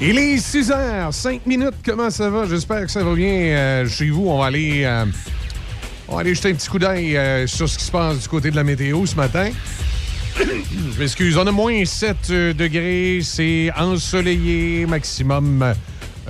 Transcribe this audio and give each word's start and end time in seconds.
Il 0.00 0.18
est 0.18 0.38
6 0.38 0.70
h 0.70 1.12
5 1.12 1.44
minutes. 1.44 1.74
Comment 1.84 2.08
ça 2.08 2.30
va? 2.30 2.46
J'espère 2.46 2.86
que 2.86 2.90
ça 2.90 3.04
va 3.04 3.14
bien 3.14 3.28
euh, 3.28 3.86
chez 3.86 4.08
vous. 4.08 4.26
On 4.26 4.38
va 4.38 4.46
aller, 4.46 4.84
euh, 4.84 5.04
on 6.08 6.14
va 6.14 6.22
aller 6.22 6.34
jeter 6.34 6.48
un 6.48 6.54
petit 6.54 6.68
coup 6.70 6.78
d'œil 6.78 7.14
euh, 7.14 7.46
sur 7.46 7.68
ce 7.68 7.76
qui 7.76 7.84
se 7.84 7.90
passe 7.90 8.20
du 8.22 8.28
côté 8.28 8.50
de 8.50 8.56
la 8.56 8.64
météo 8.64 9.04
ce 9.04 9.16
matin. 9.16 9.50
Je 10.38 10.98
m'excuse. 10.98 11.36
On 11.36 11.46
a 11.46 11.52
moins 11.52 11.84
7 11.84 12.16
euh, 12.30 12.54
degrés. 12.54 13.20
C'est 13.22 13.70
ensoleillé, 13.76 14.86
maximum 14.86 15.74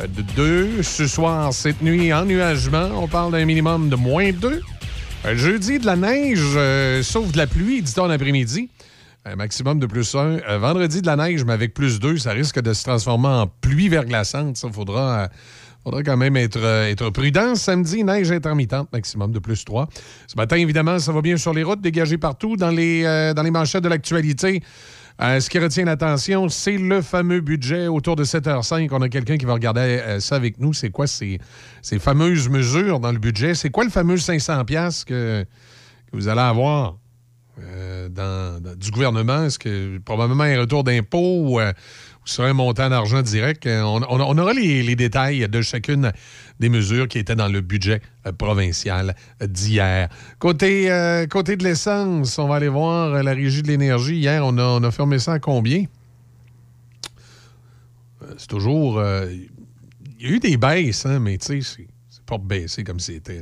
de 0.02 0.22
2. 0.34 0.82
Ce 0.82 1.06
soir, 1.06 1.54
cette 1.54 1.82
nuit, 1.82 2.12
ennuagement. 2.12 2.90
On 2.96 3.06
parle 3.06 3.30
d'un 3.30 3.45
minimum 3.45 3.88
de 3.88 3.95
moins 3.95 4.32
2. 4.32 4.61
Euh, 5.27 5.36
jeudi, 5.36 5.79
de 5.79 5.86
la 5.86 5.95
neige, 5.95 7.04
sauf 7.04 7.30
de 7.30 7.36
la 7.36 7.46
pluie, 7.46 7.80
dit-on 7.80 8.08
l'après-midi. 8.08 8.70
Un 9.27 9.37
maximum 9.37 9.79
de 9.79 9.87
plus 9.87 10.14
1. 10.14 10.59
vendredi, 10.59 11.02
de 11.02 11.07
la 11.07 11.16
neige, 11.16 11.45
mais 11.45 11.52
avec 11.52 11.74
plus 11.74 12.01
2, 12.01 12.16
ça 12.19 12.33
risque 12.33 12.61
de 12.61 12.73
se 12.73 12.84
transformer 12.84 13.28
en 13.28 13.47
pluie 13.47 13.88
verglaçante. 13.88 14.56
Ça, 14.56 14.70
faudra, 14.73 15.24
euh, 15.24 15.28
faudra 15.84 16.02
quand 16.02 16.16
même 16.16 16.37
être, 16.37 16.59
euh, 16.59 16.88
être 16.91 17.11
prudent. 17.11 17.55
Samedi, 17.55 18.02
neige 18.02 18.33
intermittente, 18.33 18.88
maximum 18.92 19.30
de 19.30 19.38
plus 19.38 19.64
3. 19.64 19.88
Ce 20.27 20.37
matin, 20.37 20.56
évidemment, 20.56 20.98
ça 20.98 21.12
va 21.12 21.20
bien 21.20 21.37
sur 21.37 21.52
les 21.52 21.62
routes, 21.62 21.83
dégagé 21.83 22.16
partout. 22.16 22.56
Dans 22.56 22.70
les, 22.70 23.05
euh, 23.05 23.34
dans 23.34 23.42
les 23.42 23.51
manchettes 23.51 23.84
de 23.84 23.91
l'actualité, 23.91 24.62
euh, 25.20 25.39
ce 25.39 25.50
qui 25.50 25.59
retient 25.59 25.84
l'attention, 25.84 26.48
c'est 26.48 26.78
le 26.78 27.02
fameux 27.02 27.42
budget 27.42 27.89
autour 27.89 28.16
de 28.16 28.25
7h05. 28.25 28.89
On 28.91 29.02
a 29.02 29.09
quelqu'un 29.11 29.37
qui 29.37 29.45
va 29.45 29.52
regarder 29.52 29.80
euh, 29.80 30.20
ça 30.20 30.37
avec 30.37 30.59
nous. 30.59 30.73
C'est 30.73 30.89
quoi 30.89 31.06
ces, 31.06 31.39
ces 31.83 31.98
fameuses 31.98 32.48
mesures 32.48 33.00
dans 33.00 33.12
le 33.12 33.19
budget? 33.19 33.55
C'est 33.55 33.69
quoi 33.69 33.84
le 33.84 33.91
fameux 33.91 34.16
500$ 34.16 34.64
piastres 34.64 35.05
que, 35.05 35.45
que 36.11 36.16
vous 36.16 36.28
allez 36.28 36.41
avoir? 36.41 36.97
Euh, 37.62 38.74
du 38.77 38.91
gouvernement? 38.91 39.45
Est-ce 39.45 39.59
que 39.59 39.98
probablement 39.98 40.45
un 40.45 40.60
retour 40.60 40.84
d'impôt 40.84 41.42
ou, 41.42 41.60
euh, 41.60 41.73
ou 42.38 42.42
un 42.42 42.52
montant 42.52 42.88
d'argent 42.88 43.23
direct? 43.23 43.66
Euh, 43.66 43.83
On, 43.83 44.39
aura 44.39 44.53
les, 44.53 44.97
détails 44.97 45.48
de 45.48 45.62
chacune 45.62 46.12
des 46.58 46.69
mesures 46.69 47.08
qui 47.08 47.19
étaient 47.19 47.34
dans 47.34 47.48
le 47.48 47.61
budget 47.61 48.00
euh, 48.27 48.33
provincial 48.33 49.14
d'hier. 49.41 50.08
Côté, 50.38 50.88
côté 51.31 51.56
de 51.56 51.64
l'essence, 51.64 52.38
on 52.38 52.48
va 52.48 52.56
aller 52.56 52.69
voir 52.69 53.22
la 53.22 53.33
régie 53.33 53.62
de 53.62 53.69
l'énergie. 53.69 54.16
Hier, 54.16 54.44
on 54.44 54.56
a, 54.58 54.62
on 54.62 54.83
a 54.83 54.91
fermé 54.91 55.19
ça 55.19 55.34
à 55.34 55.38
combien? 55.38 55.84
C'est 58.36 58.48
toujours. 58.48 59.03
Il 60.19 60.27
y 60.27 60.31
a 60.31 60.34
eu 60.34 60.38
des 60.38 60.56
baisses, 60.56 61.06
hein, 61.06 61.19
mais 61.19 61.38
tu 61.38 61.62
sais, 61.62 61.86
c'est 62.08 62.25
pas 62.27 62.38
baissé 62.38 62.84
comme 62.84 63.00
c'était. 63.00 63.41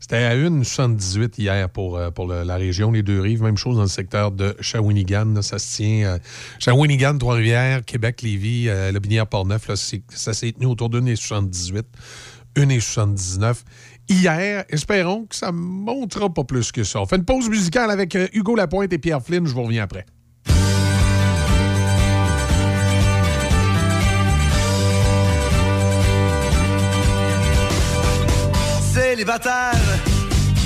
C'était 0.00 0.16
à 0.24 0.34
1,78 0.34 1.34
hier 1.38 1.68
pour, 1.68 1.98
euh, 1.98 2.10
pour 2.10 2.26
la 2.26 2.56
région, 2.56 2.90
les 2.90 3.02
deux 3.02 3.20
rives. 3.20 3.42
Même 3.42 3.58
chose 3.58 3.76
dans 3.76 3.82
le 3.82 3.88
secteur 3.88 4.32
de 4.32 4.56
Shawinigan. 4.58 5.42
ça 5.42 5.58
se 5.58 5.76
tient. 5.76 6.06
euh, 6.06 6.18
Shawinigan, 6.58 7.18
Trois-Rivières, 7.18 7.84
Québec, 7.84 8.22
Lévis, 8.22 8.68
euh, 8.68 8.92
Le 8.92 8.98
Binière-Portneuf. 8.98 9.70
Ça 10.08 10.32
s'est 10.32 10.52
tenu 10.52 10.66
autour 10.66 10.88
de 10.88 11.00
1,78, 11.00 11.84
1,79. 12.56 13.62
Hier, 14.08 14.64
espérons 14.70 15.26
que 15.26 15.36
ça 15.36 15.48
ne 15.52 15.56
montera 15.58 16.32
pas 16.32 16.44
plus 16.44 16.72
que 16.72 16.82
ça. 16.82 17.00
On 17.00 17.06
fait 17.06 17.16
une 17.16 17.24
pause 17.24 17.48
musicale 17.48 17.90
avec 17.90 18.16
euh, 18.16 18.26
Hugo 18.32 18.56
Lapointe 18.56 18.92
et 18.92 18.98
Pierre 18.98 19.22
Flynn. 19.22 19.46
Je 19.46 19.52
vous 19.52 19.62
reviens 19.62 19.84
après. 19.84 20.06
Célibataire, 29.10 29.74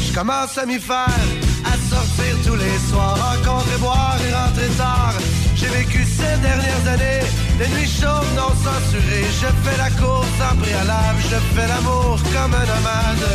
je 0.07 0.13
commence 0.13 0.59
à 0.59 0.67
m'y 0.67 0.79
faire, 0.79 1.25
à 1.65 1.75
sortir 1.91 2.37
tous 2.45 2.57
les 2.57 2.79
soirs, 2.91 3.17
rencontrer, 3.17 3.79
boire 3.79 4.19
et 4.21 4.35
rentrer 4.35 4.69
tard. 4.77 5.15
J'ai 5.57 5.69
vécu 5.69 6.05
ces 6.05 6.37
dernières 6.47 6.85
années, 6.93 7.25
des 7.59 7.69
nuits 7.69 7.89
chaudes 7.89 8.35
non 8.37 8.53
censurées. 8.67 9.29
Je 9.41 9.49
fais 9.65 9.79
la 9.79 9.89
course 9.93 10.39
en 10.45 10.57
préalable, 10.57 11.21
je 11.23 11.39
fais 11.55 11.69
l'amour 11.69 12.21
comme 12.35 12.53
un 12.53 12.67
nomade. 12.73 13.29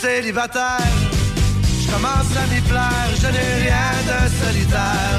Célibataire, 0.00 0.94
je 1.80 1.90
commence 1.90 2.30
à 2.42 2.46
m'y 2.54 2.60
plaire, 2.60 3.10
je 3.20 3.26
n'ai 3.26 3.50
rien 3.66 3.90
de 4.10 4.18
solitaire. 4.44 5.18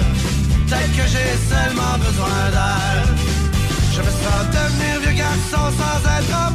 Peut-être 0.66 0.94
que 0.96 1.08
j'ai 1.12 1.32
seulement 1.52 1.96
besoin 2.08 2.40
d'air. 2.56 3.04
Je 3.92 4.00
me 4.00 4.12
sens 4.22 4.44
devenir 4.56 5.02
vieux 5.02 5.18
garçon 5.18 5.76
sans 5.76 6.00
être 6.20 6.34
en 6.48 6.52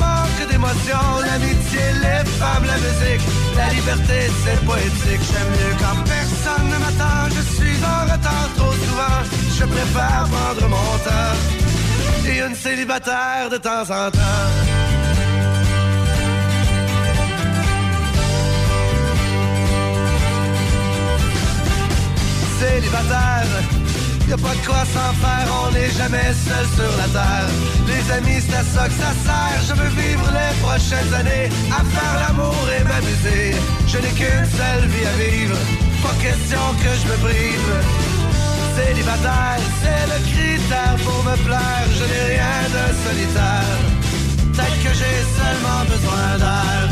manque 0.62 0.75
d'émotion. 0.84 1.03
L'amitié, 1.27 1.84
les 2.05 2.25
femmes, 2.39 2.65
la 2.67 2.78
musique, 2.84 3.25
la 3.56 3.69
liberté, 3.71 4.19
c'est 4.45 4.65
poétique. 4.65 5.23
J'aime 5.31 5.50
mieux 5.59 5.75
quand 5.78 5.99
personne 6.05 6.67
ne 6.73 6.78
m'attend. 6.83 7.23
Je 7.37 7.43
suis 7.55 7.78
en 7.84 8.03
retard 8.12 8.49
trop 8.56 8.73
souvent. 8.73 9.19
Je 9.59 9.65
préfère 9.65 10.25
prendre 10.31 10.69
mon 10.69 10.93
temps. 11.06 11.37
Et 12.28 12.41
une 12.41 12.55
célibataire 12.55 13.49
de 13.50 13.56
temps 13.56 13.83
en 13.83 14.11
temps. 14.11 14.49
Célibataire, 22.61 23.81
y 24.32 24.34
a 24.34 24.38
pas 24.38 24.54
de 24.54 24.65
quoi 24.66 24.82
s'en 24.94 25.12
faire, 25.20 25.48
on 25.62 25.70
n'est 25.72 25.93
jamais 26.00 26.32
seul 26.32 26.66
sur 26.76 26.93
la 27.00 27.09
terre. 27.19 27.50
Les 27.91 28.04
amis, 28.16 28.41
c'est 28.41 28.56
à 28.56 28.65
ça 28.65 28.88
que 28.88 28.97
ça 29.04 29.12
sert. 29.26 29.60
Je 29.69 29.75
veux 29.75 29.93
vivre 30.03 30.26
les 30.38 30.53
prochaines 30.65 31.12
années 31.20 31.48
à 31.78 31.81
faire 31.94 32.16
l'amour 32.22 32.65
et 32.75 32.82
m'amuser. 32.91 33.53
Je 33.91 33.98
n'ai 34.03 34.12
qu'une 34.19 34.48
seule 34.59 34.87
vie 34.93 35.06
à 35.12 35.16
vivre, 35.20 35.59
pas 36.03 36.16
question 36.26 36.65
que 36.82 36.91
je 37.00 37.04
me 37.10 37.16
prive. 37.26 37.72
Célibataire, 38.76 39.60
c'est 39.81 40.04
le 40.12 40.19
critère 40.31 40.97
pour 41.04 41.20
me 41.28 41.37
plaire. 41.47 41.87
Je 41.99 42.04
n'ai 42.10 42.25
rien 42.32 42.59
de 42.76 42.84
solitaire. 43.04 43.81
Peut-être 44.49 44.78
que 44.84 44.93
j'ai 45.00 45.19
seulement 45.37 45.82
besoin 45.93 46.28
d'air. 46.43 46.88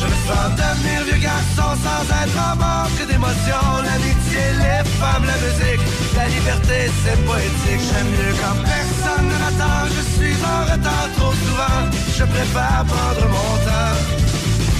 Je 0.00 0.06
me 0.12 0.16
sens 0.26 0.48
devenir 0.58 0.98
vieux 1.06 1.22
garçon 1.30 1.70
sans 1.84 2.02
être 2.22 2.38
en 2.48 2.56
manque 2.56 3.02
d'émotion. 3.06 3.62
L'amitié, 3.86 4.44
les 4.64 4.82
femmes, 4.98 5.26
la 5.32 5.38
musique, 5.44 5.84
la 6.16 6.28
liberté, 6.28 6.78
c'est 7.02 7.18
poétique. 7.24 7.82
J'aime 7.88 8.10
mieux 8.10 8.34
quand 8.40 8.56
personne 8.64 9.26
ne 9.32 9.36
m'attend. 9.42 9.80
Je 9.96 10.02
suis 10.14 10.36
en 10.44 10.60
retard 10.70 11.08
trop 11.16 11.32
souvent. 11.32 11.80
Je 12.18 12.24
préfère 12.24 12.84
prendre 12.92 13.26
mon 13.28 13.52
temps. 13.66 13.96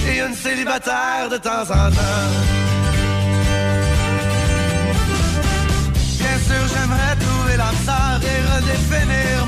Et 0.08 0.18
une 0.20 0.34
célibataire 0.34 1.28
de 1.30 1.36
temps 1.36 1.66
en 1.80 1.90
temps. 1.98 2.30
Bien 6.22 6.38
sûr, 6.48 6.62
j'aimerais 6.72 7.16
trouver 7.24 7.56
l'âme 7.56 8.20
et 8.22 8.40
redéfinir 8.52 9.46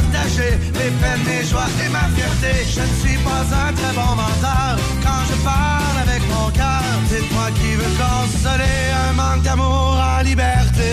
partager 0.00 0.58
mes 0.78 0.90
peines, 1.00 1.24
mes 1.26 1.44
joies 1.44 1.72
et 1.84 1.88
ma 1.88 2.04
fierté. 2.16 2.52
Je 2.74 2.80
ne 2.80 2.94
suis 3.02 3.18
pas 3.18 3.44
un 3.64 3.72
très 3.72 3.92
bon 3.92 4.14
menteur 4.22 4.78
quand 5.02 5.22
je 5.30 5.36
parle 5.44 5.98
avec 6.06 6.22
mon 6.28 6.50
cœur. 6.50 6.82
Dites-moi 7.08 7.48
qui 7.58 7.74
veut 7.74 7.94
consoler 8.04 8.80
un 9.08 9.12
manque 9.12 9.42
d'amour 9.42 9.98
en 10.18 10.22
liberté. 10.22 10.90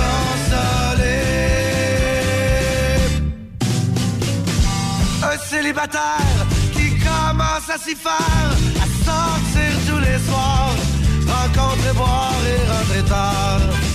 Consoler 0.00 1.24
un 5.22 5.38
célibataire 5.50 6.46
qui 6.74 6.88
commence 7.08 7.68
à 7.74 7.78
s'y 7.78 7.94
faire, 7.94 8.50
à 8.82 8.86
sortir 9.06 9.70
tous 9.88 10.00
les 10.08 10.18
soirs, 10.28 10.76
rencontrer, 11.26 11.92
boire 11.94 12.42
et 12.52 12.60
rentrer 12.72 13.04
tard. 13.08 13.87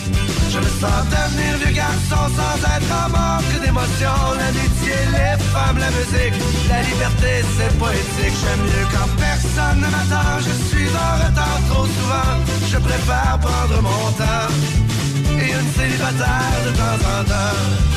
Sens 0.84 1.06
devenir 1.16 1.54
vieux 1.62 1.76
garçon 1.84 2.24
sans 2.38 2.58
être 2.76 2.92
en 3.02 3.08
manque 3.16 3.56
d'émotion. 3.64 4.16
L'amitié, 4.40 4.98
les 5.16 5.36
femmes, 5.54 5.80
la 5.80 5.92
musique, 5.98 6.36
la 6.68 6.82
liberté, 6.90 7.32
c'est 7.56 7.74
poétique. 7.80 8.36
J'aime 8.42 8.64
mieux 8.68 8.88
quand 8.92 9.10
personne 9.16 9.80
ne 9.80 9.90
m'attend. 9.94 10.34
Je 10.48 10.54
suis 10.68 10.90
en 11.06 11.12
retard 11.24 11.60
trop 11.70 11.88
souvent. 11.96 12.34
Je 12.72 12.78
préfère 12.88 13.40
prendre 13.40 13.78
mon 13.88 14.06
temps. 14.20 14.52
Et 15.42 15.50
une 15.60 15.70
célibataire 15.78 16.60
de 16.68 16.72
temps 16.82 17.02
en 17.16 17.24
temps 17.32 17.94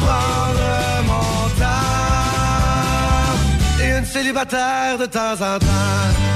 prendre 0.00 0.70
mon 1.10 1.48
temps 1.60 2.00
et 3.82 3.98
une 3.98 4.04
célibataire 4.04 4.96
de 4.98 5.06
temps 5.06 5.34
en 5.34 5.58
temps. 5.58 6.29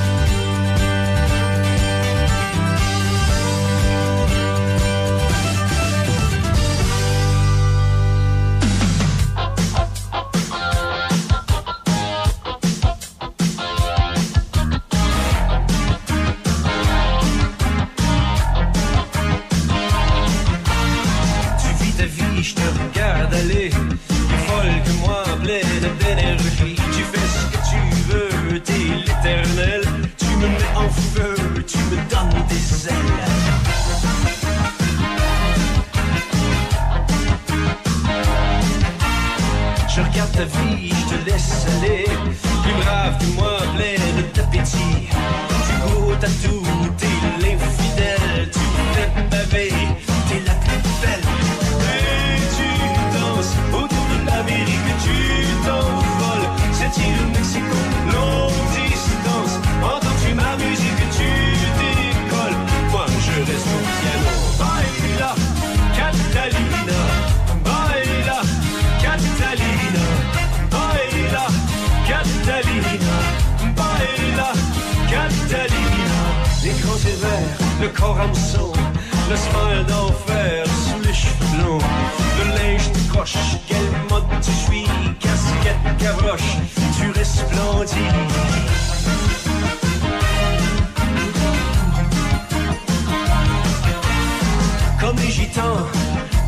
je 22.44 22.55
te 22.55 22.61
regarde 22.61 23.32
aller, 23.32 23.70
plus 23.70 24.43
folle 24.46 24.82
que 24.85 24.93
moi, 25.00 25.25
pleine 25.43 25.87
d'énergie. 25.99 26.76
Tu 26.93 27.02
fais 27.11 27.26
ce 27.35 27.44
que 27.52 27.58
tu 27.70 27.81
veux, 28.08 28.61
t'es 28.61 28.87
l'éternel. 29.06 29.82
Tu 30.19 30.26
me 30.37 30.49
mets 30.49 30.75
en 30.76 30.91
feu, 30.91 31.35
tu 31.67 31.79
me 31.79 31.96
donnes 32.11 32.44
des 32.50 32.88
ailes. 32.88 33.25
Je 39.88 40.00
regarde 40.02 40.32
ta 40.32 40.44
vie, 40.44 40.91
je 40.91 41.17
te 41.17 41.31
laisse 41.31 41.67
aller. 41.79 42.05
Plus 42.62 42.75
brave 42.82 43.17
que 43.20 43.41
moi, 43.41 43.56
pleine 43.75 44.23
d'appétit. 44.35 45.08
Tu 45.67 45.73
goûtes 45.82 46.25
à 46.25 46.32
tout, 46.43 46.67
t'es 46.99 47.17
l'infidèle. 47.41 48.50
Tu 48.52 48.58
me 48.58 48.85
fais 48.93 49.11
baver, 49.31 49.73
t'es 50.29 50.43
la 50.44 50.55
plus 50.56 50.82
belle. 51.00 51.44
Le 77.80 77.88
corps 77.88 78.18
hameçon, 78.18 78.72
le 79.28 79.36
smile 79.36 79.84
d'enfer 79.86 80.64
sous 80.66 81.06
les 81.06 81.12
cheveux 81.12 81.58
blonds. 81.58 81.78
Le 82.38 82.44
linge 82.56 82.90
te 82.92 83.12
croche, 83.12 83.36
quelle 83.68 83.90
mode 84.08 84.24
tu 84.40 84.50
suis, 84.50 84.86
casquette 85.20 85.96
cabroche, 85.98 86.56
tu 86.98 87.10
resplendis. 87.10 87.94
Comme 94.98 95.16
les 95.16 95.30
gitans, 95.30 95.86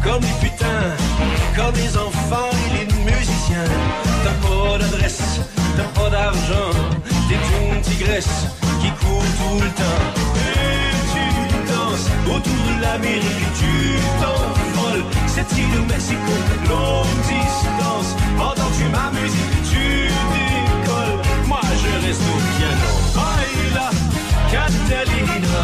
comme 0.03 0.23
les 0.23 0.49
putains, 0.49 0.97
comme 1.55 1.75
les 1.75 1.97
enfants 1.99 2.51
et 2.67 2.87
les 2.87 2.95
musiciens. 3.05 3.65
T'as 4.25 4.49
pas 4.49 4.79
d'adresse, 4.79 5.41
t'as 5.77 6.01
pas 6.01 6.09
d'argent, 6.09 6.71
t'es 7.29 7.75
une 7.75 7.83
tigresse 7.83 8.47
qui 8.81 8.91
court 8.93 9.23
tout 9.23 9.61
le 9.61 9.69
temps. 9.71 10.46
Autour 12.29 12.53
de 12.69 12.83
l'Amérique, 12.83 13.53
tu 13.59 13.99
t'envoles. 14.21 15.05
Cette 15.27 15.53
île 15.57 15.83
Mexico, 15.89 16.35
longue 16.69 17.21
distance. 17.23 18.11
Entends-tu 18.39 18.85
ma 18.91 19.11
musique, 19.19 19.63
tu 19.71 20.09
décolles. 20.33 21.21
Moi 21.47 21.61
je 21.83 22.07
reste 22.07 22.23
au 22.23 22.39
piano. 22.57 22.91
Baila, 23.15 23.91
Catalina, 24.51 25.63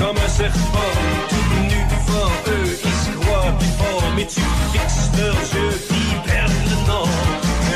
comme 0.00 0.16
un 0.16 0.28
serpent, 0.28 0.92
tout 1.28 1.62
nu 1.68 1.80
fort, 2.06 2.32
eux 2.48 2.78
ils 2.88 2.98
se 3.04 3.12
croient 3.20 3.52
plus 3.58 3.74
forts, 3.80 4.12
mais 4.16 4.26
tu 4.26 4.40
fixes 4.72 5.10
leurs 5.18 5.44
yeux 5.56 5.76
qui 5.88 6.04
perdent 6.26 6.62
le 6.70 6.76
nord. 6.88 7.08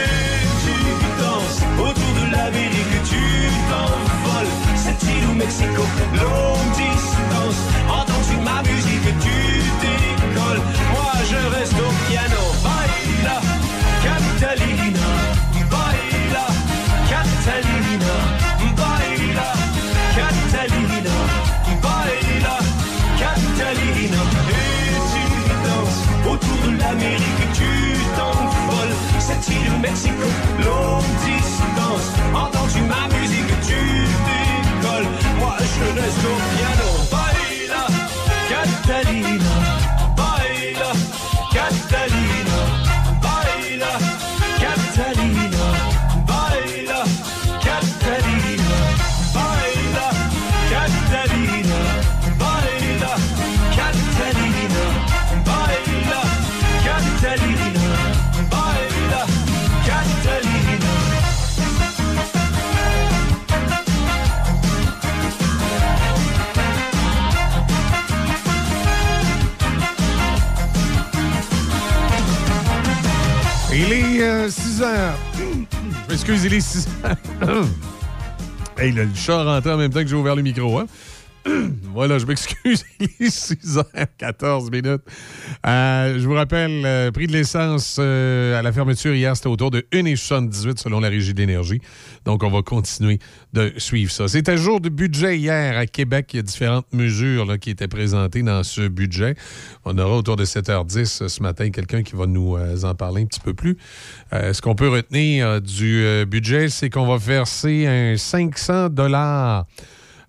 Et 0.05 0.41
tu 0.65 0.77
danses 1.21 1.61
autour 1.79 2.13
de 2.21 2.33
l'Amérique, 2.33 2.97
tu 3.05 3.23
t'envoles, 3.69 4.55
cette 4.75 5.03
île 5.03 5.27
au 5.31 5.35
Mexico, 5.35 5.83
longue 6.15 6.71
distance, 6.73 7.24
Mexico, 29.85 30.54
Il 74.15 74.21
est 74.21 74.49
6 74.49 74.83
heures. 74.83 75.19
Je 75.37 76.13
m'excuse, 76.13 76.45
il 76.45 76.55
est 76.55 76.61
6 76.61 76.87
heures. 77.05 77.17
hey, 78.79 78.93
là, 78.93 79.03
le 79.03 79.11
chat 79.13 79.43
rentré 79.43 79.73
en 79.73 79.77
même 79.77 79.91
temps 79.91 80.03
que 80.03 80.07
j'ai 80.07 80.15
ouvert 80.15 80.37
le 80.37 80.43
micro. 80.43 80.79
Hein? 80.79 80.87
Voilà, 81.95 82.19
je 82.19 82.27
m'excuse. 82.27 82.85
Il 83.01 83.27
est 83.27 83.31
6 83.31 83.79
h 83.79 83.85
14 84.19 84.71
minutes. 84.71 85.03
Euh, 85.67 86.19
je 86.19 86.27
vous 86.27 86.35
rappelle, 86.35 86.83
le 86.83 87.11
prix 87.11 87.27
de 87.27 87.33
l'essence 87.33 87.97
euh, 87.99 88.59
à 88.59 88.63
la 88.63 88.73
fermeture 88.73 89.15
hier, 89.15 89.35
c'était 89.37 89.49
autour 89.49 89.71
de 89.71 89.87
1,78 89.93 90.79
selon 90.79 91.01
la 91.01 91.09
Régie 91.09 91.35
d'énergie. 91.35 91.81
Donc, 92.25 92.43
on 92.43 92.51
va 92.51 92.63
continuer 92.63 93.19
de 93.53 93.73
suivre 93.79 94.11
ça. 94.11 94.29
C'était 94.29 94.57
jour 94.57 94.81
de 94.81 94.89
budget 94.89 95.39
hier 95.39 95.79
à 95.79 95.87
Québec. 95.87 96.31
Il 96.33 96.37
y 96.37 96.41
a 96.41 96.43
différentes 96.43 96.93
mesures 96.93 97.59
qui 97.59 97.71
étaient 97.71 97.89
présentées 97.89 98.43
dans 98.43 98.63
ce 98.63 98.89
budget. 98.89 99.37
On 99.85 99.97
aura 99.97 100.17
autour 100.17 100.37
de 100.37 100.45
7h10 100.45 101.29
ce 101.29 101.43
matin 101.43 101.71
quelqu'un 101.71 102.03
qui 102.03 102.17
va 102.17 102.27
nous 102.27 102.57
euh, 102.57 102.83
en 102.83 102.95
parler 102.95 103.23
un 103.23 103.27
petit 103.27 103.41
peu 103.41 103.55
plus. 103.55 103.77
Euh, 104.33 104.53
ce 104.53 104.61
qu'on 104.61 104.75
peut 104.75 104.89
retenir 104.89 105.47
euh, 105.47 105.61
du 105.61 106.03
euh, 106.03 106.25
budget, 106.25 106.69
c'est 106.69 106.91
qu'on 106.91 107.07
va 107.07 107.17
verser 107.17 107.87
un 107.87 108.17
500 108.17 108.89
dollars 108.91 109.67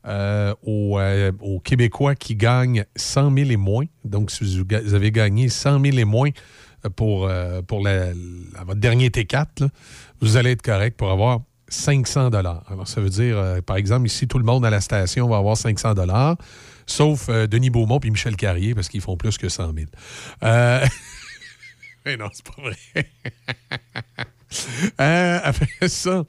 euh, 0.07 0.53
aux, 0.63 0.99
euh, 0.99 1.31
Québécois 1.63 2.15
qui 2.15 2.35
gagnent 2.35 2.85
100 2.95 3.33
000 3.35 3.49
et 3.49 3.57
moins. 3.57 3.85
Donc, 4.03 4.29
si 4.29 4.43
vous 4.43 4.93
avez 4.93 5.11
gagné 5.11 5.49
100 5.49 5.81
000 5.83 5.97
et 5.97 6.05
moins 6.05 6.29
euh, 6.85 6.89
pour, 6.89 7.29
pour 7.67 7.81
votre 7.81 8.79
dernier 8.79 9.09
T4, 9.09 9.61
là, 9.61 9.67
vous 10.21 10.37
allez 10.37 10.51
être 10.51 10.61
correct 10.61 10.95
pour 10.97 11.11
avoir 11.11 11.39
500 11.69 12.29
dollars. 12.29 12.63
Alors, 12.69 12.87
ça 12.87 13.01
veut 13.01 13.09
dire, 13.09 13.61
par 13.65 13.77
exemple, 13.77 14.05
ici, 14.05 14.27
tout 14.27 14.37
le 14.37 14.45
monde 14.45 14.65
à 14.65 14.69
la 14.69 14.81
station 14.81 15.27
va 15.27 15.37
avoir 15.37 15.57
500 15.57 15.95
dollars, 15.95 16.37
sauf 16.85 17.27
Denis 17.29 17.71
Beaumont 17.71 17.99
et 17.99 18.11
Michel 18.11 18.35
Carrier, 18.35 18.75
parce 18.75 18.89
qu'ils 18.89 19.01
font 19.01 19.17
plus 19.17 19.39
que 19.39 19.49
100 19.49 19.73
000. 19.73 19.87
Euh... 20.43 20.85
Mais 22.05 22.17
non, 22.17 22.29
c'est 22.31 22.45
pas 22.45 22.61
vrai. 22.61 22.77
Après 25.43 25.89
ça, 25.89 26.23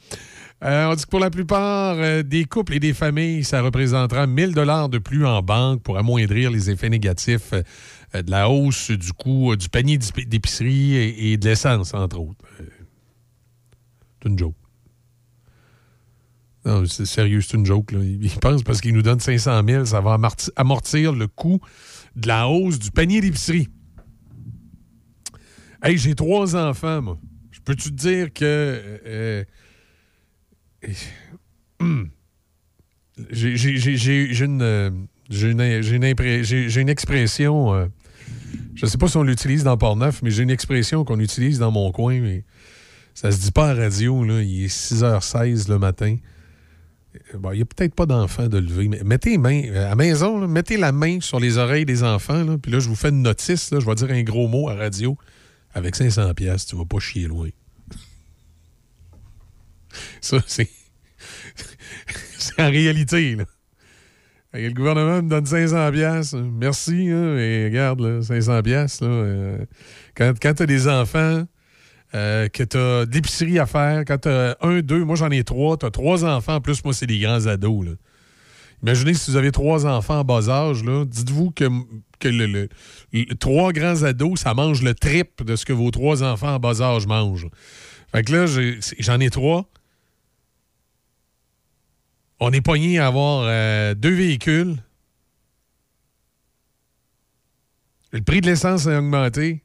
euh, 0.64 0.86
on 0.90 0.94
dit 0.94 1.04
que 1.04 1.10
pour 1.10 1.20
la 1.20 1.30
plupart 1.30 1.96
euh, 1.98 2.22
des 2.22 2.44
couples 2.46 2.74
et 2.74 2.80
des 2.80 2.94
familles, 2.94 3.44
ça 3.44 3.60
représentera 3.62 4.26
1000 4.26 4.52
dollars 4.54 4.88
de 4.88 4.98
plus 4.98 5.26
en 5.26 5.42
banque 5.42 5.82
pour 5.82 5.98
amoindrir 5.98 6.50
les 6.50 6.70
effets 6.70 6.88
négatifs 6.88 7.52
euh, 7.52 8.22
de 8.22 8.30
la 8.30 8.48
hausse 8.48 8.90
du 8.90 9.12
coût 9.12 9.54
du 9.56 9.68
panier 9.68 9.98
d'ép- 9.98 10.26
d'épicerie 10.28 10.94
et, 10.94 11.36
de 11.36 11.46
l'essence, 11.48 11.92
entre 11.92 12.18
autres. 12.18 12.44
C'est 14.22 14.28
une 14.30 14.38
joke. 14.38 14.54
Non, 16.64 16.84
c'est 16.86 17.06
sérieux, 17.06 17.42
c'est 17.42 17.56
une 17.56 17.66
joke. 17.66 17.92
Là. 17.92 18.00
Ils 18.02 18.30
pensent 18.40 18.62
parce 18.64 18.80
qu'ils 18.80 18.94
nous 18.94 19.02
donnent 19.02 19.20
500 19.20 19.62
000, 19.68 19.84
ça 19.84 20.00
va 20.00 20.16
amorti- 20.16 20.50
amortir 20.56 21.12
le 21.12 21.28
coût 21.28 21.60
de 22.16 22.26
la 22.28 22.48
hausse 22.48 22.78
du 22.78 22.90
panier 22.90 23.20
d'épicerie. 23.20 23.68
Hey, 25.82 25.98
j'ai 25.98 26.14
trois 26.14 26.56
enfants, 26.56 27.02
moi. 27.02 27.18
Je 27.52 27.60
peux-tu 27.60 27.90
te 27.90 27.94
dire 27.94 28.32
que. 28.32 29.44
Euh, 31.82 32.04
euh, 33.18 33.24
j'ai 33.32 34.44
une, 34.44 34.62
euh, 34.62 34.90
une, 35.30 36.78
une 36.78 36.88
expression. 36.88 37.74
euh, 37.74 37.86
Je 38.74 38.86
sais 38.86 38.98
pas 38.98 39.08
si 39.08 39.16
on 39.16 39.22
l'utilise 39.22 39.64
dans 39.64 39.76
Port-Neuf, 39.76 40.22
mais 40.22 40.30
j'ai 40.30 40.42
une 40.42 40.50
expression 40.50 41.04
qu'on 41.04 41.20
utilise 41.20 41.58
dans 41.58 41.70
mon 41.70 41.90
coin, 41.92 42.20
mais 42.20 42.44
ça 43.14 43.30
se 43.32 43.40
dit 43.40 43.52
pas 43.52 43.70
à 43.70 43.74
radio. 43.74 44.24
Là. 44.24 44.42
Il 44.42 44.64
est 44.64 44.68
6h16 44.68 45.68
le 45.68 45.78
matin. 45.78 46.16
Bon, 47.34 47.50
il 47.52 47.56
n'y 47.56 47.62
a 47.62 47.64
peut-être 47.64 47.94
pas 47.94 48.04
d'enfants 48.04 48.46
de 48.48 48.58
lever, 48.58 48.88
mais 48.88 49.02
mettez 49.02 49.30
les 49.30 49.38
mains 49.38 49.62
à 49.90 49.94
maison, 49.94 50.46
mettez 50.46 50.76
la 50.76 50.92
main 50.92 51.20
sur 51.22 51.40
les 51.40 51.56
oreilles 51.56 51.86
des 51.86 52.02
enfants, 52.02 52.44
là, 52.44 52.58
puis 52.58 52.70
là, 52.70 52.78
je 52.78 52.88
vous 52.90 52.94
fais 52.94 53.08
une 53.08 53.22
notice, 53.22 53.70
je 53.72 53.84
vais 53.84 53.94
dire 53.94 54.10
un 54.10 54.22
gros 54.22 54.48
mot 54.48 54.68
à 54.68 54.74
radio. 54.74 55.16
Avec 55.72 55.96
500 55.96 56.34
pièces, 56.34 56.66
tu 56.66 56.76
vas 56.76 56.84
pas 56.84 56.98
chier 56.98 57.26
loin. 57.26 57.48
Ça, 60.20 60.38
c'est... 60.46 60.68
c'est 62.38 62.60
en 62.60 62.70
réalité, 62.70 63.36
là. 63.36 63.44
Le 64.52 64.70
gouvernement 64.70 65.22
me 65.22 65.28
donne 65.28 65.44
500 65.44 65.92
pièces. 65.92 66.32
Merci, 66.32 67.10
hein, 67.10 67.36
et 67.36 67.66
regarde, 67.66 68.00
là, 68.00 68.22
500 68.22 68.62
pièces. 68.62 69.00
Euh, 69.02 69.58
quand 70.14 70.32
quand 70.40 70.54
tu 70.54 70.62
as 70.62 70.66
des 70.66 70.88
enfants, 70.88 71.44
euh, 72.14 72.48
que 72.48 72.62
tu 72.62 72.76
as 72.76 73.04
d'épicerie 73.04 73.58
à 73.58 73.66
faire, 73.66 74.04
quand 74.06 74.18
tu 74.18 74.28
as 74.28 74.56
un, 74.62 74.80
deux, 74.80 75.04
moi 75.04 75.16
j'en 75.16 75.30
ai 75.30 75.42
trois, 75.44 75.76
tu 75.76 75.84
as 75.84 75.90
trois 75.90 76.24
enfants, 76.24 76.54
en 76.54 76.60
plus 76.60 76.82
moi 76.84 76.94
c'est 76.94 77.06
des 77.06 77.18
grands 77.18 77.46
ados. 77.46 77.84
Là. 77.84 77.92
Imaginez 78.82 79.14
si 79.14 79.30
vous 79.30 79.36
avez 79.36 79.50
trois 79.50 79.86
enfants 79.86 80.20
en 80.20 80.24
bas 80.24 80.48
âge, 80.48 80.82
dites-vous 80.82 81.50
que, 81.50 81.64
que 82.20 82.28
le, 82.28 82.68
trois 83.40 83.72
grands 83.72 84.04
ados, 84.04 84.40
ça 84.40 84.54
mange 84.54 84.82
le 84.82 84.94
triple 84.94 85.44
de 85.44 85.56
ce 85.56 85.64
que 85.64 85.72
vos 85.72 85.90
trois 85.90 86.22
enfants 86.22 86.54
en 86.54 86.58
bas 86.58 86.80
âge 86.80 87.06
mangent. 87.06 87.48
Fait 88.12 88.22
que 88.22 88.32
là, 88.32 88.46
j'en 89.00 89.20
ai 89.20 89.30
trois 89.30 89.68
on 92.40 92.52
est 92.52 92.60
pogné 92.60 92.98
à 92.98 93.06
avoir 93.06 93.44
euh, 93.46 93.94
deux 93.94 94.14
véhicules. 94.14 94.76
Le 98.12 98.22
prix 98.22 98.40
de 98.40 98.46
l'essence 98.46 98.86
a 98.86 98.98
augmenté. 98.98 99.62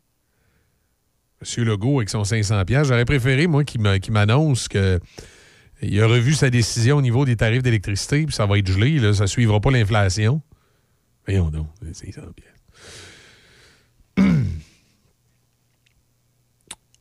Monsieur 1.41 1.63
Legault 1.63 1.99
avec 1.99 2.09
son 2.09 2.23
500 2.23 2.63
j'aurais 2.83 3.05
préféré, 3.05 3.47
moi, 3.47 3.63
qu'il 3.63 3.81
m'annonce 3.81 4.67
qu'il 4.67 4.99
a 5.81 6.07
revu 6.07 6.33
sa 6.33 6.51
décision 6.51 6.97
au 6.97 7.01
niveau 7.01 7.25
des 7.25 7.35
tarifs 7.35 7.63
d'électricité, 7.63 8.25
puis 8.25 8.35
ça 8.35 8.45
va 8.45 8.59
être 8.59 8.71
gelé, 8.71 8.99
là, 8.99 9.13
ça 9.13 9.23
ne 9.23 9.27
suivra 9.27 9.59
pas 9.59 9.71
l'inflation. 9.71 10.41
Voyons 11.25 11.49
donc, 11.49 11.67
500 11.93 12.21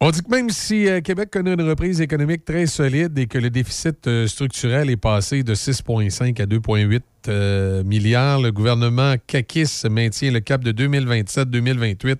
On 0.02 0.10
dit 0.10 0.22
que 0.22 0.30
même 0.30 0.48
si 0.48 0.88
euh, 0.88 1.02
Québec 1.02 1.28
connaît 1.30 1.52
une 1.52 1.68
reprise 1.68 2.00
économique 2.00 2.46
très 2.46 2.64
solide 2.64 3.18
et 3.18 3.26
que 3.26 3.36
le 3.36 3.50
déficit 3.50 4.06
euh, 4.06 4.26
structurel 4.26 4.88
est 4.88 4.96
passé 4.96 5.42
de 5.42 5.54
6,5 5.54 6.40
à 6.40 6.46
2,8 6.46 7.02
euh, 7.28 7.84
milliards, 7.84 8.40
le 8.40 8.50
gouvernement 8.50 9.16
CACIS 9.26 9.86
maintient 9.90 10.30
le 10.30 10.40
cap 10.40 10.64
de 10.64 10.72
2027-2028 10.72 12.16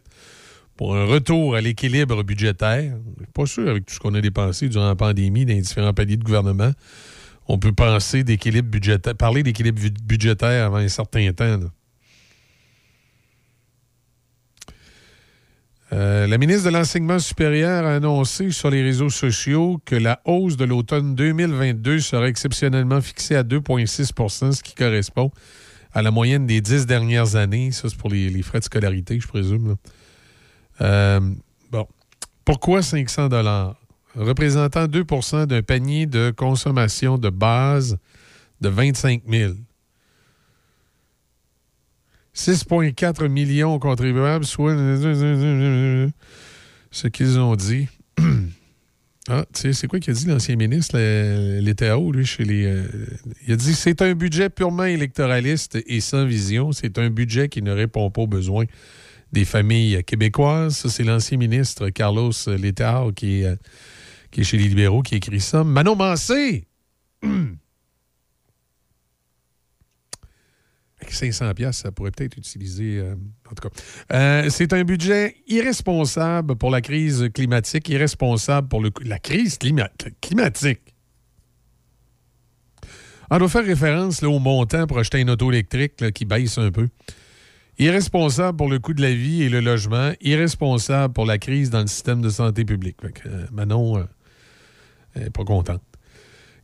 pour 0.76 0.94
un 0.94 1.06
retour 1.06 1.54
à 1.54 1.62
l'équilibre 1.62 2.22
budgétaire. 2.22 2.92
Pas 3.32 3.46
sûr, 3.46 3.70
avec 3.70 3.86
tout 3.86 3.94
ce 3.94 3.98
qu'on 3.98 4.14
a 4.14 4.20
dépensé 4.20 4.68
durant 4.68 4.88
la 4.88 4.94
pandémie 4.94 5.46
dans 5.46 5.54
les 5.54 5.62
différents 5.62 5.94
paliers 5.94 6.18
de 6.18 6.24
gouvernement, 6.24 6.72
on 7.48 7.58
peut 7.58 7.72
penser 7.72 8.24
d'équilibre 8.24 8.68
budgétaire, 8.68 9.14
parler 9.14 9.42
d'équilibre 9.42 9.80
budgétaire 10.04 10.66
avant 10.66 10.76
un 10.76 10.88
certain 10.88 11.32
temps. 11.32 11.60
Euh, 15.92 16.26
la 16.28 16.38
ministre 16.38 16.66
de 16.66 16.70
l'Enseignement 16.70 17.18
supérieur 17.18 17.84
a 17.84 17.96
annoncé 17.96 18.52
sur 18.52 18.70
les 18.70 18.82
réseaux 18.82 19.10
sociaux 19.10 19.80
que 19.84 19.96
la 19.96 20.20
hausse 20.24 20.56
de 20.56 20.64
l'automne 20.64 21.16
2022 21.16 21.98
sera 21.98 22.28
exceptionnellement 22.28 23.00
fixée 23.00 23.34
à 23.34 23.42
2,6% 23.42 24.52
ce 24.52 24.62
qui 24.62 24.74
correspond 24.74 25.32
à 25.92 26.02
la 26.02 26.12
moyenne 26.12 26.46
des 26.46 26.60
dix 26.60 26.86
dernières 26.86 27.34
années. 27.34 27.72
Ça, 27.72 27.88
c'est 27.88 27.96
pour 27.96 28.10
les, 28.10 28.42
frais 28.42 28.60
de 28.60 28.64
scolarité, 28.64 29.18
je 29.18 29.26
présume. 29.26 29.76
Euh, 30.80 31.20
bon. 31.72 31.86
Pourquoi 32.44 32.82
500 32.82 33.28
Représentant 34.16 34.86
2% 34.86 35.46
d'un 35.46 35.62
panier 35.62 36.06
de 36.06 36.32
consommation 36.36 37.18
de 37.18 37.30
base 37.30 37.98
de 38.60 38.68
25 38.68 39.22
000 39.28 39.54
6,4 42.34 43.28
millions 43.28 43.78
contribuables, 43.78 44.44
soit 44.44 44.74
ce 46.90 47.08
qu'ils 47.08 47.38
ont 47.38 47.56
dit. 47.56 47.88
ah, 49.28 49.44
tu 49.52 49.60
sais, 49.60 49.72
c'est 49.72 49.86
quoi 49.86 50.00
qu'il 50.00 50.12
a 50.12 50.14
dit 50.14 50.26
l'ancien 50.26 50.56
ministre, 50.56 50.96
haut, 51.94 52.12
lui, 52.12 52.26
chez 52.26 52.44
les. 52.44 52.64
Euh, 52.66 52.86
il 53.46 53.52
a 53.52 53.56
dit 53.56 53.74
c'est 53.74 54.02
un 54.02 54.14
budget 54.14 54.50
purement 54.50 54.84
électoraliste 54.84 55.78
et 55.86 56.00
sans 56.00 56.24
vision. 56.24 56.72
C'est 56.72 56.98
un 56.98 57.10
budget 57.10 57.48
qui 57.48 57.62
ne 57.62 57.72
répond 57.72 58.10
pas 58.10 58.22
aux 58.22 58.26
besoins 58.26 58.64
des 59.32 59.44
familles 59.44 60.02
québécoises. 60.04 60.86
C'est 60.88 61.04
l'ancien 61.04 61.38
ministre 61.38 61.90
Carlos 61.90 62.32
Letao 62.46 63.12
qui 63.12 63.42
est, 63.42 63.46
euh, 63.46 63.56
qui 64.30 64.40
est 64.40 64.44
chez 64.44 64.56
les 64.56 64.68
libéraux 64.68 65.02
qui 65.02 65.16
écrit 65.16 65.40
ça. 65.40 65.64
Manon 65.64 65.96
Massé! 71.10 71.32
500 71.32 71.54
pièces, 71.54 71.76
ça 71.78 71.92
pourrait 71.92 72.10
peut-être 72.10 72.36
utiliser. 72.36 72.98
Euh, 72.98 73.14
en 73.50 73.54
tout 73.54 73.68
cas, 73.68 73.74
euh, 74.12 74.48
c'est 74.50 74.72
un 74.72 74.84
budget 74.84 75.36
irresponsable 75.46 76.56
pour 76.56 76.70
la 76.70 76.80
crise 76.80 77.28
climatique, 77.34 77.88
irresponsable 77.88 78.68
pour 78.68 78.80
le, 78.80 78.90
la 79.04 79.18
crise 79.18 79.58
climatique. 79.58 80.94
On 83.30 83.38
doit 83.38 83.48
faire 83.48 83.64
référence 83.64 84.22
là, 84.22 84.28
au 84.28 84.40
montant 84.40 84.86
pour 84.86 84.98
acheter 84.98 85.20
une 85.20 85.30
auto 85.30 85.52
électrique 85.52 86.12
qui 86.12 86.24
baisse 86.24 86.58
un 86.58 86.70
peu. 86.70 86.88
Irresponsable 87.78 88.56
pour 88.56 88.68
le 88.68 88.78
coût 88.78 88.92
de 88.92 89.00
la 89.00 89.14
vie 89.14 89.42
et 89.42 89.48
le 89.48 89.60
logement. 89.60 90.12
Irresponsable 90.20 91.14
pour 91.14 91.26
la 91.26 91.38
crise 91.38 91.70
dans 91.70 91.80
le 91.80 91.86
système 91.86 92.20
de 92.20 92.28
santé 92.28 92.64
publique. 92.64 92.96
Euh, 93.26 93.46
Manon 93.52 94.06
n'est 95.14 95.30
pas 95.30 95.44
contente. 95.44 95.80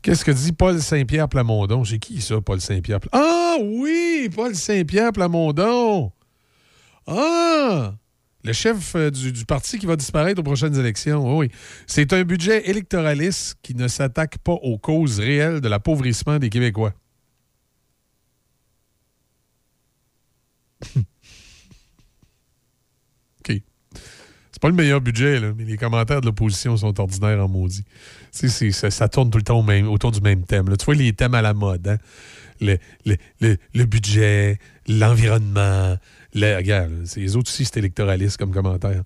Qu'est-ce 0.02 0.24
que 0.24 0.30
dit 0.30 0.52
Paul 0.52 0.80
Saint-Pierre 0.80 1.28
Plamondon? 1.28 1.84
C'est 1.84 1.98
qui 1.98 2.20
ça, 2.20 2.40
Paul 2.40 2.60
Saint-Pierre? 2.60 3.00
Ah 3.12 3.56
oui, 3.60 4.28
Paul 4.34 4.54
Saint-Pierre 4.54 5.12
Plamondon! 5.12 6.12
Ah! 7.06 7.94
Le 8.46 8.52
chef 8.52 8.94
euh, 8.94 9.10
du, 9.10 9.44
parti 9.44 9.76
qui 9.76 9.86
va 9.86 9.96
disparaître 9.96 10.40
aux 10.40 10.44
prochaines 10.44 10.78
élections. 10.78 11.36
Oui. 11.36 11.50
C'est 11.88 12.12
un 12.12 12.22
budget 12.22 12.70
électoraliste 12.70 13.58
qui 13.60 13.74
ne 13.74 13.88
s'attaque 13.88 14.38
pas 14.38 14.52
aux 14.52 14.78
causes 14.78 15.18
réelles 15.18 15.60
de 15.60 15.68
l'appauvrissement 15.68 16.38
des 16.38 16.48
Québécois. 16.48 16.92
OK. 20.96 21.04
C'est 24.52 24.55
pas 24.66 24.70
le 24.70 24.74
meilleur 24.74 25.00
budget, 25.00 25.40
mais 25.56 25.62
les 25.62 25.76
commentaires 25.76 26.20
de 26.20 26.26
l'opposition 26.26 26.76
sont 26.76 26.98
ordinaires 26.98 27.44
en 27.44 27.46
maudit. 27.46 27.84
Ça, 28.32 29.08
tourne 29.08 29.30
tout 29.30 29.38
le 29.38 29.44
temps 29.44 29.64
autour 29.88 30.10
du 30.10 30.20
même 30.20 30.42
thème. 30.42 30.76
Tu 30.76 30.84
vois 30.84 30.96
les 30.96 31.12
thèmes 31.12 31.34
à 31.34 31.42
la 31.42 31.54
mode. 31.54 31.86
Hein? 31.86 31.98
Le, 32.60 33.84
budget, 33.84 34.58
l'environnement. 34.88 35.96
regarde, 36.34 36.90
les 37.14 37.36
autres 37.36 37.48
aussi, 37.48 37.64
c'est 37.64 37.76
électoraliste 37.76 38.38
comme 38.38 38.50
commentaire. 38.50 39.04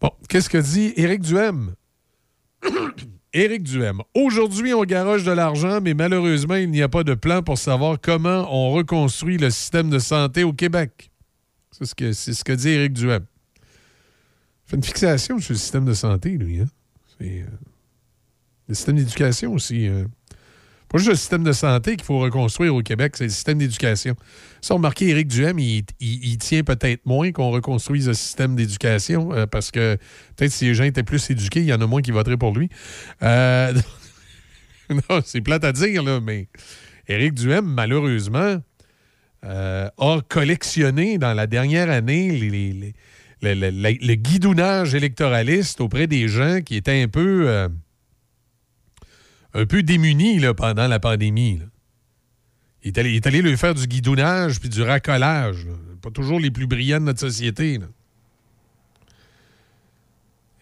Bon, 0.00 0.10
qu'est-ce 0.28 0.50
que 0.50 0.58
dit 0.58 0.92
Éric 0.96 1.20
Duhem? 1.20 1.74
Éric 3.32 3.62
Duhem. 3.62 4.00
Aujourd'hui, 4.12 4.74
on 4.74 4.82
garoche 4.82 5.22
de 5.22 5.30
l'argent, 5.30 5.78
mais 5.80 5.94
malheureusement, 5.94 6.56
il 6.56 6.72
n'y 6.72 6.82
a 6.82 6.88
pas 6.88 7.04
de 7.04 7.14
plan 7.14 7.42
pour 7.42 7.58
savoir 7.58 7.98
comment 8.02 8.48
on 8.50 8.72
reconstruit 8.72 9.38
le 9.38 9.50
système 9.50 9.88
de 9.88 10.00
santé 10.00 10.42
au 10.42 10.52
Québec. 10.52 11.12
C'est 11.70 11.84
ce 11.84 11.94
que, 11.94 12.12
ce 12.12 12.42
que 12.42 12.52
dit 12.52 12.70
Éric 12.70 12.94
Duhem. 12.94 13.24
Il 14.66 14.70
fait 14.70 14.76
une 14.76 14.82
fixation 14.82 15.38
sur 15.38 15.52
le 15.52 15.58
système 15.58 15.84
de 15.84 15.94
santé, 15.94 16.30
lui. 16.30 16.60
Hein? 16.60 16.66
C'est. 17.18 17.42
Euh, 17.42 17.46
le 18.68 18.74
système 18.74 18.96
d'éducation 18.96 19.52
aussi. 19.52 19.88
Euh. 19.88 20.04
Pas 20.88 20.98
juste 20.98 21.10
le 21.10 21.16
système 21.16 21.44
de 21.44 21.52
santé 21.52 21.96
qu'il 21.96 22.04
faut 22.04 22.20
reconstruire 22.20 22.74
au 22.74 22.82
Québec, 22.82 23.14
c'est 23.16 23.24
le 23.24 23.30
système 23.30 23.58
d'éducation. 23.58 24.14
Ça, 24.60 24.74
remarqué, 24.74 25.08
Éric 25.08 25.28
Duhem, 25.28 25.58
il, 25.58 26.38
tient 26.38 26.62
peut-être 26.62 27.04
moins 27.04 27.32
qu'on 27.32 27.50
reconstruise 27.50 28.06
le 28.06 28.14
système 28.14 28.54
d'éducation 28.54 29.32
euh, 29.32 29.46
parce 29.46 29.70
que 29.70 29.96
peut-être 30.36 30.52
si 30.52 30.66
les 30.66 30.74
gens 30.74 30.84
étaient 30.84 31.02
plus 31.02 31.28
éduqués, 31.30 31.60
il 31.60 31.66
y 31.66 31.74
en 31.74 31.80
a 31.80 31.86
moins 31.86 32.00
qui 32.00 32.12
voteraient 32.12 32.36
pour 32.36 32.54
lui. 32.54 32.68
Euh, 33.22 33.72
non, 34.90 35.20
c'est 35.24 35.40
plate 35.40 35.64
à 35.64 35.72
dire, 35.72 36.02
là, 36.02 36.20
mais 36.20 36.48
Éric 37.08 37.34
Duhem, 37.34 37.64
malheureusement, 37.64 38.62
a 39.42 40.20
collectionné 40.28 41.18
dans 41.18 41.34
la 41.34 41.46
dernière 41.46 41.90
année 41.90 42.30
le 43.42 44.14
guidounage 44.14 44.94
électoraliste 44.94 45.80
auprès 45.80 46.06
des 46.06 46.28
gens 46.28 46.60
qui 46.62 46.76
étaient 46.76 47.02
un 47.02 47.08
peu 47.08 47.68
un 49.54 49.66
peu 49.66 49.82
démuni 49.82 50.38
là, 50.40 50.52
pendant 50.52 50.88
la 50.88 50.98
pandémie. 50.98 51.60
Il, 52.82 52.88
est 52.88 52.98
allé, 52.98 53.38
il, 53.38 53.42
lui 53.42 53.56
faire 53.56 53.74
du 53.74 53.86
guidonnage 53.86 54.60
puis 54.60 54.68
du 54.68 54.82
racolage. 54.82 55.66
Pas 56.02 56.10
toujours 56.10 56.38
les 56.38 56.50
plus 56.50 56.66
brillants 56.66 57.00
de 57.00 57.06
notre 57.06 57.20
société. 57.20 57.78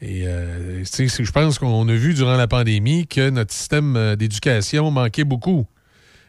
Et 0.01 0.27
euh, 0.27 0.85
je 0.85 1.31
pense 1.33 1.59
qu'on 1.59 1.89
a 1.89 1.95
vu 1.95 2.15
durant 2.15 2.37
la 2.37 2.47
pandémie 2.47 3.07
que 3.07 3.31
notre 3.31 3.53
système 3.53 3.97
euh, 3.97 4.17
d'éducation 4.17 4.91
manquait 4.91 5.25
beaucoup. 5.25 5.67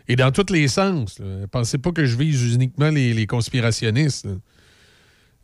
Et 0.07 0.15
dans 0.15 0.31
tous 0.31 0.51
les 0.51 0.67
sens. 0.67 1.21
Pensez 1.51 1.77
pas 1.77 1.91
que 1.91 2.05
je 2.05 2.17
vise 2.17 2.55
uniquement 2.55 2.89
les, 2.89 3.25
conspirationnistes. 3.25 4.27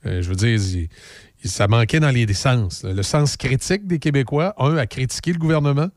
Euh, 0.06 0.22
je 0.22 0.30
veux 0.30 0.36
dire, 0.36 0.88
ça 1.44 1.68
manquait 1.68 2.00
dans 2.00 2.10
les 2.10 2.32
sens. 2.34 2.84
Le 2.84 3.04
sens 3.04 3.38
critique 3.38 3.88
des 3.88 4.00
Québécois, 4.00 4.54
un, 4.58 4.78
à 4.78 4.86
critiquer 4.86 5.34
le 5.34 5.40
gouvernement. 5.40 5.90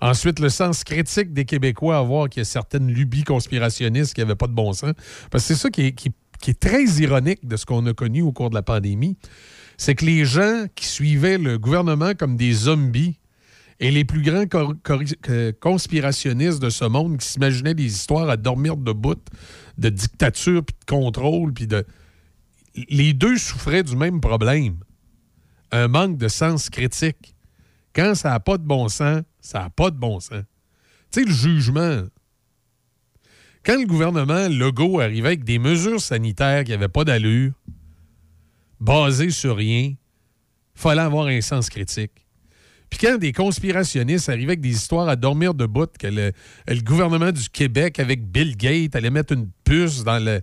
Ensuite, 0.00 0.38
le 0.40 0.48
sens 0.48 0.84
critique 0.84 1.32
des 1.32 1.44
Québécois 1.44 1.98
à 1.98 2.02
voir 2.02 2.28
qu'il 2.28 2.40
y 2.40 2.42
a 2.42 2.44
certaines 2.44 2.88
lubies 2.88 3.24
conspirationnistes 3.24 4.14
qui 4.14 4.20
n'avaient 4.20 4.34
pas 4.34 4.48
de 4.48 4.52
bon 4.52 4.72
sens. 4.72 4.92
Parce 5.30 5.46
que 5.46 5.54
c'est 5.54 5.60
ça 5.60 5.70
qui 5.70 5.82
est, 5.86 6.60
très 6.60 6.84
ironique 6.84 7.46
de 7.46 7.56
ce 7.56 7.64
qu'on 7.64 7.86
a 7.86 7.94
connu 7.94 8.20
au 8.20 8.32
cours 8.32 8.50
de 8.50 8.54
la 8.54 8.62
pandémie. 8.62 9.16
C'est 9.78 9.94
que 9.94 10.04
les 10.04 10.24
gens 10.24 10.66
qui 10.74 10.86
suivaient 10.86 11.38
le 11.38 11.58
gouvernement 11.58 12.12
comme 12.14 12.36
des 12.36 12.52
zombies 12.52 13.18
et 13.80 13.90
les 13.90 14.04
plus 14.04 14.22
grands 14.22 14.44
conspirationnistes 15.60 16.60
de 16.60 16.70
ce 16.70 16.84
monde 16.84 17.18
qui 17.18 17.26
s'imaginaient 17.26 17.74
des 17.74 17.86
histoires 17.86 18.28
à 18.28 18.36
dormir 18.36 18.76
debout 18.76 19.16
de 19.78 19.88
dictature 19.88 20.62
puis 20.64 20.76
de 20.78 20.84
contrôle 20.84 21.52
puis 21.52 21.66
de 21.66 21.84
les 22.74 23.12
deux 23.12 23.38
souffraient 23.38 23.82
du 23.82 23.96
même 23.96 24.20
problème. 24.20 24.78
Un 25.70 25.88
manque 25.88 26.18
de 26.18 26.28
sens 26.28 26.70
critique. 26.70 27.34
Quand 27.94 28.14
ça 28.14 28.30
n'a 28.30 28.40
pas 28.40 28.58
de 28.58 28.64
bon 28.64 28.88
sens, 28.88 29.22
ça 29.40 29.60
n'a 29.60 29.70
pas 29.70 29.90
de 29.90 29.96
bon 29.96 30.20
sens. 30.20 30.42
Tu 31.12 31.20
sais, 31.20 31.26
le 31.26 31.32
jugement. 31.32 32.02
Quand 33.64 33.78
le 33.78 33.86
gouvernement 33.86 34.48
Legault 34.48 35.00
arrivait 35.00 35.28
avec 35.28 35.44
des 35.44 35.58
mesures 35.58 36.00
sanitaires 36.00 36.64
qui 36.64 36.72
n'avaient 36.72 36.88
pas 36.88 37.04
d'allure, 37.04 37.52
basées 38.80 39.30
sur 39.30 39.56
rien, 39.56 39.94
fallait 40.74 41.02
avoir 41.02 41.26
un 41.26 41.40
sens 41.40 41.70
critique. 41.70 42.26
Puis 42.90 42.98
quand 42.98 43.16
des 43.16 43.32
conspirationnistes 43.32 44.28
arrivaient 44.28 44.52
avec 44.52 44.60
des 44.60 44.72
histoires 44.72 45.08
à 45.08 45.16
dormir 45.16 45.54
debout, 45.54 45.88
que 45.98 46.06
le, 46.06 46.32
le 46.68 46.80
gouvernement 46.82 47.32
du 47.32 47.48
Québec, 47.48 47.98
avec 47.98 48.26
Bill 48.30 48.56
Gates, 48.56 48.94
allait 48.94 49.10
mettre 49.10 49.32
une 49.32 49.48
puce 49.64 50.04
dans 50.04 50.22
le, 50.22 50.42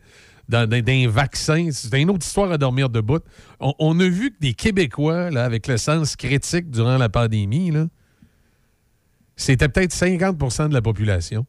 dans, 0.51 0.69
un 0.71 1.07
vaccin. 1.07 1.69
C'est 1.71 1.99
une 1.99 2.09
autre 2.09 2.25
histoire 2.25 2.51
à 2.51 2.57
dormir 2.57 2.89
debout. 2.89 3.21
On, 3.59 3.73
on 3.79 3.99
a 3.99 4.07
vu 4.07 4.31
que 4.31 4.39
des 4.39 4.53
Québécois, 4.53 5.27
avec 5.37 5.67
le 5.67 5.77
sens 5.77 6.15
critique 6.15 6.69
durant 6.69 6.97
la 6.97 7.09
pandémie, 7.09 7.71
c'était 9.35 9.69
peut-être 9.69 9.93
50% 9.93 10.69
de 10.69 10.73
la 10.73 10.81
population. 10.81 11.45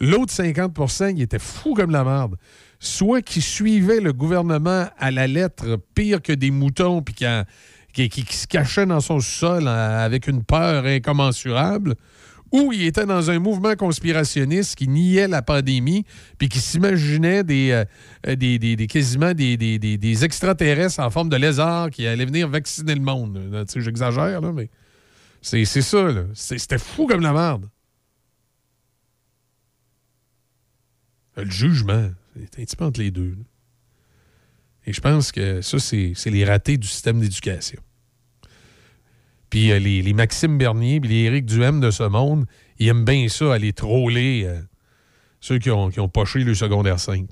L'autre 0.00 0.32
50% 0.32 1.14
il 1.16 1.22
était 1.22 1.38
fou 1.38 1.74
comme 1.74 1.90
la 1.90 2.04
merde. 2.04 2.36
Soit 2.78 3.22
qui 3.22 3.40
suivait 3.40 4.00
le 4.00 4.12
gouvernement 4.12 4.86
à 4.98 5.10
la 5.10 5.26
lettre 5.26 5.78
pire 5.94 6.20
que 6.20 6.32
des 6.32 6.50
moutons, 6.50 7.02
puis 7.02 7.14
qui, 7.14 8.26
se 8.30 8.46
cachait 8.46 8.84
dans 8.84 9.00
son 9.00 9.20
sol 9.20 9.66
avec 9.66 10.28
une 10.28 10.44
peur 10.44 10.84
incommensurable, 10.84 11.94
ou 12.52 12.72
il 12.72 12.82
était 12.86 13.06
dans 13.06 13.30
un 13.30 13.38
mouvement 13.38 13.74
conspirationniste 13.74 14.76
qui 14.76 14.88
niait 14.88 15.28
la 15.28 15.42
pandémie, 15.42 16.04
puis 16.38 16.48
qui 16.48 16.60
s'imaginait 16.60 17.44
des, 17.44 17.84
euh, 18.26 18.36
des, 18.36 18.86
quasiment 18.88 19.34
des, 19.34 20.24
extraterrestres 20.24 21.00
en 21.00 21.10
forme 21.10 21.28
de 21.28 21.36
lézard 21.36 21.90
qui 21.90 22.06
allaient 22.06 22.24
venir 22.24 22.48
vacciner 22.48 22.94
le 22.94 23.00
monde. 23.00 23.66
J'exagère, 23.76 24.40
là, 24.40 24.52
mais 24.52 24.70
c'est 25.42 25.64
ça. 25.64 26.08
C'était 26.34 26.78
fou 26.78 27.06
comme 27.06 27.20
la 27.20 27.32
merde. 27.32 27.68
Le 31.36 31.50
jugement, 31.50 32.10
c'est 32.34 32.60
un 32.60 32.64
petit 32.64 32.76
peu 32.76 32.84
entre 32.84 33.00
les 33.00 33.10
deux. 33.10 33.36
Et 34.86 34.92
je 34.92 35.00
pense 35.00 35.32
que 35.32 35.60
ça, 35.60 35.78
c'est 35.78 36.14
les 36.26 36.44
ratés 36.44 36.78
du 36.78 36.86
système 36.86 37.20
d'éducation. 37.20 37.80
Puis 39.50 39.70
euh, 39.70 39.78
les, 39.78 40.12
Maxime 40.12 40.58
Bernier 40.58 41.00
puis 41.00 41.10
les 41.10 41.22
Éric 41.24 41.46
Duhem 41.46 41.80
de 41.80 41.90
ce 41.90 42.02
monde, 42.02 42.46
ils 42.78 42.88
aiment 42.88 43.04
bien 43.04 43.28
ça, 43.28 43.54
aller 43.54 43.72
troller 43.72 44.44
euh, 44.44 44.60
ceux 45.40 45.58
qui 45.58 45.70
ont, 45.70 45.90
qui 45.90 46.00
ont 46.00 46.08
poché 46.08 46.40
le 46.40 46.54
secondaire 46.54 46.98
5. 46.98 47.28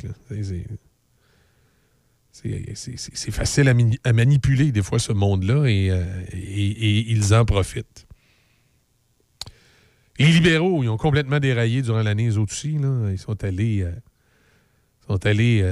C'est 2.32 3.30
facile 3.30 3.68
à, 4.04 4.12
manipuler 4.12 4.72
des 4.72 4.82
fois 4.82 4.98
ce 4.98 5.12
monde-là 5.12 5.66
et, 5.66 5.90
euh, 5.90 6.04
ils 6.32 7.34
en 7.34 7.44
profitent. 7.44 8.06
les 10.18 10.26
libéraux, 10.26 10.82
ils 10.82 10.88
ont 10.88 10.96
complètement 10.96 11.40
déraillé 11.40 11.82
durant 11.82 12.02
l'année, 12.02 12.26
les 12.26 12.38
autres 12.38 12.52
aussi. 12.52 12.76
Ils 13.10 13.18
sont 13.18 13.42
allés. 13.44 13.86
sont 15.06 15.24
allés. 15.26 15.64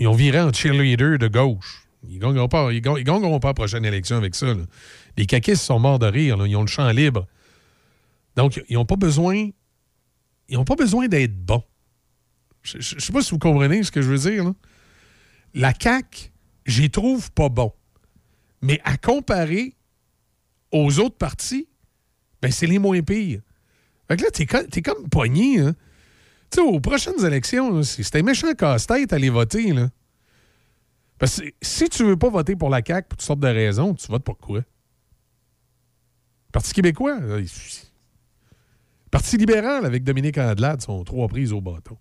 ils 0.00 0.08
ont 0.08 0.14
viré 0.14 0.40
en 0.40 0.52
cheerleader 0.52 1.18
de 1.18 1.28
gauche. 1.28 1.85
Ils 2.08 2.16
ne 2.16 2.20
gagneront 2.20 2.48
pas, 2.48 2.72
ils 2.72 2.82
pas 2.82 3.48
la 3.48 3.54
prochaine 3.54 3.84
élection 3.84 4.16
avec 4.16 4.34
ça. 4.34 4.46
Les 5.16 5.26
caquistes 5.26 5.62
sont 5.62 5.78
morts 5.78 5.98
de 5.98 6.06
rire. 6.06 6.44
Ils 6.46 6.56
ont 6.56 6.62
le 6.62 6.66
champ 6.66 6.88
libre. 6.90 7.26
Donc, 8.36 8.62
ils 8.68 8.74
n'ont 8.74 8.84
pas 8.84 8.96
besoin. 8.96 9.50
Ils 10.48 10.56
n'ont 10.56 10.64
pas 10.64 10.76
besoin 10.76 11.08
d'être 11.08 11.36
bons. 11.36 11.64
Je 12.62 12.78
ne 12.78 13.00
sais 13.00 13.12
pas 13.12 13.22
si 13.22 13.30
vous 13.30 13.38
comprenez 13.38 13.82
ce 13.82 13.90
que 13.90 14.02
je 14.02 14.08
veux 14.08 14.30
dire. 14.30 14.52
La 15.54 15.72
CAQ, 15.78 16.30
j'y 16.66 16.90
trouve 16.90 17.30
pas 17.32 17.48
bon. 17.48 17.72
Mais 18.60 18.80
à 18.84 18.96
comparer 18.96 19.76
aux 20.72 20.98
autres 20.98 21.16
partis, 21.16 21.68
ben 22.42 22.50
c'est 22.50 22.66
les 22.66 22.78
moins 22.78 23.00
pires. 23.02 23.40
Fait 24.08 24.16
que 24.16 24.22
là, 24.22 24.30
t'es, 24.30 24.44
es 24.44 24.82
comme 24.82 25.08
pogné. 25.08 25.60
Hein? 25.60 25.74
Tu 26.50 26.60
sais, 26.60 26.60
aux 26.60 26.80
prochaines 26.80 27.24
élections, 27.24 27.82
c'était 27.82 28.22
méchant 28.22 28.52
casse-tête 28.54 29.12
aller 29.12 29.30
voter. 29.30 29.72
Là. 29.72 29.88
Parce 31.18 31.40
que 31.40 31.46
si 31.62 31.88
tu 31.88 32.04
veux 32.04 32.16
pas 32.16 32.28
voter 32.28 32.56
pour 32.56 32.68
la 32.68 32.82
CAQ 32.86 33.08
pour 33.08 33.16
toutes 33.16 33.26
sortes 33.26 33.40
de 33.40 33.48
raisons, 33.48 33.94
tu 33.94 34.06
votes 34.08 34.24
pour 34.24 34.38
quoi? 34.38 34.60
Parti 36.52 36.72
québécois. 36.72 37.18
Parti 39.10 39.36
libéral 39.36 39.86
avec 39.86 40.04
Dominique 40.04 40.38
Andelade 40.38 40.82
sont 40.82 41.04
trois 41.04 41.28
prises 41.28 41.52
au 41.52 41.60
bâton. 41.60 41.96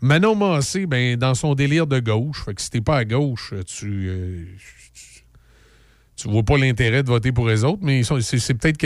Manon 0.00 0.34
Massé, 0.34 0.86
ben, 0.86 1.16
dans 1.16 1.34
son 1.34 1.54
délire 1.54 1.86
de 1.86 2.00
gauche, 2.00 2.44
fait 2.44 2.54
que 2.54 2.62
si 2.62 2.70
t'es 2.70 2.80
pas 2.80 2.96
à 2.96 3.04
gauche, 3.04 3.52
tu, 3.66 4.08
euh, 4.08 4.44
tu, 6.16 6.28
vois 6.28 6.42
pas 6.42 6.56
l'intérêt 6.56 7.02
de 7.02 7.08
voter 7.08 7.32
pour 7.32 7.46
les 7.46 7.64
autres, 7.64 7.82
mais 7.82 8.02
c'est 8.02 8.54
peut-être 8.54 8.78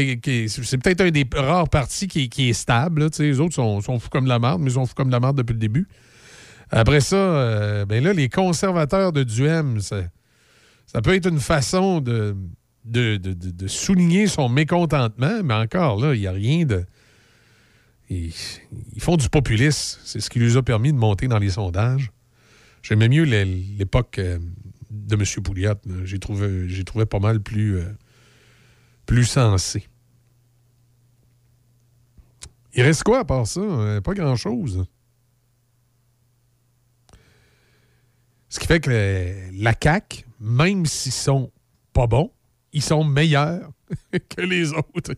c'est 0.49 0.79
peut-être 0.79 1.01
un 1.03 1.11
des 1.11 1.27
rares 1.33 1.69
partis 1.69 2.09
qui, 2.09 2.51
est 2.51 2.53
stable. 2.53 3.09
les 3.19 3.39
autres 3.39 3.55
sont, 3.55 3.81
sont 3.81 4.01
fous 4.01 4.11
comme 4.11 4.27
la 4.27 4.41
merde, 4.41 4.61
mais 4.61 4.71
ils 4.71 4.75
sont 4.75 4.87
fous 4.87 4.95
comme 4.95 5.11
la 5.11 5.21
merde 5.21 5.37
depuis 5.37 5.53
le 5.53 5.61
début. 5.61 5.87
Après 6.71 7.01
ça, 7.01 7.17
euh, 7.17 7.85
ben 7.85 8.03
là, 8.03 8.13
les 8.13 8.29
conservateurs 8.29 9.13
de 9.13 9.23
Duhem, 9.23 9.81
ça, 9.81 10.03
peut 11.03 11.15
être 11.15 11.29
une 11.29 11.41
façon 11.41 12.01
de, 12.01 12.37
de, 12.85 13.67
souligner 13.67 14.27
son 14.27 14.49
mécontentement, 14.49 15.43
mais 15.43 15.55
encore 15.55 16.01
là, 16.01 16.15
il 16.15 16.21
n'y 16.21 16.27
a 16.27 16.33
rien 16.33 16.65
de. 16.65 16.85
Ils, 18.11 18.33
font 18.99 19.17
du 19.17 19.29
populisme. 19.29 19.99
C'est 20.05 20.21
ce 20.21 20.29
qui 20.29 20.39
lui 20.39 20.57
a 20.57 20.63
permis 20.63 20.93
de 20.93 20.99
monter 20.99 21.27
dans 21.27 21.39
les 21.39 21.51
sondages. 21.51 22.11
J'aimais 22.83 23.09
mieux 23.09 23.25
l'époque 23.25 24.19
euh, 24.19 24.39
de 24.91 25.15
M. 25.15 25.43
Pouliot. 25.43 25.75
J'ai 26.05 26.19
trouvé, 26.19 26.85
trouvé 26.85 27.07
pas 27.07 27.19
mal 27.19 27.41
plus, 27.41 27.79
euh, 27.79 27.89
plus 29.07 29.25
sensé. 29.25 29.89
Il 32.75 32.83
reste 32.83 33.05
quoi 33.05 33.21
à 33.21 33.25
part 33.25 33.47
ça? 33.47 33.63
Pas 34.03 34.15
grand-chose. 34.15 34.85
Ce 38.55 38.61
qui 38.61 38.69
fait 38.69 38.79
que 38.79 39.51
la 39.53 39.75
CAQ, 39.83 40.25
même 40.39 40.87
s'ils 40.87 41.11
sont 41.11 41.51
pas 41.93 42.07
bons, 42.07 42.31
ils 42.73 42.85
sont 42.85 43.03
meilleurs 43.03 43.69
que 44.13 44.43
les 44.43 44.73
autres. 44.73 45.11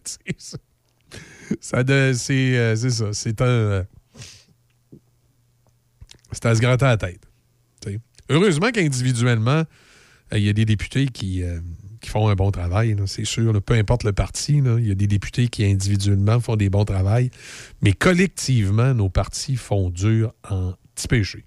Euh, 1.75 2.14
c'est 2.14 2.90
ça. 2.90 3.12
C'est 3.12 3.42
un. 3.42 3.44
Euh, 3.44 3.85
c'est 6.33 6.46
à 6.46 6.55
se 6.55 6.61
gratter 6.62 6.87
la 6.87 6.96
tête. 6.96 7.29
Heureusement 8.31 8.70
qu'individuellement, 8.70 9.64
euh, 10.33 10.38
il 10.38 10.42
y 10.42 10.49
a 10.49 10.55
des 10.55 10.64
députés 10.64 11.09
qui, 11.09 11.42
qui 12.01 12.09
font 12.09 12.29
un 12.29 12.35
bon 12.35 12.51
travail, 12.51 12.96
c'est 13.05 13.27
sûr. 13.27 13.62
peu 13.62 13.75
importe 13.75 14.05
le 14.05 14.14
parti, 14.14 14.62
il 14.64 14.87
y 14.87 14.90
a 14.90 14.94
des 14.94 15.07
députés 15.07 15.49
qui 15.49 15.62
individuellement 15.62 16.40
font 16.40 16.57
des 16.57 16.70
bons 16.70 16.87
travails. 16.87 17.31
Mais 17.83 17.92
collectivement, 17.92 18.94
nos 18.94 19.11
partis 19.11 19.57
font 19.57 19.90
dur 19.90 20.33
en 20.49 20.72
petit 20.94 21.07
péché. 21.07 21.44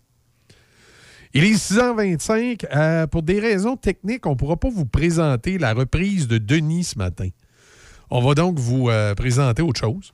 Il 1.34 1.44
est 1.44 1.54
6h25. 1.54 2.66
Euh, 2.74 3.08
pour 3.08 3.22
des 3.22 3.40
raisons 3.40 3.78
techniques, 3.78 4.26
on 4.26 4.32
ne 4.32 4.36
pourra 4.36 4.58
pas 4.58 4.70
vous 4.70 4.86
présenter 4.86 5.58
la 5.58 5.74
reprise 5.74 6.28
de 6.28 6.38
Denis 6.38 6.86
ce 6.86 6.98
matin. 6.98 7.30
On 8.10 8.22
va 8.22 8.34
donc 8.34 8.58
vous 8.58 8.90
euh, 8.90 9.14
présenter 9.14 9.62
autre 9.62 9.80
chose. 9.80 10.14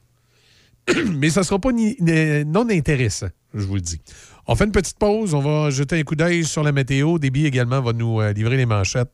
Mais 1.14 1.30
ça 1.30 1.42
ne 1.42 1.46
sera 1.46 1.60
pas 1.60 1.72
non 1.72 2.70
intéressant, 2.70 3.28
je 3.54 3.66
vous 3.66 3.76
le 3.76 3.82
dis. 3.82 4.02
On 4.48 4.56
fait 4.56 4.66
une 4.66 4.74
petite 4.74 5.00
pause. 5.00 5.34
On 5.34 5.40
va 5.40 5.70
jeter 5.70 6.00
un 6.00 6.04
coup 6.04 6.16
d'œil 6.16 6.44
sur 6.44 6.64
la 6.64 6.74
météo. 6.74 7.18
Déby 7.18 7.46
également 7.46 7.82
va 7.82 7.94
nous 7.94 8.20
euh, 8.20 8.34
livrer 8.34 8.58
les 8.58 8.66
manchettes. 8.66 9.12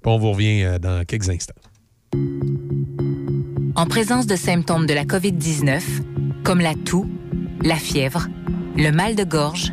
Puis 0.00 0.10
on 0.10 0.18
vous 0.18 0.32
revient 0.32 0.78
dans 0.80 1.04
quelques 1.04 1.28
instants. 1.28 1.54
En 3.74 3.86
présence 3.86 4.26
de 4.26 4.36
symptômes 4.36 4.86
de 4.86 4.94
la 4.94 5.04
COVID-19, 5.04 5.80
comme 6.44 6.60
la 6.60 6.74
toux, 6.74 7.08
la 7.62 7.76
fièvre, 7.76 8.28
le 8.76 8.90
mal 8.90 9.14
de 9.14 9.24
gorge, 9.24 9.72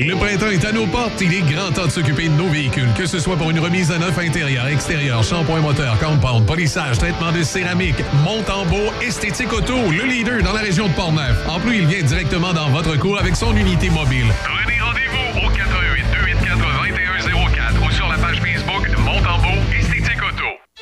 Le 0.00 0.14
printemps 0.14 0.50
est 0.50 0.64
à 0.64 0.70
nos 0.70 0.86
portes. 0.86 1.20
Il 1.20 1.34
est 1.34 1.40
grand 1.40 1.72
temps 1.72 1.86
de 1.86 1.90
s'occuper 1.90 2.28
de 2.28 2.34
nos 2.34 2.48
véhicules, 2.48 2.88
que 2.96 3.04
ce 3.04 3.18
soit 3.18 3.36
pour 3.36 3.50
une 3.50 3.58
remise 3.58 3.90
à 3.90 3.98
neuf 3.98 4.16
intérieur, 4.16 4.68
extérieur, 4.68 5.24
shampoing 5.24 5.60
moteur, 5.60 5.98
compound, 5.98 6.46
polissage, 6.46 6.98
traitement 6.98 7.32
de 7.32 7.42
céramique, 7.42 7.96
monte 8.24 8.48
en 8.48 8.64
beau, 8.64 8.92
esthétique 9.02 9.52
auto, 9.52 9.90
le 9.90 10.04
leader 10.04 10.40
dans 10.44 10.52
la 10.52 10.60
région 10.60 10.86
de 10.86 10.92
Portneuf. 10.92 11.36
En 11.48 11.58
plus, 11.58 11.78
il 11.78 11.86
vient 11.86 12.02
directement 12.02 12.52
dans 12.52 12.68
votre 12.68 12.96
cour 12.96 13.18
avec 13.18 13.34
son 13.34 13.56
unité 13.56 13.90
mobile. 13.90 14.32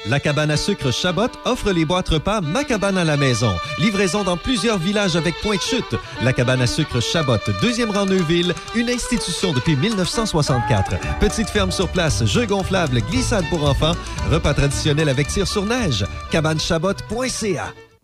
La 0.08 0.20
cabane 0.20 0.52
à 0.52 0.56
sucre 0.56 0.92
Chabot 0.92 1.28
offre 1.44 1.72
les 1.72 1.84
boîtes 1.84 2.10
repas 2.10 2.40
Ma 2.40 2.62
cabane 2.62 2.96
à 2.96 3.04
la 3.04 3.16
maison. 3.16 3.52
Livraison 3.78 4.22
dans 4.22 4.36
plusieurs 4.36 4.78
villages 4.78 5.16
avec 5.16 5.34
point 5.40 5.56
de 5.56 5.60
chute. 5.60 5.96
La 6.22 6.32
cabane 6.32 6.62
à 6.62 6.66
sucre 6.66 7.00
Chabot, 7.00 7.38
deuxième 7.60 7.90
rang 7.90 8.06
Neuville, 8.06 8.54
une 8.76 8.88
institution 8.88 9.52
depuis 9.52 9.74
1964. 9.74 11.18
Petite 11.18 11.50
ferme 11.50 11.72
sur 11.72 11.88
place, 11.88 12.24
jeux 12.24 12.46
gonflables, 12.46 13.00
glissade 13.10 13.44
pour 13.50 13.64
enfants, 13.64 13.96
repas 14.30 14.54
traditionnels 14.54 15.08
avec 15.08 15.26
tir 15.26 15.48
sur 15.48 15.64
neige. 15.64 16.04
Cabanechabot.ca 16.30 17.85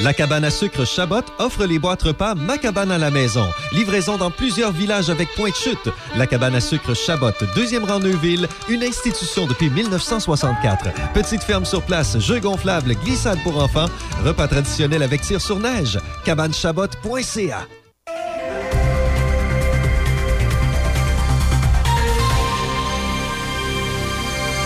La 0.00 0.12
cabane 0.12 0.44
à 0.44 0.50
sucre 0.50 0.84
Chabot 0.84 1.22
offre 1.38 1.66
les 1.66 1.78
boîtes 1.78 2.02
repas 2.02 2.34
Ma 2.34 2.58
cabane 2.58 2.90
à 2.90 2.98
la 2.98 3.12
maison. 3.12 3.46
Livraison 3.72 4.16
dans 4.16 4.30
plusieurs 4.30 4.72
villages 4.72 5.08
avec 5.08 5.28
point 5.36 5.50
de 5.50 5.54
chute. 5.54 5.88
La 6.16 6.26
cabane 6.26 6.56
à 6.56 6.60
sucre 6.60 6.94
Chabot, 6.94 7.30
deuxième 7.54 7.84
rang 7.84 8.00
Neuville, 8.00 8.48
une 8.68 8.82
institution 8.82 9.46
depuis 9.46 9.70
1964. 9.70 11.12
Petite 11.12 11.44
ferme 11.44 11.64
sur 11.64 11.82
place, 11.82 12.18
jeux 12.18 12.40
gonflables, 12.40 12.94
glissade 13.04 13.38
pour 13.44 13.62
enfants, 13.62 13.86
repas 14.24 14.48
traditionnels 14.48 15.02
avec 15.02 15.20
tir 15.20 15.40
sur 15.40 15.60
neige. 15.60 15.98
Cabanechabot.ca 16.24 17.68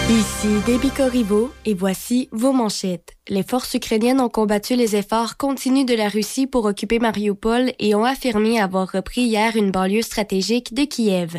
Ici 0.09 0.49
Déby 0.65 0.89
Corriveau 0.89 1.53
et 1.67 1.75
voici 1.75 2.31
vos 2.33 2.55
manchettes. 2.55 3.18
Les 3.31 3.43
forces 3.43 3.75
ukrainiennes 3.75 4.23
ont 4.23 4.31
combattu 4.31 4.75
les 4.75 4.97
efforts 4.97 5.37
continus 5.37 5.85
de 5.85 5.93
la 5.93 6.09
Russie 6.09 6.47
pour 6.47 6.65
occuper 6.65 6.99
Mariupol 6.99 7.73
et 7.79 7.95
ont 7.95 8.07
affirmé 8.07 8.59
avoir 8.59 8.91
repris 8.91 9.21
hier 9.21 9.55
une 9.55 9.71
banlieue 9.71 10.01
stratégique 10.01 10.73
de 10.73 10.85
Kiev. 10.85 11.37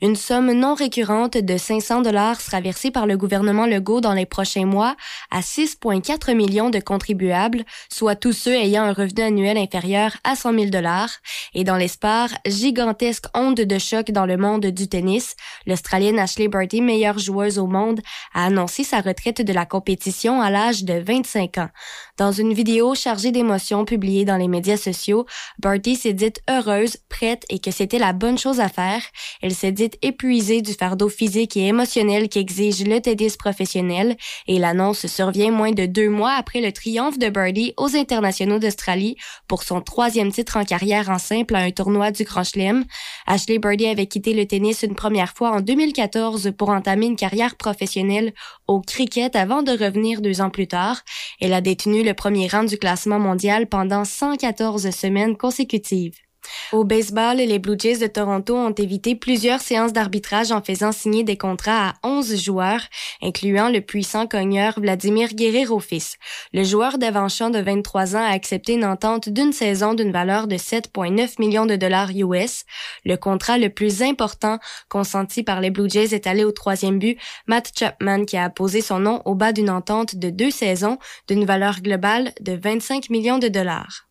Une 0.00 0.16
somme 0.16 0.50
non 0.52 0.72
récurrente 0.72 1.36
de 1.36 1.58
500 1.58 2.00
dollars 2.00 2.40
sera 2.40 2.62
versée 2.62 2.90
par 2.90 3.06
le 3.06 3.18
gouvernement 3.18 3.66
Legault 3.66 4.00
dans 4.00 4.14
les 4.14 4.24
prochains 4.24 4.64
mois 4.64 4.96
à 5.30 5.40
6,4 5.40 6.34
millions 6.34 6.70
de 6.70 6.80
contribuables, 6.80 7.64
soit 7.92 8.16
tous 8.16 8.32
ceux 8.32 8.54
ayant 8.54 8.84
un 8.84 8.94
revenu 8.94 9.22
annuel 9.22 9.58
inférieur 9.58 10.16
à 10.24 10.36
100 10.36 10.54
000 10.54 10.64
dollars. 10.70 11.10
Et 11.52 11.64
dans 11.64 11.76
l'espoir, 11.76 12.30
gigantesque 12.46 13.26
onde 13.34 13.60
de 13.60 13.78
choc 13.78 14.10
dans 14.10 14.24
le 14.24 14.38
monde 14.38 14.64
du 14.64 14.88
tennis, 14.88 15.36
l'Australienne 15.66 16.18
Ashley 16.18 16.48
Barty, 16.48 16.80
meilleure 16.80 17.18
joueuse 17.18 17.58
au 17.58 17.66
monde, 17.66 18.00
a 18.32 18.46
annoncé 18.46 18.84
sa 18.84 19.02
retraite 19.02 19.42
de 19.42 19.52
la 19.52 19.66
compétition 19.66 20.40
à 20.40 20.48
l'âge 20.48 20.84
de 20.84 20.94
25 21.26 21.58
ans. 21.58 21.70
Dans 22.16 22.32
une 22.32 22.54
vidéo 22.54 22.94
chargée 22.94 23.30
d'émotions 23.30 23.84
publiée 23.84 24.24
dans 24.24 24.38
les 24.38 24.48
médias 24.48 24.78
sociaux, 24.78 25.26
Barty 25.58 25.96
s'est 25.96 26.14
dite 26.14 26.40
heureuse, 26.48 26.96
prête 27.10 27.44
et 27.50 27.58
que 27.58 27.70
c'était 27.70 27.98
la 27.98 28.14
bonne 28.14 28.38
chose 28.38 28.58
à 28.58 28.70
faire. 28.70 29.02
Elle 29.42 29.54
s'est 29.54 29.70
dite 29.70 29.98
épuisée 30.00 30.62
du 30.62 30.72
fardeau 30.72 31.10
physique 31.10 31.58
et 31.58 31.66
émotionnel 31.66 32.30
qu'exige 32.30 32.82
le 32.86 33.00
tennis 33.00 33.36
professionnel 33.36 34.16
et 34.46 34.58
l'annonce 34.58 35.06
survient 35.06 35.50
moins 35.50 35.72
de 35.72 35.84
deux 35.84 36.08
mois 36.08 36.32
après 36.32 36.62
le 36.62 36.72
triomphe 36.72 37.18
de 37.18 37.28
Birdie 37.28 37.74
aux 37.76 37.94
internationaux 37.94 38.58
d'Australie 38.58 39.16
pour 39.46 39.62
son 39.62 39.82
troisième 39.82 40.32
titre 40.32 40.56
en 40.56 40.64
carrière 40.64 41.10
en 41.10 41.18
simple 41.18 41.54
à 41.54 41.58
un 41.58 41.70
tournoi 41.70 42.12
du 42.12 42.24
Grand 42.24 42.44
Chelem. 42.44 42.86
Ashley 43.26 43.58
Birdie 43.58 43.88
avait 43.88 44.06
quitté 44.06 44.32
le 44.32 44.46
tennis 44.46 44.82
une 44.82 44.94
première 44.94 45.34
fois 45.34 45.50
en 45.50 45.60
2014 45.60 46.52
pour 46.56 46.70
entamer 46.70 47.04
une 47.04 47.16
carrière 47.16 47.56
professionnelle 47.56 48.32
au 48.68 48.80
cricket 48.80 49.36
avant 49.36 49.62
de 49.62 49.72
revenir 49.72 50.22
deux 50.22 50.40
ans 50.40 50.50
plus 50.50 50.66
tard. 50.66 51.02
Elle 51.42 51.52
a 51.52 51.60
détenu 51.60 52.05
le 52.06 52.14
premier 52.14 52.46
rang 52.46 52.64
du 52.64 52.78
classement 52.78 53.18
mondial 53.18 53.66
pendant 53.66 54.04
114 54.04 54.90
semaines 54.90 55.36
consécutives. 55.36 56.25
Au 56.72 56.84
baseball, 56.84 57.36
les 57.36 57.58
Blue 57.58 57.76
Jays 57.78 57.98
de 57.98 58.06
Toronto 58.06 58.56
ont 58.56 58.72
évité 58.72 59.14
plusieurs 59.14 59.60
séances 59.60 59.92
d'arbitrage 59.92 60.52
en 60.52 60.62
faisant 60.62 60.92
signer 60.92 61.24
des 61.24 61.36
contrats 61.36 61.90
à 61.90 61.94
11 62.02 62.36
joueurs, 62.42 62.82
incluant 63.22 63.68
le 63.68 63.80
puissant 63.80 64.26
cogneur 64.26 64.78
Vladimir 64.80 65.34
Guerrero 65.34 65.80
fils. 65.80 66.16
Le 66.52 66.64
joueur 66.64 66.98
d'avant-champ 66.98 67.50
de 67.50 67.58
23 67.58 68.16
ans 68.16 68.24
a 68.24 68.32
accepté 68.32 68.74
une 68.74 68.84
entente 68.84 69.28
d'une 69.28 69.52
saison 69.52 69.94
d'une 69.94 70.12
valeur 70.12 70.46
de 70.46 70.56
7,9 70.56 71.34
millions 71.38 71.66
de 71.66 71.76
dollars 71.76 72.10
US. 72.10 72.64
Le 73.04 73.16
contrat 73.16 73.58
le 73.58 73.70
plus 73.70 74.02
important 74.02 74.58
consenti 74.88 75.42
par 75.42 75.60
les 75.60 75.70
Blue 75.70 75.88
Jays 75.88 76.14
est 76.14 76.26
allé 76.26 76.44
au 76.44 76.52
troisième 76.52 76.98
but, 76.98 77.18
Matt 77.46 77.72
Chapman 77.78 78.24
qui 78.24 78.36
a 78.36 78.44
apposé 78.44 78.80
son 78.80 78.98
nom 78.98 79.22
au 79.24 79.34
bas 79.34 79.52
d'une 79.52 79.70
entente 79.70 80.16
de 80.16 80.30
deux 80.30 80.50
saisons 80.50 80.98
d'une 81.28 81.44
valeur 81.44 81.80
globale 81.80 82.32
de 82.40 82.52
25 82.52 83.10
millions 83.10 83.38
de 83.38 83.48
dollars. 83.48 84.06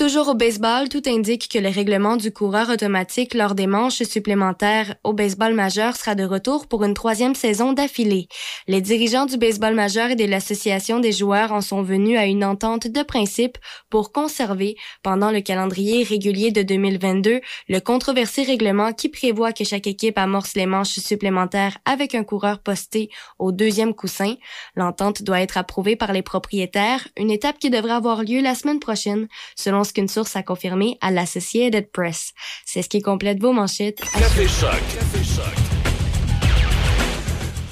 Toujours 0.00 0.28
au 0.28 0.34
baseball, 0.34 0.88
tout 0.88 1.02
indique 1.04 1.46
que 1.52 1.58
le 1.58 1.68
règlement 1.68 2.16
du 2.16 2.32
coureur 2.32 2.70
automatique 2.70 3.34
lors 3.34 3.54
des 3.54 3.66
manches 3.66 4.02
supplémentaires 4.02 4.94
au 5.04 5.12
baseball 5.12 5.52
majeur 5.52 5.94
sera 5.94 6.14
de 6.14 6.24
retour 6.24 6.68
pour 6.68 6.84
une 6.84 6.94
troisième 6.94 7.34
saison 7.34 7.74
d'affilée. 7.74 8.26
Les 8.66 8.80
dirigeants 8.80 9.26
du 9.26 9.36
baseball 9.36 9.74
majeur 9.74 10.10
et 10.10 10.16
de 10.16 10.24
l'association 10.24 11.00
des 11.00 11.12
joueurs 11.12 11.52
en 11.52 11.60
sont 11.60 11.82
venus 11.82 12.18
à 12.18 12.24
une 12.24 12.46
entente 12.46 12.86
de 12.86 13.02
principe 13.02 13.58
pour 13.90 14.10
conserver, 14.10 14.74
pendant 15.02 15.30
le 15.30 15.42
calendrier 15.42 16.02
régulier 16.02 16.50
de 16.50 16.62
2022, 16.62 17.42
le 17.68 17.80
controversé 17.80 18.42
règlement 18.42 18.94
qui 18.94 19.10
prévoit 19.10 19.52
que 19.52 19.64
chaque 19.64 19.86
équipe 19.86 20.16
amorce 20.16 20.54
les 20.54 20.64
manches 20.64 20.98
supplémentaires 20.98 21.76
avec 21.84 22.14
un 22.14 22.24
coureur 22.24 22.60
posté 22.60 23.10
au 23.38 23.52
deuxième 23.52 23.92
coussin. 23.92 24.36
L'entente 24.76 25.22
doit 25.22 25.42
être 25.42 25.58
approuvée 25.58 25.94
par 25.94 26.14
les 26.14 26.22
propriétaires, 26.22 27.06
une 27.18 27.30
étape 27.30 27.58
qui 27.58 27.68
devrait 27.68 27.92
avoir 27.92 28.22
lieu 28.22 28.40
la 28.40 28.54
semaine 28.54 28.80
prochaine, 28.80 29.28
selon 29.56 29.84
qu'une 29.92 30.08
source 30.08 30.36
a 30.36 30.42
confirmé 30.42 30.98
à 31.00 31.10
l'Associated 31.10 31.90
Press. 31.90 32.32
C'est 32.64 32.82
ce 32.82 32.88
qui 32.88 33.00
complète 33.00 33.40
vos 33.40 33.52
manchettes. 33.52 34.00
Café 34.00 34.46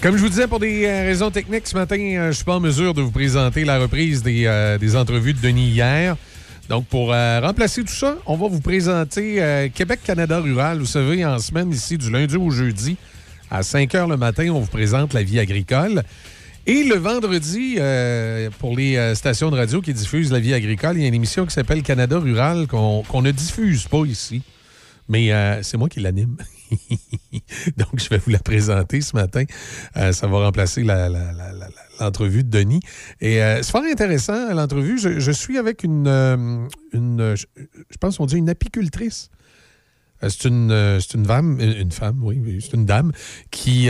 Comme 0.03 0.17
je 0.17 0.23
vous 0.23 0.29
disais, 0.29 0.47
pour 0.47 0.61
des 0.61 0.85
euh, 0.85 1.03
raisons 1.03 1.31
techniques, 1.31 1.67
ce 1.67 1.75
matin, 1.75 1.99
euh, 1.99 2.29
je 2.29 2.37
suis 2.37 2.45
pas 2.45 2.57
en 2.57 2.61
mesure 2.61 2.95
de 2.95 3.03
vous 3.03 3.11
présenter 3.11 3.65
la 3.65 3.79
reprise 3.79 4.23
des, 4.23 4.45
euh, 4.47 4.79
des 4.79 4.97
entrevues 4.97 5.35
de 5.35 5.41
Denis 5.41 5.69
hier. 5.69 6.17
Donc, 6.69 6.87
pour 6.87 7.09
remplacer 7.09 7.83
tout 7.83 7.95
ça, 7.95 8.19
on 8.27 8.37
va 8.37 8.47
vous 8.49 8.61
présenter 8.61 9.71
Québec-Canada 9.75 10.39
rural. 10.39 10.81
Vous 10.81 10.85
savez, 10.85 11.25
en 11.25 11.39
semaine, 11.39 11.71
ici, 11.71 11.97
du 11.97 12.11
lundi 12.11 12.37
au 12.37 12.51
jeudi, 12.51 12.99
à 13.51 13.63
5 13.63 13.95
heures 13.95 14.07
le 14.07 14.19
matin, 14.19 14.51
on 14.51 14.61
vous 14.61 14.67
présente 14.67 15.15
la 15.15 15.23
vie 15.23 15.39
agricole. 15.39 16.03
Et 16.69 16.85
le 16.85 16.97
vendredi, 16.97 17.77
euh, 17.79 18.51
pour 18.59 18.77
les 18.77 18.99
euh, 18.99 19.15
stations 19.15 19.51
de 19.51 19.57
radio 19.57 19.81
qui 19.81 19.95
diffusent 19.95 20.31
la 20.31 20.39
vie 20.39 20.53
agricole, 20.53 20.99
il 20.99 21.01
y 21.01 21.05
a 21.07 21.09
une 21.09 21.15
émission 21.15 21.47
qui 21.47 21.55
s'appelle 21.55 21.83
Canada 21.83 22.19
Rural 22.19 22.67
qu'on 22.67 23.23
ne 23.23 23.31
diffuse 23.31 23.89
pas 23.89 24.05
ici. 24.05 24.43
Mais 25.09 25.33
euh, 25.33 25.63
c'est 25.63 25.79
moi 25.79 25.89
qui 25.89 26.01
l'anime. 26.01 26.37
Donc, 27.79 27.95
je 27.95 28.11
vais 28.11 28.19
vous 28.19 28.31
la 28.31 28.39
présenter 28.39 29.01
ce 29.01 29.17
matin. 29.17 29.45
ça 29.95 30.27
va 30.27 30.45
remplacer 30.45 30.85
l'entrevue 31.99 32.45
de 32.45 32.51
Denis. 32.51 32.81
Et 33.23 33.37
c'est 33.37 33.71
fort 33.71 33.85
intéressant, 33.91 34.53
l'entrevue. 34.53 34.99
Je, 34.99 35.33
suis 35.33 35.57
avec 35.57 35.85
une, 35.85 36.05
je 36.93 37.97
pense 37.99 38.19
qu'on 38.19 38.27
dit 38.27 38.37
une 38.37 38.51
apicultrice 38.51 39.31
c'est 40.21 40.47
une, 40.47 40.73
une 41.15 41.25
femme, 41.25 41.61
une 41.61 41.93
femme, 41.93 42.19
oui, 42.25 42.59
c'est 42.61 42.75
une 42.75 42.85
dame 42.85 43.13
qui, 43.53 43.89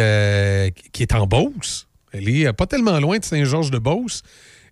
qui 0.92 1.02
est 1.02 1.14
en 1.14 1.26
Beauce. 1.26 1.87
Elle 2.12 2.28
est 2.28 2.46
euh, 2.46 2.52
pas 2.52 2.66
tellement 2.66 2.98
loin 3.00 3.18
de 3.18 3.24
Saint-Georges-de-Beauce. 3.24 4.22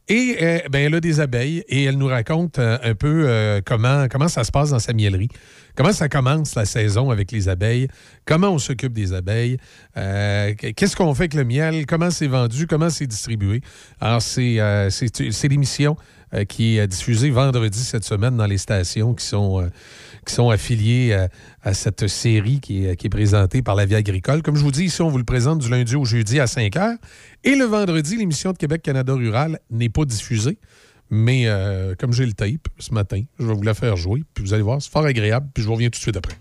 Et 0.09 0.37
euh, 0.41 0.59
ben, 0.71 0.87
elle 0.87 0.95
a 0.95 1.01
des 1.01 1.19
abeilles 1.19 1.65
et 1.69 1.85
elle 1.85 1.99
nous 1.99 2.07
raconte 2.07 2.61
euh, 2.61 2.79
un 2.85 2.95
peu 2.95 3.61
comment, 3.67 4.07
comment 4.09 4.29
ça 4.29 4.45
se 4.45 4.53
passe 4.53 4.71
dans 4.71 4.79
sa 4.79 4.93
miellerie. 4.93 5.29
Comment 5.75 5.93
ça 5.93 6.09
commence 6.09 6.55
la 6.55 6.65
saison 6.65 7.11
avec 7.11 7.33
les 7.33 7.49
abeilles? 7.49 7.89
Comment 8.25 8.51
on 8.51 8.59
s'occupe 8.59 8.93
des 8.93 9.13
abeilles? 9.13 9.59
Qu'est-ce 9.95 10.95
qu'on 10.95 11.13
fait 11.13 11.25
avec 11.25 11.35
le 11.35 11.45
miel? 11.45 11.87
Comment 11.87 12.11
c'est 12.11 12.29
vendu? 12.29 12.67
Comment 12.69 12.89
c'est 12.89 13.07
distribué? 13.07 13.61
Alors, 14.01 14.23
c'est 14.23 14.59
l'émission 15.49 15.97
euh, 16.35 16.45
qui 16.45 16.79
est 16.79 16.87
diffusée 16.87 17.31
vendredi 17.31 17.79
cette 17.79 18.05
semaine 18.05 18.37
dans 18.37 18.47
les 18.47 18.59
stations 18.59 19.15
qui 19.15 19.25
sont, 19.25 19.63
euh, 19.63 20.51
affiliées 20.51 21.27
à 21.63 21.73
cette 21.73 22.09
série 22.09 22.61
qui 22.61 22.85
est, 22.85 23.09
présentée 23.09 23.63
par 23.63 23.75
la 23.75 23.87
Vie 23.87 23.95
agricole. 23.95 24.43
Comme 24.43 24.57
je 24.57 24.63
vous 24.63 24.73
dis, 24.73 24.85
ici, 24.85 25.01
on 25.03 25.09
vous 25.09 25.19
le 25.19 25.25
présente 25.25 25.61
du 25.61 25.71
lundi 25.71 25.95
au 25.95 26.05
jeudi 26.05 26.41
à 26.41 26.47
5 26.47 26.75
h. 26.75 26.97
Et 27.45 27.55
le 27.55 27.65
vendredi, 27.65 28.17
l'émission 28.17 28.53
de 28.53 28.59
Québec-Canada 28.59 29.15
Rural 29.15 29.61
n'est 29.71 29.89
pas 29.89 30.05
diffusée. 30.05 30.59
Mais 31.11 31.45
euh, 31.47 31.95
comme 31.97 32.13
j'ai 32.13 32.27
le 32.27 32.33
tape 32.33 32.69
ce 32.79 32.93
matin, 32.93 33.23
je 33.39 33.47
vais 33.47 33.55
vous 33.55 33.63
la 33.63 33.75
faire 33.75 33.97
jouer. 33.97 34.25
Puis 34.35 34.45
vous 34.45 34.55
allez 34.55 34.63
voir, 34.63 34.83
c'est 34.83 34.91
fort 34.91 35.05
agréable. 35.05 35.49
Puis 35.55 35.63
je 35.63 35.69
reviens 35.69 35.89
tout 35.89 35.99
de 35.99 36.03
suite 36.03 36.17
après. 36.17 36.35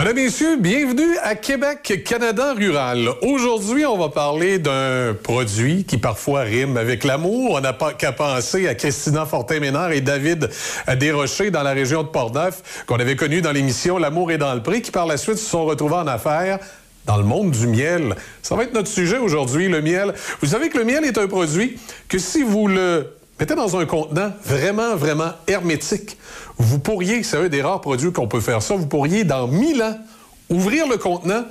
Mesdames, 0.00 0.16
Messieurs, 0.16 0.56
bienvenue 0.56 1.18
à 1.22 1.34
Québec, 1.34 2.04
Canada 2.06 2.54
rural. 2.54 3.10
Aujourd'hui, 3.20 3.84
on 3.84 3.98
va 3.98 4.08
parler 4.08 4.58
d'un 4.58 5.12
produit 5.12 5.84
qui 5.84 5.98
parfois 5.98 6.40
rime 6.40 6.78
avec 6.78 7.04
l'amour. 7.04 7.50
On 7.50 7.60
n'a 7.60 7.74
pas 7.74 7.92
qu'à 7.92 8.10
penser 8.10 8.66
à 8.66 8.74
Christina 8.74 9.26
Fortin-Ménard 9.26 9.92
et 9.92 10.00
David 10.00 10.48
Desrochers 10.98 11.50
dans 11.50 11.62
la 11.62 11.72
région 11.72 12.02
de 12.02 12.08
Portneuf, 12.08 12.82
qu'on 12.86 12.98
avait 12.98 13.14
connu 13.14 13.42
dans 13.42 13.52
l'émission 13.52 13.98
L'amour 13.98 14.32
est 14.32 14.38
dans 14.38 14.54
le 14.54 14.62
prix, 14.62 14.80
qui 14.80 14.90
par 14.90 15.04
la 15.04 15.18
suite 15.18 15.36
se 15.36 15.50
sont 15.50 15.66
retrouvés 15.66 15.96
en 15.96 16.06
affaires 16.06 16.60
dans 17.04 17.18
le 17.18 17.24
monde 17.24 17.50
du 17.50 17.66
miel. 17.66 18.16
Ça 18.40 18.56
va 18.56 18.62
être 18.62 18.72
notre 18.72 18.88
sujet 18.88 19.18
aujourd'hui, 19.18 19.68
le 19.68 19.82
miel. 19.82 20.14
Vous 20.40 20.48
savez 20.48 20.70
que 20.70 20.78
le 20.78 20.84
miel 20.84 21.04
est 21.04 21.18
un 21.18 21.26
produit 21.26 21.78
que 22.08 22.18
si 22.18 22.42
vous 22.42 22.68
le 22.68 23.19
mettez 23.40 23.54
dans 23.54 23.78
un 23.78 23.86
contenant 23.86 24.32
vraiment, 24.44 24.94
vraiment 24.94 25.32
hermétique, 25.46 26.18
vous 26.58 26.78
pourriez, 26.78 27.22
c'est 27.22 27.38
un 27.38 27.48
des 27.48 27.62
rares 27.62 27.80
produits 27.80 28.12
qu'on 28.12 28.28
peut 28.28 28.40
faire 28.40 28.62
ça, 28.62 28.74
vous 28.74 28.86
pourriez, 28.86 29.24
dans 29.24 29.48
1000 29.48 29.82
ans, 29.82 29.98
ouvrir 30.50 30.86
le 30.86 30.98
contenant 30.98 31.44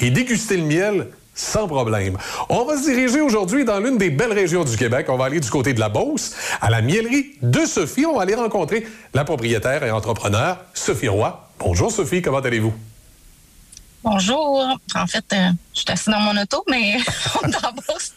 et 0.00 0.10
déguster 0.10 0.58
le 0.58 0.64
miel 0.64 1.08
sans 1.34 1.66
problème. 1.66 2.18
On 2.50 2.64
va 2.64 2.76
se 2.76 2.84
diriger 2.90 3.22
aujourd'hui 3.22 3.64
dans 3.64 3.80
l'une 3.80 3.96
des 3.96 4.10
belles 4.10 4.32
régions 4.32 4.64
du 4.64 4.76
Québec. 4.76 5.06
On 5.08 5.16
va 5.16 5.26
aller 5.26 5.40
du 5.40 5.48
côté 5.48 5.72
de 5.72 5.80
la 5.80 5.88
Beauce, 5.88 6.32
à 6.60 6.68
la 6.68 6.82
miellerie 6.82 7.30
de 7.40 7.64
Sophie. 7.64 8.04
On 8.04 8.16
va 8.16 8.22
aller 8.22 8.34
rencontrer 8.34 8.86
la 9.14 9.24
propriétaire 9.24 9.82
et 9.82 9.90
entrepreneur, 9.90 10.58
Sophie 10.74 11.08
Roy. 11.08 11.48
Bonjour 11.58 11.90
Sophie, 11.90 12.20
comment 12.20 12.40
allez-vous? 12.40 12.74
Bonjour. 14.02 14.62
En 14.94 15.06
fait, 15.06 15.24
euh, 15.32 15.50
je 15.74 15.80
suis 15.80 15.90
assis 15.90 16.10
dans 16.10 16.20
mon 16.20 16.38
auto, 16.38 16.64
mais 16.68 16.98
on 17.42 17.48
est 17.48 17.64
en 17.64 17.72
bourse. 17.72 18.12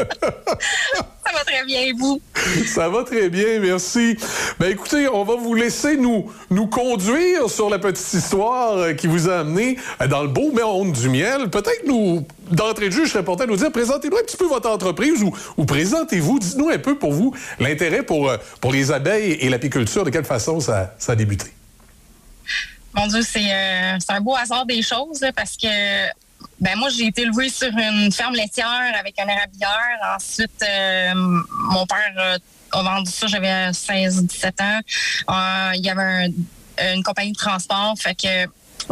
Ça 1.30 1.36
va 1.36 1.44
très 1.44 1.64
bien, 1.64 1.92
vous? 1.96 2.20
Ça 2.66 2.88
va 2.88 3.04
très 3.04 3.28
bien, 3.28 3.60
merci. 3.60 4.16
Ben 4.58 4.72
écoutez, 4.72 5.06
on 5.08 5.22
va 5.24 5.36
vous 5.36 5.54
laisser 5.54 5.96
nous, 5.96 6.32
nous 6.50 6.66
conduire 6.66 7.48
sur 7.48 7.70
la 7.70 7.78
petite 7.78 8.12
histoire 8.12 8.78
euh, 8.78 8.94
qui 8.94 9.06
vous 9.06 9.28
a 9.28 9.40
amené 9.40 9.78
euh, 10.00 10.08
dans 10.08 10.22
le 10.22 10.28
beau 10.28 10.50
monde 10.50 10.92
du 10.92 11.08
miel. 11.08 11.48
Peut-être 11.50 11.86
nous, 11.86 12.26
d'entrée 12.50 12.88
de 12.88 12.94
jeu, 12.94 13.04
je 13.04 13.10
serais 13.10 13.24
porté 13.24 13.44
à 13.44 13.46
nous 13.46 13.56
dire, 13.56 13.70
présentez-nous 13.70 14.16
un 14.16 14.22
petit 14.22 14.36
peu 14.36 14.46
votre 14.46 14.68
entreprise 14.68 15.22
ou, 15.22 15.32
ou 15.56 15.64
présentez-vous, 15.66 16.38
dites-nous 16.40 16.70
un 16.70 16.78
peu 16.78 16.98
pour 16.98 17.12
vous 17.12 17.34
l'intérêt 17.60 18.02
pour, 18.02 18.28
euh, 18.28 18.36
pour 18.60 18.72
les 18.72 18.90
abeilles 18.90 19.32
et 19.32 19.48
l'apiculture, 19.50 20.04
de 20.04 20.10
quelle 20.10 20.24
façon 20.24 20.58
ça, 20.58 20.94
ça 20.98 21.12
a 21.12 21.16
débuté. 21.16 21.46
Mon 22.94 23.06
Dieu, 23.06 23.22
c'est 23.22 23.52
euh, 23.52 23.98
un 24.08 24.20
beau 24.20 24.34
hasard 24.34 24.66
des 24.66 24.82
choses 24.82 25.20
là, 25.20 25.32
parce 25.32 25.56
que 25.56 25.68
ben 26.60 26.76
moi, 26.78 26.88
j'ai 26.90 27.06
été 27.06 27.22
élevée 27.22 27.48
sur 27.48 27.68
une 27.68 28.12
ferme 28.12 28.34
laitière 28.34 28.92
avec 28.98 29.18
un 29.18 29.26
érablière. 29.28 30.14
Ensuite, 30.16 30.62
euh, 30.62 31.12
mon 31.14 31.86
père 31.86 32.12
euh, 32.18 32.38
a 32.72 32.82
vendu 32.82 33.10
ça, 33.10 33.26
j'avais 33.26 33.72
16-17 33.72 34.60
ans. 34.60 34.80
Euh, 35.30 35.72
il 35.76 35.84
y 35.84 35.90
avait 35.90 36.02
un- 36.78 36.94
une 36.94 37.02
compagnie 37.02 37.32
de 37.32 37.36
transport. 37.38 37.94
Fait 37.98 38.14
que 38.14 38.28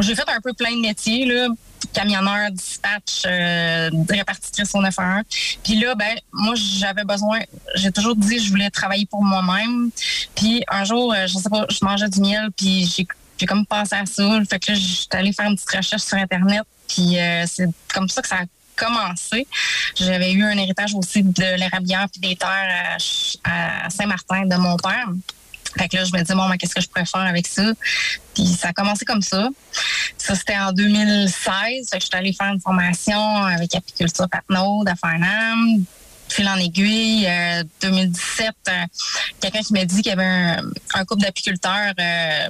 j'ai 0.03 0.15
fait 0.15 0.29
un 0.29 0.41
peu 0.41 0.53
plein 0.53 0.73
de 0.73 0.81
métiers, 0.81 1.27
là. 1.27 1.49
Camionneur, 1.93 2.51
dispatch, 2.51 3.23
euh, 3.27 3.89
répartitrice 4.11 4.75
au 4.75 4.83
911. 4.83 5.23
Puis 5.63 5.77
là, 5.79 5.95
ben, 5.95 6.17
moi, 6.33 6.55
j'avais 6.57 7.05
besoin, 7.05 7.39
j'ai 7.77 7.93
toujours 7.93 8.17
dit 8.17 8.39
je 8.41 8.51
voulais 8.51 8.69
travailler 8.71 9.07
pour 9.07 9.23
moi-même. 9.23 9.91
Puis 10.35 10.65
un 10.69 10.85
jour, 10.85 11.13
euh, 11.15 11.27
je 11.27 11.39
sais 11.39 11.49
pas, 11.49 11.67
je 11.71 11.79
mangeais 11.83 12.09
du 12.09 12.21
miel, 12.21 12.49
puis 12.57 12.85
j'ai 12.87 13.07
j'ai 13.39 13.47
comme 13.47 13.65
pensé 13.65 13.95
à 13.95 14.05
ça. 14.05 14.41
Fait 14.51 14.59
que 14.59 14.73
là, 14.73 14.79
j'étais 14.79 15.17
allée 15.17 15.33
faire 15.33 15.47
une 15.47 15.55
petite 15.55 15.71
recherche 15.71 16.03
sur 16.03 16.17
Internet. 16.19 16.63
Puis 16.89 17.19
euh, 17.19 17.45
c'est 17.47 17.69
comme 17.93 18.09
ça 18.09 18.23
que 18.23 18.29
ça 18.29 18.37
a 18.37 18.45
commencé. 18.77 19.47
J'avais 19.97 20.33
eu 20.33 20.45
un 20.45 20.57
héritage 20.57 20.95
aussi 20.95 21.23
de 21.23 21.57
l'érablière 21.57 22.07
puis 22.11 22.21
des 22.21 22.37
terres 22.37 22.99
à 23.45 23.91
Saint-Martin 23.91 24.47
de 24.47 24.57
mon 24.57 24.77
père. 24.77 25.09
Fait 25.77 25.89
que 25.89 25.97
là, 25.97 26.05
je 26.05 26.13
me 26.13 26.21
disais, 26.21 26.35
bon, 26.35 26.49
ben, 26.49 26.57
qu'est-ce 26.57 26.75
que 26.75 26.81
je 26.81 26.89
pourrais 26.89 27.05
faire 27.05 27.21
avec 27.21 27.47
ça? 27.47 27.73
Puis 28.35 28.47
ça 28.47 28.69
a 28.69 28.73
commencé 28.73 29.05
comme 29.05 29.23
ça. 29.23 29.49
Ça, 30.17 30.35
c'était 30.35 30.57
en 30.57 30.73
2016. 30.73 31.89
Fait 31.91 31.99
que 31.99 32.05
j'étais 32.05 32.17
allée 32.17 32.33
faire 32.33 32.53
une 32.53 32.61
formation 32.61 33.45
avec 33.45 33.75
Apiculture 33.75 34.29
Patnaud 34.29 34.85
à 34.87 34.97
Farnham. 34.97 35.85
Fil 36.29 36.49
en 36.49 36.57
aiguille, 36.57 37.27
euh, 37.27 37.65
2017, 37.81 38.51
euh, 38.69 38.73
quelqu'un 39.41 39.61
qui 39.61 39.73
m'a 39.73 39.85
dit 39.87 40.03
qu'il 40.03 40.11
y 40.11 40.13
avait 40.13 40.25
un, 40.25 40.63
un 40.95 41.05
couple 41.07 41.23
d'apiculteurs 41.23 41.95
euh, 41.99 42.49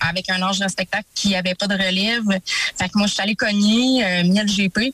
avec 0.00 0.28
un 0.30 0.40
âge 0.42 0.60
respectable 0.60 1.04
qui 1.14 1.30
n'avait 1.30 1.54
pas 1.54 1.66
de 1.66 1.74
relève. 1.74 2.24
Fait 2.78 2.88
que 2.88 2.96
moi, 2.98 3.06
je 3.06 3.12
suis 3.14 3.22
allée 3.22 3.34
cogner, 3.36 4.04
euh, 4.04 4.24
miel 4.24 4.46
GP. 4.46 4.92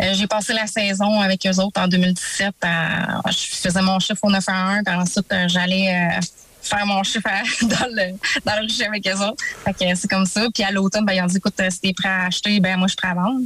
Euh, 0.00 0.14
j'ai 0.14 0.26
passé 0.28 0.52
la 0.52 0.66
saison 0.66 1.20
avec 1.20 1.44
eux 1.46 1.60
autres 1.60 1.80
en 1.80 1.88
2017. 1.88 2.54
à- 2.62 3.20
je 3.30 3.56
faisais 3.56 3.82
mon 3.82 3.98
chiffre 3.98 4.22
au 4.22 4.30
9 4.30 4.44
à 4.48 4.52
1, 4.52 4.84
puis 4.84 4.94
ensuite, 4.94 5.32
euh, 5.32 5.48
j'allais 5.48 5.92
euh, 6.16 6.20
faire 6.62 6.86
mon 6.86 7.02
chiffre 7.02 7.28
dans 7.62 7.86
le 7.90 8.12
dans 8.44 8.60
le 8.60 8.86
avec 8.86 9.08
eux 9.08 9.20
autres. 9.24 9.42
Fait 9.64 9.72
que 9.74 9.94
c'est 9.96 10.08
comme 10.08 10.26
ça. 10.26 10.46
Puis 10.54 10.62
à 10.62 10.70
l'automne, 10.70 11.04
ben, 11.04 11.14
ils 11.14 11.22
ont 11.22 11.26
dit, 11.26 11.38
écoute, 11.38 11.54
euh, 11.60 11.70
si 11.70 11.80
t'es 11.80 11.92
prêt 11.92 12.08
à 12.08 12.26
acheter, 12.26 12.60
ben 12.60 12.76
moi, 12.76 12.86
je 12.86 12.92
suis 12.92 12.96
prêt 12.96 13.08
à 13.08 13.14
vendre. 13.14 13.40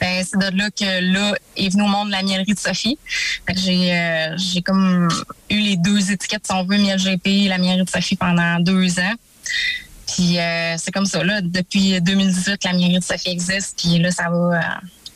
Ben, 0.00 0.24
c'est 0.24 0.38
de 0.38 0.56
là 0.56 0.70
que 0.70 1.12
là 1.12 1.34
est 1.56 1.68
venu 1.68 1.82
au 1.82 1.86
monde 1.88 2.10
la 2.10 2.22
miellerie 2.22 2.54
de 2.54 2.58
Sophie. 2.58 2.98
J'ai 3.54 3.94
euh, 3.94 4.34
j'ai 4.36 4.62
comme 4.62 5.08
eu 5.50 5.58
les 5.58 5.76
deux 5.76 6.10
étiquettes, 6.10 6.46
si 6.46 6.52
on 6.52 6.64
veut, 6.64 6.78
miel 6.78 6.98
GP 6.98 7.26
et 7.26 7.48
la 7.48 7.58
miellerie 7.58 7.84
de 7.84 7.90
Sophie 7.90 8.16
pendant 8.16 8.58
deux 8.60 8.98
ans. 9.00 9.14
Puis 10.06 10.38
euh, 10.38 10.76
c'est 10.78 10.92
comme 10.92 11.06
ça, 11.06 11.22
là. 11.24 11.40
Depuis 11.40 12.00
2018, 12.00 12.64
la 12.64 12.72
miellerie 12.72 13.00
de 13.00 13.04
Sophie 13.04 13.30
existe. 13.30 13.78
Puis 13.78 13.98
là, 13.98 14.10
ça 14.10 14.30
va 14.30 14.36
euh, 14.36 14.60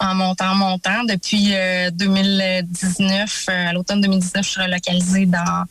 en 0.01 0.15
montant, 0.15 0.51
en 0.51 0.55
montant. 0.57 1.05
Depuis 1.05 1.55
euh, 1.55 1.91
2019, 1.91 3.47
euh, 3.49 3.69
à 3.69 3.73
l'automne 3.73 4.01
2019, 4.01 4.45
je 4.45 4.51
suis 4.51 4.61
relocalisée 4.61 5.27
dans 5.27 5.65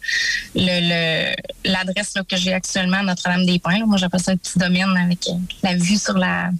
l'adresse 1.65 2.13
que 2.27 2.37
j'ai 2.37 2.53
actuellement 2.53 2.97
à 2.97 3.03
Notre-Dame-des-Pins. 3.03 3.85
Moi, 3.85 3.97
j'appelle 3.97 4.21
ça 4.21 4.31
un 4.31 4.37
petit 4.37 4.57
domaine 4.57 4.95
avec 4.95 5.27
la 5.63 5.75
vue 5.75 5.97
sur 5.97 6.17
la, 6.17 6.51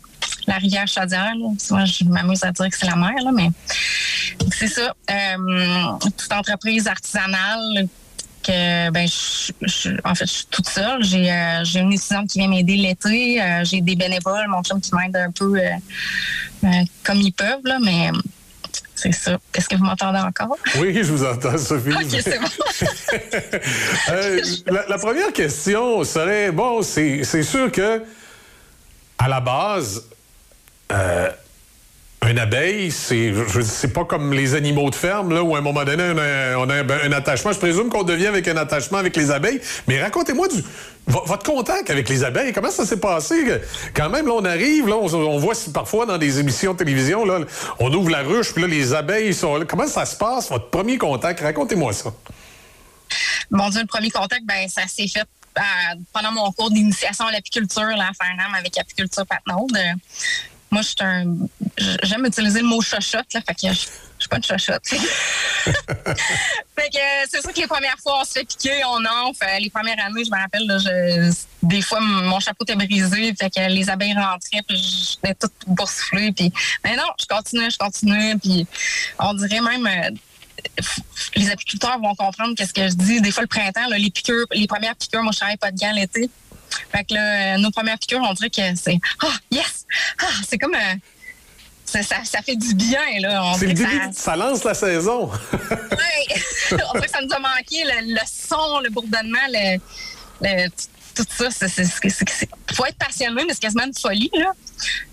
rivière 0.47 0.87
Chaudière. 0.87 1.33
Souvent, 1.59 1.85
je 1.85 2.03
m'amuse 2.05 2.43
à 2.43 2.51
dire 2.51 2.69
que 2.69 2.77
c'est 2.77 2.87
la 2.87 2.95
mer, 2.95 3.13
là, 3.23 3.31
mais 3.31 3.49
c'est 4.51 4.67
ça. 4.67 4.93
Toute 6.17 6.33
entreprise 6.33 6.87
artisanale 6.87 7.87
que 8.43 8.89
ben 8.91 9.07
je, 9.07 9.51
je- 9.61 9.89
en 10.03 10.15
fait 10.15 10.25
je 10.25 10.31
suis 10.33 10.45
toute 10.49 10.67
seule. 10.67 11.03
J'ai 11.03 11.31
euh, 11.31 11.63
j'ai 11.63 11.79
une 11.79 11.93
étudiante 11.93 12.27
qui 12.29 12.39
vient 12.39 12.47
m'aider 12.49 12.75
l'été. 12.75 13.41
Euh, 13.41 13.63
j'ai 13.63 13.81
des 13.81 13.95
bénévoles, 13.95 14.47
mon 14.49 14.61
chum 14.63 14.79
qui 14.81 14.91
m'aide 14.95 15.15
un 15.15 15.31
peu 15.31 15.57
euh, 15.57 16.67
comme 17.03 17.17
ils 17.17 17.31
peuvent 17.33 17.63
là, 17.63 17.77
mais 17.83 18.09
c'est 18.95 19.13
ça. 19.13 19.37
Est-ce 19.53 19.69
que 19.69 19.75
vous 19.77 19.85
m'entendez 19.85 20.19
encore? 20.19 20.57
Oui, 20.77 20.93
je 20.93 21.11
vous 21.11 21.23
entends, 21.23 21.57
Sophie. 21.57 21.91
ok, 21.93 22.21
c'est 22.21 22.39
bon. 22.39 22.47
La, 24.67 24.85
la 24.87 24.97
première 24.97 25.31
question 25.33 26.03
serait 26.03 26.51
bon, 26.51 26.81
c'est 26.81 27.23
c'est 27.23 27.43
sûr 27.43 27.71
que 27.71 28.03
à 29.17 29.27
la 29.27 29.39
base, 29.39 30.03
euh, 32.23 32.27
Un 32.27 32.37
abeille, 32.37 32.91
c'est 32.91 33.33
c'est 33.63 33.93
pas 33.93 34.05
comme 34.05 34.33
les 34.33 34.55
animaux 34.55 34.89
de 34.89 34.95
ferme, 34.95 35.33
là, 35.33 35.43
où 35.43 35.55
à 35.55 35.59
un 35.59 35.61
moment 35.61 35.83
donné, 35.83 36.03
on 36.57 36.69
a, 36.69 36.73
a 36.73 37.05
un, 37.05 37.11
attachement. 37.11 37.51
Je 37.51 37.59
présume 37.59 37.89
qu'on 37.89 38.03
devient 38.03 38.27
avec 38.27 38.47
un 38.47 38.57
attachement 38.57 38.97
avec 38.97 39.15
les 39.15 39.31
abeilles. 39.31 39.61
Mais 39.87 40.01
racontez-moi 40.01 40.47
votre 41.09 41.43
contact 41.43 41.89
avec 41.89 42.07
les 42.07 42.23
abeilles. 42.23 42.53
Comment 42.53 42.71
ça 42.71 42.85
s'est 42.85 42.99
passé? 42.99 43.61
Quand 43.95 44.09
même, 44.09 44.27
là, 44.27 44.33
on 44.33 44.45
arrive, 44.45 44.87
là, 44.87 44.95
on, 44.95 45.39
voit 45.39 45.55
parfois 45.73 46.05
dans 46.05 46.17
des 46.17 46.39
émissions 46.39 46.73
de 46.73 46.77
télévision, 46.77 47.25
là, 47.25 47.39
on 47.79 47.91
ouvre 47.93 48.09
la 48.09 48.21
ruche, 48.21 48.53
puis 48.53 48.61
là, 48.61 48.67
les 48.67 48.93
abeilles 48.93 49.33
sont 49.33 49.57
là. 49.57 49.65
Comment 49.65 49.87
ça 49.87 50.05
se 50.05 50.15
passe, 50.15 50.49
votre 50.49 50.69
premier 50.69 50.97
contact? 50.97 51.39
Racontez-moi 51.39 51.93
ça. 51.93 52.13
Mon 53.49 53.69
Dieu, 53.69 53.81
le 53.81 53.87
premier 53.87 54.11
contact, 54.11 54.45
ben, 54.45 54.67
ça 54.69 54.83
s'est 54.87 55.07
fait 55.07 55.27
euh, 55.57 55.61
pendant 56.13 56.31
mon 56.31 56.51
cours 56.51 56.69
d'initiation 56.69 57.25
à 57.25 57.31
l'apiculture, 57.31 57.81
là, 57.81 58.09
à 58.09 58.13
Farnham, 58.13 58.53
avec 58.53 58.77
Apiculture 58.77 59.25
Patnaud. 59.25 59.67
Moi, 60.71 60.81
je 60.81 61.03
un. 61.03 61.35
J'aime 62.03 62.25
utiliser 62.25 62.61
le 62.61 62.67
mot 62.67 62.81
chochotte, 62.81 63.33
là, 63.33 63.41
fait 63.47 63.55
que 63.55 63.73
je 63.73 63.79
suis 64.19 64.29
pas 64.29 64.37
une 64.37 64.43
chochotte. 64.43 64.85
fait 64.87 64.97
que 66.89 66.97
euh, 66.97 67.25
c'est 67.29 67.41
sûr 67.41 67.53
que 67.53 67.59
les 67.61 67.67
premières 67.67 67.97
fois, 68.01 68.19
on 68.21 68.25
se 68.25 68.31
fait 68.33 68.43
piquer, 68.45 68.81
on 68.85 69.03
enfle. 69.27 69.43
Euh, 69.43 69.59
Les 69.59 69.69
premières 69.69 69.99
années, 70.05 70.23
je 70.23 70.31
me 70.31 70.37
rappelle, 70.39 70.65
là, 70.67 70.77
je- 70.77 71.31
des 71.63 71.81
fois, 71.81 71.99
mon 72.01 72.39
chapeau 72.39 72.63
était 72.63 72.75
brisé, 72.75 73.33
fait 73.39 73.49
que 73.49 73.67
les 73.69 73.89
abeilles 73.89 74.13
rentraient, 74.13 74.61
puis 74.67 74.77
j'étais 74.77 75.35
toute 75.35 75.53
boursouflée. 75.67 76.31
Puis, 76.31 76.51
mais 76.83 76.95
non, 76.95 77.03
je 77.19 77.25
continuais, 77.25 77.69
je 77.69 77.77
continuais, 77.77 78.35
puis 78.41 78.65
on 79.19 79.33
dirait 79.33 79.61
même. 79.61 79.85
euh, 79.87 80.09
les 81.35 81.49
apiculteurs 81.49 81.97
vont 81.99 82.13
comprendre 82.15 82.53
qu'est-ce 82.55 82.73
que 82.73 82.87
je 82.89 82.93
dis. 82.93 83.21
Des 83.21 83.31
fois, 83.31 83.43
le 83.43 83.47
printemps, 83.47 83.87
là, 83.87 83.97
les 83.97 84.09
piqûres, 84.09 84.45
les 84.51 84.67
premières 84.67 84.95
piqûres, 84.95 85.23
moi, 85.23 85.31
je 85.31 85.39
travaille 85.39 85.57
pas 85.57 85.71
de 85.71 85.79
gants 85.79 85.93
l'été. 85.93 86.29
Fait 86.91 87.03
que 87.03 87.13
là, 87.13 87.55
euh, 87.55 87.57
nos 87.57 87.71
premières 87.71 87.97
piqûres, 87.99 88.21
on 88.21 88.33
dirait 88.33 88.49
que 88.49 88.61
c'est 88.75 88.99
Ah, 89.23 89.33
yes! 89.51 89.85
Ah, 90.21 90.25
c'est 90.47 90.57
comme 90.57 90.75
euh, 90.75 90.95
ça, 91.85 92.03
ça, 92.03 92.17
ça 92.23 92.41
fait 92.41 92.55
du 92.55 92.73
bien, 92.75 92.99
là. 93.19 93.53
C'est 93.57 93.65
le 93.67 93.73
début, 93.73 94.01
ça 94.13 94.35
lance 94.35 94.63
la 94.63 94.73
saison. 94.73 95.29
Ouais. 95.31 96.41
on 96.71 96.93
dirait 96.93 97.07
que 97.07 97.11
ça 97.11 97.21
nous 97.21 97.33
a 97.33 97.39
manqué 97.39 97.83
le, 97.83 98.13
le 98.13 98.19
son, 98.25 98.79
le 98.81 98.89
bourdonnement, 98.89 99.37
le, 99.51 99.79
le- 100.41 100.69
tout 101.15 101.25
ça. 101.37 101.49
C'est- 101.51 102.47
faut 102.73 102.85
être 102.85 102.97
passionné, 102.97 103.43
mais 103.45 103.53
c'est 103.53 103.59
quasiment 103.61 103.85
une 103.85 103.93
folie, 103.93 104.29
là. 104.35 104.51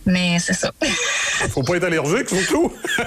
Mais 0.05 0.38
c'est 0.38 0.53
ça. 0.53 0.71
Faut 1.51 1.62
pas 1.62 1.77
être 1.77 1.85
allergique, 1.85 2.29
surtout. 2.29 2.73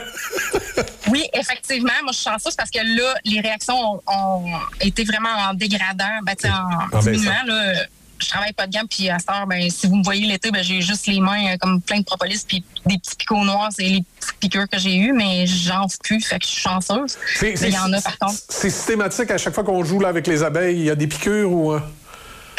Oui, 1.07 1.27
effectivement. 1.33 1.91
Moi, 2.03 2.12
je 2.12 2.17
suis 2.19 2.29
chanceuse 2.29 2.55
parce 2.55 2.69
que 2.69 2.77
là, 2.79 3.15
les 3.25 3.39
réactions 3.41 3.93
ont, 3.95 4.01
ont 4.05 4.45
été 4.79 5.03
vraiment 5.03 5.29
en 5.49 5.53
dégradant, 5.55 6.19
ben, 6.23 6.35
en 6.45 6.95
En 6.97 6.99
diminuant. 6.99 7.31
baissant. 7.31 7.45
Là, 7.47 7.73
je 8.21 8.27
travaille 8.29 8.53
pas 8.53 8.67
de 8.67 8.71
gamme, 8.71 8.88
puis 8.88 9.10
à 9.10 9.19
cette 9.19 9.29
heure, 9.29 9.47
ben, 9.47 9.69
si 9.69 9.88
vous 9.88 9.95
me 9.95 10.03
voyez 10.03 10.27
l'été, 10.27 10.51
ben, 10.51 10.63
j'ai 10.63 10.82
juste 10.82 11.08
les 11.08 11.19
mains 11.19 11.53
euh, 11.53 11.58
comme 11.58 11.82
plein 11.82 11.99
de 11.99 12.03
propolis, 12.05 12.43
puis 12.47 12.63
des 12.86 12.97
petits 12.97 13.15
picots 13.15 13.43
noirs, 13.43 13.69
c'est 13.75 13.84
les 13.84 14.03
petites 14.19 14.39
piqûres 14.39 14.69
que 14.69 14.77
j'ai 14.77 14.95
eues, 14.97 15.13
mais 15.13 15.45
j'en 15.47 15.88
fais 15.88 15.97
plus, 16.03 16.21
fait 16.21 16.39
que 16.39 16.45
je 16.45 16.51
suis 16.51 16.62
chanceuse. 16.62 17.17
Mais 17.41 17.53
il 17.53 17.73
y 17.73 17.77
en 17.77 17.91
a, 17.93 18.01
par 18.01 18.17
contre. 18.19 18.39
C'est 18.49 18.69
systématique 18.69 19.32
à 19.32 19.38
chaque 19.38 19.53
fois 19.53 19.63
qu'on 19.63 19.84
joue 19.84 19.99
là, 19.99 20.10
avec 20.10 20.27
les 20.27 20.43
abeilles. 20.43 20.77
Il 20.79 20.86
y 20.86 20.89
a 20.89 20.95
des 20.95 21.08
piqûres 21.08 21.51
ou. 21.51 21.73
euh? 21.73 21.82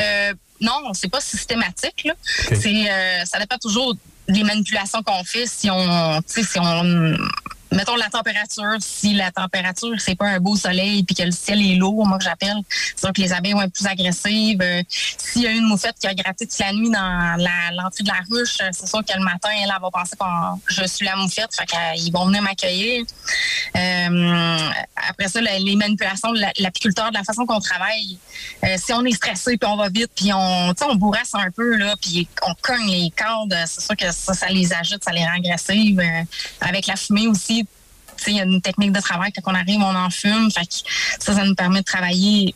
Euh, 0.01 0.33
non, 0.61 0.92
c'est 0.92 1.11
pas 1.11 1.20
systématique. 1.20 2.05
Là. 2.05 2.14
C'est, 2.25 2.90
euh, 2.90 3.25
ça 3.25 3.38
dépend 3.38 3.59
toujours 3.59 3.94
des 4.29 4.44
manipulations 4.44 5.03
qu'on 5.03 5.25
fait. 5.25 5.46
Si 5.46 5.70
on, 5.70 6.20
si 6.27 6.59
on, 6.59 7.16
mettons 7.72 7.96
la 7.96 8.09
température, 8.11 8.76
si 8.80 9.14
la 9.14 9.30
température 9.30 9.94
c'est 9.98 10.14
pas 10.14 10.26
un 10.26 10.40
beau 10.40 10.56
soleil 10.56 11.02
puis 11.04 11.14
que 11.14 11.22
le 11.22 11.30
ciel 11.30 11.61
est 11.62 11.76
lourd, 11.76 12.06
moi 12.06 12.18
que 12.18 12.24
j'appelle, 12.24 12.56
c'est 12.70 13.00
sûr 13.00 13.12
que 13.12 13.20
les 13.20 13.33
abeilles 13.33 13.52
vont 13.52 13.62
être 13.62 13.72
plus 13.72 13.87
agressives. 13.87 14.61
Euh, 14.62 14.83
S'il 15.18 15.42
y 15.42 15.46
a 15.46 15.50
une 15.52 15.64
moufette 15.66 15.96
qui 16.00 16.06
a 16.06 16.14
gratté 16.14 16.46
toute 16.46 16.59
la 16.59 16.72
nuit 16.72 16.90
dans 16.90 17.37
l'entrée 17.72 18.02
de 18.04 18.09
la 18.09 18.20
ruche, 18.30 18.56
euh, 18.62 18.68
c'est 18.72 18.87
sûr 18.88 19.04
que 19.04 19.16
le 19.16 19.24
matin, 19.24 19.50
elle, 19.62 19.68
va 19.68 19.90
penser 19.92 20.16
que 20.16 20.74
je 20.74 20.87
suis 20.87 21.06
la 21.06 21.16
moufette, 21.16 21.50
fait 21.54 21.66
qu'ils 21.66 22.12
vont 22.12 22.26
venir 22.26 22.42
m'accueillir. 22.42 23.04
Euh, 23.76 24.70
après 25.09 25.28
ça, 25.28 25.40
les 25.40 25.76
manipulations 25.76 26.33
de 26.33 26.40
la- 26.40 26.52
l'apiculteur, 26.59 27.11
de 27.11 27.14
la 27.14 27.24
façon 27.24 27.46
qu'on 27.46 27.61
travaille, 27.61 28.18
si 28.76 28.92
on 28.92 29.04
est 29.04 29.12
stressé 29.12 29.56
puis 29.56 29.68
on 29.70 29.76
va 29.76 29.88
vite 29.88 30.11
puis 30.14 30.33
on, 30.33 30.70
on 30.88 30.94
bourrasse 30.96 31.35
un 31.35 31.50
peu 31.50 31.76
là 31.76 31.94
puis 32.00 32.28
on 32.46 32.54
cogne 32.61 32.87
les 32.90 33.11
cordes, 33.16 33.54
c'est 33.66 33.80
sûr 33.80 33.96
que 33.96 34.11
ça, 34.12 34.35
ça 34.35 34.48
les 34.48 34.72
agite, 34.72 35.02
ça 35.04 35.12
les 35.12 35.24
rend 35.24 35.35
agressives. 35.37 36.00
Avec 36.61 36.87
la 36.87 36.96
fumée 36.96 37.26
aussi, 37.28 37.60
il 38.28 38.37
y 38.37 38.40
a 38.40 38.44
une 38.44 38.61
technique 38.61 38.92
de 38.92 39.00
travail 39.00 39.33
quand 39.33 39.50
on 39.50 39.54
arrive, 39.54 39.80
on 39.80 39.94
en 39.94 40.11
fume, 40.11 40.50
fait 40.50 40.66
que 40.66 40.74
ça, 41.18 41.35
ça 41.35 41.44
nous 41.44 41.54
permet 41.54 41.80
de 41.80 41.85
travailler 41.85 42.54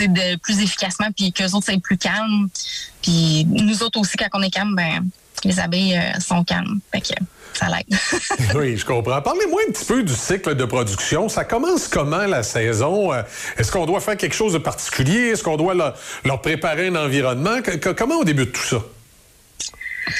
de 0.00 0.36
plus 0.36 0.60
efficacement 0.60 1.08
puis 1.16 1.32
qu'eux 1.32 1.50
autres 1.52 1.66
c'est 1.66 1.80
plus 1.80 1.96
calme. 1.96 2.48
Puis 3.02 3.46
nous 3.46 3.82
autres 3.82 3.98
aussi 4.00 4.16
quand 4.16 4.28
on 4.34 4.42
est 4.42 4.50
calme, 4.50 4.74
ben 4.76 5.08
les 5.44 5.60
abeilles 5.60 5.96
euh, 5.96 6.20
sont 6.20 6.44
calmes, 6.44 6.80
fait 6.92 7.00
que 7.00 7.14
ça 7.54 7.68
l'aide. 7.68 7.98
Oui, 8.54 8.76
je 8.76 8.84
comprends. 8.84 9.22
Parlez-moi 9.22 9.60
un 9.68 9.72
petit 9.72 9.84
peu 9.84 10.02
du 10.02 10.14
cycle 10.14 10.54
de 10.54 10.64
production. 10.64 11.28
Ça 11.28 11.44
commence 11.44 11.88
comment 11.88 12.26
la 12.26 12.42
saison? 12.42 13.12
Euh, 13.12 13.22
Est-ce 13.56 13.70
qu'on 13.72 13.86
doit 13.86 14.00
faire 14.00 14.16
quelque 14.16 14.34
chose 14.34 14.52
de 14.52 14.58
particulier? 14.58 15.28
Est-ce 15.30 15.42
qu'on 15.42 15.56
doit 15.56 15.74
leur, 15.74 15.94
leur 16.24 16.40
préparer 16.42 16.88
un 16.88 16.96
environnement? 16.96 17.62
Que- 17.62 17.92
comment 17.92 18.16
on 18.16 18.24
débute 18.24 18.52
tout 18.52 18.62
ça? 18.62 18.82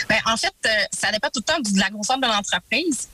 Ben, 0.09 0.17
en 0.27 0.37
fait, 0.37 0.55
euh, 0.67 0.69
ça 0.93 1.13
dépend 1.13 1.29
tout 1.29 1.41
le 1.47 1.53
temps 1.53 1.61
de 1.61 1.79
la 1.79 1.91
grosseur 1.91 2.19
de 2.19 2.27
l'entreprise. 2.27 3.09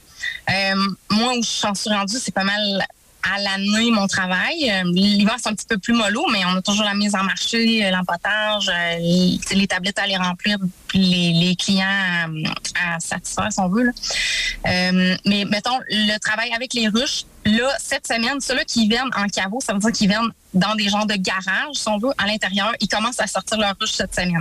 Euh, 0.50 0.74
moi, 1.10 1.34
où 1.36 1.42
je 1.42 1.48
suis 1.74 1.90
rendue, 1.90 2.16
c'est 2.18 2.34
pas 2.34 2.44
mal 2.44 2.86
à 3.22 3.38
l'année 3.40 3.90
mon 3.92 4.08
travail. 4.08 4.68
Euh, 4.68 4.82
L'hiver, 4.92 5.36
c'est 5.40 5.48
un 5.48 5.54
petit 5.54 5.66
peu 5.66 5.78
plus 5.78 5.94
mollo, 5.94 6.26
mais 6.32 6.44
on 6.44 6.56
a 6.56 6.62
toujours 6.62 6.84
la 6.84 6.94
mise 6.94 7.14
en 7.14 7.22
marché, 7.22 7.86
euh, 7.86 7.90
l'empotage, 7.90 8.70
les, 8.98 9.66
tablettes 9.68 9.98
à 9.98 10.06
les 10.06 10.16
remplir, 10.16 10.58
puis 10.88 10.98
les, 10.98 11.54
clients 11.56 11.86
à, 11.86 12.98
satisfaire, 12.98 13.52
si 13.52 13.60
on 13.60 13.68
veut. 13.68 13.84
là. 13.84 13.92
Mais 15.24 15.44
mettons, 15.44 15.78
le 15.88 16.18
travail 16.18 16.52
avec 16.52 16.74
les 16.74 16.88
ruches, 16.88 17.24
là, 17.44 17.70
cette 17.78 18.06
semaine, 18.06 18.40
ceux-là 18.40 18.64
qui 18.64 18.88
viennent 18.88 19.10
en 19.16 19.26
caveau, 19.28 19.60
ça 19.60 19.72
veut 19.72 19.78
dire 19.78 19.92
qu'ils 19.92 20.08
viennent 20.08 20.32
dans 20.54 20.74
des 20.74 20.88
genres 20.88 21.06
de 21.06 21.14
garages, 21.14 21.74
si 21.74 21.88
on 21.88 21.98
veut, 21.98 22.12
à 22.18 22.26
l'intérieur. 22.26 22.72
Ils 22.80 22.88
commencent 22.88 23.20
à 23.20 23.26
sortir 23.26 23.58
leurs 23.58 23.76
ruches 23.80 23.92
cette 23.92 24.14
semaine. 24.14 24.38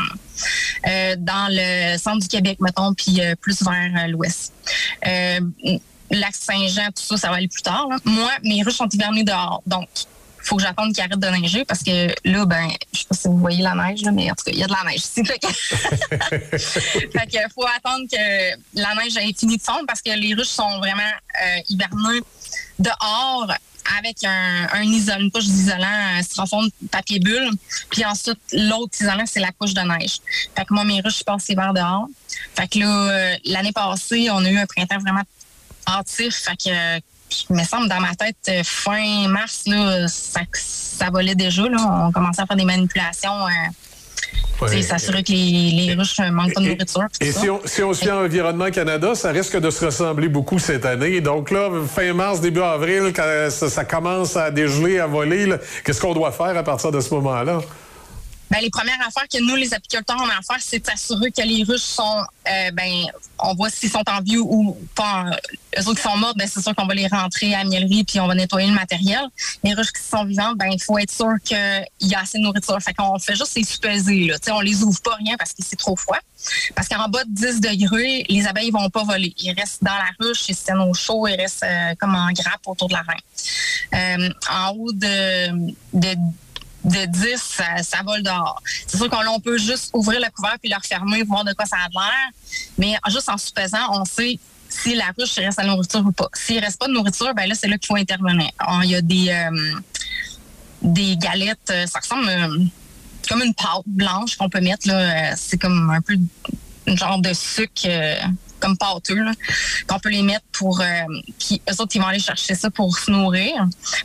Euh, 0.88 1.16
dans 1.18 1.48
le 1.50 1.98
centre 1.98 2.20
du 2.20 2.28
Québec, 2.28 2.58
mettons, 2.60 2.94
puis 2.94 3.22
euh, 3.22 3.36
plus 3.36 3.62
vers 3.64 3.92
euh, 3.96 4.08
l'ouest. 4.08 4.54
Euh, 5.08 5.40
Lac 6.12 6.36
Saint-Jean, 6.36 6.88
tout 6.88 7.04
ça, 7.04 7.18
ça 7.18 7.30
va 7.30 7.36
aller 7.36 7.48
plus 7.48 7.62
tard. 7.62 7.88
là. 7.90 7.98
Moi, 8.04 8.32
mes 8.44 8.62
ruches 8.64 8.76
sont 8.76 8.90
hivernées 8.90 9.24
dehors. 9.24 9.62
Donc, 9.66 9.88
il 10.44 10.48
faut 10.48 10.56
que 10.58 10.64
j'attende 10.64 10.94
qu'il 10.94 11.04
arrête 11.04 11.20
de 11.20 11.28
neiger 11.28 11.66
parce 11.66 11.84
que 11.84 12.08
là, 12.26 12.46
ben, 12.46 12.68
je 12.92 13.00
sais 13.00 13.06
pas 13.08 13.16
si 13.16 13.28
vous 13.28 13.38
voyez 13.38 13.62
la 13.62 13.76
neige, 13.76 14.02
là, 14.02 14.12
mais 14.12 14.30
en 14.32 14.36
tout 14.36 14.44
cas, 14.46 14.52
il 14.52 14.58
y 14.58 14.64
a 14.64 14.68
de 14.68 14.74
la 14.74 14.84
neige 14.90 15.02
ici. 15.02 15.24
Fait 15.26 15.40
que 15.40 17.38
faut 17.54 17.66
attendre 17.66 18.06
que 18.12 18.80
la 18.80 18.96
neige 18.96 19.16
ait 19.18 19.34
fini 19.38 19.58
de 19.58 19.62
fondre 19.62 19.86
parce 19.88 20.02
que 20.02 20.10
les 20.12 20.34
ruches 20.34 20.48
sont 20.48 20.80
vraiment 20.80 21.04
euh, 21.44 21.60
hivernées 21.70 22.22
dehors 22.80 23.54
avec 24.00 24.24
un, 24.24 24.68
un 24.74 24.84
isolant, 24.84 25.20
une 25.20 25.32
couche 25.32 25.46
d'isolant, 25.46 25.88
un 26.18 26.22
styrofoam 26.22 26.70
papier 26.92 27.20
bulle. 27.20 27.50
Puis 27.90 28.06
ensuite, 28.06 28.40
l'autre 28.54 28.94
isolant, 29.00 29.26
c'est 29.26 29.40
la 29.40 29.52
couche 29.52 29.74
de 29.74 29.82
neige. 29.82 30.18
Fait 30.56 30.66
que 30.66 30.74
moi, 30.74 30.84
mes 30.84 31.02
ruches, 31.02 31.20
je 31.20 31.24
passe 31.24 31.48
l'hiver 31.48 31.74
dehors. 31.74 32.08
Fait 32.56 32.68
que 32.68 32.80
là, 32.80 32.88
euh, 32.88 33.36
l'année 33.46 33.72
passée, 33.72 34.30
on 34.32 34.44
a 34.44 34.50
eu 34.50 34.58
un 34.58 34.66
printemps 34.66 35.00
vraiment 35.00 35.24
hâtif. 35.88 36.36
Fait 36.36 36.56
que, 36.56 36.70
euh, 36.70 37.00
il 37.50 37.56
me 37.56 37.64
semble, 37.64 37.88
dans 37.88 38.00
ma 38.02 38.14
tête, 38.16 38.36
euh, 38.50 38.62
fin 38.64 39.28
mars, 39.28 39.64
là, 39.66 40.08
ça, 40.08 40.42
ça 40.54 41.10
volait 41.10 41.36
déjà. 41.36 41.64
Là. 41.64 42.06
On 42.08 42.12
commençait 42.12 42.42
à 42.42 42.46
faire 42.46 42.58
des 42.58 42.66
manipulations. 42.66 43.48
S'assurer 44.84 45.24
que 45.24 45.32
les, 45.32 45.96
manquent 45.96 46.54
pas 46.54 46.62
de 46.62 46.68
nourriture. 46.68 47.08
Et 47.20 47.32
si 47.32 47.50
on, 47.50 47.60
si 47.66 47.82
on 47.82 47.94
se 47.94 48.08
à 48.08 48.18
Environnement 48.18 48.70
Canada, 48.70 49.16
ça 49.16 49.32
risque 49.32 49.60
de 49.60 49.70
se 49.72 49.86
ressembler 49.86 50.30
beaucoup 50.30 50.60
cette 50.60 50.86
année. 50.86 51.20
Donc 51.20 51.50
là, 51.50 51.70
fin 51.88 52.14
mars, 52.14 52.42
début 52.42 52.62
avril, 52.62 53.12
quand 53.16 53.50
ça, 53.50 53.70
ça 53.70 53.86
commence 53.86 54.38
à 54.38 54.52
dégeler, 54.52 55.00
à 55.00 55.08
voler, 55.08 55.56
qu'est-ce 55.84 56.00
qu'on 56.00 56.14
doit 56.14 56.32
faire 56.32 56.56
à 56.56 56.64
partir 56.64 56.92
de 56.92 57.00
ce 57.00 57.12
moment-là? 57.16 57.62
Ben, 58.52 58.60
les 58.62 58.70
premières 58.70 59.00
affaires 59.08 59.28
que 59.32 59.42
nous, 59.42 59.56
les 59.56 59.74
apiculteurs, 59.74 60.18
on 60.20 60.28
a 60.30 60.34
à 60.34 60.42
faire, 60.42 60.58
c'est 60.60 60.80
de 60.80 60.86
s'assurer 60.86 61.32
que 61.32 61.42
les 61.42 61.64
ruches 61.64 61.80
sont, 61.82 62.22
euh, 62.50 62.72
ben, 62.74 63.06
on 63.40 63.56
voit 63.56 63.70
s'ils 63.70 63.90
sont 63.90 64.04
en 64.10 64.22
vie 64.22 64.38
ou 64.38 64.78
pas. 64.94 65.24
en- 65.24 65.32
Eux 65.80 65.88
autres 65.88 65.96
qui 66.02 66.04
sont 66.04 66.18
morts, 66.18 66.34
ben, 66.36 66.48
c'est 66.54 66.62
sûr 66.62 66.76
qu'on 66.76 66.86
va 66.86 66.94
les 66.94 67.08
rentrer 67.08 67.56
à 67.56 67.60
la 67.60 67.64
miellerie 67.64 68.04
puis 68.04 68.20
on 68.20 68.28
va 68.28 68.36
nettoyer 68.36 68.68
le 68.68 68.74
matériel. 68.74 69.22
Les 69.64 69.74
ruches 69.74 69.94
qui 69.94 70.04
sont 70.04 70.26
vivantes, 70.26 70.58
ben, 70.58 70.68
il 70.70 70.84
faut 70.84 70.98
être 71.00 71.12
sûr 71.12 71.32
qu'il 71.46 71.58
y 72.02 72.14
a 72.14 72.20
assez 72.20 72.40
de 72.40 72.44
nourriture. 72.44 72.78
Fait 72.82 72.94
qu'on 72.94 73.18
fait 73.20 73.36
juste 73.38 73.56
les 73.56 73.64
supposer, 73.64 74.26
là. 74.26 74.38
Tu 74.38 74.46
sais, 74.48 74.52
on 74.52 74.60
les 74.60 74.84
ouvre 74.84 75.02
pas 75.02 75.16
rien 75.16 75.36
parce 75.38 75.52
que 75.54 75.64
c'est 75.66 75.78
trop 75.78 75.96
froid. 75.96 76.18
Parce 76.76 76.90
qu'en 76.90 77.08
bas 77.08 77.24
de 77.24 77.30
10 77.34 77.62
degrés, 77.62 78.26
les 78.28 78.46
abeilles 78.48 78.72
vont 78.72 78.90
pas 78.90 79.04
voler. 79.06 79.34
Ils 79.38 79.54
restent 79.58 79.82
dans 79.84 79.94
la 79.94 80.10
ruche, 80.20 80.44
ils 80.50 80.56
se 80.56 80.66
tiennent 80.66 80.80
au 80.80 80.94
chaud, 80.94 81.26
ils 81.28 81.36
restent 81.36 81.64
euh, 81.64 81.94
comme 82.00 82.16
en 82.16 82.32
grappe 82.34 82.68
autour 82.68 82.90
de 82.90 82.94
la 82.96 83.04
reine. 83.04 84.30
Euh, 84.30 84.34
en 84.52 84.72
haut 84.76 84.92
de, 84.92 85.72
de 85.94 86.16
de 86.84 87.06
10, 87.06 87.38
ça, 87.84 88.02
vole 88.04 88.24
dehors. 88.24 88.62
C'est 88.88 88.98
sûr 88.98 89.10
qu'on 89.10 89.40
peut 89.40 89.58
juste 89.58 89.92
ouvrir 89.94 90.20
le 90.20 90.30
couvert 90.32 90.58
puis 90.60 90.70
le 90.70 90.76
refermer, 90.76 91.24
voir 91.24 91.44
de 91.44 91.54
quoi 91.54 91.66
ça 91.66 91.78
a 91.78 91.90
l'air. 91.90 92.30
Mais 92.78 92.96
juste 93.10 93.30
en 93.30 93.38
sous-pesant, 93.38 94.00
on 94.00 94.06
sait 94.06 94.40
si 94.72 94.96
la 94.96 95.12
ruche 95.18 95.36
reste 95.36 95.60
à 95.60 95.64
la 95.64 95.70
nourriture 95.70 96.04
ou 96.06 96.12
pas. 96.12 96.30
S'il 96.34 96.60
reste 96.60 96.80
pas 96.80 96.88
de 96.88 96.94
nourriture, 96.94 97.34
ben 97.36 97.48
là, 97.48 97.56
c'est 97.56 97.68
là 97.68 97.78
qu'il 97.78 97.88
faut 97.88 97.98
intervenir. 97.98 98.50
Il 98.84 98.90
y 98.90 98.96
a 98.96 99.02
des, 99.02 99.30
euh, 99.30 99.80
des 100.82 101.18
galettes, 101.18 101.70
euh, 101.70 101.86
ça 101.86 102.00
ressemble 102.00 102.28
euh, 102.30 102.66
comme 103.30 103.42
une 103.44 103.54
pâte 103.54 103.84
blanche 103.86 104.38
qu'on 104.38 104.50
peut 104.50 104.62
mettre. 104.62 104.88
C'est 105.36 105.58
comme 105.58 105.90
un 105.90 106.02
peu 106.02 106.16
un 106.88 106.96
genre 106.96 107.20
de 107.20 107.34
sucre. 107.34 107.88
comme 108.60 108.78
pâteux, 108.78 109.26
qu'on 109.88 110.00
peut 110.00 110.10
les 110.10 110.22
mettre 110.22 110.46
pour... 110.52 110.84
Puis 111.40 111.62
eux 111.68 111.82
autres, 111.82 111.96
ils 111.96 112.00
vont 112.00 112.08
aller 112.08 112.20
chercher 112.20 112.54
ça 112.54 112.70
pour 112.70 112.98
se 112.98 113.10
nourrir. 113.10 113.54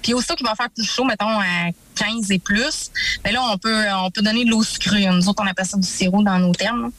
Puis 0.03 0.15
aussitôt 0.15 0.35
qu'ils 0.35 0.47
vont 0.47 0.55
faire 0.55 0.71
plus 0.71 0.85
chaud, 0.85 1.05
mettons 1.05 1.29
à 1.29 1.71
15 1.97 2.31
et 2.31 2.39
plus, 2.39 2.91
ben 3.25 3.33
là, 3.33 3.43
on 3.51 3.59
peut, 3.59 3.85
on 4.05 4.11
peut 4.11 4.23
donner 4.23 4.45
de 4.45 4.51
l'eau 4.51 4.63
sucrée. 4.63 5.07
Nous 5.07 5.29
autres, 5.29 5.43
on 5.43 5.47
appelle 5.47 5.67
ça 5.67 5.77
du 5.77 5.89
sirop 5.89 6.23
dans 6.23 6.39
nos 6.39 6.53
termes. 6.53 6.91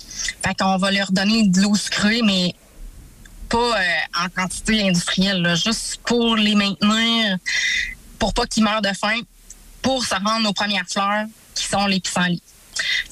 Fait 0.43 0.55
qu'on 0.57 0.77
va 0.77 0.91
leur 0.91 1.11
donner 1.11 1.47
de 1.47 1.61
l'eau 1.61 1.75
sucrée, 1.75 2.21
mais 2.23 2.55
pas 3.49 3.79
euh, 3.79 4.23
en 4.25 4.29
quantité 4.29 4.87
industrielle, 4.87 5.55
juste 5.55 6.01
pour 6.05 6.35
les 6.35 6.55
maintenir, 6.55 7.37
pour 8.19 8.33
pas 8.33 8.45
qu'ils 8.45 8.63
meurent 8.63 8.81
de 8.81 8.93
faim, 8.93 9.19
pour 9.81 10.03
se 10.03 10.15
rendre 10.15 10.49
aux 10.49 10.53
premières 10.53 10.87
fleurs 10.89 11.25
qui 11.55 11.65
sont 11.65 11.85
les 11.85 11.99
pissenlits 11.99 12.41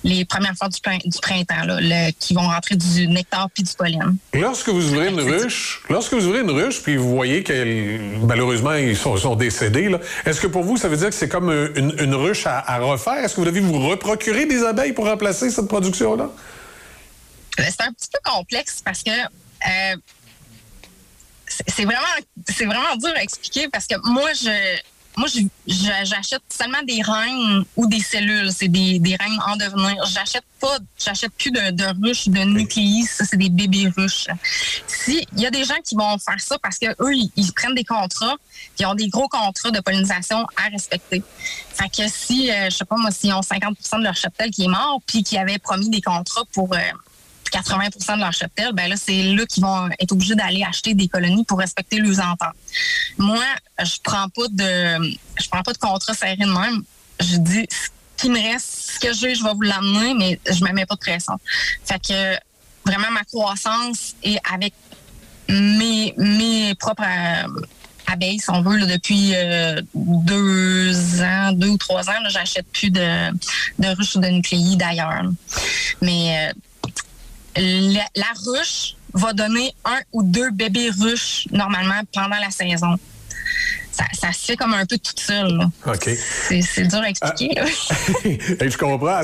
les 0.03 0.25
premières 0.25 0.55
fleurs 0.55 0.69
du, 0.69 0.79
printemps, 1.21 1.65
là, 1.65 2.11
qui 2.19 2.33
vont 2.33 2.47
rentrer 2.47 2.75
du 2.75 3.07
nectar 3.07 3.49
puis 3.53 3.63
du 3.63 3.73
pollen. 3.73 4.17
Lorsque 4.33 4.69
vous 4.69 4.93
ouvrez 4.93 5.09
une 5.09 5.19
ruche, 5.19 5.81
lorsque 5.89 6.13
vous 6.13 6.25
ouvrez 6.25 6.41
une 6.41 6.51
ruche, 6.51 6.81
puis 6.81 6.97
vous 6.97 7.09
voyez 7.09 7.43
que 7.43 8.25
malheureusement 8.25 8.73
ils 8.73 8.97
sont, 8.97 9.35
décédés, 9.35 9.95
est-ce 10.25 10.39
que 10.39 10.47
pour 10.47 10.63
vous 10.63 10.77
ça 10.77 10.87
veut 10.87 10.97
dire 10.97 11.09
que 11.09 11.15
c'est 11.15 11.29
comme 11.29 11.49
une, 11.49 12.15
ruche 12.15 12.45
à, 12.45 12.77
refaire? 12.79 13.23
Est-ce 13.23 13.35
que 13.35 13.41
vous 13.41 13.45
devez 13.45 13.59
vous 13.59 13.87
reprocurer 13.87 14.45
des 14.45 14.63
abeilles 14.63 14.93
pour 14.93 15.05
remplacer 15.05 15.49
cette 15.49 15.67
production-là? 15.67 16.29
Euh, 17.59 17.63
C'est 17.63 17.81
un 17.81 17.91
petit 17.91 18.09
peu 18.11 18.19
complexe 18.23 18.81
parce 18.83 19.03
que 19.03 19.11
euh, 19.11 19.95
c'est 21.47 21.85
vraiment, 21.85 22.01
c'est 22.47 22.65
vraiment 22.65 22.95
dur 22.97 23.11
à 23.15 23.23
expliquer 23.23 23.67
parce 23.69 23.87
que 23.87 23.95
moi, 24.03 24.29
je, 24.33 24.49
moi, 25.17 25.27
j'achète 25.67 26.41
seulement 26.49 26.81
des 26.83 27.01
reines 27.01 27.63
ou 27.75 27.87
des 27.87 27.99
cellules. 27.99 28.51
C'est 28.51 28.67
des, 28.67 28.99
des 28.99 29.15
reines 29.15 29.39
en 29.47 29.55
devenir. 29.55 30.03
J'achète 30.05 30.43
pas, 30.59 30.77
j'achète 30.97 31.31
plus 31.37 31.51
de, 31.51 31.71
de 31.71 31.85
ruches, 32.05 32.27
de 32.27 32.43
nucléis. 32.43 33.03
Ça, 33.03 33.23
c'est 33.25 33.37
des 33.37 33.49
bébés 33.49 33.91
ruches. 33.95 34.27
Si, 34.87 35.25
il 35.33 35.41
y 35.41 35.45
a 35.45 35.51
des 35.51 35.63
gens 35.63 35.79
qui 35.83 35.95
vont 35.95 36.17
faire 36.17 36.39
ça 36.39 36.57
parce 36.59 36.77
que 36.77 36.87
eux, 37.01 37.13
ils, 37.13 37.53
prennent 37.53 37.75
des 37.75 37.83
contrats, 37.83 38.35
ils 38.79 38.85
ont 38.85 38.95
des 38.95 39.07
gros 39.07 39.27
contrats 39.27 39.71
de 39.71 39.79
pollinisation 39.79 40.45
à 40.57 40.69
respecter. 40.71 41.23
Fait 41.73 41.89
que 41.89 42.09
si, 42.09 42.51
euh, 42.51 42.69
je 42.69 42.77
sais 42.77 42.85
pas 42.85 42.97
moi, 42.97 43.11
s'ils 43.11 43.33
ont 43.33 43.41
50 43.41 43.77
de 43.97 44.03
leur 44.03 44.15
cheptel 44.15 44.51
qui 44.51 44.65
est 44.65 44.69
mort, 44.69 45.01
puis 45.05 45.23
qui 45.23 45.37
avaient 45.37 45.59
promis 45.59 45.89
des 45.89 46.01
contrats 46.01 46.43
pour 46.51 46.73
euh, 46.73 46.79
80% 47.55 48.15
de 48.15 48.19
leur 48.19 48.33
cheptel, 48.33 48.71
ben 48.73 48.89
là, 48.89 48.95
c'est 48.97 49.23
là 49.23 49.45
qu'ils 49.45 49.63
vont 49.63 49.89
être 49.99 50.11
obligés 50.11 50.35
d'aller 50.35 50.63
acheter 50.63 50.93
des 50.93 51.07
colonies 51.07 51.45
pour 51.45 51.59
respecter 51.59 51.97
leurs 51.97 52.19
ententes. 52.19 52.55
Moi, 53.17 53.43
je 53.79 53.97
prends 54.03 54.27
pas 54.29 54.47
de 54.49 55.15
je 55.39 55.49
prends 55.49 55.63
pas 55.63 55.73
de 55.73 55.77
contrat 55.77 56.13
serré 56.13 56.35
de 56.35 56.45
même. 56.45 56.83
Je 57.19 57.37
dis 57.37 57.65
ce 57.69 57.89
qui 58.17 58.29
me 58.29 58.41
reste, 58.41 58.91
ce 58.93 58.99
que 58.99 59.13
j'ai, 59.13 59.35
je 59.35 59.43
vais 59.43 59.53
vous 59.53 59.61
l'amener, 59.61 60.13
mais 60.13 60.39
je 60.51 60.63
me 60.63 60.71
mets 60.73 60.85
pas 60.85 60.95
de 60.95 60.99
pression. 60.99 61.33
Fait 61.85 61.99
que 61.99 62.35
vraiment 62.85 63.11
ma 63.11 63.23
croissance 63.23 64.15
est 64.23 64.39
avec 64.51 64.73
mes, 65.49 66.13
mes 66.17 66.75
propres 66.75 67.03
euh, 67.03 67.61
abeilles, 68.07 68.39
si 68.39 68.49
on 68.49 68.61
veut, 68.61 68.79
depuis 68.85 69.31
euh, 69.33 69.81
deux 69.93 71.21
ans, 71.21 71.51
deux 71.53 71.69
ou 71.69 71.77
trois 71.77 72.09
ans, 72.09 72.13
j'achète 72.29 72.67
plus 72.71 72.89
de, 72.89 73.31
de 73.79 73.95
ruches 73.95 74.15
ou 74.15 74.19
de 74.19 74.27
nucléi 74.27 74.75
d'ailleurs. 74.75 75.23
Mais 76.01 76.49
euh, 76.49 76.53
la, 77.57 78.25
ruche 78.45 78.95
va 79.13 79.33
donner 79.33 79.73
un 79.85 79.99
ou 80.11 80.23
deux 80.23 80.51
bébés 80.51 80.89
ruches 80.99 81.47
normalement 81.51 82.01
pendant 82.13 82.37
la 82.37 82.51
saison. 82.51 82.97
Ça, 83.91 84.33
se 84.33 84.45
fait 84.45 84.57
comme 84.57 84.73
un 84.73 84.85
peu 84.85 84.97
tout 84.97 85.13
seul. 85.15 85.67
OK. 85.85 86.09
C'est 86.49 86.87
dur 86.87 86.99
à 86.99 87.09
expliquer. 87.09 87.57
Ah. 87.57 87.65
je 88.25 88.77
comprends. 88.77 89.15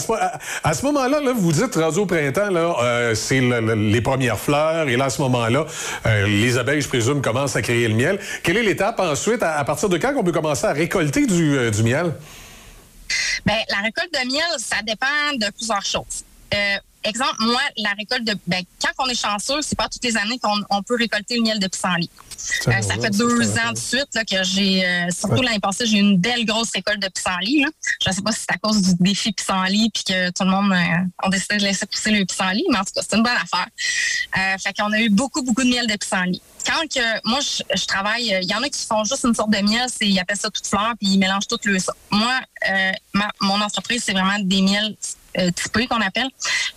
À 0.64 0.74
ce, 0.74 0.86
moment-là, 0.86 1.20
là, 1.20 1.34
vous 1.36 1.52
dites, 1.52 1.76
rendu 1.76 2.00
au 2.00 2.06
printemps, 2.06 2.50
euh, 2.82 3.14
c'est 3.14 3.42
les 3.42 4.02
premières 4.02 4.40
fleurs. 4.40 4.88
Et 4.88 4.96
là, 4.96 5.06
à 5.06 5.10
ce 5.10 5.22
moment-là, 5.24 5.66
euh, 6.06 6.26
les 6.26 6.58
abeilles, 6.58 6.82
je 6.82 6.88
présume, 6.88 7.22
commencent 7.22 7.58
à 7.58 7.62
créer 7.62 7.88
le 7.90 7.96
miel. 7.96 8.18
Quelle 8.44 8.56
est 8.56 8.64
l'étape 8.64 9.02
ensuite? 9.02 9.44
À, 9.44 9.62
partir 9.66 9.90
de 9.90 9.98
quand 9.98 10.14
on 10.16 10.24
peut 10.24 10.32
commencer 10.32 10.66
à 10.66 10.72
récolter 10.72 11.26
du, 11.26 11.58
euh, 11.58 11.72
miel? 11.84 12.14
Bien, 13.46 13.58
la 13.70 13.82
récolte 13.84 14.14
de 14.14 14.26
miel, 14.32 14.58
ça 14.58 14.78
dépend 14.84 15.36
de 15.36 15.52
plusieurs 15.52 15.86
choses 15.86 16.24
exemple, 17.04 17.36
moi, 17.40 17.62
la 17.78 17.92
récolte 17.98 18.24
de. 18.24 18.36
Ben, 18.48 18.64
quand 18.82 19.06
on 19.06 19.10
est 19.10 19.20
chanceux, 19.20 19.62
c'est 19.62 19.78
pas 19.78 19.88
toutes 19.88 20.04
les 20.04 20.18
années 20.18 20.40
qu'on 20.40 20.84
peut 20.84 20.96
récolter 20.96 21.38
le 21.38 21.44
miel 21.44 21.60
de 21.60 21.68
pissenlit. 21.68 22.10
Ça, 22.38 22.72
euh, 22.72 22.82
ça 22.82 22.96
fait 22.96 23.12
deux 23.12 23.52
ans 23.52 23.72
de 23.72 23.78
suite 23.78 24.08
là, 24.14 24.26
que 24.26 24.44
j'ai, 24.44 24.86
euh, 24.86 25.10
surtout 25.12 25.42
l'année 25.42 25.60
passée, 25.60 25.86
j'ai 25.86 25.98
eu 25.98 26.02
une 26.02 26.18
belle 26.18 26.46
grosse 26.46 26.72
récolte 26.74 27.02
de 27.02 27.08
pissenlit. 27.08 27.62
Là. 27.62 27.68
Je 28.04 28.10
ne 28.10 28.16
sais 28.16 28.22
pas 28.22 28.32
si 28.32 28.40
c'est 28.40 28.56
à 28.56 28.58
cause 28.58 28.82
du 28.82 28.96
défi 29.00 29.32
pissenlit 29.32 29.92
puis 29.94 30.04
que 30.04 30.30
tout 30.32 30.44
le 30.44 30.50
monde 30.50 30.72
euh, 30.72 31.26
a 31.26 31.30
décidé 31.30 31.58
de 31.58 31.64
laisser 31.64 31.86
pousser 31.86 32.12
le 32.12 32.26
pissenlit, 32.26 32.66
mais 32.72 32.80
en 32.80 32.84
tout 32.84 32.94
cas, 32.96 33.02
c'est 33.08 33.16
une 33.16 33.24
bonne 33.24 33.34
affaire. 33.34 33.68
Euh, 34.38 34.58
fait 34.58 34.74
qu'on 34.74 34.92
a 34.92 35.00
eu 35.00 35.10
beaucoup, 35.10 35.44
beaucoup 35.44 35.64
de 35.64 35.70
miel 35.70 35.88
de 35.88 35.96
pissenlit. 35.96 36.42
Quand 36.66 36.82
que 36.88 37.28
moi, 37.28 37.40
je, 37.42 37.86
travaille, 37.86 38.40
il 38.42 38.50
y 38.50 38.54
en 38.54 38.62
a 38.62 38.70
qui 38.70 38.86
font 38.86 39.04
juste 39.04 39.24
une 39.24 39.34
sorte 39.34 39.50
de 39.50 39.60
miel, 39.60 39.88
c'est, 39.90 40.08
ils 40.08 40.20
appellent 40.20 40.38
ça 40.38 40.50
toute 40.50 40.68
fleur, 40.68 40.94
puis 41.00 41.10
ils 41.14 41.20
mélangent 41.20 41.48
tout 41.48 41.60
le 41.64 41.78
Moi, 42.12 42.40
mon 43.42 43.62
entreprise, 43.62 44.04
c'est 44.06 44.14
vraiment 44.14 44.38
des 44.40 44.62
miels 44.62 44.96
euh, 44.96 45.21
typé 45.56 45.88
qu'on 45.88 46.02
appelle. 46.02 46.30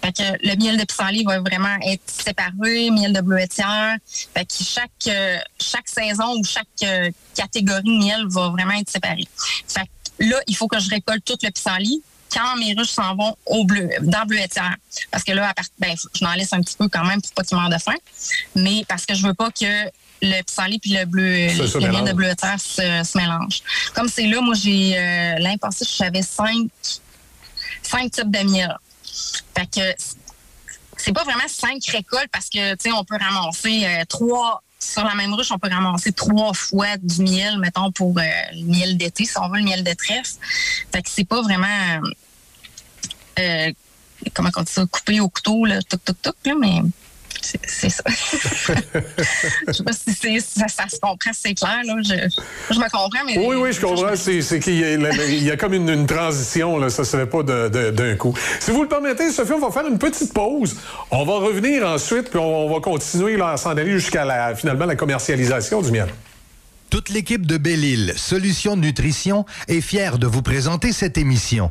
Fait 0.03 0.13
que 0.13 0.23
le 0.47 0.57
miel 0.57 0.77
de 0.77 0.85
pissenlit 0.85 1.25
va 1.25 1.41
vraiment 1.41 1.77
être 1.87 2.03
séparé, 2.07 2.91
miel 2.91 3.13
de 3.13 3.21
bleuetière. 3.21 3.97
Fait 4.35 4.45
que 4.45 4.53
chaque 4.63 4.91
euh, 5.09 5.39
chaque 5.61 5.89
saison 5.89 6.37
ou 6.39 6.45
chaque 6.45 6.67
euh, 6.83 7.11
catégorie 7.35 7.83
de 7.83 7.99
miel 8.05 8.27
va 8.29 8.51
vraiment 8.51 8.75
être 8.75 8.91
séparée. 8.91 9.29
Fait 9.69 9.83
que 9.83 10.25
là, 10.25 10.41
il 10.47 10.57
faut 10.57 10.69
que 10.69 10.79
je 10.79 10.91
récolte 10.91 11.25
tout 11.25 11.39
le 11.43 11.51
pissenlit 11.51 12.03
quand 12.33 12.57
mes 12.57 12.75
ruches 12.75 12.91
s'en 12.91 13.15
vont 13.15 13.37
au 13.47 13.65
bleu, 13.65 13.89
dans 14.03 14.27
bleuetière. 14.27 14.77
Parce 15.11 15.23
que 15.23 15.33
là, 15.33 15.49
à 15.49 15.55
part, 15.55 15.67
ben, 15.79 15.95
je 16.15 16.25
m'en 16.25 16.35
laisse 16.35 16.53
un 16.53 16.61
petit 16.61 16.77
peu 16.77 16.89
quand 16.89 17.05
même 17.05 17.23
pour 17.23 17.33
pas 17.33 17.45
qu'ils 17.45 17.57
meurent 17.57 17.71
de 17.71 17.79
faim. 17.79 17.95
Mais 18.57 18.85
parce 18.89 19.07
que 19.07 19.15
je 19.15 19.25
veux 19.27 19.35
pas 19.35 19.51
que 19.51 19.91
le 20.23 20.43
pissenlit 20.43 20.79
puis 20.79 20.93
le 20.93 21.05
bleu, 21.05 21.23
le 21.23 21.89
miel 21.91 22.05
de 22.05 22.13
bleuetière 22.13 22.59
se, 22.61 22.83
se 23.05 23.17
mélangent. 23.17 23.63
Comme 23.95 24.09
c'est 24.09 24.27
là, 24.27 24.41
moi, 24.41 24.55
j'ai, 24.55 24.99
euh, 24.99 25.35
l'année 25.39 25.59
passée, 25.59 25.85
j'avais 25.97 26.23
cinq 26.23 26.69
cinq 27.95 28.11
types 28.11 28.31
de 28.31 28.51
miel. 28.51 28.77
Fait 29.57 29.67
que 29.67 30.03
c'est 30.97 31.13
pas 31.13 31.25
vraiment 31.25 31.49
cinq 31.49 31.85
récoltes 31.87 32.31
parce 32.33 32.49
que, 32.49 32.75
tu 32.75 32.91
sais, 32.91 32.93
on 32.93 33.05
peut 33.05 33.19
ramasser 33.19 33.85
euh, 33.85 34.05
trois 34.09 34.63
sur 34.79 35.05
la 35.05 35.15
même 35.15 35.33
ruche, 35.33 35.51
on 35.51 35.59
peut 35.59 35.71
ramasser 35.71 36.13
trois 36.13 36.53
fois 36.53 36.97
du 36.99 37.23
miel, 37.23 37.59
mettons, 37.59 37.91
pour 37.93 38.19
euh, 38.19 38.23
le 38.53 38.65
miel 38.65 38.99
d'été, 38.99 39.25
si 39.25 39.39
on 39.39 39.49
veut 39.49 39.59
le 39.59 39.65
miel 39.65 39.83
de 39.83 39.93
trèfle. 39.95 40.33
Fait 40.93 41.03
que 41.03 41.09
c'est 41.09 41.25
pas 41.25 41.41
vraiment, 41.43 42.01
euh, 43.39 43.73
comment 44.35 44.51
on 44.57 44.63
dit 44.63 44.73
ça, 44.73 44.85
coupé 44.87 45.21
au 45.21 45.29
couteau, 45.29 45.65
là, 45.65 45.81
toc, 45.83 46.05
toc, 46.05 46.21
toc, 46.21 46.37
là, 46.45 46.55
mais 46.59 46.81
c'est 47.41 47.89
ça. 47.89 48.03
je 49.67 49.73
sais 49.73 49.83
pas 49.83 49.93
si 49.93 50.41
ça, 50.41 50.89
se 50.89 50.99
comprend, 51.01 51.31
c'est 51.33 51.55
clair. 51.55 51.81
Là. 51.85 51.95
Je, 52.03 52.79
me 52.79 52.91
comprends, 52.91 53.25
mais. 53.27 53.39
Oui, 53.39 53.57
oui, 53.57 53.73
je 53.73 53.81
comprends. 53.81 54.17
C'est 54.17 54.61
qu'il 54.61 54.75
y, 54.79 55.51
a 55.51 55.57
comme 55.59 55.75
une, 55.75 56.07
transition, 56.07 56.79
là. 56.79 56.91
ça 56.91 57.03
ne 57.03 57.07
se 57.07 57.17
fait 57.17 57.27
pas 57.27 57.43
d'un 57.43 58.17
coup. 58.17 58.35
Si 58.61 58.71
vous 58.71 58.83
le 58.83 58.89
permettez, 58.89 59.31
Sophie, 59.31 59.53
on 59.53 59.61
va 59.61 59.71
faire 59.71 59.87
une 59.87 59.99
petite 59.99 60.33
pause. 60.33 60.77
On 61.11 61.25
va 61.25 61.35
revenir 61.35 61.87
ensuite, 61.87 62.31
puis 62.31 62.39
on, 62.39 62.73
va 62.73 62.81
continuer 62.81 63.37
là, 63.37 63.51
à 63.53 63.57
s'en 63.57 63.71
aller 63.71 63.93
jusqu'à 63.93 64.25
la, 64.25 64.55
finalement 64.55 64.87
la 64.87 64.97
commercialisation 64.97 65.83
du 65.83 65.91
miel. 65.91 66.09
Toute 66.91 67.09
l'équipe 67.09 67.47
de 67.47 67.57
Belle-Île, 67.57 68.13
Solutions 68.17 68.77
Nutrition, 68.77 69.45
est 69.69 69.81
fière 69.81 70.19
de 70.19 70.27
vous 70.27 70.43
présenter 70.43 70.93
cette 70.93 71.19
émission. 71.19 71.71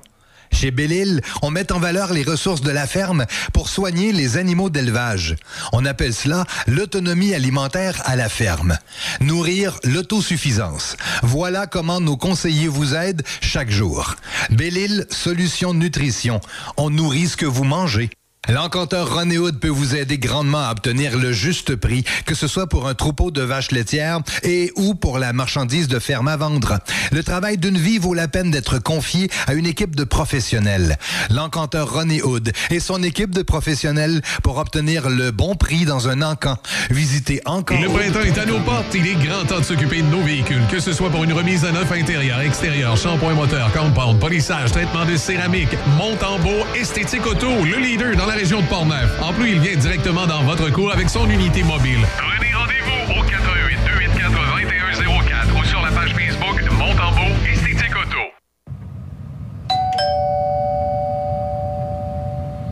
Chez 0.53 0.71
Belle-Île, 0.71 1.21
on 1.41 1.51
met 1.51 1.71
en 1.71 1.79
valeur 1.79 2.13
les 2.13 2.23
ressources 2.23 2.61
de 2.61 2.71
la 2.71 2.87
ferme 2.87 3.25
pour 3.51 3.67
soigner 3.67 4.13
les 4.13 4.37
animaux 4.37 4.69
d'élevage. 4.69 5.35
On 5.73 5.83
appelle 5.85 6.13
cela 6.13 6.45
l'autonomie 6.67 7.33
alimentaire 7.33 8.01
à 8.05 8.15
la 8.15 8.29
ferme. 8.29 8.77
Nourrir 9.19 9.79
l'autosuffisance. 9.83 10.95
Voilà 11.23 11.67
comment 11.67 11.99
nos 11.99 12.17
conseillers 12.17 12.67
vous 12.67 12.95
aident 12.95 13.23
chaque 13.41 13.71
jour. 13.71 14.15
Belle-Île, 14.51 15.07
solution 15.09 15.73
nutrition. 15.73 16.39
On 16.77 16.89
nourrit 16.89 17.27
ce 17.27 17.37
que 17.37 17.45
vous 17.45 17.65
mangez. 17.65 18.09
L'encanteur 18.49 19.09
René 19.09 19.37
Hood 19.37 19.57
peut 19.57 19.69
vous 19.69 19.95
aider 19.95 20.17
grandement 20.17 20.67
à 20.67 20.71
obtenir 20.71 21.17
le 21.17 21.31
juste 21.31 21.77
prix, 21.77 22.03
que 22.25 22.35
ce 22.35 22.49
soit 22.49 22.67
pour 22.67 22.89
un 22.89 22.93
troupeau 22.93 23.31
de 23.31 23.41
vaches 23.41 23.71
laitières 23.71 24.19
et 24.43 24.73
ou 24.75 24.95
pour 24.95 25.17
la 25.17 25.31
marchandise 25.31 25.87
de 25.87 25.97
ferme 25.97 26.27
à 26.27 26.35
vendre. 26.35 26.79
Le 27.13 27.23
travail 27.23 27.57
d'une 27.57 27.77
vie 27.77 27.99
vaut 27.99 28.13
la 28.13 28.27
peine 28.27 28.51
d'être 28.51 28.79
confié 28.79 29.29
à 29.47 29.53
une 29.53 29.65
équipe 29.65 29.95
de 29.95 30.03
professionnels. 30.03 30.97
L'encanteur 31.29 31.89
René 31.89 32.21
Hood 32.21 32.51
et 32.69 32.81
son 32.81 33.01
équipe 33.01 33.31
de 33.31 33.43
professionnels 33.43 34.21
pour 34.43 34.57
obtenir 34.57 35.09
le 35.09 35.31
bon 35.31 35.55
prix 35.55 35.85
dans 35.85 36.09
un 36.09 36.21
encan. 36.21 36.57
Visitez 36.91 37.41
encore. 37.45 37.79
Le 37.79 37.87
printemps 37.87 38.25
est 38.25 38.37
à 38.37 38.45
nos 38.45 38.59
portes. 38.59 38.93
Il 38.93 39.07
est 39.07 39.25
grand 39.25 39.45
temps 39.45 39.59
de 39.59 39.65
s'occuper 39.65 40.01
de 40.01 40.07
nos 40.07 40.21
véhicules, 40.21 40.67
que 40.69 40.81
ce 40.81 40.91
soit 40.91 41.09
pour 41.09 41.23
une 41.23 41.31
remise 41.31 41.63
à 41.63 41.71
neuf 41.71 41.89
intérieur, 41.93 42.41
extérieur, 42.41 42.97
shampoing 42.97 43.35
moteur, 43.35 43.71
compound, 43.71 44.19
polissage, 44.19 44.73
traitement 44.73 45.05
de 45.05 45.15
céramique, 45.15 45.77
monte 45.97 46.21
en 46.23 46.39
beau, 46.39 46.65
esthétique 46.75 47.25
auto, 47.25 47.47
le 47.63 47.77
leader 47.77 48.17
dans 48.17 48.25
la 48.25 48.32
région 48.33 48.61
de 48.61 48.65
Portneuf. 48.67 49.21
En 49.21 49.33
plus, 49.33 49.51
il 49.51 49.59
vient 49.59 49.75
directement 49.75 50.25
dans 50.27 50.43
votre 50.43 50.71
cour 50.71 50.91
avec 50.91 51.09
son 51.09 51.29
unité 51.29 51.63
mobile. 51.63 51.99
Prenez 52.17 52.53
rendez-vous 52.53 53.19
au 53.19 53.23
88 53.23 53.77
284 54.09 54.57
2104 54.97 55.59
ou 55.59 55.65
sur 55.65 55.81
la 55.81 55.91
page 55.91 56.13
Facebook 56.13 56.71
Montembeau 56.71 57.33
Esthétique 57.51 57.95
Auto. 57.95 58.17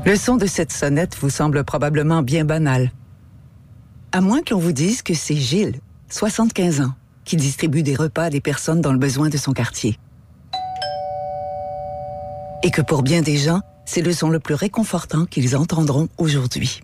Le 0.06 0.16
son 0.16 0.38
de 0.38 0.48
cette 0.48 0.72
sonnette 0.72 1.16
vous 1.20 1.30
semble 1.30 1.64
probablement 1.64 2.22
bien 2.24 2.44
banal. 2.44 2.92
À 4.12 4.20
moins 4.20 4.42
que 4.42 4.54
l'on 4.54 4.60
vous 4.60 4.74
dise 4.74 5.04
que 5.04 5.14
c'est 5.14 5.36
Gilles, 5.36 5.80
75 6.10 6.82
ans, 6.82 6.94
qui 7.24 7.38
distribue 7.38 7.84
des 7.84 7.96
repas 7.96 8.24
à 8.24 8.30
des 8.30 8.42
personnes 8.42 8.82
dans 8.82 8.92
le 8.92 8.98
besoin 8.98 9.30
de 9.30 9.38
son 9.38 9.54
quartier. 9.54 9.98
Et 12.64 12.72
que 12.72 12.82
pour 12.82 13.04
bien 13.04 13.22
des 13.22 13.38
gens, 13.38 13.62
c'est 13.86 14.02
le 14.02 14.14
son 14.14 14.30
le 14.30 14.40
plus 14.40 14.56
réconfortant 14.56 15.26
qu'ils 15.26 15.56
entendront 15.56 16.08
aujourd'hui. 16.18 16.82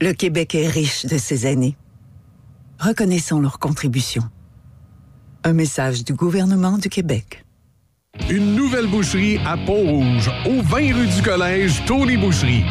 Le 0.00 0.12
Québec 0.12 0.54
est 0.54 0.68
riche 0.68 1.06
de 1.06 1.18
ces 1.18 1.46
années. 1.46 1.76
Reconnaissons 2.78 3.40
leur 3.40 3.58
contribution. 3.58 4.22
Un 5.44 5.52
message 5.52 6.04
du 6.04 6.14
gouvernement 6.14 6.78
du 6.78 6.88
Québec. 6.88 7.44
Une 8.28 8.54
nouvelle 8.54 8.88
boucherie 8.88 9.38
à 9.46 9.56
Pont-Rouge, 9.56 10.30
au 10.46 10.62
20 10.62 10.94
rue 10.94 11.06
du 11.06 11.22
Collège, 11.22 11.84
Tony 11.86 12.16
Boucherie. 12.16 12.64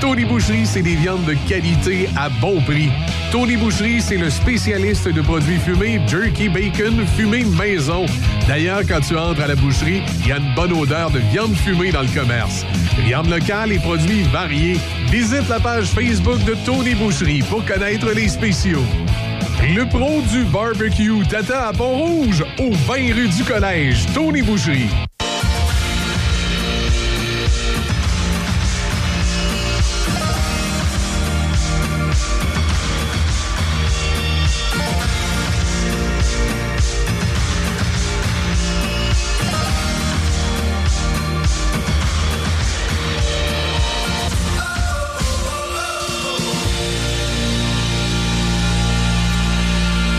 Tony 0.00 0.24
Boucherie, 0.24 0.66
c'est 0.66 0.82
des 0.82 0.94
viandes 0.94 1.24
de 1.24 1.34
qualité 1.48 2.08
à 2.16 2.28
bon 2.28 2.60
prix. 2.60 2.90
Tony 3.32 3.56
Boucherie, 3.56 4.00
c'est 4.00 4.16
le 4.16 4.30
spécialiste 4.30 5.08
de 5.08 5.20
produits 5.20 5.58
fumés, 5.58 6.00
jerky, 6.06 6.48
bacon, 6.48 7.04
fumé 7.16 7.44
maison. 7.44 8.06
D'ailleurs, 8.46 8.82
quand 8.88 9.00
tu 9.00 9.16
entres 9.16 9.42
à 9.42 9.48
la 9.48 9.56
boucherie, 9.56 10.02
il 10.20 10.28
y 10.28 10.32
a 10.32 10.38
une 10.38 10.54
bonne 10.54 10.72
odeur 10.72 11.10
de 11.10 11.18
viande 11.18 11.54
fumée 11.54 11.90
dans 11.90 12.02
le 12.02 12.08
commerce. 12.08 12.64
Viande 13.04 13.28
locale 13.28 13.72
et 13.72 13.78
produits 13.78 14.22
variés. 14.32 14.78
Visite 15.10 15.48
la 15.48 15.58
page 15.58 15.86
Facebook 15.86 16.42
de 16.44 16.54
Tony 16.64 16.94
Boucherie 16.94 17.42
pour 17.42 17.64
connaître 17.64 18.10
les 18.14 18.28
spéciaux. 18.28 18.84
Le 19.74 19.84
pro 19.88 20.22
du 20.32 20.44
barbecue 20.44 21.26
Tata 21.28 21.68
à 21.68 21.72
Pont-Rouge, 21.72 22.44
au 22.58 22.70
20 22.72 22.94
rue 23.14 23.28
du 23.28 23.44
Collège, 23.44 24.06
Tony 24.14 24.42
Boucherie. 24.42 24.88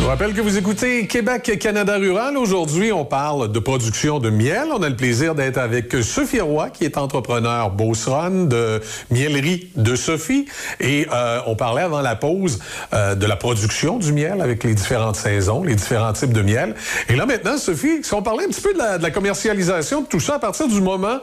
Rappelle 0.10 0.34
que 0.34 0.42
vous 0.42 0.58
écoutez 0.58 1.06
Québec 1.06 1.56
Canada 1.60 1.98
Rural. 1.98 2.36
Aujourd'hui, 2.36 2.92
on 2.92 3.06
parle 3.06 3.52
de 3.52 3.60
production 3.60 4.18
de 4.18 4.32
miel. 4.32 4.70
On 4.74 4.82
a 4.82 4.90
le 4.90 4.96
plaisir 4.96 5.36
d'être 5.36 5.60
avec 5.60 5.94
Sophie 6.02 6.42
Roy, 6.42 6.72
qui 6.72 6.84
est 6.84 6.98
entrepreneur 6.98 7.70
Beauceron 7.70 8.46
de 8.46 8.82
Mielerie 9.12 9.70
de 9.76 9.96
Sophie. 9.96 10.48
Et 10.80 11.06
euh, 11.14 11.42
on 11.46 11.56
parlait 11.56 11.84
avant 11.84 12.02
la 12.02 12.16
pause 12.16 12.58
euh, 12.92 13.14
de 13.14 13.28
la 13.28 13.36
production 13.36 14.00
du 14.00 14.12
miel 14.12 14.42
avec 14.42 14.64
les 14.64 14.74
différentes 14.74 15.16
saisons, 15.16 15.62
les 15.62 15.76
différents 15.76 16.14
types 16.14 16.34
de 16.34 16.42
miel. 16.42 16.74
Et 17.08 17.16
là 17.16 17.28
maintenant, 17.28 17.60
Sophie, 17.60 18.00
si 18.02 18.12
on 18.16 18.24
parlait 18.24 18.46
un 18.46 18.50
petit 18.50 18.62
peu 18.62 18.74
de 18.74 19.04
la, 19.04 19.12
commercialisation 19.12 20.02
de 20.02 20.08
tout 20.08 20.20
ça 20.20 20.36
à 20.36 20.40
partir 20.40 20.68
du 20.68 20.82
moment 20.82 21.20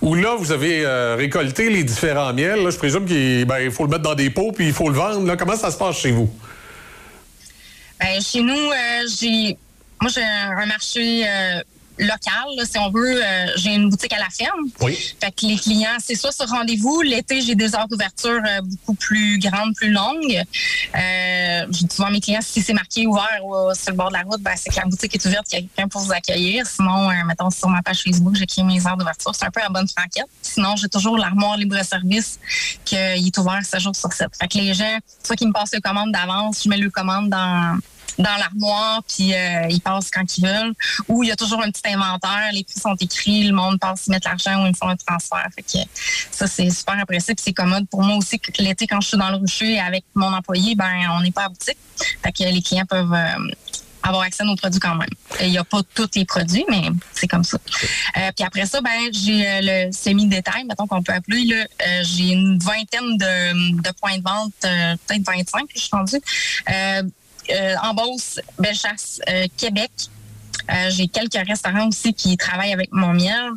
où 0.00 0.14
là, 0.14 0.36
vous 0.38 0.50
avez 0.50 0.86
euh, 0.86 1.14
récolté 1.14 1.68
les 1.68 1.84
différents 1.84 2.32
miels, 2.32 2.64
là, 2.64 2.70
je 2.70 2.78
présume 2.78 3.04
qu'il 3.04 3.44
ben, 3.44 3.70
faut 3.70 3.84
le 3.84 3.90
mettre 3.90 4.04
dans 4.04 4.14
des 4.14 4.30
pots 4.30 4.52
puis 4.52 4.68
il 4.68 4.72
faut 4.72 4.88
le 4.88 4.96
vendre. 4.96 5.26
Là. 5.26 5.36
Comment 5.36 5.56
ça 5.56 5.70
se 5.70 5.76
passe 5.76 5.96
chez 5.96 6.12
vous? 6.12 6.30
Ben, 8.00 8.20
chez 8.22 8.40
nous, 8.40 8.54
euh, 8.54 9.06
j'ai 9.18 9.58
moi 10.00 10.10
j'ai 10.10 10.22
un 10.22 10.66
marché 10.66 11.28
euh, 12.00 12.06
local, 12.06 12.56
là, 12.56 12.64
si 12.64 12.78
on 12.78 12.90
veut. 12.90 13.22
Euh, 13.22 13.46
j'ai 13.56 13.74
une 13.74 13.90
boutique 13.90 14.12
à 14.12 14.18
la 14.18 14.30
ferme. 14.30 14.60
Oui. 14.80 14.96
Fait 15.20 15.30
que 15.30 15.46
les 15.46 15.56
clients, 15.56 15.96
c'est 15.98 16.14
soit 16.14 16.32
sur 16.32 16.48
rendez-vous. 16.48 17.02
L'été, 17.02 17.40
j'ai 17.40 17.54
des 17.54 17.74
heures 17.74 17.88
d'ouverture 17.88 18.40
euh, 18.46 18.60
beaucoup 18.62 18.94
plus 18.94 19.38
grandes, 19.38 19.74
plus 19.74 19.90
longues. 19.90 20.42
Euh, 20.94 21.66
je 21.70 21.84
dis 21.84 21.94
souvent 21.94 22.08
à 22.08 22.10
mes 22.10 22.20
clients, 22.20 22.40
si 22.42 22.62
c'est 22.62 22.72
marqué 22.72 23.06
ouvert 23.06 23.40
ou 23.44 23.74
sur 23.74 23.90
le 23.90 23.96
bord 23.96 24.08
de 24.08 24.14
la 24.14 24.22
route, 24.22 24.40
ben, 24.40 24.54
c'est 24.56 24.70
que 24.70 24.76
la 24.76 24.86
boutique 24.86 25.14
est 25.14 25.26
ouverte, 25.26 25.46
qu'il 25.46 25.58
y 25.58 25.62
a 25.62 25.66
quelqu'un 25.66 25.88
pour 25.88 26.02
vous 26.02 26.12
accueillir. 26.12 26.66
Sinon, 26.66 27.10
euh, 27.10 27.14
mettons, 27.26 27.50
sur 27.50 27.68
ma 27.68 27.82
page 27.82 28.02
Facebook, 28.02 28.34
j'écris 28.34 28.64
mes 28.64 28.86
heures 28.86 28.96
d'ouverture. 28.96 29.34
C'est 29.34 29.44
un 29.44 29.50
peu 29.50 29.60
à 29.62 29.68
bonne 29.68 29.88
franquette. 29.88 30.28
Sinon, 30.42 30.76
j'ai 30.76 30.88
toujours 30.88 31.16
l'armoire 31.18 31.56
libre-service 31.56 32.38
qu'il 32.84 32.98
est 32.98 33.38
ouvert 33.38 33.60
7 33.64 33.80
jours 33.80 33.96
sur 33.96 34.12
7. 34.12 34.28
Fait 34.40 34.48
que 34.48 34.58
les 34.58 34.74
gens, 34.74 34.98
soit 35.24 35.36
qu'ils 35.36 35.48
me 35.48 35.52
passent 35.52 35.74
le 35.74 35.80
commande 35.80 36.12
d'avance, 36.12 36.62
je 36.64 36.68
mets 36.68 36.76
le 36.76 36.90
commande 36.90 37.28
dans 37.28 37.78
dans 38.18 38.36
l'armoire, 38.36 39.02
puis 39.04 39.34
euh, 39.34 39.66
ils 39.68 39.80
passent 39.80 40.10
quand 40.10 40.38
ils 40.38 40.44
veulent. 40.44 40.74
Ou 41.08 41.22
il 41.22 41.28
y 41.28 41.32
a 41.32 41.36
toujours 41.36 41.62
un 41.62 41.70
petit 41.70 41.92
inventaire, 41.92 42.50
les 42.52 42.64
prix 42.64 42.80
sont 42.80 42.94
écrits, 42.96 43.44
le 43.44 43.54
monde 43.54 43.78
passe, 43.78 44.06
ils 44.06 44.10
mettent 44.10 44.24
l'argent 44.24 44.62
ou 44.62 44.66
ils 44.66 44.76
font 44.76 44.88
un 44.88 44.96
transfert. 44.96 45.46
Fait 45.54 45.62
que 45.62 45.88
ça, 46.30 46.46
c'est 46.46 46.70
super 46.70 46.98
apprécié, 46.98 47.34
puis 47.34 47.44
c'est 47.44 47.52
commode 47.52 47.88
pour 47.88 48.02
moi 48.02 48.16
aussi 48.16 48.40
l'été, 48.58 48.86
quand 48.86 49.00
je 49.00 49.08
suis 49.08 49.18
dans 49.18 49.30
le 49.30 49.36
rucher 49.36 49.78
avec 49.78 50.04
mon 50.14 50.32
employé, 50.32 50.74
ben 50.74 50.90
on 51.12 51.20
n'est 51.20 51.30
pas 51.30 51.44
à 51.44 51.48
boutique. 51.48 51.78
Fait 52.22 52.32
que 52.32 52.44
les 52.44 52.62
clients 52.62 52.86
peuvent 52.86 53.12
euh, 53.12 53.50
avoir 54.02 54.22
accès 54.22 54.42
à 54.42 54.46
nos 54.46 54.56
produits 54.56 54.80
quand 54.80 54.94
même. 54.94 55.08
Il 55.40 55.50
n'y 55.50 55.58
a 55.58 55.64
pas 55.64 55.80
tous 55.94 56.08
les 56.14 56.24
produits, 56.24 56.64
mais 56.68 56.88
c'est 57.12 57.28
comme 57.28 57.44
ça. 57.44 57.58
Euh, 58.16 58.30
puis 58.34 58.44
après 58.44 58.66
ça, 58.66 58.80
ben 58.80 59.10
j'ai 59.12 59.46
euh, 59.46 59.60
le 59.62 59.92
semi-détail, 59.92 60.64
mettons 60.64 60.86
qu'on 60.86 61.02
peut 61.02 61.12
appeler. 61.12 61.44
là. 61.44 61.56
Euh, 61.56 62.02
j'ai 62.02 62.32
une 62.32 62.58
vingtaine 62.58 63.16
de, 63.16 63.82
de 63.82 63.92
points 64.00 64.18
de 64.18 64.22
vente, 64.22 64.52
euh, 64.64 64.96
peut-être 65.06 65.26
25, 65.26 65.64
je 65.74 65.80
suis 65.80 65.90
rendue. 65.92 66.20
Euh, 67.50 67.74
en 67.82 67.94
Beauce, 67.94 68.40
Bellechasse, 68.58 69.20
euh, 69.28 69.46
Québec. 69.56 69.90
Euh, 70.70 70.90
j'ai 70.90 71.08
quelques 71.08 71.48
restaurants 71.48 71.88
aussi 71.88 72.14
qui 72.14 72.36
travaillent 72.36 72.72
avec 72.72 72.92
mon 72.92 73.12
miel. 73.12 73.50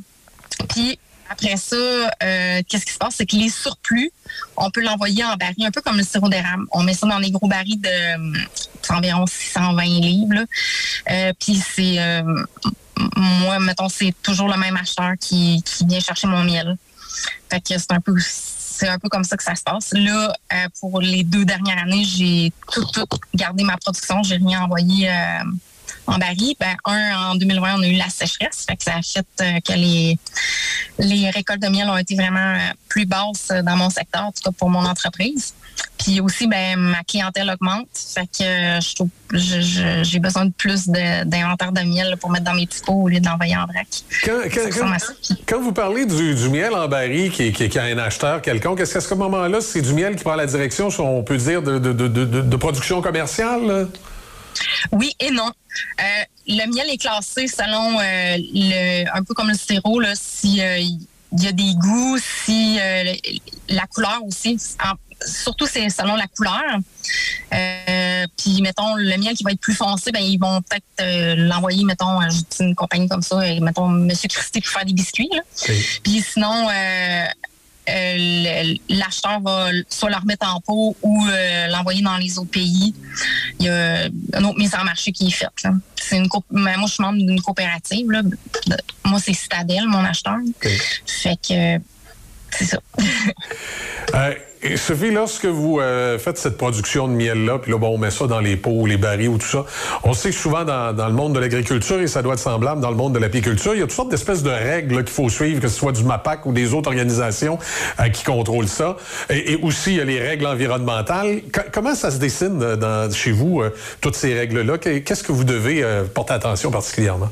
Puis 0.70 0.98
après 1.30 1.58
ça, 1.58 1.76
qu'est-ce 2.20 2.86
qui 2.86 2.94
se 2.94 2.98
passe? 2.98 3.16
C'est 3.16 3.26
que 3.26 3.36
les 3.36 3.50
surplus, 3.50 4.12
on 4.56 4.70
peut 4.70 4.82
l'envoyer 4.82 5.24
en 5.24 5.36
baril, 5.36 5.66
un 5.66 5.72
peu 5.72 5.82
comme 5.82 5.98
le 5.98 6.04
sirop 6.04 6.30
d'érable. 6.30 6.66
On 6.72 6.84
met 6.84 6.94
ça 6.94 7.08
dans 7.08 7.20
des 7.20 7.32
gros 7.32 7.48
barils 7.48 7.82
de 7.82 8.94
environ 8.94 9.26
620 9.26 9.84
livres. 9.84 10.46
Puis 11.40 11.56
c'est, 11.56 12.24
moi, 13.16 13.60
mettons, 13.60 13.90
c'est 13.90 14.14
toujours 14.22 14.48
le 14.48 14.58
même 14.58 14.78
acheteur 14.78 15.14
qui, 15.20 15.64
qui 15.64 15.86
vient 15.86 16.00
chercher 16.00 16.28
mon 16.28 16.44
miel. 16.44 16.78
Fait 17.50 17.62
que 17.62 17.80
c'est 17.80 17.92
un 17.92 18.02
peu 18.02 18.16
c'est 18.74 18.88
un 18.88 18.98
peu 18.98 19.10
comme 19.10 19.24
ça 19.24 19.38
que 19.38 19.44
ça 19.44 19.56
se 19.56 19.64
passe. 19.64 19.92
Là, 19.94 20.34
euh, 20.54 20.56
pour 20.80 21.00
les 21.00 21.24
deux 21.24 21.46
dernières 21.46 21.84
années, 21.84 22.04
j'ai 22.04 22.52
tout, 22.72 22.86
tout 22.92 23.06
gardé 23.36 23.64
ma 23.64 23.78
production. 23.78 24.24
J'ai 24.24 24.38
rien 24.38 24.64
envoyé 24.64 25.10
euh, 25.10 25.44
en 26.08 26.18
baril. 26.18 26.56
Ben, 26.60 26.76
un, 26.86 27.32
en 27.32 27.36
2020, 27.36 27.80
on 27.80 27.84
a 27.84 27.88
eu 27.88 27.96
la 27.96 28.10
sécheresse. 28.10 28.66
Fait 28.68 28.76
que 28.76 28.84
ça 28.84 28.96
a 28.96 29.02
fait 29.02 29.26
euh, 29.42 29.60
que 29.60 29.74
les, 29.74 30.18
les 30.98 31.30
récoltes 31.30 31.62
de 31.62 31.68
miel 31.68 31.88
ont 31.90 31.98
été 31.98 32.16
vraiment 32.16 32.58
plus 32.90 33.06
basses 33.06 33.50
dans 33.64 33.78
mon 33.78 33.90
secteur, 33.90 34.24
en 34.24 34.32
tout 34.32 34.44
cas 34.44 34.52
pour 34.52 34.70
mon 34.70 34.86
entreprise. 34.86 35.54
Puis 35.98 36.20
aussi, 36.20 36.48
ben, 36.48 36.78
ma 36.78 37.04
clientèle 37.04 37.50
augmente. 37.50 37.88
Fait 37.94 38.28
que 38.28 38.78
euh, 38.78 40.04
j'ai 40.04 40.20
besoin 40.20 40.46
de 40.46 40.52
plus 40.52 40.88
d'inventaire 40.88 41.72
de, 41.72 41.82
miel 41.82 42.10
là, 42.10 42.18
pour 42.18 42.30
mettre 42.30 42.46
dans 42.46 42.54
mes 42.54 42.68
petits 42.68 42.82
pots 42.82 43.04
au 43.04 43.08
lieu 43.08 43.20
de 43.20 43.26
l'envoyer 43.26 43.56
en 43.56 43.66
vrac. 43.66 43.88
Quand, 45.48 45.62
vous 45.62 45.72
parlez 45.72 46.06
du, 46.06 46.36
du 46.36 46.50
miel 46.50 46.74
en 46.74 46.88
baril 46.88 47.32
qui, 47.32 47.54
qui, 47.54 47.70
qui 47.70 47.80
a 47.80 47.84
un 47.84 47.98
acheteur 47.98 48.42
quelconque, 48.42 48.82
est-ce 48.82 48.94
qu'à 48.94 49.02
ce 49.02 49.14
moment-là, 49.14 49.62
c'est 49.62 49.82
du 49.82 49.94
miel 49.94 50.16
qui 50.16 50.24
prend 50.24 50.36
la 50.36 50.46
direction, 50.46 50.90
on 51.00 51.24
peut 51.24 51.38
dire, 51.38 51.62
de, 51.62 52.56
production 52.58 53.02
commerciale? 53.02 53.66
là? 53.66 53.86
Oui 54.92 55.16
et 55.20 55.32
non. 55.32 55.52
Euh, 56.00 56.04
le 56.48 56.72
miel 56.72 56.90
est 56.90 56.98
classé 56.98 57.48
selon 57.48 58.00
euh, 58.00 58.38
le, 58.54 59.18
un 59.18 59.24
peu 59.24 59.34
comme 59.34 59.50
le 59.50 59.56
sirop, 59.56 60.00
là, 60.00 60.14
si 60.16 60.62
il 61.36 61.44
y 61.44 61.48
a 61.48 61.52
des 61.52 61.74
goûts, 61.76 62.18
si 62.20 62.78
euh, 62.80 63.14
la 63.70 63.88
couleur 63.88 64.20
aussi. 64.24 64.58
En- 64.84 64.94
surtout 65.26 65.66
c'est 65.66 65.90
selon 65.90 66.16
la 66.16 66.28
couleur. 66.28 66.80
Euh, 67.54 68.26
puis 68.38 68.62
mettons 68.62 68.96
le 68.96 69.18
miel 69.18 69.34
qui 69.36 69.44
va 69.44 69.52
être 69.52 69.60
plus 69.60 69.76
foncé, 69.76 70.12
ben 70.12 70.22
ils 70.22 70.38
vont 70.38 70.62
peut-être 70.62 70.86
euh, 71.02 71.36
l'envoyer, 71.36 71.84
mettons, 71.84 72.20
à 72.20 72.28
une 72.60 72.76
compagnie 72.76 73.08
comme 73.08 73.22
ça, 73.22 73.46
et, 73.48 73.60
mettons 73.60 73.88
Monsieur 73.88 74.28
Christie 74.28 74.62
pour 74.62 74.72
faire 74.72 74.86
des 74.86 74.94
biscuits. 74.94 75.30
là. 75.32 75.42
Puis 76.04 76.22
sinon, 76.22 76.70
euh, 76.70 77.26
euh, 77.90 78.76
l'acheteur 78.90 79.42
va 79.42 79.68
soit 79.90 80.10
le 80.10 80.16
remettre 80.16 80.48
en 80.48 80.62
pot 80.62 80.96
ou 81.02 81.28
euh, 81.28 81.68
l'envoyer 81.68 82.02
dans 82.02 82.18
les 82.18 82.38
autres 82.40 82.52
pays. 82.52 82.94
Il 83.60 83.66
y 83.66 83.70
a 83.70 84.06
une 84.06 84.46
autre 84.46 84.58
mise 84.58 84.74
en 84.74 84.84
marché 84.86 85.12
qui 85.12 85.28
est 85.28 85.32
faite. 85.32 85.64
là. 85.64 85.72
C'est 86.02 86.18
une 86.18 86.30
mais 86.52 86.78
moi, 86.78 86.88
je 86.88 86.94
suis 86.94 87.04
membre 87.04 87.20
d'une 87.20 87.42
coopérative. 87.42 88.10
Là. 88.10 88.22
Moi, 89.06 89.20
c'est 89.20 89.34
Citadel, 89.34 89.86
mon 89.88 90.04
acheteur. 90.04 90.38
Fait 91.06 91.36
que 91.36 91.80
c'est 92.52 92.66
ça. 92.66 92.80
Euh, 94.14 94.36
Sophie, 94.78 95.12
lorsque 95.12 95.46
vous 95.46 95.80
euh, 95.80 96.18
faites 96.18 96.38
cette 96.38 96.58
production 96.58 97.08
de 97.08 97.14
miel-là, 97.14 97.60
puis 97.60 97.72
là, 97.72 97.78
bon, 97.78 97.90
on 97.90 97.98
met 97.98 98.12
ça 98.12 98.28
dans 98.28 98.40
les 98.40 98.56
pots, 98.56 98.86
les 98.86 98.98
barils 98.98 99.28
ou 99.28 99.38
tout 99.38 99.46
ça, 99.48 99.66
on 100.04 100.14
sait 100.14 100.30
que 100.30 100.36
souvent 100.36 100.64
dans, 100.64 101.08
le 101.08 101.14
monde 101.14 101.34
de 101.34 101.40
l'agriculture, 101.40 102.00
et 102.00 102.08
ça 102.08 102.22
doit 102.22 102.34
être 102.34 102.40
semblable 102.40 102.80
dans 102.82 102.90
le 102.90 102.96
monde 102.96 103.14
de 103.14 103.20
l'apiculture, 103.20 103.74
il 103.74 103.80
y 103.80 103.82
a 103.82 103.86
toutes 103.86 103.96
sortes 103.96 104.10
d'espèces 104.10 104.42
de 104.44 104.50
règles 104.50 105.04
qu'il 105.04 105.14
faut 105.14 105.30
suivre, 105.30 105.62
que 105.62 105.68
ce 105.68 105.76
soit 105.76 105.92
du 105.92 106.04
MAPAC 106.04 106.46
ou 106.46 106.54
des 106.54 106.74
autres 106.74 106.88
organisations 106.90 107.60
euh, 108.00 108.10
qui 108.10 108.24
contrôlent 108.24 108.68
ça. 108.68 108.98
Et, 109.30 109.58
aussi, 109.62 109.92
il 109.92 109.98
y 109.98 110.02
a 110.02 110.06
les 110.06 110.20
règles 110.20 110.46
environnementales. 110.46 111.42
Co- 111.54 111.62
comment 111.72 111.96
ça 111.96 112.10
se 112.12 112.18
dessine 112.18 112.62
euh, 112.62 112.76
dans, 112.76 113.12
chez 113.12 113.32
vous, 113.32 113.64
toutes 114.02 114.16
ces 114.16 114.34
règles-là? 114.34 114.78
Que- 114.78 115.00
Qu'est-ce 115.00 115.24
que 115.24 115.32
vous 115.32 115.44
devez 115.44 115.84
porter 116.14 116.34
attention 116.34 116.72
particulièrement? 116.72 117.30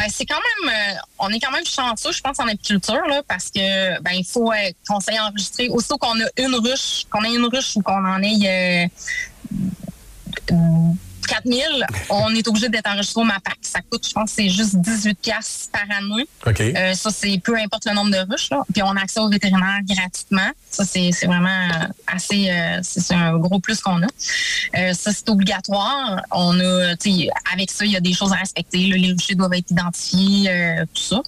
Ben, 0.00 0.06
c'est 0.08 0.24
quand 0.24 0.40
même, 0.64 0.74
euh, 0.74 0.94
on 1.18 1.28
est 1.28 1.38
quand 1.38 1.50
même 1.50 1.66
chanceux, 1.66 2.12
je 2.12 2.22
pense, 2.22 2.40
en 2.40 2.48
apiculture, 2.48 3.06
là, 3.06 3.22
parce 3.28 3.50
que 3.50 4.00
ben 4.00 4.12
il 4.12 4.24
faut 4.24 4.50
euh, 4.50 4.56
qu'on 4.88 4.98
s'aille 4.98 5.20
enregistrer. 5.20 5.68
Aussitôt 5.68 5.98
qu'on 5.98 6.18
a 6.18 6.24
une 6.38 6.54
ruche, 6.54 7.04
qu'on 7.10 7.22
ait 7.22 7.34
une 7.34 7.44
ruche 7.44 7.76
ou 7.76 7.82
qu'on 7.82 8.02
en 8.06 8.22
ait 8.22 8.88
euh, 10.50 10.54
4000, 11.30 11.86
on 12.08 12.34
est 12.34 12.46
obligé 12.48 12.68
d'être 12.68 12.88
enregistré 12.90 13.20
au 13.20 13.24
MAPAC. 13.24 13.58
Ça 13.62 13.80
coûte, 13.88 14.06
je 14.06 14.12
pense, 14.12 14.30
c'est 14.32 14.48
juste 14.48 14.76
18 14.76 15.18
pièces 15.20 15.70
par 15.72 15.84
année. 15.96 16.26
Euh, 16.76 16.94
ça, 16.94 17.10
c'est 17.10 17.40
peu 17.42 17.56
importe 17.56 17.84
le 17.86 17.94
nombre 17.94 18.10
de 18.10 18.30
ruches. 18.30 18.50
Là. 18.50 18.62
Puis 18.72 18.82
on 18.82 18.90
a 18.96 19.00
accès 19.00 19.20
au 19.20 19.28
vétérinaire 19.28 19.78
gratuitement. 19.88 20.50
Ça, 20.68 20.84
c'est 20.84 21.10
vraiment 21.26 21.68
assez... 22.08 22.50
euh, 22.50 22.80
c'est 22.82 23.14
un 23.14 23.38
gros 23.38 23.60
plus 23.60 23.80
qu'on 23.80 24.02
a. 24.02 24.06
Euh, 24.76 24.92
ça, 24.92 25.12
c'est 25.12 25.28
obligatoire. 25.28 26.20
On 26.32 26.58
a, 26.58 26.96
tu 26.96 27.12
sais, 27.12 27.28
avec 27.52 27.70
ça, 27.70 27.84
il 27.84 27.92
y 27.92 27.96
a 27.96 28.00
des 28.00 28.12
choses 28.12 28.32
à 28.32 28.36
respecter. 28.36 28.88
là. 28.88 28.96
Les 28.96 29.12
ruchers 29.12 29.36
doivent 29.36 29.54
être 29.54 29.70
identifiés, 29.70 30.50
tout 30.92 31.02
ça. 31.02 31.22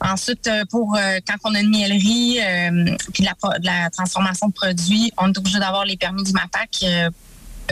Ensuite, 0.00 0.50
pour 0.70 0.98
quand 1.26 1.50
on 1.50 1.54
a 1.54 1.60
une 1.60 1.70
miellerie, 1.70 2.40
puis 3.12 3.22
de 3.22 3.28
la, 3.28 3.58
de 3.58 3.66
la 3.66 3.90
transformation 3.90 4.48
de 4.48 4.52
produits, 4.52 5.12
on 5.18 5.32
est 5.32 5.38
obligé 5.38 5.58
d'avoir 5.58 5.84
les 5.84 5.96
permis 5.96 6.24
du 6.24 6.32
MAPAC. 6.32 6.84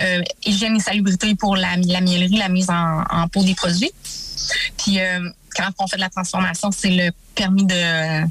Euh, 0.01 0.18
euh, 0.18 0.22
hygiène 0.45 0.76
et 0.76 0.80
salubrité 0.80 1.34
pour 1.34 1.57
la, 1.57 1.76
la 1.76 2.01
miellerie, 2.01 2.36
la 2.36 2.49
mise 2.49 2.70
en, 2.70 3.03
en 3.11 3.28
pot 3.28 3.42
des 3.45 3.55
produits. 3.55 3.90
Puis 4.78 5.01
euh, 5.01 5.30
quand 5.57 5.68
on 5.78 5.86
fait 5.86 5.97
de 5.97 6.03
la 6.03 6.11
transformation, 6.11 6.70
c'est 6.70 6.90
le 6.90 7.11
permis 7.34 7.64
de 7.64 8.22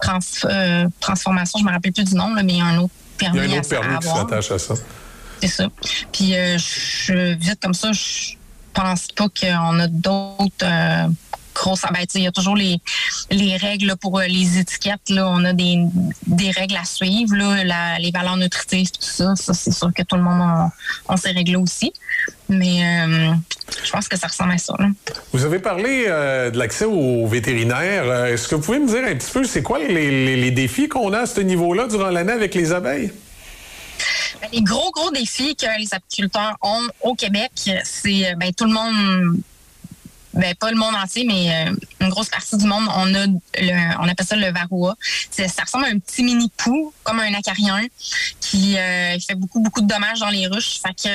trans- 0.00 0.18
euh, 0.44 0.86
transformation. 1.00 1.58
Je 1.58 1.64
me 1.64 1.70
rappelle 1.70 1.92
plus 1.92 2.04
du 2.04 2.14
nom, 2.14 2.34
là, 2.34 2.42
mais 2.42 2.54
il 2.54 2.58
y 2.58 2.62
a 2.62 2.66
un 2.66 2.78
autre 2.78 2.94
Il 3.20 3.26
y 3.26 3.30
permis, 3.30 3.38
a 3.40 3.56
un 3.56 3.58
autre 3.58 3.68
permis 3.68 3.98
qui 3.98 4.06
s'attache 4.08 4.50
à 4.50 4.58
ça. 4.58 4.74
C'est 5.40 5.48
ça. 5.48 5.68
Puis 6.12 6.34
euh, 6.34 6.58
je 6.58 7.34
vite 7.34 7.60
comme 7.62 7.74
ça, 7.74 7.92
je 7.92 8.34
pense 8.74 9.06
pas 9.08 9.28
qu'on 9.28 9.78
a 9.80 9.86
d'autres 9.86 10.64
Ben, 11.92 12.04
il 12.14 12.22
y 12.22 12.26
a 12.26 12.32
toujours 12.32 12.56
les, 12.56 12.80
les 13.30 13.56
règles 13.56 13.86
là, 13.86 13.96
pour 13.96 14.18
euh, 14.18 14.26
les 14.26 14.58
étiquettes. 14.58 15.08
Là, 15.10 15.28
on 15.28 15.44
a 15.44 15.52
des, 15.52 15.78
des 16.26 16.50
règles 16.50 16.76
à 16.76 16.84
suivre, 16.84 17.34
là, 17.36 17.64
la- 17.64 17.98
les 17.98 18.10
valeurs 18.10 18.36
nutritives, 18.36 18.90
tout 18.90 19.02
ça. 19.02 19.34
Ça, 19.36 19.54
c'est 19.54 19.72
sûr 19.72 19.90
que 19.94 20.02
tout 20.02 20.16
le 20.16 20.22
monde 20.22 20.40
a, 20.40 20.70
a 21.08 21.16
ses 21.16 21.30
règles 21.30 21.56
aussi. 21.56 21.92
Mais 22.48 23.06
euh, 23.06 23.32
je 23.84 23.90
pense 23.90 24.08
que 24.08 24.16
ça 24.18 24.26
ressemble 24.28 24.52
à 24.52 24.58
ça. 24.58 24.74
là. 24.78 24.88
Vous 25.32 25.44
avez 25.44 25.58
parlé 25.58 26.04
euh, 26.08 26.50
de 26.50 26.58
l'accès 26.58 26.84
aux 26.84 27.26
vétérinaires. 27.26 28.24
Est-ce 28.26 28.48
que 28.48 28.54
vous 28.54 28.62
pouvez 28.62 28.78
me 28.78 28.86
dire 28.88 29.04
un 29.04 29.14
petit 29.16 29.30
peu, 29.32 29.44
c'est 29.44 29.62
quoi 29.62 29.78
les, 29.78 29.88
les- 30.24 30.36
les 30.36 30.50
défis 30.50 30.88
qu'on 30.88 31.12
a 31.12 31.20
à 31.20 31.26
ce 31.26 31.40
niveau-là 31.40 31.86
durant 31.88 32.10
l'année 32.10 32.32
avec 32.32 32.54
les 32.54 32.72
abeilles? 32.72 33.12
Ben, 34.40 34.48
Les 34.52 34.62
gros, 34.62 34.90
gros 34.92 35.10
défis 35.10 35.56
que 35.56 35.66
les 35.80 35.92
apiculteurs 35.92 36.56
ont 36.62 36.82
au 37.02 37.14
Québec, 37.14 37.50
c'est 37.84 38.34
ben, 38.36 38.52
tout 38.56 38.64
le 38.64 38.72
monde, 38.72 39.40
ben, 40.34 40.54
pas 40.54 40.70
le 40.70 40.76
monde 40.76 40.94
entier, 40.94 41.24
mais 41.26 41.66
euh, 41.68 41.74
une 42.00 42.08
grosse 42.10 42.28
partie 42.28 42.56
du 42.56 42.66
monde, 42.66 42.84
on 42.94 43.14
a 43.14 43.26
le, 43.26 43.98
on 44.00 44.08
appelle 44.08 44.26
ça 44.26 44.36
le 44.36 44.52
varroa. 44.52 44.96
Ça 45.30 45.62
ressemble 45.64 45.86
à 45.86 45.88
un 45.88 45.98
petit 45.98 46.22
mini 46.22 46.50
pou, 46.56 46.92
comme 47.02 47.18
un 47.20 47.34
acarien, 47.34 47.86
qui 48.40 48.76
euh, 48.78 49.18
fait 49.20 49.34
beaucoup, 49.34 49.60
beaucoup 49.60 49.80
de 49.80 49.86
dommages 49.86 50.20
dans 50.20 50.28
les 50.30 50.46
ruches. 50.46 50.78
Fait 50.80 50.94
que 50.94 51.08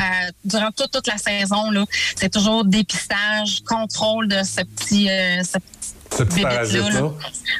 euh, 0.00 0.02
durant 0.44 0.70
toute, 0.72 0.90
toute 0.90 1.06
la 1.06 1.18
saison, 1.18 1.70
là, 1.70 1.84
c'est 2.16 2.30
toujours 2.32 2.64
dépistage, 2.64 3.60
contrôle 3.66 4.28
de 4.28 4.42
ce 4.42 4.62
petit, 4.62 5.06
ce 5.44 5.58
petit 5.58 6.42
parasite-là. 6.42 6.90
là. 6.90 7.02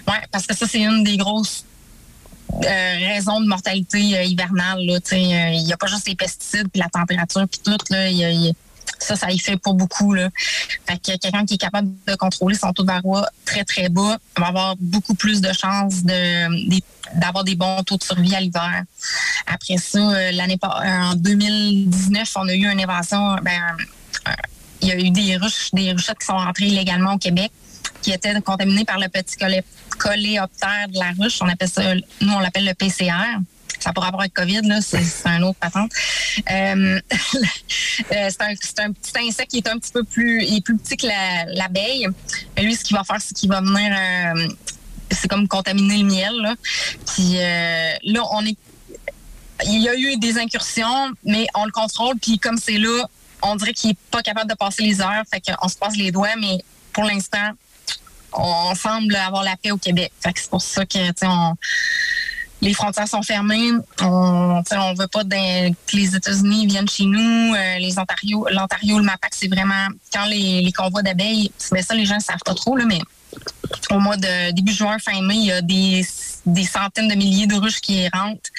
Ouais, 0.09 0.21
parce 0.33 0.47
que 0.47 0.57
ça, 0.57 0.67
c'est 0.67 0.81
une 0.81 1.05
des 1.05 1.17
grosses 1.17 1.65
euh, 2.65 2.95
raisons 3.15 3.41
de 3.41 3.47
mortalité 3.47 4.19
euh, 4.19 4.23
hivernale. 4.25 4.81
là. 4.85 4.95
Euh, 4.95 5.17
Il 5.53 5.65
n'y 5.65 5.73
a 5.73 5.77
pas 5.77 5.87
juste 5.87 6.09
les 6.09 6.17
pesticides, 6.17 6.69
puis 6.73 6.81
la 6.81 6.89
température, 6.89 7.47
puis 7.49 7.61
tout. 7.65 7.77
Là, 7.91 8.01
a- 8.03 8.09
y 8.09 8.49
a- 8.49 8.53
ça, 9.01 9.17
ça 9.17 9.31
y 9.31 9.39
fait 9.39 9.57
pas 9.57 9.73
beaucoup. 9.73 10.13
Là. 10.13 10.29
Fait 10.87 10.97
que 10.99 11.17
quelqu'un 11.19 11.45
qui 11.45 11.55
est 11.55 11.59
capable 11.59 11.89
de 12.07 12.15
contrôler 12.15 12.55
son 12.55 12.73
taux 12.73 12.83
de 12.83 12.89
varroa 12.89 13.29
très, 13.45 13.65
très 13.65 13.89
bas 13.89 14.19
va 14.37 14.47
avoir 14.47 14.77
beaucoup 14.79 15.15
plus 15.15 15.41
de 15.41 15.53
chances 15.53 16.05
de, 16.05 16.81
d'avoir 17.19 17.45
des 17.45 17.57
bons 17.57 17.83
taux 17.83 17.97
de 17.97 18.03
survie 18.03 18.35
à 18.35 18.41
l'hiver. 18.41 18.85
Après 19.47 19.79
ça, 19.79 19.99
euh, 19.99 20.31
l'année 20.33 20.59
euh, 20.63 20.67
en 20.67 21.15
2019, 21.15 22.31
on 22.37 22.49
a 22.49 22.55
eu 22.55 22.67
une 22.71 22.81
invention. 22.81 23.37
Ben, 23.43 23.61
euh, 24.29 24.33
il 24.83 24.89
y 24.89 24.93
a 24.93 24.97
eu 24.97 25.11
des 25.11 25.37
ruches, 25.37 25.71
des 25.73 25.93
ruchettes 25.93 26.19
qui 26.19 26.27
sont 26.27 26.39
rentrées 26.39 26.67
illégalement 26.67 27.15
au 27.15 27.19
Québec 27.19 27.51
qui 28.03 28.13
étaient 28.13 28.41
contaminées 28.41 28.85
par 28.85 28.99
le 28.99 29.09
petit 29.09 29.37
colé- 29.37 29.63
coléoptère 29.99 30.89
de 30.89 30.99
la 30.99 31.13
ruche. 31.19 31.39
On 31.43 31.49
appelle 31.49 31.69
ça, 31.69 31.95
nous, 31.95 32.33
on 32.33 32.41
l'appelle 32.41 32.65
le 32.65 32.75
PCR. 32.75 33.13
Ça 33.81 33.93
pourrait 33.93 34.09
avoir 34.09 34.21
avec 34.23 34.35
COVID, 34.35 34.63
là, 34.63 34.81
c'est 34.81 35.01
un 35.25 35.43
autre 35.43 35.59
patente. 35.59 35.91
Euh, 36.51 37.01
euh, 38.13 38.29
c'est 38.31 38.81
un, 38.81 38.93
petit 38.93 39.13
insecte 39.19 39.51
qui 39.51 39.59
est 39.59 39.69
un 39.69 39.79
petit 39.79 39.93
peu 39.93 40.05
plus, 40.05 40.43
il 40.45 40.59
est 40.59 40.61
plus 40.65 40.77
petit 40.77 40.97
que 40.97 41.07
la- 41.07 41.47
l'abeille. 41.47 42.07
Lui, 42.59 42.75
ce 42.77 42.85
qu'il 42.85 42.97
va 42.97 43.05
faire, 43.05 43.21
c'est 43.21 43.35
qu'il 43.35 43.49
va 43.49 43.61
venir, 43.61 43.93
euh, 43.93 44.49
c'est 45.11 45.29
comme 45.29 45.49
contaminer 45.49 45.99
le 45.99 46.05
miel. 46.05 46.35
Là. 46.41 46.55
Puis 47.07 47.35
là, 48.13 48.23
on 48.33 48.45
est 48.47 48.57
il 49.67 49.83
y 49.83 49.89
a 49.89 49.95
eu 49.95 50.17
des 50.17 50.39
incursions, 50.39 51.11
mais 51.25 51.47
on 51.55 51.65
le 51.65 51.73
contrôle. 51.73 52.17
Puis 52.19 52.39
comme 52.39 52.59
c'est 52.59 52.79
là, 52.79 53.07
on 53.43 53.57
dirait 53.57 53.73
qu'il 53.73 53.91
est 53.91 53.99
pas 54.11 54.23
capable 54.23 54.51
de 54.51 54.57
passer 54.57 54.83
les 54.83 55.01
heures. 55.01 55.23
Fait 55.31 55.41
qu'on 55.41 55.69
se 55.69 55.77
passe 55.77 55.97
les 55.97 56.11
doigts, 56.11 56.37
mais 56.39 56.59
pour 56.93 57.05
l'instant, 57.05 57.51
on 58.33 58.75
semble 58.75 59.15
avoir 59.17 59.43
la 59.43 59.57
paix 59.57 59.71
au 59.71 59.77
Québec. 59.77 60.13
Fait 60.21 60.33
que 60.33 60.41
c'est 60.41 60.51
pour 60.51 60.63
ça 60.63 60.87
que, 60.87 61.09
tu 61.09 61.13
sais, 61.17 61.27
on- 61.27 61.57
les 62.61 62.75
frontières 62.75 63.09
sont 63.09 63.23
fermées. 63.23 63.73
On, 64.03 64.63
on 64.71 64.95
veut 64.95 65.07
pas 65.07 65.25
que 65.25 65.97
les 65.97 66.15
États-Unis 66.15 66.67
viennent 66.67 66.89
chez 66.89 67.05
nous. 67.05 67.55
Euh, 67.55 67.79
les 67.79 67.99
Ontario, 67.99 68.47
l'Ontario, 68.51 68.99
le 68.99 69.05
MAPAC, 69.05 69.35
c'est 69.35 69.49
vraiment 69.49 69.89
quand 70.13 70.27
les, 70.27 70.61
les 70.61 70.73
convois 70.73 71.03
d'abeilles. 71.03 71.51
Mais 71.73 71.83
ça, 71.83 71.95
les 71.95 72.05
gens 72.05 72.17
ne 72.17 72.21
savent 72.21 72.43
pas 72.45 72.55
trop, 72.55 72.77
là, 72.77 72.85
mais 72.87 73.01
au 73.91 74.01
mois 74.01 74.17
de 74.17 74.53
début 74.53 74.73
juin, 74.73 74.99
fin 74.99 75.23
mai, 75.23 75.37
il 75.37 75.45
y 75.47 75.53
a 75.53 75.63
des, 75.63 76.05
des 76.47 76.65
centaines 76.65 77.09
de 77.09 77.15
milliers 77.15 77.47
de 77.47 77.55
ruches 77.55 77.81
qui 77.81 78.09
rentrent 78.09 78.51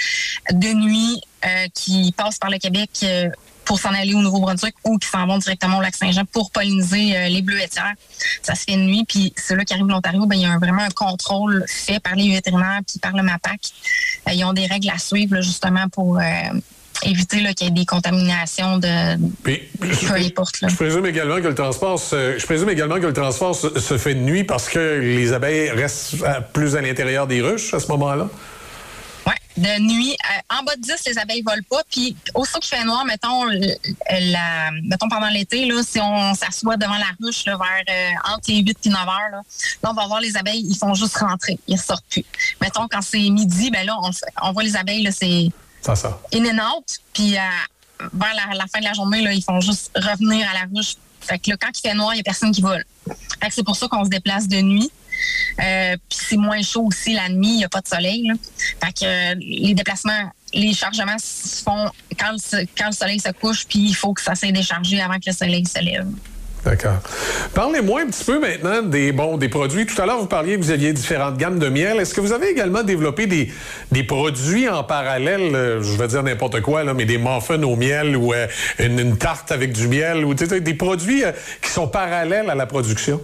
de 0.51 0.73
nuit, 0.73 1.21
euh, 1.45 1.67
qui 1.73 2.13
passent 2.15 2.37
par 2.37 2.49
le 2.49 2.57
Québec 2.57 2.89
euh, 3.03 3.29
pour 3.65 3.79
s'en 3.79 3.93
aller 3.93 4.13
au 4.13 4.21
Nouveau-Brunswick 4.21 4.75
ou 4.83 4.97
qui 4.97 5.07
s'en 5.07 5.25
vont 5.27 5.37
directement 5.37 5.77
au 5.77 5.81
lac 5.81 5.95
Saint-Jean 5.95 6.25
pour 6.25 6.51
polliniser 6.51 7.15
euh, 7.15 7.27
les 7.29 7.41
bleuetières. 7.41 7.93
Ça 8.41 8.55
se 8.55 8.63
fait 8.63 8.73
de 8.75 8.81
nuit, 8.81 9.05
puis 9.07 9.33
ceux-là 9.37 9.63
qui 9.65 9.73
arrivent 9.73 9.85
de 9.87 9.91
l'Ontario, 9.91 10.25
ben, 10.25 10.35
il 10.35 10.41
y 10.41 10.45
a 10.45 10.51
un- 10.51 10.59
vraiment 10.59 10.81
un 10.83 10.89
contrôle 10.89 11.63
fait 11.67 11.99
par 11.99 12.15
les 12.15 12.31
vétérinaires 12.31 12.81
puis 12.87 12.99
par 12.99 13.15
le 13.15 13.23
MAPAC. 13.23 13.59
Euh, 14.27 14.33
ils 14.33 14.43
ont 14.43 14.53
des 14.53 14.65
règles 14.65 14.89
à 14.89 14.97
suivre 14.97 15.35
là, 15.35 15.41
justement 15.41 15.87
pour 15.89 16.19
euh, 16.19 16.23
éviter 17.03 17.39
qu'il 17.55 17.67
y 17.67 17.69
ait 17.69 17.73
des 17.73 17.85
contaminations 17.85 18.77
de 18.77 19.17
Puis, 19.43 19.61
je, 19.81 20.07
peu 20.07 20.13
importe. 20.15 20.61
Là. 20.61 20.67
je 20.67 20.75
présume 20.75 21.05
également 21.05 21.37
que 21.37 21.47
le 21.47 21.55
transport 21.55 21.97
se, 21.99 22.37
je 22.37 22.45
présume 22.45 22.69
également 22.69 22.95
que 22.99 23.07
le 23.07 23.13
transport 23.13 23.55
se, 23.55 23.79
se 23.79 23.97
fait 23.97 24.13
de 24.15 24.19
nuit 24.19 24.43
parce 24.43 24.69
que 24.69 24.99
les 24.99 25.33
abeilles 25.33 25.69
restent 25.71 26.15
plus 26.53 26.75
à 26.75 26.81
l'intérieur 26.81 27.25
des 27.27 27.41
ruches 27.41 27.73
à 27.73 27.79
ce 27.79 27.87
moment-là? 27.87 28.29
De 29.57 29.79
nuit. 29.79 30.11
Euh, 30.13 30.57
en 30.59 30.63
bas 30.63 30.75
de 30.77 30.81
10, 30.81 30.93
les 31.07 31.17
abeilles 31.17 31.43
volent 31.45 31.61
pas. 31.69 31.81
Puis, 31.91 32.15
aussitôt 32.33 32.59
qu'il 32.59 32.77
fait 32.77 32.83
noir, 32.85 33.03
mettons, 33.05 33.49
l- 33.49 33.77
la, 34.09 34.71
mettons 34.83 35.09
pendant 35.09 35.27
l'été, 35.29 35.65
là, 35.65 35.81
si 35.83 35.99
on 35.99 36.33
s'assoit 36.33 36.77
devant 36.77 36.95
la 36.97 37.07
ruche 37.21 37.45
là, 37.45 37.57
vers 37.57 37.83
euh, 37.89 38.33
entre 38.33 38.49
les 38.49 38.59
8 38.59 38.77
et 38.85 38.89
9 38.89 38.99
heures, 39.01 39.07
là, 39.31 39.41
là, 39.83 39.89
on 39.89 39.93
va 39.93 40.07
voir 40.07 40.21
les 40.21 40.37
abeilles, 40.37 40.65
ils 40.69 40.77
font 40.77 40.93
juste 40.93 41.17
rentrer. 41.17 41.59
Ils 41.67 41.77
sortent 41.77 42.05
plus. 42.09 42.23
Mettons, 42.61 42.87
quand 42.89 43.01
c'est 43.01 43.19
midi, 43.29 43.69
ben 43.71 43.85
là, 43.85 43.97
on, 44.01 44.09
on 44.41 44.51
voit 44.53 44.63
les 44.63 44.75
abeilles, 44.77 45.03
là, 45.03 45.11
c'est 45.11 45.49
Ça, 45.81 45.95
ça. 45.95 46.19
in 46.33 46.45
and 46.45 46.77
out. 46.77 46.85
Puis, 47.13 47.35
euh, 47.37 47.41
vers 48.13 48.33
la, 48.33 48.55
la 48.55 48.65
fin 48.67 48.79
de 48.79 48.85
la 48.85 48.93
journée, 48.93 49.21
là, 49.21 49.33
ils 49.33 49.43
font 49.43 49.59
juste 49.59 49.91
revenir 49.95 50.47
à 50.49 50.53
la 50.53 50.61
ruche. 50.73 50.93
Fait 51.19 51.37
que 51.37 51.51
là, 51.51 51.57
quand 51.59 51.69
il 51.77 51.81
fait 51.87 51.93
noir, 51.93 52.13
il 52.13 52.15
n'y 52.15 52.21
a 52.21 52.23
personne 52.23 52.51
qui 52.51 52.61
vole. 52.61 52.83
Fait 53.41 53.49
que 53.49 53.53
c'est 53.53 53.63
pour 53.63 53.75
ça 53.75 53.87
qu'on 53.87 54.03
se 54.05 54.09
déplace 54.09 54.47
de 54.47 54.61
nuit. 54.61 54.89
Euh, 55.59 55.95
puis 56.09 56.19
c'est 56.29 56.37
moins 56.37 56.61
chaud 56.61 56.85
aussi 56.85 57.13
la 57.13 57.29
nuit, 57.29 57.49
il 57.49 57.57
n'y 57.57 57.63
a 57.63 57.69
pas 57.69 57.81
de 57.81 57.87
soleil. 57.87 58.31
Fait 58.83 58.91
que 58.91 59.05
euh, 59.05 59.35
les 59.39 59.73
déplacements, 59.73 60.31
les 60.53 60.73
chargements 60.73 61.17
se 61.19 61.63
font 61.63 61.89
quand 62.19 62.31
le, 62.31 62.91
soleil 62.91 63.19
se 63.19 63.31
couche, 63.31 63.65
puis 63.67 63.79
il 63.79 63.95
faut 63.95 64.13
que 64.13 64.21
ça 64.21 64.35
s'est 64.35 64.51
déchargé 64.51 65.01
avant 65.01 65.15
que 65.15 65.27
le 65.27 65.33
soleil 65.33 65.65
se 65.65 65.83
lève. 65.83 66.07
D'accord. 66.63 66.99
Parlez-moi 67.55 68.01
un 68.01 68.05
petit 68.05 68.23
peu 68.23 68.39
maintenant 68.39 68.83
des, 68.83 69.11
des 69.11 69.49
produits. 69.49 69.87
Tout 69.87 69.99
à 69.99 70.05
l'heure, 70.05 70.19
vous 70.19 70.27
parliez 70.27 70.57
que 70.57 70.61
vous 70.61 70.69
aviez 70.69 70.93
différentes 70.93 71.37
gammes 71.37 71.57
de 71.57 71.69
miel. 71.69 71.99
Est-ce 71.99 72.13
que 72.13 72.21
vous 72.21 72.33
avez 72.33 72.49
également 72.49 72.83
développé 72.83 73.25
des, 73.25 73.51
des 73.91 74.03
produits 74.03 74.69
en 74.69 74.83
parallèle, 74.83 75.55
euh, 75.55 75.81
je 75.81 75.97
vais 75.97 76.07
dire 76.07 76.21
n'importe 76.21 76.61
quoi, 76.61 76.83
mais 76.93 77.05
des 77.05 77.17
muffins 77.17 77.61
au 77.63 77.75
miel 77.75 78.15
ou 78.15 78.33
une, 78.77 79.17
tarte 79.17 79.51
avec 79.51 79.73
du 79.73 79.87
miel 79.87 80.23
ou 80.23 80.35
des 80.35 80.73
produits 80.75 81.23
qui 81.63 81.69
sont 81.71 81.87
parallèles 81.87 82.49
à 82.51 82.55
la 82.55 82.67
production? 82.67 83.19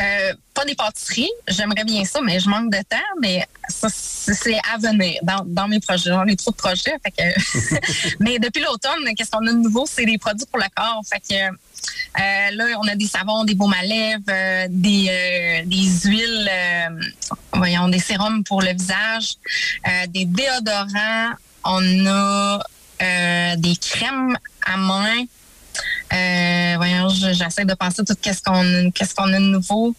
Euh, 0.00 0.34
pas 0.54 0.64
des 0.64 0.74
pâtisseries, 0.74 1.30
j'aimerais 1.48 1.84
bien 1.84 2.04
ça, 2.04 2.20
mais 2.22 2.38
je 2.38 2.48
manque 2.48 2.70
de 2.70 2.78
temps, 2.78 2.96
mais 3.20 3.46
ça, 3.68 3.88
c'est 3.88 4.58
à 4.72 4.78
venir 4.78 5.18
dans, 5.22 5.44
dans 5.46 5.68
mes 5.68 5.80
projets. 5.80 6.10
J'en 6.10 6.26
ai 6.26 6.36
trop 6.36 6.50
de 6.50 6.56
projets. 6.56 6.94
Fait 7.02 7.10
que 7.10 8.16
mais 8.20 8.38
depuis 8.38 8.62
l'automne, 8.62 9.14
qu'est-ce 9.16 9.30
qu'on 9.30 9.46
a 9.46 9.52
de 9.52 9.58
nouveau? 9.58 9.86
C'est 9.86 10.04
des 10.04 10.18
produits 10.18 10.46
pour 10.46 10.60
le 10.60 10.66
corps. 10.74 11.02
Fait 11.08 11.20
que 11.20 11.34
euh, 11.44 12.50
là, 12.52 12.64
on 12.78 12.88
a 12.88 12.94
des 12.94 13.06
savons, 13.06 13.44
des 13.44 13.54
baumes 13.54 13.74
à 13.78 13.84
lèvres, 13.84 14.22
euh, 14.28 14.66
des, 14.68 15.06
euh, 15.08 15.62
des 15.66 16.08
huiles, 16.08 16.50
euh, 16.50 17.00
voyons, 17.52 17.88
des 17.88 17.98
sérums 18.00 18.42
pour 18.44 18.62
le 18.62 18.72
visage, 18.72 19.34
euh, 19.86 20.06
des 20.08 20.24
déodorants, 20.24 21.34
on 21.64 22.06
a 22.06 22.60
euh, 23.02 23.56
des 23.56 23.76
crèmes 23.76 24.36
à 24.64 24.76
main. 24.76 25.24
Euh, 26.12 26.74
voyons, 26.76 27.08
je- 27.10 27.32
j'essaie 27.34 27.64
de 27.64 27.74
penser 27.74 28.02
tout 28.04 28.14
qu'est-ce 28.20 28.42
qu'on 28.42 28.90
qu'est-ce 28.92 29.14
qu'on 29.14 29.32
a 29.32 29.38
de 29.38 29.44
nouveau. 29.44 29.94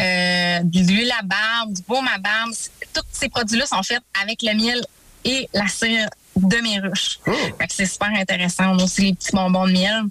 Euh, 0.00 0.60
de 0.62 0.78
l'huile 0.80 1.12
à 1.18 1.22
barbe, 1.22 1.72
du 1.74 1.82
baume 1.82 2.08
à 2.08 2.18
barbe. 2.18 2.50
Tous 2.94 3.02
ces 3.12 3.28
produits-là 3.28 3.66
sont 3.66 3.82
faits 3.82 4.00
avec 4.22 4.40
le 4.42 4.54
miel 4.54 4.80
et 5.24 5.48
la 5.52 5.68
cire 5.68 6.08
de 6.36 6.56
mes 6.62 6.78
ruches. 6.80 7.18
Fait 7.24 7.66
que 7.66 7.72
c'est 7.74 7.86
super 7.86 8.08
intéressant. 8.14 8.70
On 8.74 8.78
a 8.78 8.84
aussi 8.84 9.02
les 9.02 9.14
petits 9.14 9.32
bonbons 9.32 9.66
de 9.66 9.72
miel. 9.72 10.02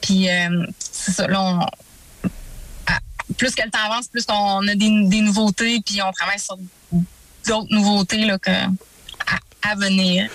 Puis 0.00 0.28
euh, 0.28 0.66
c'est 0.78 1.12
ça, 1.12 1.26
là, 1.26 1.40
on- 1.42 1.66
plus 3.36 3.54
que 3.54 3.62
le 3.62 3.70
temps 3.70 3.84
avance, 3.90 4.06
plus 4.08 4.24
qu'on 4.24 4.66
a 4.68 4.74
des, 4.74 4.88
des 5.08 5.20
nouveautés, 5.20 5.80
puis 5.84 6.00
on 6.00 6.12
travaille 6.12 6.38
sur 6.38 6.56
d'autres 7.46 7.66
nouveautés 7.74 8.24
là, 8.24 8.38
que, 8.38 8.50
à, 9.62 9.74
venir. 9.74 10.30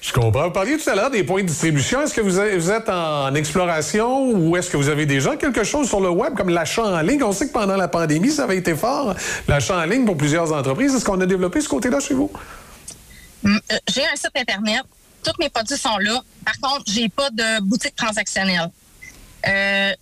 Je 0.00 0.12
comprends. 0.12 0.44
Vous 0.44 0.50
parliez 0.50 0.76
tout 0.76 0.90
à 0.90 0.94
l'heure 0.94 1.10
des 1.10 1.24
points 1.24 1.42
de 1.42 1.48
distribution. 1.48 2.02
Est-ce 2.02 2.14
que 2.14 2.20
vous 2.20 2.70
êtes, 2.70 2.88
en 2.88 3.34
exploration 3.34 4.30
ou 4.30 4.56
est-ce 4.56 4.70
que 4.70 4.76
vous 4.76 4.88
avez 4.88 5.06
déjà 5.06 5.36
quelque 5.36 5.64
chose 5.64 5.88
sur 5.88 6.00
le 6.00 6.10
web 6.10 6.34
comme 6.34 6.50
l'achat 6.50 6.84
en 6.84 7.00
ligne? 7.00 7.22
On 7.22 7.32
sait 7.32 7.48
que 7.48 7.52
pendant 7.52 7.76
la 7.76 7.88
pandémie, 7.88 8.30
ça 8.30 8.44
avait 8.44 8.58
été 8.58 8.74
fort, 8.74 9.14
l'achat 9.48 9.78
en 9.78 9.84
ligne 9.84 10.04
pour 10.04 10.16
plusieurs 10.16 10.52
entreprises. 10.52 10.94
Est-ce 10.94 11.04
qu'on 11.04 11.20
a 11.20 11.26
développé 11.26 11.60
ce 11.60 11.68
côté-là 11.68 12.00
chez 12.00 12.14
vous? 12.14 12.30
Mm, 13.42 13.56
euh, 13.72 13.76
J'ai 13.88 14.04
un 14.04 14.16
site 14.16 14.32
Internet. 14.36 14.82
Tous 15.22 15.32
mes 15.40 15.48
produits 15.48 15.78
sont 15.78 15.96
là. 15.98 16.20
Par 16.44 16.58
contre, 16.60 16.84
j'ai 16.92 17.08
pas 17.08 17.30
de 17.30 17.62
boutique 17.62 17.96
transactionnelle. 17.96 18.70
Euh, 19.46 19.92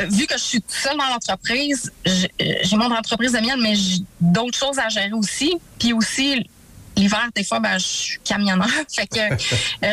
euh, 0.00 0.06
vu 0.06 0.26
que 0.26 0.34
je 0.34 0.42
suis 0.42 0.60
toute 0.60 0.70
seule 0.70 0.96
dans 0.96 1.06
l'entreprise, 1.06 1.92
j'ai 2.04 2.76
mon 2.76 2.92
entreprise 2.92 3.32
de 3.32 3.38
miel, 3.38 3.58
mais 3.60 3.74
j'ai 3.74 3.98
d'autres 4.20 4.56
choses 4.56 4.78
à 4.78 4.88
gérer 4.88 5.12
aussi. 5.12 5.56
Puis 5.78 5.92
aussi, 5.92 6.48
l'hiver, 7.00 7.28
des 7.34 7.44
fois, 7.44 7.60
ben, 7.60 7.78
je 7.78 7.86
suis 7.86 8.18
camionneur. 8.20 8.68
fait 8.94 9.06
que 9.06 9.18
euh, 9.20 9.36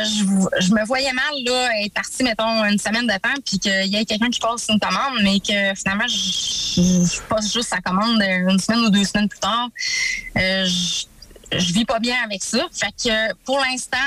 je, 0.04 0.66
je 0.66 0.74
me 0.74 0.86
voyais 0.86 1.14
mal 1.14 1.34
là, 1.46 1.70
être 1.84 1.94
partie, 1.94 2.24
mettons, 2.24 2.64
une 2.66 2.80
semaine 2.80 3.08
de 3.08 3.14
temps, 3.14 3.42
puis 3.46 3.60
qu'il 3.60 3.86
y 3.86 3.96
ait 3.96 4.06
quelqu'un 4.06 4.30
qui 4.30 4.40
passe 4.40 4.68
une 4.70 4.80
commande, 4.80 5.20
mais 5.24 5.40
que 5.40 5.76
finalement, 5.76 6.08
je, 6.08 7.22
passe 7.28 7.52
juste 7.52 7.70
sa 7.70 7.82
commande 7.82 8.22
une 8.22 8.60
semaine 8.60 8.82
ou 8.82 8.90
deux 8.90 9.04
semaines 9.04 9.30
plus 9.30 9.40
tard. 9.40 9.70
Euh, 10.38 10.66
je, 10.66 11.06
je 11.58 11.74
vis 11.74 11.86
pas 11.86 12.00
bien 12.00 12.18
avec 12.24 12.44
ça. 12.44 12.68
Fait 12.72 12.92
que 12.92 13.34
pour 13.46 13.60
l'instant, 13.60 13.98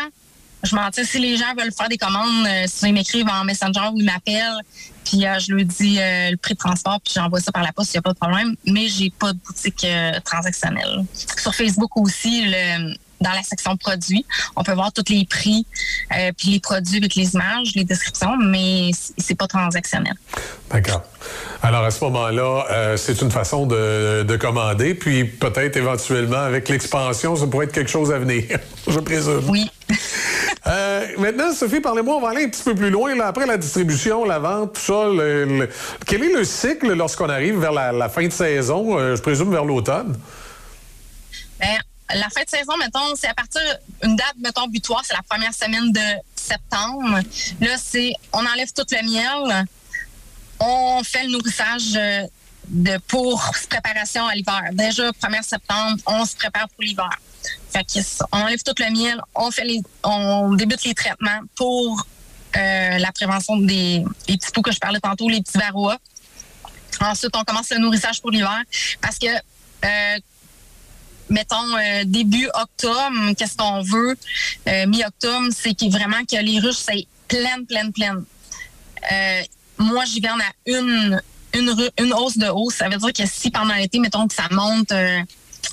je 0.62 0.74
m'en 0.74 0.90
tire. 0.90 1.04
Si 1.06 1.18
les 1.18 1.36
gens 1.36 1.54
veulent 1.58 1.72
faire 1.76 1.88
des 1.88 1.98
commandes, 1.98 2.46
euh, 2.46 2.64
si 2.66 2.88
ils 2.88 2.92
m'écrivent 2.94 3.28
en 3.28 3.44
Messenger 3.44 3.88
ou 3.92 3.98
ils 3.98 4.04
m'appellent, 4.04 4.60
puis 5.04 5.26
euh, 5.26 5.38
je 5.38 5.52
leur 5.54 5.64
dis 5.64 5.98
euh, 5.98 6.30
le 6.30 6.36
prix 6.36 6.54
de 6.54 6.58
transport, 6.58 6.98
puis 7.04 7.14
j'envoie 7.16 7.40
ça 7.40 7.50
par 7.52 7.62
la 7.62 7.72
poste, 7.72 7.92
il 7.94 7.96
n'y 7.96 8.00
a 8.00 8.02
pas 8.02 8.12
de 8.12 8.18
problème. 8.18 8.54
Mais 8.66 8.88
j'ai 8.88 9.10
pas 9.10 9.32
de 9.32 9.38
boutique 9.38 9.84
euh, 9.84 10.12
transactionnelle. 10.24 11.04
Sur 11.36 11.54
Facebook 11.54 11.96
aussi, 11.96 12.44
le- 12.46 12.94
dans 13.20 13.32
la 13.32 13.42
section 13.42 13.76
produits, 13.76 14.24
on 14.56 14.62
peut 14.64 14.72
voir 14.72 14.94
tous 14.94 15.04
les 15.12 15.26
prix, 15.26 15.66
puis 16.38 16.52
les 16.52 16.58
produits 16.60 16.96
avec 16.96 17.14
les 17.16 17.34
images, 17.34 17.72
les 17.74 17.84
descriptions, 17.84 18.34
mais 18.38 18.92
c'est 19.18 19.34
pas 19.34 19.46
transactionnel. 19.46 20.14
D'accord. 20.70 21.02
Alors, 21.62 21.84
à 21.84 21.90
ce 21.90 22.02
moment-là, 22.04 22.64
euh, 22.70 22.96
c'est 22.96 23.20
une 23.20 23.30
façon 23.30 23.66
de, 23.66 24.22
de 24.26 24.36
commander, 24.38 24.94
puis 24.94 25.24
peut-être 25.24 25.76
éventuellement, 25.76 26.38
avec 26.38 26.70
l'expansion, 26.70 27.36
ça 27.36 27.46
pourrait 27.46 27.66
être 27.66 27.72
quelque 27.74 27.90
chose 27.90 28.10
à 28.10 28.18
venir, 28.18 28.58
je 28.88 28.98
présume. 29.00 29.42
Oui. 29.50 29.70
Maintenant, 31.20 31.52
Sophie, 31.52 31.80
parlez-moi, 31.80 32.16
on 32.16 32.20
va 32.20 32.30
aller 32.30 32.44
un 32.44 32.48
petit 32.48 32.62
peu 32.62 32.74
plus 32.74 32.88
loin. 32.88 33.18
Après 33.20 33.46
la 33.46 33.58
distribution, 33.58 34.24
la 34.24 34.38
vente, 34.38 34.74
tout 34.74 34.80
ça, 34.80 35.06
quel 36.06 36.22
est 36.22 36.32
le 36.32 36.44
cycle 36.44 36.94
lorsqu'on 36.94 37.28
arrive 37.28 37.58
vers 37.58 37.72
la, 37.72 37.92
la 37.92 38.08
fin 38.08 38.26
de 38.26 38.32
saison, 38.32 38.98
euh, 38.98 39.16
je 39.16 39.20
présume 39.20 39.50
vers 39.50 39.66
l'automne? 39.66 40.18
Ben, 41.60 41.76
la 42.14 42.28
fin 42.30 42.42
de 42.42 42.48
saison, 42.48 42.74
mettons, 42.78 43.14
c'est 43.16 43.28
à 43.28 43.34
partir 43.34 43.60
d'une 44.02 44.16
date, 44.16 44.34
mettons, 44.40 44.66
butoir, 44.66 45.02
c'est 45.04 45.14
la 45.14 45.22
première 45.28 45.52
semaine 45.52 45.92
de 45.92 46.00
septembre. 46.34 47.20
Là, 47.60 47.76
c'est 47.76 48.12
on 48.32 48.46
enlève 48.46 48.72
tout 48.72 48.86
le 48.90 49.06
miel, 49.06 49.66
on 50.58 51.02
fait 51.04 51.24
le 51.24 51.32
nourrissage 51.32 51.96
euh, 51.96 52.22
de, 52.68 52.98
pour 53.08 53.44
préparation 53.68 54.26
à 54.26 54.34
l'hiver. 54.34 54.62
Déjà, 54.72 55.10
1er 55.10 55.42
septembre, 55.42 55.98
on 56.06 56.24
se 56.24 56.34
prépare 56.34 56.68
pour 56.70 56.82
l'hiver. 56.82 57.10
On 58.32 58.38
enlève 58.38 58.62
tout 58.62 58.74
le 58.78 58.90
miel, 58.92 59.20
on 59.34 59.50
fait 59.50 59.64
les, 59.64 59.80
on 60.02 60.54
débute 60.54 60.84
les 60.84 60.94
traitements 60.94 61.40
pour 61.56 62.04
euh, 62.56 62.98
la 62.98 63.12
prévention 63.12 63.56
des 63.58 64.04
petits 64.26 64.50
poux 64.52 64.62
que 64.62 64.72
je 64.72 64.78
parlais 64.78 65.00
tantôt, 65.00 65.28
les 65.28 65.40
petits 65.40 65.56
varroa. 65.56 65.96
Ensuite, 67.00 67.34
on 67.36 67.44
commence 67.44 67.70
le 67.70 67.78
nourrissage 67.78 68.20
pour 68.20 68.30
l'hiver 68.30 68.62
parce 69.00 69.18
que 69.18 69.28
euh, 69.28 70.18
mettons, 71.28 71.76
euh, 71.76 72.02
début 72.04 72.48
octobre, 72.54 73.34
qu'est-ce 73.38 73.56
qu'on 73.56 73.82
veut? 73.82 74.16
Mi-octobre, 74.66 75.48
c'est 75.52 75.80
vraiment 75.88 76.24
que 76.24 76.36
les 76.36 76.58
ruches, 76.58 76.76
c'est 76.76 77.06
pleine, 77.28 77.66
pleine, 77.66 77.92
pleine. 77.92 78.24
Moi, 79.78 80.04
j'hiverne 80.04 80.42
à 80.42 80.52
une, 80.66 81.22
une, 81.54 81.90
une 81.98 82.12
hausse 82.12 82.36
de 82.36 82.48
hausse. 82.48 82.74
Ça 82.74 82.88
veut 82.88 82.98
dire 82.98 83.12
que 83.12 83.26
si 83.26 83.50
pendant 83.50 83.74
l'été, 83.74 83.98
mettons 84.00 84.28
que 84.28 84.34
ça 84.34 84.48
monte 84.50 84.92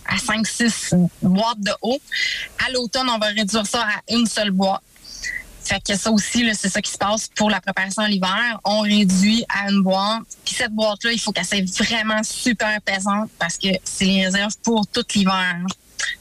à 0.06 0.16
5-6 0.16 1.10
boîtes 1.22 1.60
de 1.60 1.72
haut, 1.82 2.00
à 2.66 2.72
l'automne, 2.72 3.10
on 3.10 3.18
va 3.18 3.28
réduire 3.28 3.66
ça 3.66 3.82
à 3.82 4.14
une 4.14 4.26
seule 4.26 4.52
boîte. 4.52 4.82
Fait 5.68 5.82
que 5.86 5.98
ça 5.98 6.12
aussi, 6.12 6.50
c'est 6.54 6.70
ça 6.70 6.82
qui 6.82 6.92
se 6.92 6.98
passe 6.98 7.30
pour 7.36 7.50
la 7.50 7.60
préparation 7.60 8.02
à 8.02 8.08
l'hiver. 8.08 8.60
On 8.64 8.82
réduit 8.82 9.44
à 9.50 9.70
une 9.70 9.84
boîte. 9.84 10.24
Puis 10.46 10.56
cette 10.56 10.72
boîte-là, 10.72 11.12
il 11.12 11.20
faut 11.20 11.34
qu'elle 11.34 11.46
soit 11.46 11.84
vraiment 11.84 12.24
super 12.24 12.80
pesante 12.82 13.30
parce 13.38 13.58
que 13.58 13.68
c'est 13.84 14.06
les 14.06 14.26
réserves 14.26 14.56
pour 14.64 14.88
tout 14.88 15.04
l'hiver. 15.14 15.58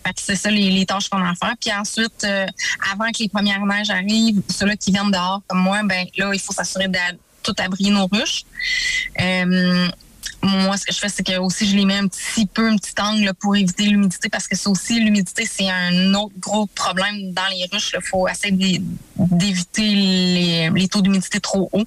Fait 0.04 0.12
que 0.12 0.20
c'est 0.20 0.34
ça 0.34 0.50
les, 0.50 0.84
tâches 0.84 1.08
qu'on 1.08 1.22
a 1.22 1.30
à 1.30 1.34
faire. 1.34 1.54
Puis 1.60 1.72
ensuite, 1.72 2.24
euh, 2.24 2.46
avant 2.92 3.10
que 3.12 3.18
les 3.20 3.28
premières 3.28 3.64
neiges 3.64 3.90
arrivent, 3.90 4.42
ceux-là 4.50 4.76
qui 4.76 4.90
viennent 4.90 5.12
dehors 5.12 5.42
comme 5.46 5.60
moi, 5.60 5.80
ben 5.84 6.06
là, 6.16 6.32
il 6.32 6.40
faut 6.40 6.52
s'assurer 6.52 6.88
de 6.88 6.98
tout 7.44 7.54
abrier 7.58 7.90
nos 7.90 8.06
ruches. 8.06 8.42
Euh, 9.20 9.88
moi, 10.42 10.76
ce 10.76 10.84
que 10.84 10.92
je 10.92 10.98
fais, 10.98 11.08
c'est 11.08 11.22
que 11.24 11.36
aussi 11.38 11.68
je 11.68 11.76
les 11.76 11.84
mets 11.84 11.98
un 11.98 12.06
petit 12.08 12.46
peu, 12.46 12.68
un 12.68 12.76
petit 12.76 12.92
angle 13.00 13.32
pour 13.34 13.56
éviter 13.56 13.84
l'humidité 13.84 14.28
parce 14.28 14.46
que 14.46 14.56
ça 14.56 14.70
aussi, 14.70 15.00
l'humidité, 15.00 15.44
c'est 15.50 15.68
un 15.68 16.14
autre 16.14 16.34
gros 16.38 16.66
problème 16.66 17.32
dans 17.32 17.46
les 17.50 17.66
ruches. 17.72 17.92
Il 17.94 18.02
faut 18.06 18.28
essayer 18.28 18.52
d'é- 18.52 18.82
d'éviter 19.16 19.82
les, 19.88 20.70
les 20.70 20.88
taux 20.88 21.02
d'humidité 21.02 21.40
trop 21.40 21.68
hauts. 21.72 21.84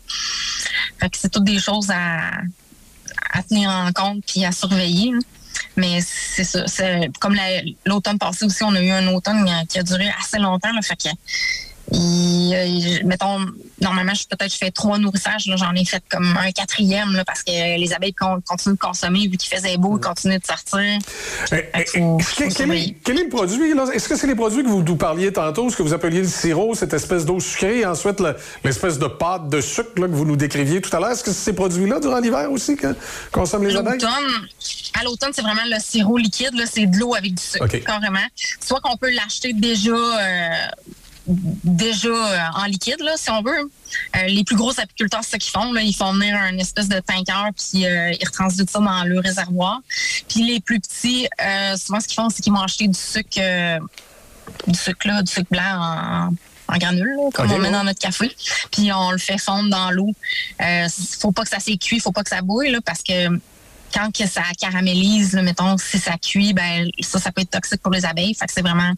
Fait 0.99 1.09
que 1.09 1.17
c'est 1.17 1.29
toutes 1.29 1.45
des 1.45 1.59
choses 1.59 1.89
à, 1.91 2.31
à 3.31 3.43
tenir 3.43 3.69
en 3.69 3.91
compte 3.93 4.23
puis 4.27 4.43
à 4.45 4.51
surveiller. 4.51 5.11
là. 5.11 5.19
Mais 5.77 5.99
c'est 6.01 6.43
ça. 6.43 6.67
c'est- 6.67 7.09
Comme 7.19 7.35
la- 7.35 7.61
l'automne 7.85 8.17
passé 8.17 8.45
aussi, 8.45 8.63
on 8.63 8.73
a 8.75 8.81
eu 8.81 8.89
un 8.91 9.07
automne 9.13 9.47
euh, 9.47 9.65
qui 9.69 9.79
a 9.79 9.83
duré 9.83 10.09
assez 10.21 10.37
longtemps. 10.37 10.71
Là, 10.73 10.81
fait 10.81 10.95
que, 10.97 11.09
il- 11.91 12.53
il- 12.53 13.05
mettons, 13.05 13.45
normalement, 13.81 14.13
je, 14.13 14.23
peut-être 14.27 14.51
je 14.53 14.57
fais 14.57 14.71
trois 14.71 14.97
nourrissages. 14.97 15.45
là, 15.47 15.55
J'en 15.57 15.73
ai 15.73 15.85
fait 15.85 16.03
comme 16.09 16.37
un 16.37 16.51
quatrième 16.51 17.13
là, 17.13 17.23
parce 17.25 17.43
que 17.43 17.51
les 17.51 17.93
abeilles 17.93 18.13
con- 18.13 18.41
continuent 18.47 18.73
de 18.75 18.79
consommer 18.79 19.27
vu 19.27 19.37
qu'il 19.37 19.55
faisait 19.55 19.77
beau, 19.77 19.97
ils 19.97 20.01
continuent 20.01 20.39
de 20.39 20.45
sortir. 20.45 20.99
Que 21.49 21.55
faut- 21.85 22.19
faut 22.19 22.35
Quel, 22.37 22.37
quel 22.37 22.47
est, 22.47 22.51
surveiller. 22.51 22.97
quel 23.03 23.19
est 23.19 23.23
le 23.23 23.29
produit? 23.29 23.71
Est-ce 23.93 24.07
que 24.09 24.15
c'est 24.15 24.27
les 24.27 24.35
produits 24.35 24.63
que 24.63 24.67
vous 24.69 24.83
nous 24.83 24.95
parliez 24.95 25.31
tantôt, 25.33 25.69
ce 25.69 25.75
que 25.77 25.83
vous 25.83 25.93
appeliez 25.93 26.21
le 26.21 26.27
sirop, 26.27 26.75
cette 26.75 26.93
espèce 26.93 27.25
d'eau 27.25 27.39
sucrée, 27.39 27.79
et 27.79 27.85
ensuite 27.85 28.19
le- 28.19 28.35
l'espèce 28.63 28.99
de 28.99 29.07
pâte 29.07 29.49
de 29.49 29.61
sucre 29.61 29.91
là, 29.97 30.07
que 30.07 30.13
vous 30.13 30.25
nous 30.25 30.35
décriviez 30.35 30.81
tout 30.81 30.95
à 30.95 30.99
l'heure? 30.99 31.11
Est-ce 31.11 31.23
que 31.23 31.31
c'est 31.31 31.49
ces 31.49 31.53
produits-là 31.53 31.99
durant 31.99 32.19
l'hiver 32.19 32.51
aussi 32.51 32.75
que 32.75 32.95
consomment 33.31 33.65
les 33.67 33.75
abeilles? 33.75 33.93
l'automne, 33.99 34.47
à 34.99 35.03
l'automne, 35.03 35.31
c'est 35.33 35.41
vraiment 35.41 35.61
le 35.65 35.79
sirop 35.79 36.17
liquide, 36.17 36.53
là, 36.53 36.65
c'est 36.71 36.85
de 36.85 36.97
l'eau 36.97 37.15
avec 37.15 37.33
du 37.33 37.41
sucre, 37.43 37.65
carrément. 37.85 38.19
Soit 38.59 38.79
qu'on 38.81 38.97
peut 38.97 39.09
l'acheter 39.11 39.53
déjà 39.53 39.91
euh, 39.91 40.49
déjà 41.63 42.09
euh, 42.09 42.39
en 42.55 42.65
liquide, 42.65 42.99
là, 43.01 43.13
si 43.15 43.29
on 43.29 43.41
veut. 43.41 43.71
Euh, 44.15 44.27
les 44.27 44.43
plus 44.43 44.55
gros 44.55 44.77
apiculteurs, 44.79 45.21
c'est 45.23 45.31
ça 45.31 45.37
qu'ils 45.37 45.51
font. 45.51 45.71
Là, 45.73 45.81
ils 45.81 45.95
font 45.95 46.13
venir 46.13 46.35
un 46.35 46.57
espèce 46.57 46.89
de 46.89 46.99
tanker, 46.99 47.49
puis 47.55 47.85
euh, 47.85 48.11
ils 48.11 48.25
retransduisent 48.25 48.69
ça 48.69 48.79
dans 48.79 49.03
le 49.03 49.19
réservoir. 49.19 49.79
Puis 50.27 50.43
les 50.43 50.59
plus 50.59 50.79
petits, 50.79 51.27
euh, 51.41 51.75
souvent, 51.77 51.99
ce 51.99 52.07
qu'ils 52.07 52.15
font, 52.15 52.29
c'est 52.29 52.41
qu'ils 52.41 52.53
vont 52.53 52.61
acheter 52.61 52.87
du 52.87 52.99
sucre, 52.99 53.39
du 54.67 54.77
sucre, 54.77 55.07
là, 55.07 55.21
du 55.21 55.31
sucre 55.31 55.49
blanc 55.51 55.61
en, 55.63 56.33
en 56.69 56.77
granules, 56.77 57.15
là, 57.15 57.29
comme 57.33 57.51
on 57.51 57.57
met 57.57 57.71
dans 57.71 57.83
notre 57.83 57.99
café. 57.99 58.31
Puis 58.71 58.91
on 58.93 59.11
le 59.11 59.17
fait 59.17 59.37
fondre 59.37 59.69
dans 59.69 59.91
l'eau. 59.91 60.13
Euh, 60.61 60.87
faut 61.19 61.31
pas 61.31 61.43
que 61.43 61.49
ça 61.49 61.59
s'écuit, 61.59 61.99
faut 61.99 62.11
pas 62.11 62.23
que 62.23 62.29
ça 62.29 62.41
bouille, 62.41 62.71
là, 62.71 62.79
parce 62.85 63.01
que 63.01 63.39
quand 63.93 64.11
que 64.15 64.27
ça 64.27 64.43
caramélise, 64.59 65.33
là, 65.33 65.41
mettons, 65.41 65.77
si 65.77 65.99
ça 65.99 66.17
cuit, 66.17 66.53
ben 66.53 66.89
ça, 67.01 67.19
ça 67.19 67.31
peut 67.31 67.41
être 67.41 67.51
toxique 67.51 67.81
pour 67.81 67.91
les 67.91 68.05
abeilles. 68.05 68.33
Fait 68.33 68.45
que 68.45 68.53
c'est 68.53 68.61
vraiment, 68.61 68.91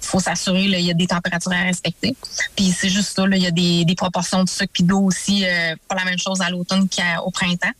faut 0.00 0.20
s'assurer, 0.20 0.64
il 0.64 0.80
y 0.80 0.90
a 0.90 0.94
des 0.94 1.06
températures 1.06 1.52
à 1.52 1.62
respecter. 1.62 2.14
Puis 2.56 2.74
c'est 2.76 2.88
juste 2.88 3.14
ça, 3.14 3.24
il 3.30 3.42
y 3.42 3.46
a 3.46 3.50
des, 3.50 3.84
des 3.84 3.94
proportions 3.94 4.44
de 4.44 4.48
sucre 4.48 4.72
puis 4.72 4.84
d'eau 4.84 5.00
aussi, 5.00 5.44
euh, 5.44 5.74
pas 5.88 5.94
la 5.94 6.04
même 6.04 6.18
chose 6.18 6.40
à 6.40 6.50
l'automne 6.50 6.88
qu'au 6.88 7.30
printemps. 7.30 7.72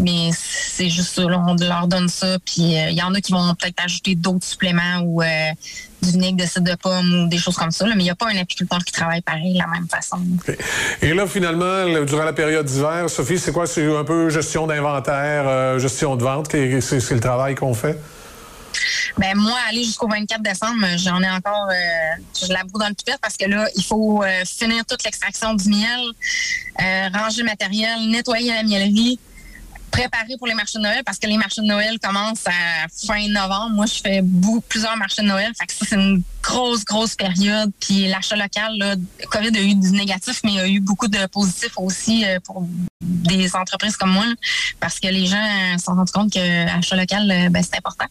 Mais 0.00 0.30
c'est 0.32 0.88
juste 0.90 1.14
ça, 1.14 1.22
là, 1.22 1.42
on 1.46 1.54
leur 1.54 1.86
donne 1.88 2.08
ça. 2.08 2.38
Puis 2.44 2.76
euh, 2.76 2.90
il 2.90 2.96
y 2.96 3.02
en 3.02 3.14
a 3.14 3.20
qui 3.20 3.32
vont 3.32 3.54
peut-être 3.54 3.82
ajouter 3.84 4.14
d'autres 4.14 4.44
suppléments 4.44 5.00
ou 5.02 5.22
euh, 5.22 5.26
du 6.02 6.10
vinaigre 6.12 6.36
de 6.36 6.46
cidre 6.48 6.70
de 6.70 6.76
pomme 6.76 7.24
ou 7.24 7.28
des 7.28 7.38
choses 7.38 7.56
comme 7.56 7.70
ça. 7.72 7.84
là. 7.86 7.94
mais 7.96 8.02
il 8.02 8.04
n'y 8.04 8.10
a 8.10 8.14
pas 8.14 8.28
un 8.28 8.36
apiculteur 8.36 8.78
qui 8.84 8.92
travaille 8.92 9.20
pareil, 9.22 9.54
de 9.54 9.58
la 9.58 9.66
même 9.66 9.88
façon. 9.88 10.18
Et 11.02 11.12
là, 11.14 11.26
finalement, 11.26 11.84
le- 11.84 12.04
durant 12.06 12.24
la 12.24 12.32
période 12.32 12.64
d'hiver, 12.66 13.10
Sophie, 13.10 13.38
c'est 13.38 13.52
quoi? 13.52 13.66
C'est 13.66 13.84
un 13.96 14.04
peu 14.04 14.28
gestion 14.30 14.66
d'inventaire, 14.68 15.44
euh, 15.48 15.78
gestion 15.80 16.14
de 16.16 16.22
vente? 16.22 16.48
C'est 16.52 17.10
le 17.10 17.20
travail 17.20 17.54
qu'on 17.56 17.74
fait? 17.74 17.98
Ben 19.16 19.36
moi, 19.36 19.56
aller 19.68 19.82
jusqu'au 19.82 20.06
24 20.08 20.40
décembre, 20.42 20.86
j'en 20.98 21.20
ai 21.22 21.28
encore, 21.30 21.66
euh, 21.70 22.22
je 22.46 22.52
la 22.52 22.62
boue 22.62 22.78
dans 22.78 22.86
le 22.88 22.94
pipette 22.94 23.18
parce 23.20 23.36
que 23.36 23.46
là, 23.46 23.66
il 23.74 23.82
faut 23.82 24.22
euh, 24.22 24.44
finir 24.44 24.84
toute 24.86 25.02
l'extraction 25.02 25.54
du 25.54 25.68
miel, 25.68 26.00
euh, 26.80 27.08
ranger 27.12 27.42
le 27.42 27.46
matériel, 27.46 28.08
nettoyer 28.08 28.52
la 28.52 28.62
miellerie, 28.62 29.18
préparer 29.90 30.36
pour 30.38 30.46
les 30.46 30.54
marchés 30.54 30.78
de 30.78 30.82
Noël 30.82 31.02
parce 31.04 31.18
que 31.18 31.26
les 31.26 31.36
marchés 31.36 31.60
de 31.60 31.66
Noël 31.66 31.98
commencent 31.98 32.46
à 32.46 32.88
fin 32.88 33.28
novembre. 33.28 33.74
Moi, 33.74 33.86
je 33.86 34.00
fais 34.00 34.22
beaucoup, 34.22 34.60
plusieurs 34.60 34.96
marchés 34.96 35.22
de 35.22 35.28
Noël. 35.28 35.52
Fait 35.58 35.66
que 35.66 35.72
ça, 35.72 35.84
c'est 35.88 35.96
une 35.96 36.22
grosse, 36.42 36.84
grosse 36.84 37.14
période. 37.14 37.72
Puis 37.80 38.08
l'achat 38.08 38.36
local, 38.36 38.76
là, 38.76 38.94
COVID 39.30 39.56
a 39.56 39.62
eu 39.62 39.74
du 39.74 39.90
négatif, 39.90 40.40
mais 40.44 40.52
il 40.52 40.56
y 40.56 40.60
a 40.60 40.68
eu 40.68 40.80
beaucoup 40.80 41.08
de 41.08 41.26
positifs 41.26 41.76
aussi 41.76 42.24
euh, 42.24 42.38
pour 42.40 42.66
des 43.00 43.54
entreprises 43.54 43.96
comme 43.96 44.12
moi. 44.12 44.24
parce 44.80 44.98
que 44.98 45.08
les 45.08 45.26
gens 45.26 45.36
euh, 45.36 45.78
se 45.78 45.84
sont 45.84 45.94
rendus 45.94 46.12
compte 46.12 46.32
que 46.32 46.66
l'achat 46.66 46.96
local, 46.96 47.30
euh, 47.30 47.48
ben, 47.48 47.62
c'est 47.62 47.76
important. 47.76 48.06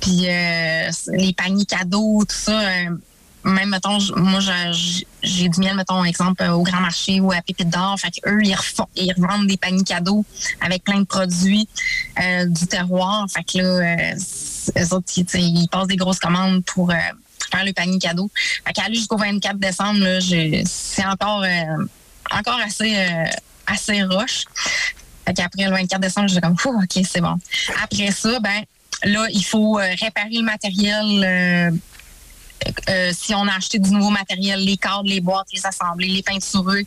Puis 0.00 0.28
euh, 0.28 0.90
les 1.12 1.32
paniers 1.32 1.64
cadeaux, 1.64 2.24
tout 2.28 2.36
ça. 2.36 2.60
Même, 3.44 3.70
mettons, 3.70 3.98
moi, 4.16 4.40
j'ai- 4.40 5.48
du 5.48 5.60
miel, 5.60 5.74
mettons, 5.76 6.04
exemple, 6.04 6.42
euh, 6.42 6.52
au 6.52 6.62
Grand 6.62 6.80
Marché 6.80 7.20
ou 7.20 7.32
à 7.32 7.40
Pépite 7.40 7.70
d'Or. 7.70 7.98
Fait 7.98 8.10
qu'eux, 8.10 8.40
ils, 8.42 8.54
refont, 8.54 8.86
ils 8.96 9.12
revendent 9.12 9.46
des 9.46 9.56
paniers 9.56 9.84
cadeaux 9.84 10.24
avec 10.60 10.84
plein 10.84 11.00
de 11.00 11.04
produits 11.04 11.68
euh, 12.22 12.46
du 12.46 12.66
terroir. 12.66 13.26
Fait 13.30 13.42
que 13.44 13.58
là, 13.58 13.64
euh, 13.64 14.14
eux 14.78 14.94
autres, 14.94 15.12
ils, 15.16 15.26
ils 15.34 15.68
passent 15.68 15.86
des 15.88 15.96
grosses 15.96 16.18
commandes 16.18 16.64
pour 16.64 16.90
euh, 16.90 16.94
faire 17.50 17.64
le 17.64 17.72
panier 17.72 17.98
cadeau. 17.98 18.30
Fait 18.66 18.72
qu'aller 18.72 18.94
jusqu'au 18.94 19.16
24 19.16 19.58
décembre, 19.58 20.00
c'est 20.66 21.04
encore, 21.06 21.42
euh, 21.42 21.86
encore 22.30 22.60
assez, 22.64 22.94
euh, 22.96 23.24
assez 23.66 24.02
roche. 24.02 24.44
Fait 25.26 25.34
qu'après 25.34 25.64
le 25.64 25.70
24 25.70 26.00
décembre, 26.00 26.28
j'ai 26.28 26.40
comme, 26.40 26.56
OK, 26.64 27.04
c'est 27.08 27.20
bon. 27.20 27.36
Après 27.82 28.10
ça, 28.10 28.38
ben, 28.40 28.62
là, 29.04 29.26
il 29.32 29.44
faut 29.44 29.72
réparer 29.74 30.30
le 30.32 30.42
matériel. 30.42 31.72
Euh, 32.88 33.12
si 33.16 33.34
on 33.34 33.46
a 33.46 33.54
acheté 33.54 33.78
du 33.78 33.90
nouveau 33.90 34.10
matériel, 34.10 34.64
les 34.64 34.76
cadres, 34.76 35.08
les 35.08 35.20
boîtes, 35.20 35.48
les 35.52 35.64
assemblées, 35.64 36.08
les 36.08 36.22
peintureux. 36.22 36.82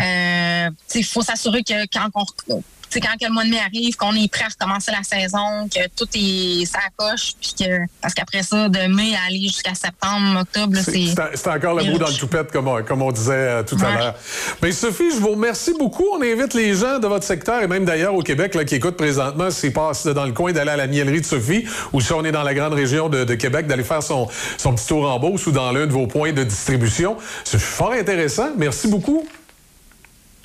Euh, 0.00 0.70
il 0.94 1.04
faut 1.04 1.22
s'assurer 1.22 1.62
que 1.62 1.86
quand 1.92 2.08
on 2.14 2.62
sais, 2.92 3.00
quand 3.00 3.12
que 3.20 3.26
le 3.26 3.32
mois 3.32 3.44
de 3.44 3.50
mai 3.50 3.58
arrive, 3.60 3.96
qu'on 3.96 4.14
est 4.14 4.30
prêt 4.30 4.44
à 4.44 4.48
recommencer 4.48 4.92
la 4.92 5.02
saison, 5.02 5.68
que 5.68 5.80
tout 5.96 6.08
est 6.14 6.64
ça 6.66 6.78
coche, 6.96 7.32
puis 7.40 7.54
que 7.58 7.78
parce 8.00 8.14
qu'après 8.14 8.42
ça, 8.42 8.68
de 8.68 8.86
mai 8.94 9.14
à 9.14 9.26
aller 9.28 9.42
jusqu'à 9.42 9.74
septembre, 9.74 10.40
octobre, 10.40 10.76
C'est 10.76 10.92
c'est. 10.92 11.06
c'est- 11.06 11.36
c'est 11.36 11.48
encore 11.48 11.74
le 11.74 11.84
bout 11.84 11.98
dans 11.98 12.08
le 12.08 12.14
toupette, 12.14 12.50
comme 12.52 12.68
on, 12.68 12.82
comme 12.82 13.02
on 13.02 13.12
disait 13.12 13.32
euh, 13.32 13.62
tout 13.62 13.76
à 13.82 13.90
l'heure. 13.98 14.14
Mais 14.62 14.72
Sophie, 14.72 15.10
je 15.12 15.16
vous 15.20 15.30
remercie 15.32 15.72
beaucoup. 15.78 16.04
On 16.12 16.22
invite 16.22 16.54
les 16.54 16.74
gens 16.74 16.98
de 16.98 17.06
votre 17.06 17.24
secteur 17.24 17.62
et 17.62 17.66
même 17.66 17.84
d'ailleurs 17.84 18.14
au 18.14 18.22
Québec 18.22 18.54
là, 18.54 18.64
qui 18.64 18.74
écoutent 18.76 18.96
présentement, 18.96 19.50
s'ils 19.50 19.72
passent 19.72 20.06
dans 20.06 20.24
le 20.24 20.32
coin, 20.32 20.52
d'aller 20.52 20.70
à 20.70 20.76
la 20.76 20.86
miellerie 20.86 21.20
de 21.20 21.26
Sophie 21.26 21.64
ou 21.92 22.00
si 22.00 22.12
on 22.12 22.24
est 22.24 22.32
dans 22.32 22.42
la 22.42 22.54
grande 22.54 22.74
région 22.74 23.08
de, 23.08 23.24
de 23.24 23.34
Québec, 23.34 23.66
d'aller 23.66 23.84
faire 23.84 24.02
son, 24.02 24.28
son 24.58 24.74
petit 24.74 24.86
tour 24.86 25.10
en 25.10 25.18
Beauce 25.18 25.46
ou 25.46 25.52
dans 25.52 25.72
l'un 25.72 25.86
de 25.86 25.92
vos 25.92 26.06
points 26.06 26.32
de 26.32 26.44
distribution. 26.44 27.16
C'est 27.44 27.60
fort 27.60 27.92
intéressant. 27.92 28.50
Merci 28.56 28.88
beaucoup. 28.88 29.26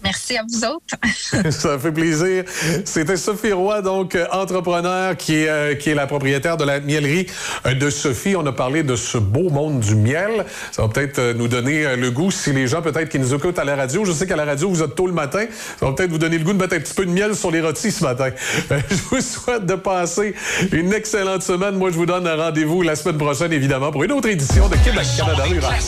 Merci 0.07 0.37
à 0.37 0.43
vous 0.47 0.63
autres. 0.63 1.51
Ça 1.51 1.77
fait 1.77 1.91
plaisir. 1.91 2.45
C'était 2.85 3.17
Sophie 3.17 3.51
Roy, 3.51 3.81
donc 3.81 4.15
euh, 4.15 4.25
entrepreneur 4.31 5.17
qui 5.17 5.35
est, 5.35 5.49
euh, 5.49 5.75
qui 5.75 5.89
est 5.89 5.95
la 5.95 6.07
propriétaire 6.07 6.55
de 6.55 6.63
la 6.63 6.79
miellerie 6.79 7.27
euh, 7.65 7.73
de 7.73 7.89
Sophie. 7.89 8.37
On 8.37 8.45
a 8.45 8.53
parlé 8.53 8.83
de 8.83 8.95
ce 8.95 9.17
beau 9.17 9.49
monde 9.49 9.81
du 9.81 9.95
miel. 9.95 10.45
Ça 10.71 10.83
va 10.83 10.87
peut-être 10.87 11.33
nous 11.33 11.49
donner 11.49 11.97
le 11.97 12.09
goût 12.09 12.31
si 12.31 12.53
les 12.53 12.67
gens 12.67 12.81
peut-être 12.81 13.09
qui 13.09 13.19
nous 13.19 13.33
écoutent 13.33 13.59
à 13.59 13.65
la 13.65 13.75
radio. 13.75 14.05
Je 14.05 14.13
sais 14.13 14.25
qu'à 14.25 14.37
la 14.37 14.45
radio, 14.45 14.69
vous 14.69 14.81
êtes 14.81 14.95
tôt 14.95 15.07
le 15.07 15.13
matin. 15.13 15.45
Ça 15.77 15.85
va 15.85 15.91
peut-être 15.91 16.11
vous 16.11 16.17
donner 16.17 16.37
le 16.37 16.45
goût 16.45 16.53
de 16.53 16.59
mettre 16.59 16.75
un 16.75 16.79
petit 16.79 16.93
peu 16.93 17.05
de 17.05 17.11
miel 17.11 17.35
sur 17.35 17.51
les 17.51 17.59
rôtis 17.59 17.91
ce 17.91 18.05
matin. 18.05 18.29
Je 18.69 18.95
vous 19.11 19.19
souhaite 19.19 19.65
de 19.65 19.75
passer 19.75 20.35
une 20.71 20.93
excellente 20.93 21.43
semaine. 21.43 21.75
Moi, 21.75 21.91
je 21.91 21.95
vous 21.97 22.05
donne 22.05 22.25
un 22.27 22.35
rendez-vous 22.37 22.81
la 22.81 22.95
semaine 22.95 23.17
prochaine, 23.17 23.51
évidemment, 23.51 23.91
pour 23.91 24.05
une 24.05 24.13
autre 24.13 24.29
édition 24.29 24.69
de 24.69 24.75
Québec 24.77 25.05
Canada 25.17 25.43
Rural. 25.43 25.79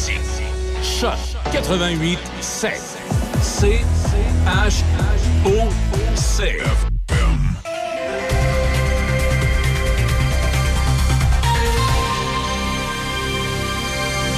Choc 0.83 1.17
88 1.53 2.19
7. 2.41 2.99
C 3.41 3.79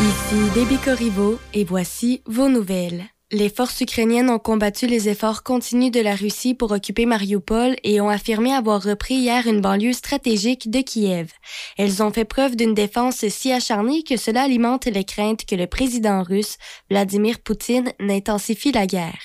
Ici 0.02 0.50
Déby 0.54 0.78
Corriveau 0.78 1.40
et 1.54 1.64
voici 1.64 2.22
vos 2.26 2.50
nouvelles. 2.50 3.06
Les 3.34 3.48
forces 3.48 3.80
ukrainiennes 3.80 4.30
ont 4.30 4.40
combattu 4.40 4.88
les 4.88 5.08
efforts 5.08 5.44
continus 5.44 5.90
de 5.90 6.02
la 6.02 6.16
Russie 6.16 6.54
pour 6.54 6.74
occuper 6.74 7.06
Mariupol 7.06 7.78
et 7.86 8.02
ont 8.02 8.10
affirmé 8.10 8.54
avoir 8.54 8.84
repris 8.84 9.14
hier 9.14 9.48
une 9.48 9.62
banlieue 9.62 9.94
stratégique 9.94 10.70
de 10.70 10.82
Kiev. 10.82 11.32
Elles 11.78 12.04
ont 12.04 12.12
fait 12.12 12.26
preuve 12.26 12.58
d'une 12.58 12.74
défense 12.74 13.26
si 13.30 13.54
acharnée 13.54 14.04
que 14.04 14.18
cela 14.18 14.42
alimente 14.42 14.86
les 14.86 15.06
craintes 15.06 15.46
que 15.46 15.56
le 15.56 15.68
président 15.68 16.24
russe, 16.24 16.58
Vladimir 16.90 17.40
Poutine, 17.40 17.94
n'intensifie 18.02 18.74
la 18.74 18.86
guerre. 18.86 19.22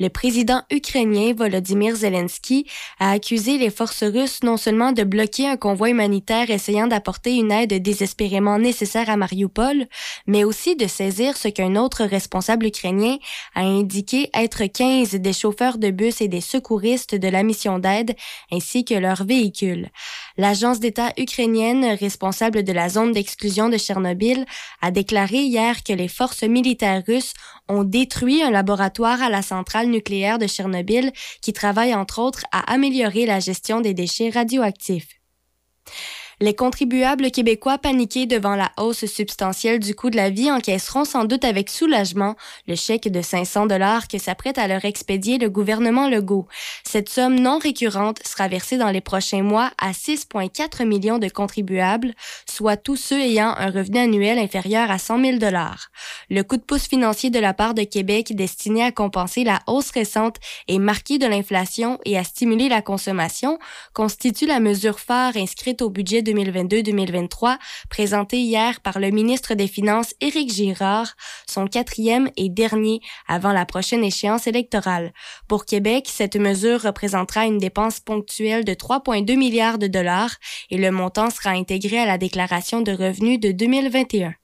Le 0.00 0.08
président 0.08 0.62
ukrainien 0.70 1.34
Volodymyr 1.34 1.96
Zelensky 1.96 2.66
a 3.00 3.10
accusé 3.10 3.58
les 3.58 3.70
forces 3.70 4.04
russes 4.04 4.42
non 4.44 4.56
seulement 4.56 4.92
de 4.92 5.02
bloquer 5.02 5.48
un 5.48 5.56
convoi 5.56 5.90
humanitaire 5.90 6.50
essayant 6.50 6.86
d'apporter 6.86 7.34
une 7.34 7.50
aide 7.50 7.82
désespérément 7.82 8.58
nécessaire 8.58 9.10
à 9.10 9.16
Mariupol, 9.16 9.86
mais 10.26 10.44
aussi 10.44 10.76
de 10.76 10.86
saisir 10.86 11.36
ce 11.36 11.48
qu'un 11.48 11.74
autre 11.74 12.04
responsable 12.04 12.66
ukrainien 12.66 13.16
a 13.54 13.62
indiqué 13.62 14.30
être 14.34 14.64
15 14.66 15.14
des 15.14 15.32
chauffeurs 15.32 15.78
de 15.78 15.90
bus 15.90 16.20
et 16.20 16.28
des 16.28 16.40
secouristes 16.40 17.16
de 17.16 17.28
la 17.28 17.42
mission 17.42 17.80
d'aide 17.80 18.14
ainsi 18.52 18.84
que 18.84 18.94
leurs 18.94 19.24
véhicules. 19.24 19.88
L'agence 20.36 20.78
d'État 20.78 21.12
ukrainienne 21.18 21.84
responsable 21.98 22.62
de 22.62 22.72
la 22.72 22.88
zone 22.88 23.12
d'exclusion 23.12 23.68
de 23.68 23.78
Tchernobyl 23.78 24.44
a 24.80 24.92
déclaré 24.92 25.38
hier 25.38 25.82
que 25.82 25.92
les 25.92 26.08
forces 26.08 26.44
militaires 26.44 27.02
russes 27.06 27.34
ont 27.68 27.84
détruit 27.84 28.42
un 28.42 28.50
laboratoire 28.50 29.22
à 29.22 29.28
la 29.28 29.42
centrale 29.42 29.88
nucléaire 29.88 30.38
de 30.38 30.46
Tchernobyl 30.46 31.12
qui 31.42 31.52
travaille 31.52 31.94
entre 31.94 32.20
autres 32.20 32.44
à 32.52 32.72
améliorer 32.72 33.26
la 33.26 33.40
gestion 33.40 33.80
des 33.80 33.94
déchets 33.94 34.30
radioactifs. 34.30 35.08
Les 36.40 36.54
contribuables 36.54 37.32
québécois 37.32 37.78
paniqués 37.78 38.26
devant 38.26 38.54
la 38.54 38.70
hausse 38.76 39.06
substantielle 39.06 39.80
du 39.80 39.96
coût 39.96 40.08
de 40.08 40.16
la 40.16 40.30
vie 40.30 40.52
encaisseront 40.52 41.04
sans 41.04 41.24
doute 41.24 41.44
avec 41.44 41.68
soulagement 41.68 42.36
le 42.68 42.76
chèque 42.76 43.10
de 43.10 43.20
500 43.20 43.66
dollars 43.66 44.06
que 44.06 44.18
s'apprête 44.18 44.56
à 44.56 44.68
leur 44.68 44.84
expédier 44.84 45.38
le 45.38 45.50
gouvernement 45.50 46.08
Legault. 46.08 46.46
Cette 46.84 47.08
somme 47.08 47.40
non 47.40 47.58
récurrente 47.58 48.24
sera 48.24 48.46
versée 48.46 48.78
dans 48.78 48.92
les 48.92 49.00
prochains 49.00 49.42
mois 49.42 49.72
à 49.78 49.90
6,4 49.90 50.86
millions 50.86 51.18
de 51.18 51.28
contribuables, 51.28 52.14
soit 52.48 52.76
tous 52.76 52.94
ceux 52.94 53.18
ayant 53.18 53.52
un 53.58 53.72
revenu 53.72 53.98
annuel 53.98 54.38
inférieur 54.38 54.92
à 54.92 54.98
100 54.98 55.20
000 55.20 55.38
dollars. 55.38 55.90
Le 56.30 56.42
coup 56.42 56.56
de 56.56 56.62
pouce 56.62 56.86
financier 56.86 57.30
de 57.30 57.40
la 57.40 57.52
part 57.52 57.74
de 57.74 57.82
Québec 57.82 58.36
destiné 58.36 58.84
à 58.84 58.92
compenser 58.92 59.42
la 59.42 59.58
hausse 59.66 59.90
récente 59.90 60.36
et 60.68 60.78
marquée 60.78 61.18
de 61.18 61.26
l'inflation 61.26 61.98
et 62.04 62.16
à 62.16 62.22
stimuler 62.22 62.68
la 62.68 62.80
consommation 62.80 63.58
constitue 63.92 64.46
la 64.46 64.60
mesure 64.60 65.00
phare 65.00 65.36
inscrite 65.36 65.82
au 65.82 65.90
budget 65.90 66.22
2022-2023 66.32 67.58
présenté 67.88 68.38
hier 68.38 68.80
par 68.80 68.98
le 68.98 69.10
ministre 69.10 69.54
des 69.54 69.68
Finances 69.68 70.14
Éric 70.20 70.52
Girard, 70.52 71.14
son 71.46 71.66
quatrième 71.66 72.30
et 72.36 72.48
dernier 72.48 73.00
avant 73.26 73.52
la 73.52 73.66
prochaine 73.66 74.04
échéance 74.04 74.46
électorale. 74.46 75.12
Pour 75.48 75.64
Québec, 75.64 76.08
cette 76.08 76.36
mesure 76.36 76.82
représentera 76.82 77.46
une 77.46 77.58
dépense 77.58 78.00
ponctuelle 78.00 78.64
de 78.64 78.72
3,2 78.72 79.36
milliards 79.36 79.78
de 79.78 79.86
dollars 79.86 80.36
et 80.70 80.78
le 80.78 80.90
montant 80.90 81.30
sera 81.30 81.50
intégré 81.50 81.98
à 81.98 82.06
la 82.06 82.18
déclaration 82.18 82.80
de 82.80 82.92
revenus 82.92 83.40
de 83.40 83.52
2021. 83.52 84.34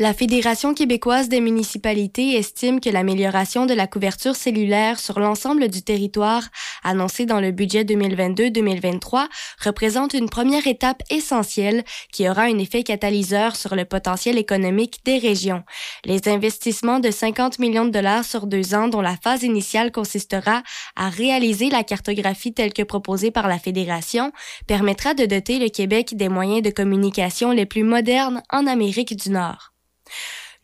La 0.00 0.12
Fédération 0.12 0.74
québécoise 0.74 1.28
des 1.28 1.40
municipalités 1.40 2.36
estime 2.36 2.80
que 2.80 2.90
l'amélioration 2.90 3.64
de 3.64 3.74
la 3.74 3.86
couverture 3.86 4.34
cellulaire 4.34 4.98
sur 4.98 5.20
l'ensemble 5.20 5.68
du 5.68 5.82
territoire 5.82 6.42
annoncée 6.82 7.26
dans 7.26 7.38
le 7.38 7.52
budget 7.52 7.84
2022-2023 7.84 9.26
représente 9.64 10.14
une 10.14 10.28
première 10.28 10.66
étape 10.66 11.02
essentielle 11.10 11.84
qui 12.12 12.28
aura 12.28 12.42
un 12.42 12.58
effet 12.58 12.82
catalyseur 12.82 13.54
sur 13.54 13.76
le 13.76 13.84
potentiel 13.84 14.36
économique 14.36 15.00
des 15.04 15.18
régions. 15.18 15.62
Les 16.04 16.28
investissements 16.28 16.98
de 16.98 17.12
50 17.12 17.60
millions 17.60 17.84
de 17.84 17.90
dollars 17.90 18.24
sur 18.24 18.48
deux 18.48 18.74
ans 18.74 18.88
dont 18.88 19.00
la 19.00 19.16
phase 19.16 19.44
initiale 19.44 19.92
consistera 19.92 20.64
à 20.96 21.08
réaliser 21.08 21.70
la 21.70 21.84
cartographie 21.84 22.52
telle 22.52 22.72
que 22.72 22.82
proposée 22.82 23.30
par 23.30 23.46
la 23.46 23.60
Fédération 23.60 24.32
permettra 24.66 25.14
de 25.14 25.24
doter 25.24 25.60
le 25.60 25.68
Québec 25.68 26.16
des 26.16 26.28
moyens 26.28 26.62
de 26.62 26.70
communication 26.70 27.52
les 27.52 27.66
plus 27.66 27.84
modernes 27.84 28.42
en 28.50 28.66
Amérique 28.66 29.14
du 29.16 29.30
Nord. 29.30 29.43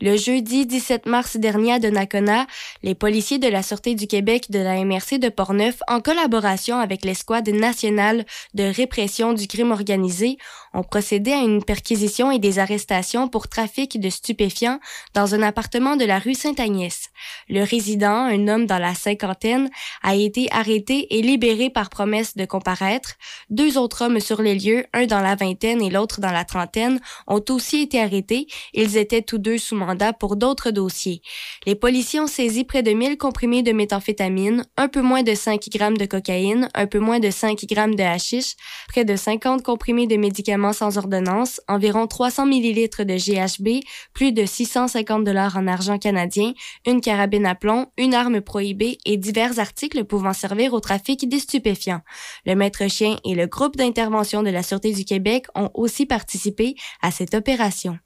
Le 0.02 0.16
jeudi 0.16 0.64
17 0.64 1.04
mars 1.04 1.36
dernier 1.36 1.74
à 1.74 1.78
Donnacona, 1.78 2.46
les 2.82 2.94
policiers 2.94 3.38
de 3.38 3.48
la 3.48 3.62
Sûreté 3.62 3.94
du 3.94 4.06
Québec 4.06 4.50
de 4.50 4.58
la 4.58 4.82
MRC 4.82 5.18
de 5.18 5.28
Portneuf, 5.28 5.82
en 5.88 6.00
collaboration 6.00 6.78
avec 6.78 7.04
l'escouade 7.04 7.50
nationale 7.50 8.24
de 8.54 8.64
répression 8.64 9.34
du 9.34 9.46
crime 9.46 9.72
organisé, 9.72 10.38
ont 10.72 10.82
procédé 10.82 11.32
à 11.32 11.40
une 11.40 11.64
perquisition 11.64 12.30
et 12.30 12.38
des 12.38 12.58
arrestations 12.58 13.28
pour 13.28 13.48
trafic 13.48 14.00
de 14.00 14.10
stupéfiants 14.10 14.78
dans 15.14 15.34
un 15.34 15.42
appartement 15.42 15.96
de 15.96 16.04
la 16.04 16.18
rue 16.18 16.34
Sainte-Agnès. 16.34 17.08
Le 17.48 17.62
résident, 17.62 18.24
un 18.24 18.48
homme 18.48 18.66
dans 18.66 18.78
la 18.78 18.94
cinquantaine, 18.94 19.68
a 20.02 20.14
été 20.14 20.48
arrêté 20.52 21.18
et 21.18 21.22
libéré 21.22 21.70
par 21.70 21.90
promesse 21.90 22.36
de 22.36 22.44
comparaître. 22.44 23.14
Deux 23.50 23.78
autres 23.78 24.04
hommes 24.04 24.20
sur 24.20 24.42
les 24.42 24.54
lieux, 24.54 24.84
un 24.92 25.06
dans 25.06 25.20
la 25.20 25.34
vingtaine 25.34 25.82
et 25.82 25.90
l'autre 25.90 26.20
dans 26.20 26.32
la 26.32 26.44
trentaine, 26.44 27.00
ont 27.26 27.44
aussi 27.50 27.82
été 27.82 28.00
arrêtés. 28.00 28.46
Ils 28.72 28.96
étaient 28.96 29.22
tous 29.22 29.38
deux 29.38 29.58
sous 29.58 29.76
mandat 29.76 30.12
pour 30.12 30.36
d'autres 30.36 30.70
dossiers. 30.70 31.22
Les 31.66 31.74
policiers 31.74 32.20
ont 32.20 32.26
saisi 32.26 32.64
près 32.64 32.82
de 32.82 32.92
1000 32.92 33.18
comprimés 33.18 33.62
de 33.62 33.72
méthamphétamine, 33.72 34.64
un 34.76 34.88
peu 34.88 35.00
moins 35.00 35.22
de 35.22 35.34
5 35.34 35.68
grammes 35.70 35.98
de 35.98 36.06
cocaïne, 36.06 36.68
un 36.74 36.86
peu 36.86 37.00
moins 37.00 37.18
de 37.18 37.30
5 37.30 37.64
grammes 37.66 37.96
de 37.96 38.02
hashish, 38.02 38.54
près 38.88 39.04
de 39.04 39.16
50 39.16 39.62
comprimés 39.62 40.06
de 40.06 40.16
médicaments 40.16 40.59
sans 40.72 40.98
ordonnance, 40.98 41.60
environ 41.68 42.06
300 42.06 42.46
millilitres 42.46 43.04
de 43.04 43.14
GHB, 43.14 43.82
plus 44.14 44.32
de 44.32 44.44
650 44.44 45.24
dollars 45.24 45.56
en 45.56 45.66
argent 45.66 45.98
canadien, 45.98 46.52
une 46.86 47.00
carabine 47.00 47.46
à 47.46 47.54
plomb, 47.54 47.86
une 47.96 48.14
arme 48.14 48.40
prohibée 48.40 48.98
et 49.04 49.16
divers 49.16 49.58
articles 49.58 50.04
pouvant 50.04 50.32
servir 50.32 50.74
au 50.74 50.80
trafic 50.80 51.28
des 51.28 51.40
stupéfiants. 51.40 52.02
Le 52.46 52.54
maître 52.54 52.88
chien 52.88 53.16
et 53.24 53.34
le 53.34 53.46
groupe 53.46 53.76
d'intervention 53.76 54.42
de 54.42 54.50
la 54.50 54.62
Sûreté 54.62 54.92
du 54.92 55.04
Québec 55.04 55.46
ont 55.54 55.70
aussi 55.74 56.06
participé 56.06 56.74
à 57.02 57.10
cette 57.10 57.34
opération. 57.34 57.98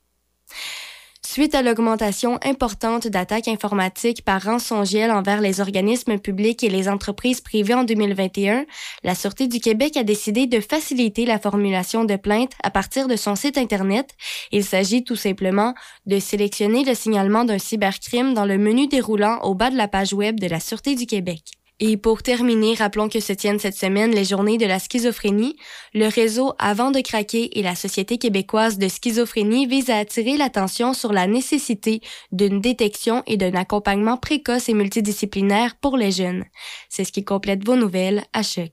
Suite 1.34 1.56
à 1.56 1.62
l'augmentation 1.62 2.38
importante 2.44 3.08
d'attaques 3.08 3.48
informatiques 3.48 4.24
par 4.24 4.40
rançongiciel 4.40 5.10
envers 5.10 5.40
les 5.40 5.60
organismes 5.60 6.16
publics 6.16 6.62
et 6.62 6.68
les 6.68 6.88
entreprises 6.88 7.40
privées 7.40 7.74
en 7.74 7.82
2021, 7.82 8.64
la 9.02 9.16
Sûreté 9.16 9.48
du 9.48 9.58
Québec 9.58 9.96
a 9.96 10.04
décidé 10.04 10.46
de 10.46 10.60
faciliter 10.60 11.26
la 11.26 11.40
formulation 11.40 12.04
de 12.04 12.14
plaintes 12.14 12.52
à 12.62 12.70
partir 12.70 13.08
de 13.08 13.16
son 13.16 13.34
site 13.34 13.58
Internet. 13.58 14.10
Il 14.52 14.62
s'agit 14.62 15.02
tout 15.02 15.16
simplement 15.16 15.74
de 16.06 16.20
sélectionner 16.20 16.84
le 16.84 16.94
signalement 16.94 17.44
d'un 17.44 17.58
cybercrime 17.58 18.32
dans 18.32 18.46
le 18.46 18.56
menu 18.56 18.86
déroulant 18.86 19.40
au 19.42 19.56
bas 19.56 19.70
de 19.70 19.76
la 19.76 19.88
page 19.88 20.12
web 20.12 20.38
de 20.38 20.46
la 20.46 20.60
Sûreté 20.60 20.94
du 20.94 21.06
Québec. 21.06 21.42
Et 21.80 21.96
pour 21.96 22.22
terminer, 22.22 22.74
rappelons 22.74 23.08
que 23.08 23.18
se 23.18 23.32
tiennent 23.32 23.58
cette 23.58 23.76
semaine 23.76 24.12
les 24.12 24.24
journées 24.24 24.58
de 24.58 24.66
la 24.66 24.78
schizophrénie. 24.78 25.56
Le 25.92 26.06
réseau 26.06 26.54
Avant 26.58 26.92
de 26.92 27.00
craquer 27.00 27.58
et 27.58 27.62
la 27.62 27.74
Société 27.74 28.16
québécoise 28.16 28.78
de 28.78 28.86
schizophrénie 28.86 29.66
visent 29.66 29.90
à 29.90 29.98
attirer 29.98 30.36
l'attention 30.36 30.94
sur 30.94 31.12
la 31.12 31.26
nécessité 31.26 32.00
d'une 32.30 32.60
détection 32.60 33.24
et 33.26 33.36
d'un 33.36 33.54
accompagnement 33.54 34.16
précoce 34.16 34.68
et 34.68 34.74
multidisciplinaire 34.74 35.74
pour 35.80 35.96
les 35.96 36.12
jeunes. 36.12 36.44
C'est 36.88 37.04
ce 37.04 37.12
qui 37.12 37.24
complète 37.24 37.64
vos 37.64 37.76
nouvelles 37.76 38.22
à 38.32 38.42
Choc. 38.42 38.70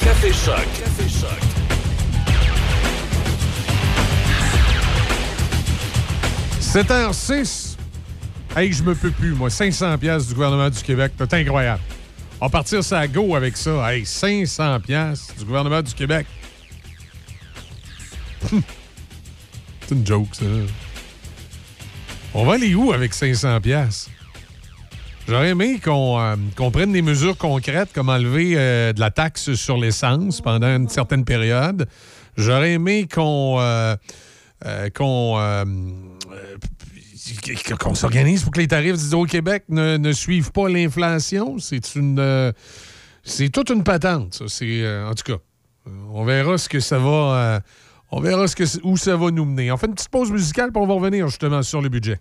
Café 0.00 0.32
Choc. 0.32 0.56
Café 0.56 1.08
Choc. 1.08 1.54
C'est 6.60 6.90
h 6.90 7.12
6 7.12 7.73
Hey, 8.56 8.72
je 8.72 8.84
me 8.84 8.94
peux 8.94 9.10
plus, 9.10 9.32
moi. 9.32 9.50
500 9.50 9.98
pièces 9.98 10.28
du 10.28 10.34
gouvernement 10.34 10.70
du 10.70 10.80
Québec, 10.80 11.12
c'est 11.18 11.34
incroyable. 11.34 11.82
On 12.40 12.46
va 12.46 12.50
partir 12.50 12.84
ça 12.84 13.00
à 13.00 13.08
go 13.08 13.34
avec 13.34 13.56
ça. 13.56 13.92
Hey, 13.92 14.06
500 14.06 14.78
pièces 14.78 15.34
du 15.36 15.44
gouvernement 15.44 15.82
du 15.82 15.92
Québec. 15.92 16.24
c'est 19.80 19.94
une 19.96 20.06
joke, 20.06 20.28
ça. 20.32 20.44
On 22.32 22.44
va 22.44 22.54
aller 22.54 22.76
où 22.76 22.92
avec 22.92 23.12
500 23.12 23.60
pièces 23.60 24.08
J'aurais 25.26 25.48
aimé 25.48 25.80
qu'on 25.82 26.20
euh, 26.20 26.36
qu'on 26.54 26.70
prenne 26.70 26.92
des 26.92 27.02
mesures 27.02 27.36
concrètes 27.36 27.92
comme 27.92 28.08
enlever 28.08 28.52
euh, 28.56 28.92
de 28.92 29.00
la 29.00 29.10
taxe 29.10 29.54
sur 29.54 29.78
l'essence 29.78 30.40
pendant 30.40 30.76
une 30.76 30.88
certaine 30.88 31.24
période. 31.24 31.88
J'aurais 32.36 32.74
aimé 32.74 33.08
qu'on 33.12 33.56
euh, 33.58 33.96
qu'on 34.94 35.64
qu'on 37.78 37.94
s'organise 37.94 38.42
pour 38.42 38.52
que 38.52 38.60
les 38.60 38.68
tarifs 38.68 38.96
d'Hydro-Québec 38.96 39.64
ne, 39.68 39.96
ne 39.96 40.12
suivent 40.12 40.52
pas 40.52 40.68
l'inflation. 40.68 41.58
C'est 41.58 41.94
une. 41.94 42.18
euh, 42.18 42.52
c'est 43.24 43.48
toute 43.48 43.70
une 43.70 43.82
patente, 43.82 44.34
ça. 44.34 44.44
Euh, 44.62 45.08
en 45.08 45.14
tout 45.14 45.24
cas, 45.24 45.38
euh, 45.86 45.90
on 46.12 46.24
verra 46.24 46.54
où 46.54 46.58
ça 48.96 49.16
va 49.16 49.30
nous 49.30 49.44
mener. 49.44 49.72
On 49.72 49.76
fait 49.76 49.86
une 49.86 49.94
petite 49.94 50.10
pause 50.10 50.30
musicale, 50.30 50.72
puis 50.72 50.82
on 50.82 50.86
va 50.86 50.94
revenir 50.94 51.26
justement 51.28 51.62
sur 51.62 51.80
le 51.80 51.88
budget. 51.88 52.20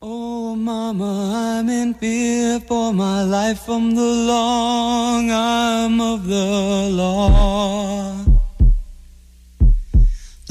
Oh, 0.00 0.54
mama, 0.56 1.60
I'm 1.60 1.68
in 1.68 1.94
fear 1.94 2.60
for 2.60 2.92
my 2.92 3.24
life 3.24 3.60
from 3.64 3.94
the 3.94 4.26
long 4.26 5.30
arm 5.30 6.00
of 6.00 6.26
the 6.26 6.90
law. 6.90 8.33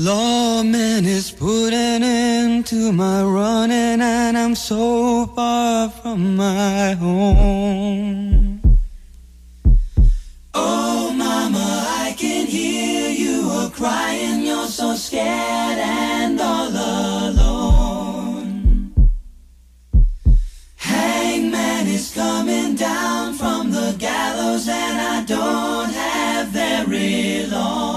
Lawman 0.03 1.05
is 1.05 1.31
putting 1.31 1.73
an 1.73 2.03
end 2.03 2.65
to 2.65 2.91
my 2.91 3.23
running, 3.23 4.01
and 4.01 4.37
I'm 4.37 4.53
so 4.53 5.27
far 5.27 5.89
from 5.89 6.35
my 6.35 6.91
home. 6.91 8.61
Oh, 10.53 11.13
mama, 11.15 11.85
I 12.05 12.13
can 12.17 12.47
hear 12.47 13.11
you 13.11 13.49
a 13.49 13.69
crying. 13.73 14.41
You're 14.41 14.67
so 14.67 14.93
scared 14.95 15.79
and 15.79 16.37
all 16.41 16.67
alone. 17.29 18.93
Hangman 20.75 21.87
is 21.87 22.13
coming 22.13 22.75
down 22.75 23.35
from 23.35 23.71
the 23.71 23.95
gallows, 23.97 24.67
and 24.67 24.99
I 24.99 25.23
don't 25.23 25.93
have 25.93 26.47
very 26.49 27.45
long. 27.45 27.92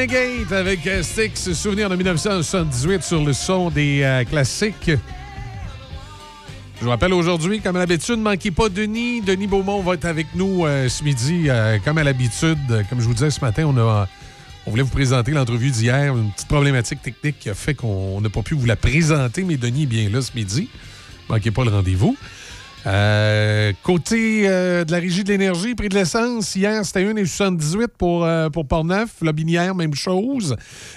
Avec 0.00 0.86
euh, 0.86 1.02
Styx, 1.02 1.52
souvenir 1.52 1.90
de 1.90 1.94
1978 1.94 3.02
sur 3.02 3.22
le 3.22 3.34
son 3.34 3.68
des 3.68 4.00
euh, 4.02 4.24
classiques. 4.24 4.92
Je 6.78 6.84
vous 6.84 6.88
rappelle 6.88 7.12
aujourd'hui, 7.12 7.60
comme 7.60 7.76
à 7.76 7.80
l'habitude, 7.80 8.16
ne 8.16 8.22
manquez 8.22 8.50
pas 8.50 8.70
Denis. 8.70 9.20
Denis 9.20 9.46
Beaumont 9.46 9.82
va 9.82 9.92
être 9.92 10.06
avec 10.06 10.28
nous 10.34 10.64
euh, 10.64 10.88
ce 10.88 11.04
midi, 11.04 11.48
comme 11.84 11.98
à 11.98 12.04
l'habitude. 12.04 12.56
Comme 12.88 13.02
je 13.02 13.04
vous 13.04 13.12
disais 13.12 13.28
ce 13.28 13.42
matin, 13.42 13.66
on, 13.66 13.76
a, 13.76 14.08
on 14.66 14.70
voulait 14.70 14.84
vous 14.84 14.88
présenter 14.88 15.32
l'entrevue 15.32 15.70
d'hier. 15.70 16.16
Une 16.16 16.30
petite 16.32 16.48
problématique 16.48 17.02
technique 17.02 17.38
qui 17.38 17.50
a 17.50 17.54
fait 17.54 17.74
qu'on 17.74 18.22
n'a 18.22 18.30
pas 18.30 18.40
pu 18.40 18.54
vous 18.54 18.64
la 18.64 18.76
présenter, 18.76 19.44
mais 19.44 19.58
Denis 19.58 19.82
est 19.82 19.86
bien 19.86 20.08
là 20.08 20.22
ce 20.22 20.32
midi. 20.34 20.70
Ne 21.28 21.34
manquez 21.34 21.50
pas 21.50 21.64
le 21.64 21.72
rendez-vous. 21.72 22.16
Euh, 22.86 23.72
côté 23.82 24.48
euh, 24.48 24.84
de 24.84 24.92
la 24.92 24.98
régie 24.98 25.22
de 25.22 25.28
l'énergie, 25.28 25.74
prix 25.74 25.88
de 25.88 25.94
l'essence, 25.94 26.56
hier, 26.56 26.84
c'était 26.84 27.04
1,78 27.04 27.88
pour, 27.98 28.24
euh, 28.24 28.48
pour 28.48 28.66
Port-Neuf. 28.66 29.20
Lobinière, 29.20 29.74
même 29.74 29.94
chose. 29.94 30.56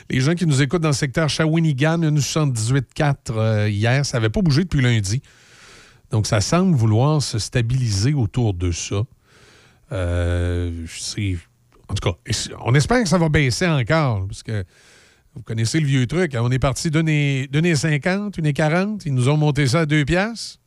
Les 0.10 0.22
gens 0.22 0.34
qui 0.34 0.46
nous 0.46 0.62
écoutent 0.62 0.82
dans 0.82 0.90
le 0.90 0.94
secteur 0.94 1.30
Shawinigan, 1.30 2.00
1,78,4 2.00 3.16
euh, 3.32 3.70
hier. 3.70 4.06
Ça 4.06 4.18
n'avait 4.18 4.30
pas 4.30 4.42
bougé 4.42 4.64
depuis 4.64 4.82
lundi. 4.82 5.22
Donc, 6.12 6.28
ça 6.28 6.42
semble 6.42 6.76
vouloir 6.76 7.22
se 7.22 7.40
stabiliser 7.40 8.14
autour 8.14 8.54
de 8.54 8.72
ça. 8.72 9.04
En 11.90 11.94
tout 11.96 12.10
cas, 12.10 12.18
on 12.66 12.74
espère 12.76 13.04
que 13.04 13.10
ça 13.10 13.18
va 13.18 13.30
baisser 13.30 13.68
encore, 13.68 14.26
parce 14.28 14.42
que 14.42 14.64
vous 15.36 15.42
connaissez 15.42 15.80
le 15.80 15.86
vieux 15.86 16.08
truc. 16.08 16.34
hein. 16.36 16.42
On 16.44 16.50
est 16.52 16.60
parti 16.60 16.90
d'un 16.90 17.06
et 17.08 17.76
50, 17.76 18.38
une 18.38 18.46
et 18.46 18.54
40. 18.54 19.06
Ils 19.06 19.14
nous 19.14 19.28
ont 19.30 19.38
monté 19.38 19.68
ça 19.68 19.82
à 19.82 19.86
2 19.86 20.06
piastres. 20.06 20.60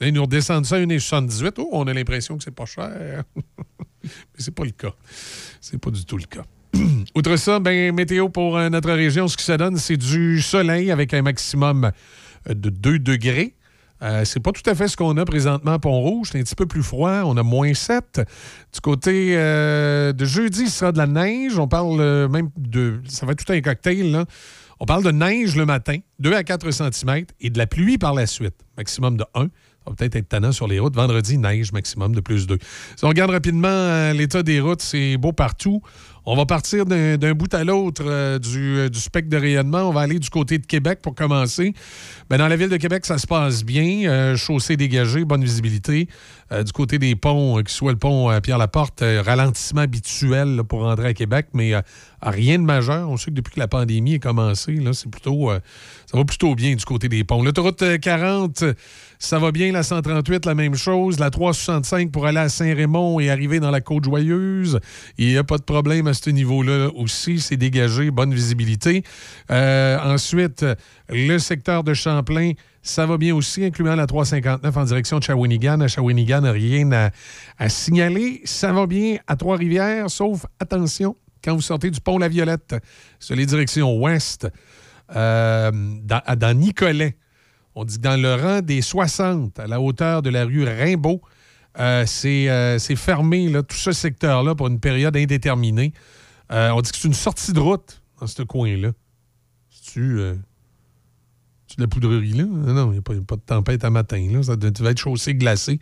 Ils 0.00 0.12
nous 0.12 0.22
redescendent 0.22 0.66
ça 0.66 0.76
à 0.76 0.80
1,78. 0.80 1.54
Oh, 1.58 1.68
on 1.72 1.86
a 1.86 1.94
l'impression 1.94 2.36
que 2.36 2.44
c'est 2.44 2.54
pas 2.54 2.66
cher. 2.66 3.24
Mais 4.04 4.10
c'est 4.38 4.54
pas 4.54 4.64
le 4.64 4.70
cas. 4.70 4.94
C'est 5.60 5.78
pas 5.78 5.90
du 5.90 6.04
tout 6.04 6.18
le 6.18 6.24
cas. 6.24 6.44
Outre 7.14 7.36
ça, 7.36 7.58
ben, 7.58 7.94
météo 7.94 8.28
pour 8.28 8.56
euh, 8.56 8.68
notre 8.68 8.92
région, 8.92 9.26
ce 9.28 9.36
que 9.36 9.42
ça 9.42 9.56
donne, 9.56 9.78
c'est 9.78 9.96
du 9.96 10.40
soleil 10.42 10.90
avec 10.90 11.14
un 11.14 11.22
maximum 11.22 11.90
euh, 12.48 12.54
de 12.54 12.70
2 12.70 12.98
degrés. 12.98 13.54
Euh, 14.02 14.26
c'est 14.26 14.40
pas 14.40 14.52
tout 14.52 14.68
à 14.68 14.74
fait 14.74 14.88
ce 14.88 14.96
qu'on 14.96 15.16
a 15.16 15.24
présentement 15.24 15.72
à 15.72 15.78
Pont-Rouge. 15.78 16.28
C'est 16.30 16.38
un 16.38 16.42
petit 16.42 16.54
peu 16.54 16.66
plus 16.66 16.82
froid. 16.82 17.22
On 17.24 17.36
a 17.38 17.42
moins 17.42 17.72
7. 17.72 18.20
Du 18.74 18.80
côté 18.80 19.34
euh, 19.36 20.12
de 20.12 20.24
jeudi, 20.26 20.66
ce 20.66 20.78
sera 20.80 20.92
de 20.92 20.98
la 20.98 21.06
neige. 21.06 21.58
On 21.58 21.68
parle 21.68 22.28
même 22.28 22.50
de. 22.58 23.00
Ça 23.08 23.24
va 23.24 23.32
être 23.32 23.44
tout 23.44 23.52
un 23.52 23.60
cocktail, 23.62 24.12
là. 24.12 24.26
On 24.78 24.84
parle 24.84 25.04
de 25.04 25.10
neige 25.10 25.56
le 25.56 25.64
matin, 25.64 25.96
2 26.18 26.34
à 26.34 26.44
4 26.44 26.70
cm, 26.70 27.24
et 27.40 27.48
de 27.48 27.56
la 27.56 27.66
pluie 27.66 27.96
par 27.96 28.12
la 28.12 28.26
suite, 28.26 28.56
maximum 28.76 29.16
de 29.16 29.24
1. 29.34 29.48
Va 29.86 29.94
peut-être 29.94 30.16
être 30.16 30.28
tannant 30.28 30.52
sur 30.52 30.66
les 30.66 30.80
routes. 30.80 30.96
Vendredi, 30.96 31.38
neige, 31.38 31.72
maximum 31.72 32.14
de 32.14 32.20
plus 32.20 32.46
2. 32.46 32.58
Si 32.96 33.04
on 33.04 33.08
regarde 33.08 33.30
rapidement 33.30 33.68
euh, 33.68 34.12
l'état 34.12 34.42
des 34.42 34.60
routes, 34.60 34.82
c'est 34.82 35.16
beau 35.16 35.32
partout. 35.32 35.80
On 36.28 36.34
va 36.34 36.44
partir 36.44 36.86
d'un 36.86 37.34
bout 37.34 37.54
à 37.54 37.62
l'autre 37.62 38.02
euh, 38.04 38.40
du, 38.40 38.78
euh, 38.78 38.88
du 38.88 38.98
spectre 38.98 39.30
de 39.30 39.36
rayonnement. 39.36 39.88
On 39.88 39.92
va 39.92 40.00
aller 40.00 40.18
du 40.18 40.28
côté 40.28 40.58
de 40.58 40.66
Québec 40.66 40.98
pour 41.00 41.14
commencer. 41.14 41.72
Ben, 42.28 42.38
dans 42.38 42.48
la 42.48 42.56
ville 42.56 42.68
de 42.68 42.76
Québec, 42.78 43.06
ça 43.06 43.18
se 43.18 43.28
passe 43.28 43.64
bien. 43.64 44.34
Chaussée 44.34 44.76
dégagée, 44.76 45.24
bonne 45.24 45.44
visibilité. 45.44 46.08
Du 46.50 46.72
côté 46.72 46.98
des 46.98 47.14
ponts, 47.14 47.62
que 47.62 47.70
soit 47.70 47.92
le 47.92 47.98
pont 47.98 48.30
Pierre-Laporte, 48.40 49.02
ralentissement 49.24 49.82
habituel 49.82 50.62
pour 50.68 50.82
rentrer 50.82 51.08
à 51.08 51.14
Québec, 51.14 51.46
mais 51.54 51.74
rien 52.22 52.58
de 52.58 52.64
majeur. 52.64 53.08
On 53.08 53.16
sait 53.16 53.30
que 53.30 53.36
depuis 53.36 53.54
que 53.54 53.60
la 53.60 53.68
pandémie 53.68 54.16
a 54.16 54.18
commencé, 54.18 54.72
là, 54.74 54.92
c'est 54.92 55.10
plutôt, 55.10 55.50
ça 56.06 56.16
va 56.16 56.24
plutôt 56.24 56.54
bien 56.54 56.74
du 56.74 56.84
côté 56.84 57.08
des 57.08 57.24
ponts. 57.24 57.42
L'autoroute 57.42 57.82
euh, 57.82 57.98
40, 57.98 58.64
ça 59.18 59.38
va 59.38 59.52
bien. 59.52 59.72
La 59.72 59.82
138, 59.82 60.46
la 60.46 60.54
même 60.54 60.74
chose. 60.74 61.18
La 61.18 61.30
365 61.30 62.10
pour 62.10 62.26
aller 62.26 62.38
à 62.38 62.48
Saint-Raymond 62.48 63.20
et 63.20 63.30
arriver 63.30 63.60
dans 63.60 63.70
la 63.70 63.80
Côte-Joyeuse. 63.80 64.80
Il 65.18 65.28
n'y 65.28 65.36
a 65.36 65.44
pas 65.44 65.58
de 65.58 65.62
problème 65.62 66.06
à 66.06 66.14
ce 66.14 66.30
niveau-là 66.30 66.88
aussi. 66.94 67.40
C'est 67.40 67.56
dégagé, 67.56 68.10
bonne 68.10 68.34
visibilité. 68.34 69.02
Euh, 69.50 69.98
ensuite, 70.00 70.64
le 71.08 71.38
secteur 71.38 71.84
de 71.84 71.94
Champlain, 71.94 72.52
ça 72.82 73.04
va 73.04 73.16
bien 73.16 73.34
aussi, 73.34 73.64
incluant 73.64 73.96
la 73.96 74.06
359 74.06 74.76
en 74.76 74.84
direction 74.84 75.18
de 75.18 75.24
Shawinigan. 75.24 75.80
À 75.80 75.88
Shawinigan, 75.88 76.52
rien 76.52 77.10
à, 77.58 77.68
signaler. 77.68 78.42
Ça 78.44 78.72
va 78.72 78.86
bien 78.86 79.16
à 79.26 79.36
Trois-Rivières, 79.36 80.10
sauf, 80.10 80.46
attention, 80.60 81.16
quand 81.42 81.54
vous 81.54 81.62
sortez 81.62 81.90
du 81.90 82.00
pont 82.00 82.18
La 82.18 82.28
Violette 82.28 82.76
sur 83.18 83.34
les 83.34 83.46
directions 83.46 83.96
ouest, 83.96 84.46
euh, 85.14 85.70
dans 85.70 86.58
Nicolet, 86.58 87.16
on 87.76 87.84
dit 87.84 87.98
que 87.98 88.02
dans 88.02 88.20
le 88.20 88.34
rang 88.34 88.62
des 88.62 88.80
60, 88.80 89.58
à 89.60 89.66
la 89.66 89.80
hauteur 89.80 90.22
de 90.22 90.30
la 90.30 90.46
rue 90.46 90.64
Rimbaud, 90.64 91.20
euh, 91.78 92.04
c'est 92.06 92.48
euh, 92.48 92.78
c'est 92.78 92.96
fermé, 92.96 93.52
tout 93.68 93.76
ce 93.76 93.92
secteur-là, 93.92 94.54
pour 94.54 94.68
une 94.68 94.80
période 94.80 95.14
indéterminée. 95.14 95.92
Euh, 96.50 96.70
on 96.70 96.80
dit 96.80 96.90
que 96.90 96.96
c'est 96.96 97.06
une 97.06 97.14
sortie 97.14 97.52
de 97.52 97.60
route 97.60 98.00
dans 98.18 98.26
ce 98.26 98.42
coin-là. 98.42 98.92
C'est-tu 99.70 100.20
c'est 101.66 101.76
de 101.76 101.82
la 101.82 101.88
poudrerie, 101.88 102.32
là? 102.32 102.44
Non, 102.44 102.92
il 102.92 102.92
n'y 102.92 102.98
a, 102.98 103.02
pas- 103.02 103.14
de 103.14 103.40
tempête 103.44 103.84
à 103.84 103.90
matin. 103.90 104.26
Là. 104.32 104.42
Ça 104.42 104.56
doit 104.56 104.70
va 104.80 104.90
être 104.92 104.98
chaussé, 105.00 105.34
glacé, 105.34 105.78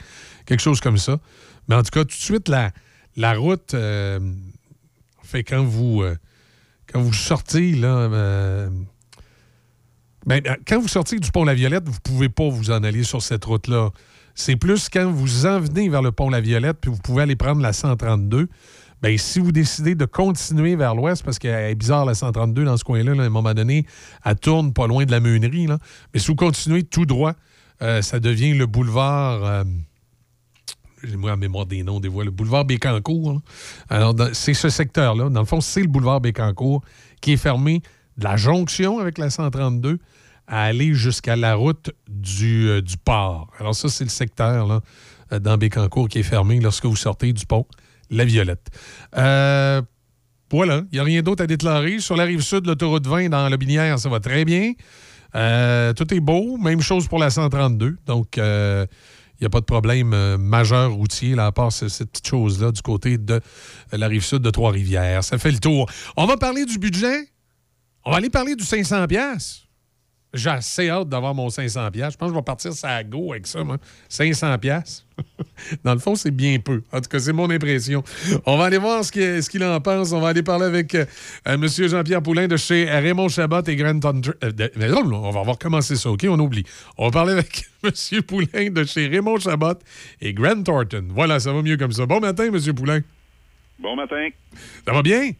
quelque 0.46 0.62
chose 0.62 0.80
comme 0.80 0.98
ça. 0.98 1.20
Mais 1.68 1.76
en 1.76 1.82
tout 1.82 1.90
cas, 1.90 2.00
tout 2.00 2.08
de 2.08 2.12
suite, 2.12 2.48
la, 2.48 2.72
la 3.16 3.34
route 3.34 3.76
fait 5.22 5.44
quand 5.44 5.62
vous, 5.62 6.02
quand 6.86 7.00
vous 7.00 7.12
sortez, 7.12 7.72
là, 7.72 8.68
euh, 10.32 10.40
ben, 10.40 10.42
euh, 10.46 10.56
quand 10.66 10.80
vous 10.80 10.88
sortez 10.88 11.18
du 11.18 11.30
pont 11.30 11.44
La 11.44 11.54
Violette, 11.54 11.84
vous 11.86 11.94
ne 11.94 11.98
pouvez 11.98 12.28
pas 12.28 12.48
vous 12.48 12.70
en 12.70 12.82
aller 12.82 13.04
sur 13.04 13.22
cette 13.22 13.44
route-là. 13.44 13.90
C'est 14.34 14.56
plus 14.56 14.88
quand 14.88 15.10
vous 15.10 15.46
en 15.46 15.60
venez 15.60 15.88
vers 15.88 16.02
le 16.02 16.12
pont 16.12 16.28
La 16.28 16.40
Violette, 16.40 16.78
puis 16.80 16.90
vous 16.90 16.98
pouvez 16.98 17.22
aller 17.22 17.36
prendre 17.36 17.60
la 17.60 17.72
132. 17.72 18.48
Bien, 19.02 19.16
si 19.18 19.38
vous 19.38 19.52
décidez 19.52 19.94
de 19.94 20.06
continuer 20.06 20.76
vers 20.76 20.94
l'ouest, 20.94 21.22
parce 21.22 21.38
qu'elle 21.38 21.70
est 21.70 21.74
bizarre 21.74 22.06
la 22.06 22.14
132 22.14 22.64
dans 22.64 22.76
ce 22.76 22.84
coin-là, 22.84 23.14
là, 23.14 23.22
à 23.22 23.26
un 23.26 23.30
moment 23.30 23.52
donné, 23.52 23.86
elle 24.24 24.36
tourne 24.36 24.72
pas 24.72 24.86
loin 24.86 25.04
de 25.04 25.10
la 25.10 25.20
meunerie. 25.20 25.66
Là. 25.66 25.78
Mais 26.12 26.20
si 26.20 26.28
vous 26.28 26.36
continuez 26.36 26.84
tout 26.84 27.04
droit, 27.04 27.34
euh, 27.82 28.00
ça 28.02 28.18
devient 28.18 28.54
le 28.54 28.66
boulevard. 28.66 29.44
euh, 29.44 29.64
j'ai 31.02 31.16
moi 31.16 31.32
en 31.32 31.36
mémoire 31.36 31.66
des 31.66 31.82
noms 31.82 32.00
des 32.00 32.08
voies, 32.08 32.24
le 32.24 32.30
boulevard 32.30 32.64
Bécancourt. 32.64 33.42
Alors, 33.90 34.14
c'est 34.32 34.54
ce 34.54 34.70
secteur-là. 34.70 35.28
Dans 35.28 35.40
le 35.40 35.46
fond, 35.46 35.60
c'est 35.60 35.82
le 35.82 35.88
boulevard 35.88 36.22
Bécancourt 36.22 36.82
qui 37.20 37.32
est 37.32 37.36
fermé 37.36 37.82
de 38.16 38.24
la 38.24 38.36
jonction 38.36 39.00
avec 39.00 39.18
la 39.18 39.28
132 39.28 39.98
à 40.46 40.64
aller 40.64 40.94
jusqu'à 40.94 41.36
la 41.36 41.54
route 41.54 41.90
du, 42.08 42.68
euh, 42.68 42.80
du 42.82 42.96
port. 42.98 43.50
Alors, 43.58 43.74
ça, 43.74 43.88
c'est 43.88 44.04
le 44.04 44.10
secteur 44.10 44.66
là, 44.66 44.80
euh, 45.32 45.38
dans 45.38 45.56
Bécancourt 45.56 46.08
qui 46.08 46.18
est 46.18 46.22
fermé 46.24 46.60
lorsque 46.60 46.84
vous 46.84 46.96
sortez 46.96 47.32
du 47.32 47.46
pont 47.46 47.66
La 48.10 48.24
Violette. 48.24 48.68
Euh, 49.16 49.80
voilà, 50.50 50.82
il 50.92 50.94
n'y 50.96 50.98
a 51.00 51.04
rien 51.04 51.22
d'autre 51.22 51.42
à 51.42 51.46
déclarer. 51.46 51.98
Sur 52.00 52.16
la 52.16 52.24
rive 52.24 52.42
sud, 52.42 52.66
l'autoroute 52.66 53.06
20 53.06 53.28
dans 53.30 53.48
la 53.48 53.56
Binière, 53.56 53.98
ça 53.98 54.08
va 54.08 54.20
très 54.20 54.44
bien. 54.44 54.72
Tout 55.32 56.14
est 56.14 56.20
beau. 56.20 56.56
Même 56.58 56.80
chose 56.80 57.08
pour 57.08 57.18
la 57.18 57.30
132. 57.30 57.96
Donc, 58.06 58.36
il 58.36 58.40
n'y 59.40 59.46
a 59.46 59.50
pas 59.50 59.58
de 59.60 59.64
problème 59.64 60.36
majeur 60.36 60.92
routier, 60.92 61.34
là, 61.34 61.46
à 61.46 61.52
part 61.52 61.72
ce- 61.72 61.88
cette 61.88 62.10
petite 62.10 62.28
chose-là 62.28 62.70
du 62.70 62.82
côté 62.82 63.18
de 63.18 63.40
la 63.90 64.06
rive 64.06 64.22
sud 64.22 64.42
de 64.42 64.50
Trois-Rivières. 64.50 65.24
Ça 65.24 65.38
fait 65.38 65.50
le 65.50 65.58
tour. 65.58 65.90
On 66.16 66.26
va 66.26 66.36
parler 66.36 66.64
du 66.66 66.78
budget. 66.78 67.30
On 68.04 68.12
va 68.12 68.18
aller 68.18 68.30
parler 68.30 68.54
du 68.54 68.62
500$. 68.64 69.63
J'ai 70.34 70.50
assez 70.50 70.88
hâte 70.90 71.08
d'avoir 71.08 71.34
mon 71.34 71.48
500$. 71.48 71.90
piastres. 71.92 72.12
Je 72.14 72.18
pense 72.18 72.28
que 72.28 72.34
je 72.34 72.38
vais 72.38 72.42
partir 72.44 72.72
ça 72.72 72.90
à 72.96 73.04
go 73.04 73.32
avec 73.32 73.46
ça, 73.46 73.62
moi. 73.64 73.78
500$. 74.10 74.58
piastres? 74.58 75.04
Dans 75.84 75.92
le 75.94 76.00
fond, 76.00 76.16
c'est 76.16 76.32
bien 76.32 76.58
peu. 76.58 76.82
En 76.92 77.00
tout 77.00 77.08
cas, 77.08 77.20
c'est 77.20 77.32
mon 77.32 77.48
impression. 77.48 78.02
On 78.46 78.56
va 78.58 78.64
aller 78.64 78.78
voir 78.78 79.04
ce 79.04 79.48
qu'il 79.48 79.62
en 79.64 79.80
pense. 79.80 80.10
On 80.12 80.20
va 80.20 80.28
aller 80.28 80.42
parler 80.42 80.64
avec 80.66 80.94
euh, 80.96 81.04
euh, 81.46 81.54
M. 81.54 81.68
Jean-Pierre 81.68 82.20
Poulain 82.22 82.48
de 82.48 82.56
chez 82.56 82.84
Raymond 82.90 83.28
Chabot 83.28 83.62
et 83.62 83.76
Grant 83.76 84.00
Thunder. 84.00 84.30
euh, 84.42 84.50
de- 84.50 84.72
mais 84.76 84.88
non, 84.88 85.02
on 85.14 85.30
va 85.30 85.42
voir 85.42 85.56
comment 85.58 85.80
c'est 85.80 85.94
ça, 85.96 86.10
OK? 86.10 86.26
On 86.28 86.38
oublie. 86.40 86.64
On 86.98 87.04
va 87.06 87.10
parler 87.12 87.32
avec 87.34 87.64
M. 87.84 88.22
Poulain 88.22 88.70
de 88.70 88.82
chez 88.84 89.06
Raymond 89.06 89.38
Chabot 89.38 89.74
et 90.20 90.34
Grant 90.34 90.62
Thornton. 90.64 91.06
Voilà, 91.10 91.38
ça 91.38 91.52
va 91.52 91.62
mieux 91.62 91.76
comme 91.76 91.92
ça. 91.92 92.06
Bon 92.06 92.18
matin, 92.18 92.46
M. 92.52 92.74
Poulain. 92.74 93.00
Bon 93.78 93.94
matin. 93.94 94.28
Ça 94.86 94.92
va 94.92 95.02
bien? 95.02 95.30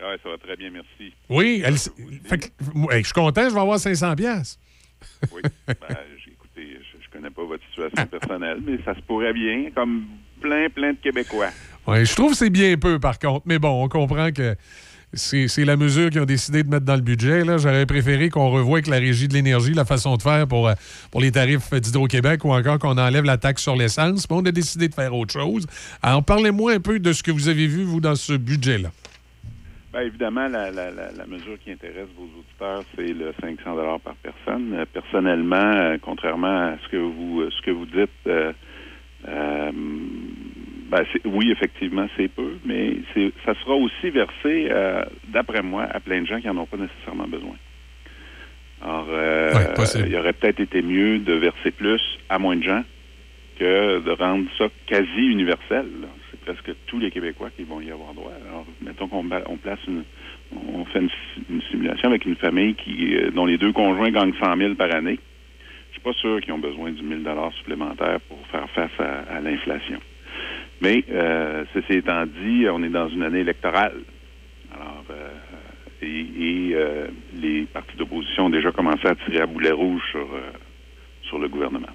Ouais, 0.00 0.16
ça 0.22 0.28
va 0.28 0.36
très 0.38 0.56
bien, 0.56 0.70
merci. 0.70 1.12
Oui. 1.28 1.62
elle- 1.64 1.76
fait 1.78 2.38
que, 2.38 2.46
moi, 2.74 2.94
hey, 2.94 3.00
je 3.02 3.06
suis 3.06 3.14
content, 3.14 3.48
je 3.48 3.54
vais 3.54 3.60
avoir 3.60 3.78
500$. 3.78 4.14
piastres. 4.16 4.58
Oui. 5.32 5.42
Ben, 5.66 5.74
écoutez, 6.26 6.78
je, 6.80 7.04
je 7.04 7.10
connais 7.12 7.30
pas 7.30 7.44
votre 7.44 7.62
situation 7.68 8.06
personnelle, 8.06 8.58
mais 8.66 8.78
ça 8.84 8.94
se 8.94 9.00
pourrait 9.00 9.32
bien, 9.32 9.70
comme 9.74 10.04
plein, 10.40 10.68
plein 10.68 10.92
de 10.92 10.98
Québécois. 10.98 11.48
Ouais, 11.86 12.04
je 12.04 12.14
trouve 12.14 12.32
que 12.32 12.36
c'est 12.36 12.50
bien 12.50 12.76
peu, 12.76 12.98
par 12.98 13.18
contre. 13.18 13.42
Mais 13.46 13.58
bon, 13.58 13.84
on 13.84 13.88
comprend 13.88 14.30
que 14.32 14.56
c'est 15.12 15.46
la 15.64 15.76
mesure 15.76 16.10
qu'ils 16.10 16.20
ont 16.20 16.24
décidé 16.26 16.62
de 16.62 16.68
mettre 16.68 16.84
dans 16.84 16.96
le 16.96 17.00
budget. 17.00 17.44
là. 17.44 17.56
J'aurais 17.58 17.86
préféré 17.86 18.28
qu'on 18.28 18.50
revoie 18.50 18.78
avec 18.78 18.88
la 18.88 18.96
Régie 18.98 19.28
de 19.28 19.34
l'énergie 19.34 19.72
la 19.72 19.84
façon 19.84 20.16
de 20.16 20.22
faire 20.22 20.46
pour, 20.48 20.68
euh, 20.68 20.74
pour 21.10 21.20
les 21.20 21.30
tarifs 21.32 21.70
d'Hydro-Québec 21.72 22.44
ou 22.44 22.52
encore 22.52 22.78
qu'on 22.78 22.98
enlève 22.98 23.24
la 23.24 23.38
taxe 23.38 23.62
sur 23.62 23.76
l'essence. 23.76 24.28
Mais 24.28 24.36
on 24.36 24.44
a 24.44 24.50
décidé 24.52 24.88
de 24.88 24.94
faire 24.94 25.14
autre 25.14 25.32
chose. 25.32 25.66
Alors, 26.02 26.22
parlez-moi 26.24 26.72
un 26.72 26.80
peu 26.80 26.98
de 26.98 27.12
ce 27.12 27.22
que 27.22 27.30
vous 27.30 27.48
avez 27.48 27.66
vu, 27.66 27.84
vous, 27.84 28.00
dans 28.00 28.16
ce 28.16 28.32
budget-là. 28.34 28.90
Ben, 29.96 30.02
évidemment, 30.02 30.46
la, 30.46 30.70
la, 30.70 31.26
mesure 31.26 31.58
qui 31.64 31.70
intéresse 31.70 32.08
vos 32.18 32.24
auditeurs, 32.38 32.84
c'est 32.94 33.14
le 33.14 33.32
500 33.40 33.98
par 34.00 34.14
personne. 34.16 34.74
Euh, 34.74 34.84
personnellement, 34.92 35.56
euh, 35.56 35.96
contrairement 36.02 36.66
à 36.68 36.74
ce 36.84 36.88
que 36.90 36.98
vous 36.98 37.40
euh, 37.40 37.50
ce 37.50 37.62
que 37.62 37.70
vous 37.70 37.86
dites, 37.86 38.10
euh, 38.26 38.52
euh, 39.26 39.70
ben, 39.72 41.02
c'est- 41.10 41.26
oui, 41.26 41.50
effectivement, 41.50 42.06
c'est 42.14 42.28
peu, 42.28 42.58
mais 42.66 42.96
c'est, 43.14 43.32
ça 43.46 43.54
sera 43.54 43.74
aussi 43.74 44.10
versé, 44.10 44.68
euh, 44.70 45.02
d'après 45.28 45.62
moi, 45.62 45.84
à 45.84 45.98
plein 46.00 46.20
de 46.20 46.26
gens 46.26 46.42
qui 46.42 46.46
n'en 46.46 46.58
ont 46.58 46.66
pas 46.66 46.76
nécessairement 46.76 47.26
besoin. 47.26 47.56
Alors, 48.82 49.06
euh, 49.08 49.50
Ouais, 49.78 50.08
il 50.08 50.14
aurait 50.16 50.34
peut-être 50.34 50.60
été 50.60 50.82
mieux 50.82 51.20
de 51.20 51.32
verser 51.32 51.70
plus 51.70 52.02
à 52.28 52.38
moins 52.38 52.56
de 52.56 52.62
gens 52.64 52.84
que 53.58 54.00
de 54.00 54.10
rendre 54.10 54.46
ça 54.58 54.66
quasi 54.86 55.26
universel. 55.26 55.86
là. 56.02 56.08
Presque 56.46 56.70
tous 56.86 57.00
les 57.00 57.10
Québécois 57.10 57.50
qui 57.50 57.64
vont 57.64 57.80
y 57.80 57.90
avoir 57.90 58.14
droit. 58.14 58.30
Alors, 58.48 58.64
mettons 58.80 59.08
qu'on 59.08 59.24
place 59.56 59.80
une, 59.88 60.04
on 60.54 60.84
fait 60.84 61.00
une, 61.00 61.08
si- 61.10 61.42
une 61.50 61.60
simulation 61.62 62.08
avec 62.08 62.24
une 62.24 62.36
famille 62.36 62.76
qui, 62.76 63.16
euh, 63.16 63.32
dont 63.32 63.46
les 63.46 63.58
deux 63.58 63.72
conjoints 63.72 64.12
gagnent 64.12 64.32
100 64.40 64.56
000 64.56 64.74
par 64.76 64.94
année. 64.94 65.18
Je 65.88 65.94
suis 65.94 66.00
pas 66.02 66.12
sûr 66.12 66.40
qu'ils 66.40 66.52
ont 66.52 66.58
besoin 66.58 66.92
du 66.92 67.02
1000 67.02 67.24
dollars 67.24 67.52
supplémentaire 67.54 68.20
pour 68.28 68.38
faire 68.46 68.70
face 68.70 68.92
à, 69.00 69.40
l'inflation. 69.40 69.98
Mais 70.80 71.04
euh, 71.10 71.64
ceci 71.74 71.94
étant 71.94 72.24
dit, 72.26 72.66
on 72.70 72.80
est 72.84 72.90
dans 72.90 73.08
une 73.08 73.24
année 73.24 73.40
électorale. 73.40 73.96
Alors, 74.72 75.04
euh, 75.10 75.30
et, 76.00 76.76
les 77.34 77.62
partis 77.64 77.96
d'opposition 77.96 78.46
ont 78.46 78.50
déjà 78.50 78.70
commencé 78.70 79.04
à 79.08 79.16
tirer 79.16 79.40
à 79.40 79.46
boulet 79.46 79.72
rouge 79.72 80.02
sur, 80.12 80.28
sur 81.22 81.40
le 81.40 81.48
gouvernement. 81.48 81.88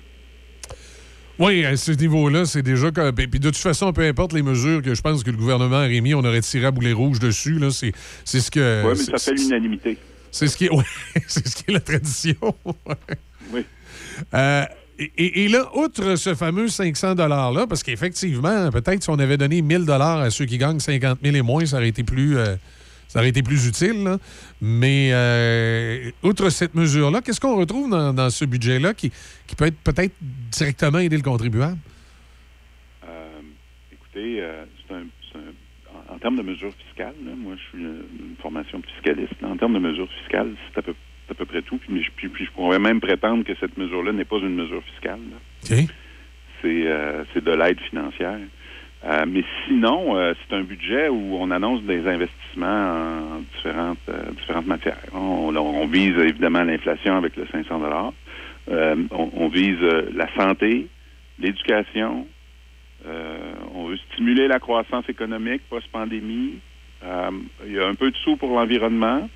Oui, 1.41 1.65
à 1.65 1.75
ce 1.75 1.91
niveau-là, 1.91 2.45
c'est 2.45 2.61
déjà. 2.61 2.91
comme- 2.91 3.13
Puis 3.13 3.27
puis 3.27 3.39
de 3.39 3.49
toute 3.49 3.57
façon, 3.57 3.91
peu 3.93 4.05
importe 4.07 4.33
les 4.33 4.43
mesures 4.43 4.81
que 4.81 4.93
je 4.93 5.01
pense 5.01 5.23
que 5.23 5.31
le 5.31 5.37
gouvernement 5.37 5.77
aurait 5.77 6.01
mis, 6.01 6.13
on 6.13 6.23
aurait 6.23 6.41
tiré 6.41 6.67
à 6.67 6.71
boulet 6.71 6.93
rouge 6.93 7.19
dessus. 7.19 7.57
là. 7.59 7.71
C'est 7.71 7.93
c'est 8.25 8.39
ce 8.39 8.51
que. 8.51 8.83
oui, 8.83 8.89
mais 8.91 8.95
c'est- 8.95 9.11
ça 9.17 9.17
fait 9.17 9.33
l'unanimité. 9.33 9.97
C'est 10.31 10.47
ce 10.47 10.55
qui 10.55 10.65
est, 10.65 10.69
ouais, 10.73 10.83
c'est 11.27 11.47
ce 11.47 11.55
qui 11.57 11.63
est 11.67 11.73
la 11.73 11.79
tradition. 11.79 12.35
Oui. 13.53 13.65
Euh, 14.33 14.63
et 15.17 15.47
là, 15.49 15.67
outre 15.75 16.15
ce 16.15 16.35
fameux 16.35 16.67
500 16.67 17.15
$-là, 17.15 17.65
parce 17.67 17.81
qu'effectivement, 17.83 18.69
peut-être 18.71 19.03
si 19.03 19.09
on 19.09 19.17
avait 19.19 19.35
donné 19.35 19.61
1000 19.63 19.89
à 19.89 20.29
ceux 20.29 20.45
qui 20.45 20.57
gagnent 20.59 20.79
50 20.79 21.19
000 21.23 21.35
et 21.35 21.41
moins, 21.41 21.65
ça 21.65 21.77
aurait 21.77 21.89
été 21.89 22.03
plus, 22.03 22.37
euh, 22.37 22.55
ça 23.11 23.19
aurait 23.19 23.29
été 23.29 23.43
plus 23.43 23.67
utile. 23.67 24.03
là. 24.05 24.17
Mais 24.61 25.09
euh, 25.11 26.11
outre 26.23 26.49
cette 26.49 26.75
mesure-là, 26.75 27.19
qu'est-ce 27.21 27.41
qu'on 27.41 27.57
retrouve 27.57 27.89
dans, 27.89 28.13
dans 28.13 28.29
ce 28.29 28.45
budget-là 28.45 28.93
qui, 28.93 29.11
qui 29.47 29.55
peut 29.57 29.65
être 29.65 29.77
peut-être 29.83 30.13
directement 30.21 30.99
aider 30.99 31.17
le 31.17 31.23
contribuable? 31.23 31.77
Euh, 33.05 33.41
écoutez, 33.91 34.41
euh, 34.41 34.63
c'est 34.87 34.93
un, 34.95 35.03
en, 36.09 36.15
en 36.15 36.17
termes 36.19 36.37
de 36.37 36.41
mesures 36.43 36.71
fiscales, 36.87 37.15
là, 37.25 37.31
moi 37.35 37.55
je 37.57 37.63
suis 37.69 37.77
une, 37.85 38.03
une 38.29 38.35
formation 38.41 38.81
fiscaliste. 38.95 39.33
en 39.43 39.57
termes 39.57 39.73
de 39.73 39.79
mesures 39.79 40.09
fiscales, 40.21 40.53
c'est 40.71 40.79
à 40.79 40.81
peu, 40.81 40.93
c'est 41.27 41.33
à 41.33 41.35
peu 41.35 41.45
près 41.45 41.61
tout. 41.63 41.77
Puis, 41.79 42.01
je- 42.03 42.11
puis- 42.15 42.29
puis 42.29 42.45
je 42.45 42.51
pourrais 42.51 42.79
même 42.79 43.01
prétendre 43.01 43.43
que 43.43 43.53
cette 43.59 43.77
mesure-là 43.77 44.13
n'est 44.13 44.25
pas 44.25 44.37
une 44.37 44.55
mesure 44.55 44.83
fiscale. 44.93 45.19
là. 45.31 45.37
OK. 45.77 45.87
C'est 46.61 46.87
euh, 46.87 47.23
c'est 47.33 47.43
de 47.43 47.51
l'aide 47.51 47.79
financière. 47.89 48.39
Euh, 49.03 49.25
mais 49.27 49.43
sinon, 49.65 50.15
euh, 50.15 50.33
c'est 50.37 50.55
un 50.55 50.61
budget 50.61 51.09
où 51.09 51.35
on 51.39 51.49
annonce 51.49 51.81
des 51.83 52.07
investissements 52.07 52.67
en 52.67 53.39
différentes, 53.55 53.97
euh, 54.09 54.31
différentes 54.37 54.67
matières. 54.67 54.99
On, 55.13 55.87
vise 55.87 56.15
évidemment 56.19 56.63
l'inflation 56.63 57.17
avec 57.17 57.35
le 57.35 57.47
500 57.51 57.79
dollars. 57.79 58.13
on, 59.11 59.47
vise 59.49 59.81
la 60.13 60.33
santé, 60.35 60.87
l'éducation. 61.39 62.27
On 63.73 63.87
veut 63.87 63.97
stimuler 64.13 64.47
la 64.47 64.59
croissance 64.59 65.09
économique 65.09 65.63
post-pandémie. 65.69 66.59
Il 67.03 67.73
y 67.73 67.79
a 67.79 67.87
un 67.87 67.95
peu 67.95 68.11
de 68.11 68.15
sous 68.17 68.37
pour 68.37 68.55
l'environnement. 68.55 69.27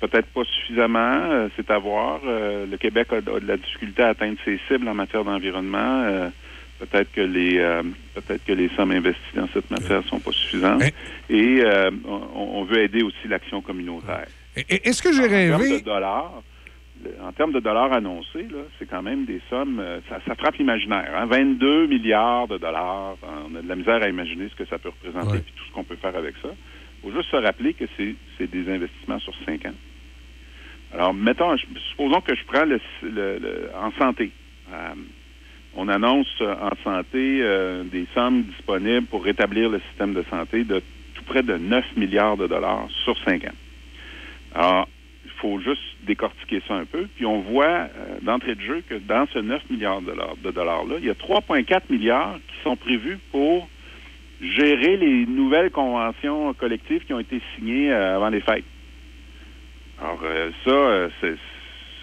Peut-être 0.00 0.28
pas 0.28 0.44
suffisamment, 0.44 1.48
c'est 1.56 1.70
à 1.70 1.78
voir. 1.78 2.20
Le 2.24 2.76
Québec 2.76 3.08
a 3.12 3.20
de 3.20 3.46
la 3.46 3.56
difficulté 3.56 4.02
à 4.02 4.08
atteindre 4.08 4.38
ses 4.44 4.58
cibles 4.68 4.88
en 4.88 4.94
matière 4.94 5.24
d'environnement. 5.24 6.30
Peut-être 6.78 7.10
que 7.12 7.22
les 7.22 7.58
euh, 7.58 7.82
peut-être 8.14 8.44
que 8.44 8.52
les 8.52 8.68
sommes 8.76 8.90
investies 8.90 9.34
dans 9.34 9.48
cette 9.54 9.70
matière 9.70 10.02
sont 10.04 10.20
pas 10.20 10.32
suffisantes. 10.32 10.82
Et 11.30 11.60
euh, 11.64 11.90
on, 12.04 12.60
on 12.60 12.64
veut 12.64 12.82
aider 12.82 13.02
aussi 13.02 13.26
l'action 13.28 13.62
communautaire. 13.62 14.26
Est-ce 14.56 15.02
que 15.02 15.12
j'ai 15.12 15.24
En 15.24 15.28
termes 15.28 15.62
rêvé? 15.62 15.80
de 15.80 15.84
dollars, 15.84 16.42
en 17.22 17.32
termes 17.32 17.52
de 17.52 17.60
dollars 17.60 17.92
annoncés, 17.94 18.46
c'est 18.78 18.88
quand 18.88 19.02
même 19.02 19.24
des 19.24 19.40
sommes, 19.48 19.80
euh, 19.80 20.00
ça, 20.08 20.18
ça 20.26 20.34
frappe 20.34 20.56
l'imaginaire. 20.56 21.10
hein? 21.16 21.26
22 21.26 21.86
milliards 21.86 22.48
de 22.48 22.58
dollars. 22.58 23.16
On 23.22 23.54
a 23.54 23.62
de 23.62 23.68
la 23.68 23.76
misère 23.76 24.02
à 24.02 24.08
imaginer 24.08 24.48
ce 24.50 24.54
que 24.54 24.66
ça 24.68 24.78
peut 24.78 24.90
représenter 24.90 25.38
et 25.38 25.40
tout 25.40 25.64
ce 25.68 25.72
qu'on 25.72 25.84
peut 25.84 25.96
faire 25.96 26.16
avec 26.16 26.34
ça. 26.42 26.48
Il 27.04 27.10
faut 27.10 27.16
juste 27.16 27.30
se 27.30 27.36
rappeler 27.36 27.72
que 27.74 27.84
c'est 27.96 28.50
des 28.50 28.70
investissements 28.70 29.18
sur 29.20 29.32
cinq 29.46 29.64
ans. 29.66 29.74
Alors, 30.92 31.12
mettons, 31.14 31.56
supposons 31.90 32.20
que 32.20 32.34
je 32.34 32.44
prends 32.46 32.64
le, 32.64 32.80
le- 33.02 33.38
le- 33.38 33.70
en 33.74 33.90
santé. 33.92 34.30
Euh, 34.72 34.94
on 35.76 35.88
annonce 35.88 36.26
euh, 36.40 36.54
en 36.54 36.70
santé 36.82 37.40
euh, 37.42 37.84
des 37.84 38.06
sommes 38.14 38.42
disponibles 38.44 39.06
pour 39.06 39.22
rétablir 39.24 39.68
le 39.68 39.80
système 39.88 40.14
de 40.14 40.24
santé 40.30 40.64
de 40.64 40.82
tout 41.14 41.24
près 41.24 41.42
de 41.42 41.56
9 41.56 41.84
milliards 41.96 42.36
de 42.36 42.46
dollars 42.46 42.86
sur 43.04 43.16
cinq 43.24 43.44
ans. 43.44 43.54
Alors, 44.54 44.88
il 45.24 45.30
faut 45.32 45.60
juste 45.60 45.82
décortiquer 46.04 46.62
ça 46.66 46.74
un 46.74 46.86
peu. 46.86 47.06
Puis 47.14 47.26
on 47.26 47.40
voit 47.40 47.66
euh, 47.66 47.88
d'entrée 48.22 48.54
de 48.54 48.60
jeu 48.62 48.82
que 48.88 48.94
dans 48.94 49.26
ce 49.32 49.38
9 49.38 49.68
milliards 49.70 50.00
de 50.00 50.06
dollars- 50.06 50.36
de 50.42 50.50
dollars-là, 50.50 50.96
il 50.98 51.06
y 51.06 51.10
a 51.10 51.14
3,4 51.14 51.82
milliards 51.90 52.38
qui 52.48 52.62
sont 52.64 52.76
prévus 52.76 53.18
pour 53.30 53.68
gérer 54.40 54.96
les 54.96 55.26
nouvelles 55.26 55.70
conventions 55.70 56.52
collectives 56.54 57.04
qui 57.04 57.12
ont 57.14 57.20
été 57.20 57.40
signées 57.54 57.92
avant 57.92 58.28
les 58.28 58.40
fêtes. 58.40 58.64
Alors, 60.00 60.20
ça, 60.64 61.08
c'est, 61.20 61.36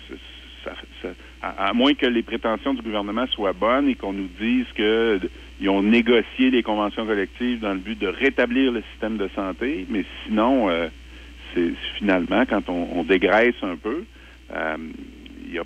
c'est- 0.08 0.16
ça- 0.64 0.76
ça- 1.02 1.10
à, 1.44 1.74
moins 1.74 1.94
que 1.94 2.06
les 2.06 2.24
prétentions 2.24 2.74
du 2.74 2.82
gouvernement 2.82 3.28
soient 3.28 3.54
bonnes 3.54 3.90
et 3.90 3.96
qu'on 3.96 4.14
nous 4.14 4.30
dise 4.40 4.66
que 4.76 5.18
d- 5.18 5.30
ils 5.60 5.70
ont 5.70 5.84
négocié 5.84 6.50
les 6.52 6.64
conventions 6.64 7.06
collectives 7.06 7.60
dans 7.60 7.74
le 7.74 7.80
but 7.80 8.00
de 8.00 8.08
rétablir 8.08 8.72
le 8.72 8.82
système 8.92 9.18
de 9.18 9.30
santé, 9.36 9.86
mais 9.90 10.06
sinon, 10.26 10.70
euh, 10.70 10.88
c'est 11.54 11.74
finalement, 11.98 12.46
quand 12.46 12.70
on, 12.70 13.04
dégraisse 13.04 13.56
un 13.62 13.76
peu, 13.76 14.06
euh, 14.56 14.78
il 15.46 15.54
y 15.54 15.60
a 15.60 15.64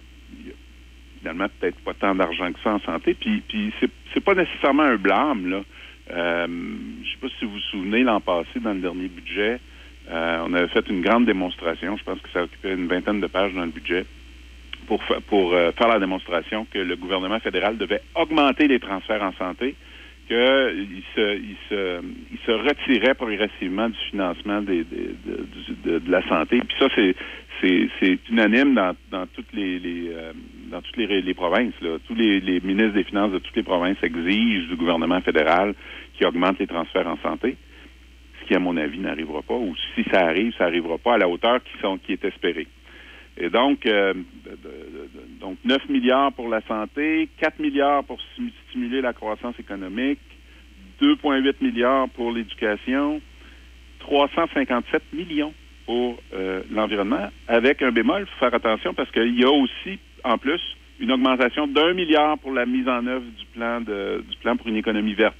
finalement 1.20 1.48
peut-être 1.60 1.80
pas 1.82 1.94
tant 1.94 2.16
d'argent 2.16 2.52
que 2.52 2.60
ça 2.64 2.74
en 2.74 2.80
santé. 2.80 3.14
Puis, 3.14 3.42
puis 3.48 3.72
c'est, 3.80 3.90
c'est 4.14 4.24
pas 4.24 4.34
nécessairement 4.34 4.84
un 4.84 4.98
blâme, 4.98 5.50
là. 5.50 5.62
Euh, 6.10 6.48
je 7.04 7.10
sais 7.12 7.18
pas 7.20 7.28
si 7.38 7.46
vous 7.46 7.52
vous 7.52 7.60
souvenez, 7.72 8.04
l'an 8.04 8.22
passé, 8.22 8.60
dans 8.62 8.74
le 8.74 8.80
dernier 8.80 9.10
budget, 9.10 9.60
euh, 10.10 10.44
on 10.48 10.54
avait 10.54 10.70
fait 10.70 10.88
une 10.90 11.02
grande 11.02 11.26
démonstration. 11.26 11.98
Je 11.98 12.04
pense 12.04 12.20
que 12.22 12.30
ça 12.34 12.44
occupait 12.44 12.74
une 12.74 12.88
vingtaine 12.88 13.20
de 13.20 13.28
pages 13.28 13.54
dans 13.54 13.66
le 13.66 13.72
budget 13.72 14.06
pour, 14.88 15.04
pour 15.28 15.54
euh, 15.54 15.72
faire 15.74 15.88
la 15.90 16.00
démonstration 16.00 16.66
que 16.72 16.80
le 16.80 16.96
gouvernement 16.96 17.40
fédéral 17.40 17.78
devait 17.78 18.02
augmenter 18.16 18.68
les 18.68 18.80
transferts 18.80 19.22
en 19.22 19.34
santé, 19.34 19.76
qu'il 20.28 21.04
se, 21.16 21.38
il 21.38 21.56
se, 21.70 22.02
il 22.32 22.38
se 22.46 22.52
retirait 22.52 23.14
progressivement 23.16 23.90
du 23.90 23.98
financement 24.10 24.62
des, 24.62 24.84
des- 24.84 25.16
de- 25.86 26.00
de 26.00 26.12
la 26.12 26.22
santé. 26.28 26.60
Puis 26.68 26.78
ça, 26.80 26.88
c'est, 26.96 27.16
c'est, 27.62 27.88
c'est 28.00 28.18
unanime 28.30 28.74
dans, 28.76 28.96
dans 29.12 29.26
toutes 29.28 29.52
les, 29.54 29.80
les, 29.80 30.10
euh, 30.10 30.34
dans 30.72 30.82
toutes 30.82 30.98
les, 30.98 31.22
les 31.22 31.34
provinces. 31.34 31.74
Là. 31.82 31.98
Tous 32.08 32.16
les, 32.16 32.40
les 32.42 32.60
ministres 32.60 32.94
des 32.94 33.04
Finances 33.06 33.32
de 33.32 33.40
toutes 33.40 33.56
les 33.56 33.64
provinces 33.64 33.98
exigent 34.04 34.68
du 34.68 34.76
gouvernement 34.76 35.22
fédéral 35.22 35.74
qui 36.18 36.26
augmente 36.26 36.60
les 36.60 36.68
transferts 36.68 37.08
en 37.08 37.18
santé 37.18 37.56
ce 38.42 38.48
qui, 38.48 38.56
à 38.56 38.60
mon 38.60 38.78
avis, 38.78 39.00
n'arrivera 39.00 39.42
pas, 39.42 39.56
ou 39.56 39.76
si 39.96 40.04
ça 40.12 40.26
arrive, 40.26 40.54
ça 40.58 40.66
n'arrivera 40.66 40.98
pas 40.98 41.16
à 41.16 41.18
la 41.18 41.28
hauteur 41.28 41.60
qui, 41.64 41.78
sont, 41.82 41.98
qui 41.98 42.14
est 42.14 42.24
espérée. 42.24 42.68
Et 43.40 43.50
donc, 43.50 43.86
euh, 43.86 44.14
donc 45.40 45.58
9 45.64 45.90
milliards 45.90 46.34
pour 46.34 46.50
la 46.50 46.62
santé, 46.62 47.30
4 47.40 47.60
milliards 47.60 48.04
pour 48.04 48.18
sti- 48.18 48.52
stimuler 48.70 49.02
la 49.02 49.14
croissance 49.14 49.60
économique, 49.60 50.20
2,8 51.02 51.56
milliards 51.62 52.10
pour 52.10 52.32
l'éducation, 52.32 53.22
357 54.00 55.04
millions 55.14 55.54
pour 55.86 56.18
euh, 56.34 56.64
l'environnement, 56.72 57.30
avec 57.48 57.82
un 57.82 57.92
bémol, 57.92 58.22
il 58.22 58.26
faut 58.26 58.40
faire 58.40 58.54
attention 58.54 58.94
parce 58.94 59.12
qu'il 59.12 59.40
y 59.40 59.44
a 59.44 59.52
aussi, 59.52 60.00
en 60.24 60.38
plus, 60.38 60.62
une 61.00 61.12
augmentation 61.12 61.68
d'un 61.68 61.94
milliard 61.94 62.40
pour 62.40 62.52
la 62.52 62.66
mise 62.66 62.88
en 62.88 63.06
œuvre 63.06 63.26
du 63.38 63.46
plan 63.54 63.82
de, 63.82 64.24
du 64.28 64.38
plan 64.38 64.58
pour 64.58 64.68
une 64.68 64.78
économie 64.78 65.14
verte. 65.14 65.36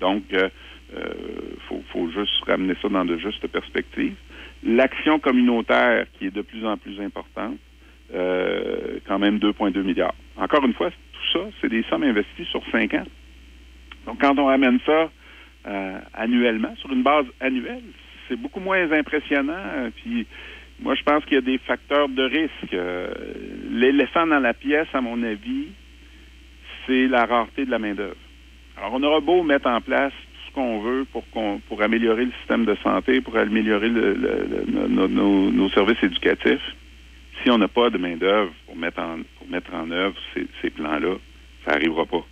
Donc, 0.00 0.22
il 0.30 1.58
faut, 1.68 1.82
faut 1.92 2.08
juste 2.10 2.44
ramener 2.44 2.74
ça 2.80 2.88
dans 2.88 3.04
de 3.04 3.16
justes 3.18 3.46
perspectives. 3.48 4.14
L'action 4.64 5.18
communautaire, 5.18 6.06
qui 6.18 6.26
est 6.26 6.30
de 6.30 6.42
plus 6.42 6.64
en 6.64 6.76
plus 6.76 7.00
importante, 7.00 7.58
euh, 8.14 8.98
quand 9.06 9.18
même 9.18 9.38
2,2 9.38 9.82
milliards. 9.82 10.14
Encore 10.36 10.64
une 10.64 10.74
fois, 10.74 10.90
tout 10.90 11.32
ça, 11.32 11.40
c'est 11.60 11.68
des 11.68 11.82
sommes 11.84 12.04
investies 12.04 12.44
sur 12.44 12.62
cinq 12.70 12.94
ans. 12.94 13.06
Donc, 14.06 14.20
quand 14.20 14.38
on 14.38 14.46
ramène 14.46 14.78
ça 14.84 15.10
euh, 15.66 15.98
annuellement, 16.14 16.74
sur 16.76 16.92
une 16.92 17.02
base 17.02 17.26
annuelle, 17.40 17.82
c'est 18.28 18.36
beaucoup 18.36 18.60
moins 18.60 18.90
impressionnant. 18.92 19.52
Euh, 19.56 19.90
Puis, 19.96 20.26
moi, 20.80 20.94
je 20.94 21.02
pense 21.02 21.24
qu'il 21.24 21.34
y 21.34 21.38
a 21.38 21.42
des 21.42 21.58
facteurs 21.58 22.08
de 22.08 22.22
risque. 22.22 22.74
Euh, 22.74 23.08
L'éléphant 23.70 24.26
dans 24.26 24.40
la 24.40 24.54
pièce, 24.54 24.88
à 24.92 25.00
mon 25.00 25.22
avis, 25.22 25.68
c'est 26.86 27.06
la 27.06 27.24
rareté 27.24 27.64
de 27.64 27.70
la 27.70 27.78
main-d'œuvre. 27.78 28.16
Alors, 28.76 28.94
on 28.94 29.02
aura 29.02 29.20
beau 29.20 29.42
mettre 29.42 29.68
en 29.68 29.80
place 29.80 30.12
qu'on 30.54 30.80
veut 30.80 31.04
pour, 31.12 31.28
qu'on, 31.30 31.60
pour 31.68 31.82
améliorer 31.82 32.24
le 32.26 32.32
système 32.38 32.64
de 32.64 32.74
santé, 32.76 33.20
pour 33.20 33.36
améliorer 33.36 33.90
nos, 33.90 35.68
services 35.70 36.02
éducatifs. 36.02 36.74
Si 37.42 37.50
on 37.50 37.58
n'a 37.58 37.68
pas 37.68 37.90
de 37.90 37.98
main-d'œuvre 37.98 38.52
pour 38.66 38.76
mettre 38.76 39.00
en, 39.00 39.18
pour 39.38 39.48
mettre 39.48 39.74
en 39.74 39.90
œuvre 39.90 40.14
ces, 40.34 40.70
plans-là, 40.70 41.16
ça 41.64 41.72
n'arrivera 41.72 42.04
pas. 42.06 42.24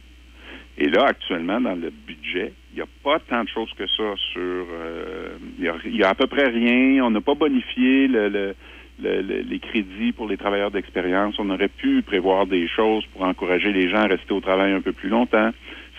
Et 0.79 0.89
là, 0.89 1.07
actuellement, 1.07 1.61
dans 1.61 1.75
le 1.75 1.91
budget, 1.91 2.53
Il 2.73 2.77
n'y 2.77 2.83
a 2.83 2.87
pas 3.03 3.19
tant 3.19 3.43
de 3.45 3.49
choses 3.49 3.73
que 3.77 3.87
ça 3.87 4.15
sur... 4.33 4.41
euh, 4.41 5.31
Il 5.59 5.97
y 5.97 6.03
a, 6.05 6.09
à 6.09 6.15
peu 6.15 6.27
près 6.27 6.49
rien. 6.49 7.05
On 7.05 7.11
n'a 7.11 7.21
pas 7.21 7.35
bonifié 7.35 8.07
le- 8.09 8.29
le- 8.29 8.55
le- 9.03 9.23
le- 9.23 9.41
les 9.43 9.59
crédits 9.59 10.13
pour 10.13 10.29
les 10.29 10.37
travailleurs 10.37 10.71
d'expérience. 10.71 11.35
On 11.39 11.51
aurait 11.51 11.69
pu 11.69 12.03
prévoir 12.03 12.47
des 12.47 12.69
choses 12.69 13.05
pour 13.13 13.23
encourager 13.25 13.73
les 13.73 13.89
gens 13.91 13.99
à 14.03 14.07
rester 14.07 14.33
au 14.33 14.41
travail 14.41 14.73
un 14.73 14.81
peu 14.81 14.93
plus 14.93 15.09
longtemps, 15.09 15.51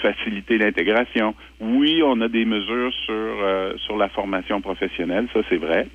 faciliter 0.02 0.57
l'intégration. 0.57 1.36
Oui, 1.60 2.02
on 2.03 2.19
a 2.22 2.28
des 2.28 2.45
mesures 2.45 2.94
sur, 3.06 3.14
euh, 3.14 3.73
sur 3.78 3.98
la 3.98 4.10
formation 4.10 4.61
professionnelle, 4.61 5.28
ça 5.34 5.41
c'est 5.49 5.57
vrai. 5.57 5.88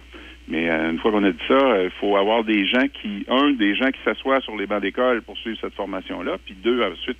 Mais 0.49 0.71
euh, 0.71 0.93
une 0.93 0.99
fois 0.99 1.11
qu'on 1.11 1.25
a 1.25 1.33
dit 1.33 1.39
ça, 1.49 1.83
il 1.83 1.91
faut 2.01 2.17
avoir 2.17 2.45
des 2.45 2.67
gens 2.67 2.87
qui, 2.89 3.25
un, 3.29 3.51
des 3.53 3.75
gens 3.75 3.91
qui 3.91 3.99
s'assoient 4.05 4.41
sur 4.41 4.57
les 4.57 4.67
bancs 4.67 4.81
d'école 4.81 5.23
pour 5.23 5.37
suivre 5.39 5.59
cette 5.61 5.75
formation-là, 5.75 6.37
puis 6.45 6.55
deux, 6.55 6.83
ensuite, 6.83 7.19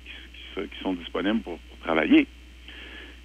qui, 0.55 0.81
sont 0.81 0.93
disponibles 0.93 1.41
pour, 1.41 1.59
travailler. 1.83 2.27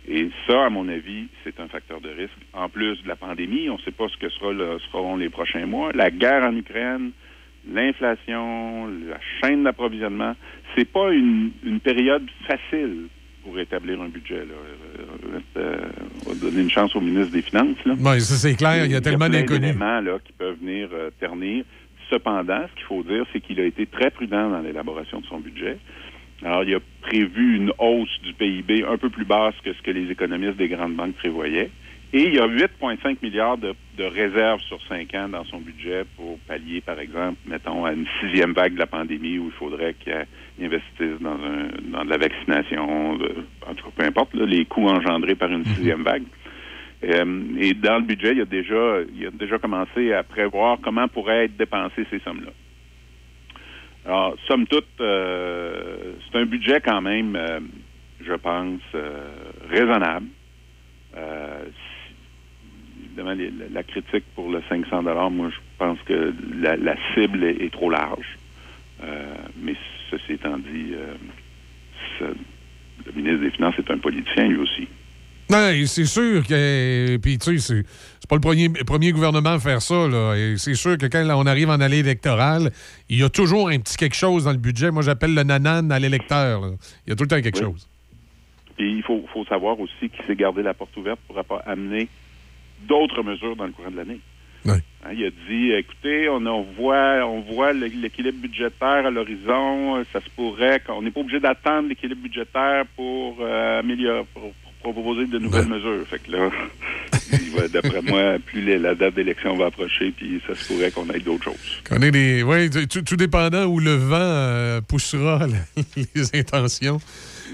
Et 0.07 0.29
ça, 0.47 0.67
à 0.67 0.71
mon 0.71 0.89
avis, 0.89 1.27
c'est 1.43 1.59
un 1.59 1.67
facteur 1.69 2.01
de 2.01 2.11
risque. 2.11 2.37
En 2.53 2.69
plus 2.69 3.03
de 3.03 3.09
la 3.09 3.17
pandémie, 3.17 3.71
on 3.71 3.77
ne 3.77 3.81
sait 3.81 3.93
pas 3.93 4.07
ce 4.09 4.17
que 4.19 4.29
sera 4.29 4.53
seront 4.91 5.17
les 5.17 5.31
prochains 5.31 5.67
mois. 5.67 5.91
La 5.95 6.11
guerre 6.11 6.45
en 6.45 6.55
Ukraine, 6.55 7.13
l'inflation, 7.69 8.87
la 8.87 9.19
chaîne 9.41 9.65
d'approvisionnement, 9.65 10.35
c'est 10.77 10.85
pas 10.91 11.13
une 11.13 11.81
période 11.83 12.29
facile 12.47 13.09
pour 13.43 13.59
établir 13.59 14.01
un 14.01 14.09
budget. 14.09 14.39
Là. 14.39 14.55
Euh, 14.55 15.39
euh, 15.57 15.79
on 16.27 16.31
va 16.31 16.35
donner 16.37 16.63
une 16.63 16.71
chance 16.71 16.95
au 16.97 17.01
ministre 17.01 17.33
des 17.33 17.43
Finances. 17.43 17.77
Là. 17.85 17.95
Oui, 17.99 18.21
ça 18.21 18.35
c'est 18.35 18.55
clair, 18.55 18.85
il 18.85 18.93
y 18.93 18.97
a 18.97 19.01
tellement 19.01 19.29
d'inconnus. 19.29 19.75
qui 20.25 20.33
peuvent 20.33 20.59
venir 20.61 20.89
euh, 20.93 21.11
ternir. 21.19 21.65
Cependant, 22.11 22.67
ce 22.71 22.75
qu'il 22.77 22.85
faut 22.85 23.03
dire, 23.03 23.25
c'est 23.33 23.41
qu'il 23.41 23.59
a 23.61 23.65
été 23.65 23.87
très 23.87 24.11
prudent 24.11 24.51
dans 24.51 24.61
l'élaboration 24.61 25.21
de 25.21 25.27
son 25.27 25.41
budget. 25.41 25.79
Alors, 26.45 26.65
il 26.65 26.75
a 26.75 26.81
prévu 27.03 27.57
une 27.57 27.73
hausse 27.79 28.21
du 28.23 28.35
PIB 28.35 28.85
un 28.85 28.99
peu 28.99 29.09
plus 29.09 29.25
basse 29.25 29.55
que 29.65 29.73
ce 29.73 29.81
que 29.83 29.91
les 29.91 30.11
économistes 30.11 30.57
des 30.57 30.69
grandes 30.69 30.95
banques 30.95 31.15
prévoyaient. 31.15 31.71
Et 32.13 32.25
il 32.25 32.35
y 32.35 32.39
a 32.39 32.47
8,5 32.47 33.19
milliards 33.23 33.57
de, 33.57 33.75
de 33.97 34.05
réserves 34.05 34.61
sur 34.61 34.79
cinq 34.87 35.15
ans 35.15 35.29
dans 35.29 35.45
son 35.45 35.59
budget 35.59 36.05
pour 36.17 36.39
pallier, 36.41 36.83
par 36.83 36.99
exemple, 36.99 37.39
mettons, 37.47 37.87
à 37.87 37.93
une 37.93 38.07
sixième 38.21 38.53
vague 38.53 38.75
de 38.75 38.79
la 38.79 38.87
pandémie 38.87 39.39
où 39.39 39.47
il 39.47 39.53
faudrait 39.53 39.95
qu'il 39.95 40.27
investisse 40.61 41.19
dans, 41.21 41.31
un, 41.33 41.69
dans 41.91 42.05
de 42.05 42.11
la 42.11 42.19
vaccination, 42.19 43.17
de- 43.17 43.47
en 43.67 43.75
tout 43.75 43.85
cas, 43.87 43.91
peu 43.97 44.05
importe, 44.05 44.35
là, 44.35 44.45
les 44.47 44.65
coûts 44.67 44.87
engendrés 44.89 45.35
par 45.35 45.51
une 45.51 45.65
sixième 45.65 46.03
vague. 46.03 46.25
Euh, 47.05 47.43
et 47.59 47.75
dans 47.75 47.97
le 47.97 48.03
budget, 48.05 48.33
il 48.33 48.41
a 48.43 48.45
déjà, 48.45 48.99
il 49.15 49.27
a 49.27 49.31
déjà 49.31 49.59
commencé 49.59 50.13
à 50.13 50.23
prévoir 50.23 50.79
comment 50.83 51.09
pourraient 51.09 51.47
être 51.47 51.57
dépensées 51.57 52.07
ces 52.11 52.21
sommes-là. 52.21 52.53
Alors, 54.05 54.37
somme 54.47 54.67
toute, 54.67 54.87
euh, 55.01 56.15
c'est 56.31 56.39
un 56.39 56.47
budget 56.47 56.81
quand 56.81 57.01
même, 57.01 57.35
euh, 57.37 57.61
je 58.25 58.35
pense, 58.35 58.81
raisonnable. 59.71 60.27
Évidemment, 63.05 63.33
les- 63.33 63.53
la, 63.73 63.83
critique 63.83 64.25
pour 64.35 64.51
le 64.51 64.63
500 64.69 65.03
moi, 65.03 65.51
je 65.51 65.59
pense 65.79 65.99
que 66.03 66.33
la, 66.61 66.77
la 66.77 66.97
cible 67.15 67.45
est, 67.45 67.63
est 67.65 67.73
trop 67.73 67.91
large. 67.91 68.39
Mais 69.57 69.75
ceci 70.13 70.35
étant 70.35 70.59
dit, 70.59 70.93
euh, 70.95 71.15
ça- 72.19 72.27
le 73.07 73.13
ministre 73.13 73.41
des 73.41 73.51
Finances 73.51 73.75
est 73.79 73.91
un 73.91 73.99
politicien, 73.99 74.47
lui 74.49 74.59
aussi. 74.59 74.87
Ouais, 75.51 75.85
c'est 75.87 76.07
sûr 76.07 76.47
que. 76.47 77.17
Puis, 77.19 77.37
tu 77.37 77.59
sais, 77.59 77.83
c'est 78.21 78.29
pas 78.29 78.37
le 78.37 78.41
premier, 78.41 78.69
premier 78.71 79.11
gouvernement 79.13 79.51
à 79.55 79.59
faire 79.59 79.83
ça. 79.83 80.07
Là. 80.09 80.35
Et 80.37 80.57
c'est 80.57 80.75
sûr 80.75 80.97
que 80.97 81.07
quand 81.07 81.27
on 81.37 81.45
arrive 81.47 81.69
en 81.69 81.81
allée 81.81 81.99
électorale, 81.99 82.71
il 83.11 83.19
y 83.19 83.23
a 83.23 83.29
toujours 83.29 83.69
un 83.69 83.79
petit 83.79 83.97
quelque 83.97 84.15
chose 84.17 84.45
dans 84.45 84.53
le 84.53 84.57
budget. 84.59 84.91
Moi, 84.91 85.03
j'appelle 85.03 85.35
le 85.35 85.43
nanan 85.43 85.91
à 85.91 85.99
l'électeur. 85.99 86.63
Il 87.07 87.11
y 87.11 87.13
a 87.13 87.17
tout 87.17 87.25
le 87.25 87.29
temps 87.29 87.41
quelque 87.43 87.59
Oui. 87.59 87.65
chose. 87.65 87.89
Puis 88.79 88.97
il 88.97 89.03
faut, 89.03 89.27
faut 89.33 89.45
savoir 89.45 89.79
aussi 89.79 90.09
qu'il 90.09 90.25
s'est 90.27 90.37
gardé 90.37 90.63
la 90.63 90.73
porte 90.73 90.97
ouverte 90.97 91.21
pour 91.27 91.37
amener 91.67 92.09
d'autres 92.89 93.23
mesures 93.23 93.55
dans 93.57 93.67
le 93.67 93.73
courant 93.73 93.91
de 93.91 93.97
l'année. 93.97 94.21
Oui. 94.65 94.75
Hein, 95.05 95.11
il 95.15 95.25
a 95.25 95.31
dit, 95.49 95.73
écoutez, 95.73 96.29
on, 96.29 96.45
on 96.47 96.63
voit, 96.79 97.27
on 97.27 97.41
voit 97.41 97.73
l'équilibre 97.73 98.39
budgétaire 98.41 99.07
à 99.07 99.11
l'horizon. 99.11 99.97
euh, 99.97 100.05
Ça 100.13 100.21
se 100.21 100.29
pourrait 100.37 100.81
qu'on 100.87 101.03
n'est 101.03 101.11
pas 101.11 101.21
obligé 101.21 101.41
d'attendre 101.41 101.89
l'équilibre 101.89 102.23
budgétaire 102.23 102.85
pour 102.95 103.39
euh, 103.41 103.81
améliorer, 103.81 104.25
pour, 104.33 104.53
pour 104.83 104.95
proposer 104.95 105.27
de 105.27 105.39
nouvelles 105.39 105.67
mesures. 105.69 106.07
Fait 106.09 106.19
que 106.21 106.31
là, 106.33 106.51
d'après 107.73 108.03
moi, 108.03 108.37
plus 108.45 108.79
la 108.79 108.95
date 108.95 109.15
d'élection 109.15 109.57
va 109.57 109.67
approcher, 109.67 110.13
puis 110.17 110.41
ça 110.47 110.55
se 110.55 110.67
pourrait 110.73 110.91
qu'on 110.91 111.09
ait 111.11 111.21
d'autres 111.21 111.45
choses. 111.45 111.83
Qu'on 111.89 112.01
ait 112.03 112.11
des. 112.11 112.43
Oui, 112.43 112.69
tout, 112.71 113.03
tout 113.03 113.17
dépendant 113.17 113.65
où 113.67 113.81
le 113.81 113.95
vent 113.95 114.17
euh, 114.21 114.81
poussera 114.81 115.47
les 116.15 116.37
intentions. 116.41 116.99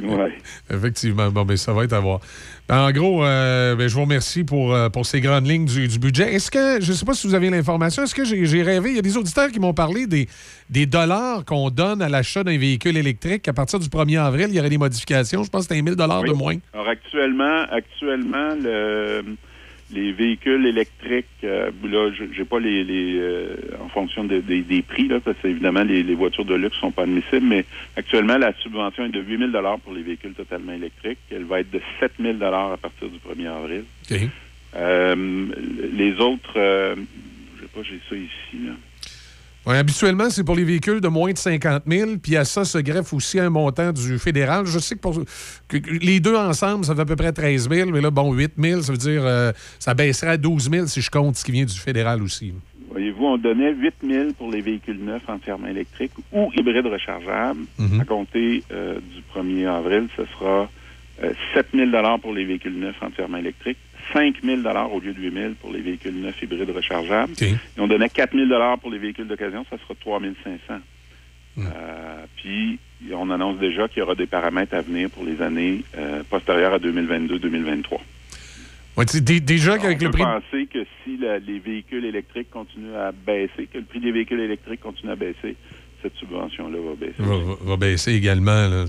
Ouais. 0.02 0.32
Effectivement. 0.70 1.30
Bon, 1.30 1.44
ben, 1.44 1.56
ça 1.56 1.72
va 1.72 1.85
être 1.85 1.93
à 1.94 2.01
voir. 2.01 2.20
En 2.70 2.90
gros, 2.93 3.24
euh, 3.24 3.74
ben, 3.77 3.89
je 3.89 3.95
vous 3.95 4.03
remercie 4.03 4.45
pour, 4.45 4.74
euh, 4.74 4.90
pour 4.90 5.07
ces 5.07 5.23
grandes 5.23 5.47
lignes 5.47 5.65
du, 5.65 5.89
du 5.89 5.99
budget. 5.99 6.35
Est-ce 6.35 6.51
que, 6.51 6.82
je 6.82 6.90
ne 6.93 6.97
sais 6.97 7.07
pas 7.07 7.15
si 7.15 7.27
vous 7.27 7.35
avez 7.35 7.49
l'information, 7.49 8.03
est-ce 8.03 8.15
que 8.15 8.24
j'ai 8.27 8.62
rêvé? 8.62 8.90
Il 8.90 8.97
y 8.97 8.99
a 8.99 9.03
des 9.03 9.16
auditeurs 9.16 9.51
qui 9.51 9.59
m'ont 9.59 9.73
parlé 9.73 10.07
des, 10.07 10.28
des 10.69 10.85
dollars 10.85 11.47
qu'on 11.47 11.70
donne 11.70 12.03
à 12.03 12.11
l'achat 12.11 12.45
d'un 12.45 12.59
véhicule 12.59 12.99
électrique. 12.99 13.49
À 13.49 13.55
partir 13.55 13.78
du 13.78 13.89
1er 13.89 14.19
avril, 14.20 14.49
il 14.51 14.55
y 14.55 14.61
aurait 14.61 14.69
des 14.69 14.77
modifications. 14.77 15.45
Je 15.45 15.49
pense 15.51 15.66
que 15.66 15.74
c'était 15.74 15.82
1000 15.82 15.97
dollars 15.97 16.23
de 16.23 16.31
Oui. 16.32 16.36
moins. 16.36 16.57
Alors 16.74 16.89
actuellement, 16.89 17.62
actuellement, 17.73 18.55
le- 18.62 19.24
les 19.90 20.12
véhicules 20.12 20.66
électriques, 20.66 21.27
euh, 21.44 21.70
là, 21.85 22.10
je- 22.12 22.24
j'ai 22.36 22.44
pas 22.44 22.60
les, 22.60 22.85
les 22.85 23.19
euh, 23.19 23.56
en 23.81 23.89
fonction 23.89 24.24
de- 24.24 24.40
des- 24.40 24.62
des 24.62 24.82
prix, 24.82 25.09
là, 25.09 25.19
parce 25.20 25.39
que 25.39 25.48
évidemment 25.48 25.82
les, 25.82 26.02
les 26.02 26.15
voitures 26.15 26.44
de 26.44 26.55
luxe 26.55 26.77
sont 26.78 26.93
pas 26.93 27.02
admissibles, 27.05 27.47
mais 27.47 27.65
actuellement 27.97 28.36
la 28.36 28.52
subvention 28.55 29.05
est 29.06 29.09
de 29.10 29.20
8 29.23 29.39
000 29.39 29.51
dollars 29.51 29.78
pour 29.81 29.93
les 29.94 30.02
véhicules 30.02 30.35
totalement 30.35 30.73
électriques. 30.73 31.19
Elle 31.31 31.44
va 31.44 31.60
être 31.60 31.70
de 31.70 31.81
7 32.01 32.12
000 32.20 32.35
dollars 32.35 32.73
à 32.73 32.77
partir 32.77 33.09
du 33.09 33.19
1er 33.19 33.48
avril. 33.48 33.85
OK. 34.10 34.19
Euh, 34.77 35.47
les 35.94 36.12
autres, 36.20 36.52
euh, 36.56 36.94
je 37.56 37.62
sais 37.62 37.69
pas, 37.74 37.81
j'ai 37.82 38.01
ça 38.09 38.15
ici. 38.16 38.66
Là. 38.66 38.73
Habituellement, 39.66 40.30
c'est 40.30 40.44
pour 40.44 40.56
les 40.56 40.64
véhicules 40.64 41.01
de 41.02 41.09
moins 41.09 41.32
de 41.32 41.36
50 41.39 41.82
000, 41.86 42.12
puis 42.22 42.36
à 42.36 42.44
ça 42.47 42.64
se 42.64 42.78
greffe 42.78 43.12
aussi 43.12 43.39
un 43.39 43.51
montant 43.51 43.93
du 43.93 44.18
fédéral. 44.18 44.64
Je 44.64 44.78
sais 44.78 44.94
que, 44.94 45.01
pour, 45.01 45.20
que- 45.68 45.76
les 46.01 46.20
deux 46.20 46.36
ensemble, 46.36 46.85
ça 46.86 46.94
fait 46.94 47.02
à 47.02 47.05
peu 47.05 47.16
près 47.16 47.32
13 47.32 47.68
000, 47.68 47.90
mais 47.90 48.01
là, 48.01 48.10
bon, 48.10 48.32
8 48.32 48.52
000, 48.59 48.80
ça 48.82 48.93
veut 48.93 48.98
dire 48.98 49.22
euh, 49.24 49.52
ça 49.78 49.93
baisserait 49.93 50.30
à 50.32 50.36
12 50.39 50.70
000 50.70 50.86
si 50.86 51.02
je 51.02 51.10
compte 51.10 51.36
ce 51.36 51.44
qui 51.44 51.52
vient 51.52 51.66
du 51.66 51.78
fédéral 51.78 52.22
aussi. 52.22 52.55
Voyez-vous, 52.90 53.24
on 53.26 53.36
donnait 53.36 53.74
8 53.74 53.94
000 54.02 54.32
pour 54.39 54.51
les 54.51 54.62
véhicules 54.62 54.98
neufs 55.05 55.28
entièrement 55.28 55.66
électriques 55.68 56.12
ou 56.32 56.51
hybrides 56.56 56.86
rechargeables. 56.86 57.60
Mhm. 57.78 58.01
À 58.01 58.05
compter 58.06 58.64
euh, 58.72 58.94
du 59.01 59.22
1er 59.39 59.66
avril, 59.68 60.09
ce 60.16 60.22
sera 60.32 60.70
euh, 61.22 61.32
7 61.52 61.66
000 61.74 61.90
pour 62.22 62.32
les 62.32 62.47
véhicules 62.47 62.78
neufs 62.78 62.97
entièrement 63.02 63.36
électriques, 63.36 63.76
5 64.12 64.36
000 64.43 64.60
au 64.93 65.01
lieu 65.01 65.12
de 65.12 65.20
8 65.20 65.32
000 65.35 65.52
pour 65.60 65.72
les 65.72 65.80
véhicules 65.80 66.14
neufs 66.14 66.40
hybrides 66.43 66.70
rechargeables. 66.70 67.32
OK. 67.32 67.43
Et 67.43 67.55
on 67.78 67.86
donnait 67.89 68.09
4 68.09 68.35
000 68.36 68.48
pour 68.80 68.90
les 68.90 68.98
véhicules 68.98 69.26
d'occasion, 69.26 69.64
ça 69.70 69.76
sera 69.78 69.94
3 70.01 70.20
500 70.44 70.80
Hmm. 71.56 71.64
Euh, 71.74 72.24
puis, 72.36 72.78
on 73.12 73.30
annonce 73.30 73.59
déjà 73.59 73.89
qu'il 73.89 73.98
y 73.98 74.02
aura 74.02 74.14
des 74.14 74.26
paramètres 74.26 74.74
à 74.74 74.80
venir 74.80 75.10
pour 75.10 75.24
les 75.24 75.43
années 75.43 75.82
euh, 75.97 76.22
postérieures 76.30 76.72
à 76.74 76.78
2022-2023. 76.78 77.98
Ouais, 78.97 79.05
déjà 79.40 79.76
qu'avec 79.78 79.98
On 80.01 80.05
le 80.05 80.10
prix. 80.12 80.22
penser 80.22 80.66
que 80.72 80.85
si 81.05 81.16
la- 81.16 81.39
les 81.40 81.59
véhicules 81.59 82.05
électriques 82.05 82.51
continuent 82.51 82.94
à 82.94 83.10
baisser, 83.12 83.66
que 83.72 83.78
le 83.78 83.85
prix 83.85 83.98
des 83.98 84.12
véhicules 84.12 84.39
électriques 84.40 84.80
continue 84.80 85.10
à 85.10 85.16
baisser, 85.16 85.56
cette 86.03 86.15
subvention-là 86.16 86.79
va 86.79 86.95
baisser. 86.95 87.57
Va, 87.65 87.77
baisser 87.77 88.12
également. 88.12 88.69
là. 88.69 88.85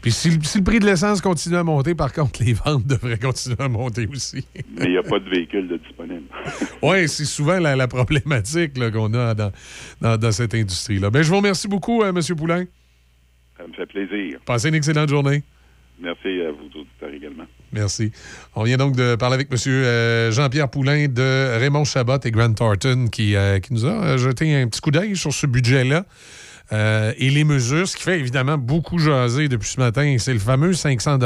Puis 0.00 0.10
si, 0.12 0.30
le- 0.30 0.42
si 0.42 0.58
le 0.58 0.64
prix 0.64 0.78
de 0.78 0.86
l'essence 0.86 1.20
continue 1.20 1.56
à 1.56 1.62
monter, 1.64 1.94
par 1.94 2.12
contre, 2.12 2.42
les 2.42 2.54
ventes 2.54 2.86
devraient 2.86 3.18
continuer 3.18 3.56
à 3.58 3.68
monter 3.68 4.06
aussi. 4.10 4.46
Mais 4.78 4.84
il 4.86 4.90
n'y 4.92 4.98
a 4.98 5.02
pas 5.02 5.18
de 5.18 5.28
véhicules 5.28 5.68
de 5.68 5.76
disponibles. 5.76 6.22
Oui, 6.82 7.08
c'est 7.08 7.24
souvent 7.24 7.58
la, 7.58 7.74
la 7.76 7.88
problématique 7.88 8.72
qu'on 8.92 9.12
a 9.14 9.34
dans, 9.34 9.52
dans, 10.00 10.16
dans 10.16 10.32
cette 10.32 10.54
industrie-là. 10.54 11.10
Ben, 11.10 11.22
je 11.22 11.28
vous 11.30 11.36
remercie 11.36 11.68
beaucoup, 11.68 12.02
euh, 12.02 12.08
M. 12.14 12.20
Poulain. 12.36 12.64
Ça 13.58 13.66
me 13.66 13.72
fait 13.72 13.86
plaisir. 13.86 14.38
Passez 14.44 14.68
une 14.68 14.74
excellente 14.74 15.08
journée. 15.08 15.42
Merci 15.98 16.28
à 16.42 16.50
vous 16.52 16.66
auditeurs 16.80 17.08
également. 17.14 17.44
Merci. 17.72 18.12
On 18.54 18.64
vient 18.64 18.76
donc 18.76 18.94
de 18.96 19.14
parler 19.16 19.34
avec 19.34 19.48
M. 19.50 19.56
euh, 19.66 20.30
Jean-Pierre 20.30 20.68
Poulain 20.70 21.08
de 21.08 21.58
Raymond 21.58 21.84
Chabot 21.84 22.18
et 22.22 22.30
Grant 22.30 22.52
Thornton 22.52 23.06
qui, 23.10 23.34
euh, 23.34 23.58
qui 23.60 23.72
nous 23.72 23.86
a 23.86 24.16
jeté 24.18 24.54
un 24.54 24.68
petit 24.68 24.80
coup 24.82 24.90
d'œil 24.90 25.16
sur 25.16 25.32
ce 25.32 25.46
budget-là. 25.46 26.04
Euh, 26.72 27.12
et 27.18 27.30
les 27.30 27.44
mesures, 27.44 27.86
ce 27.86 27.96
qui 27.96 28.02
fait 28.02 28.18
évidemment 28.18 28.58
beaucoup 28.58 28.98
jaser 28.98 29.48
depuis 29.48 29.68
ce 29.70 29.78
matin, 29.80 30.16
c'est 30.18 30.32
le 30.32 30.38
fameux 30.40 30.72
500 30.72 31.18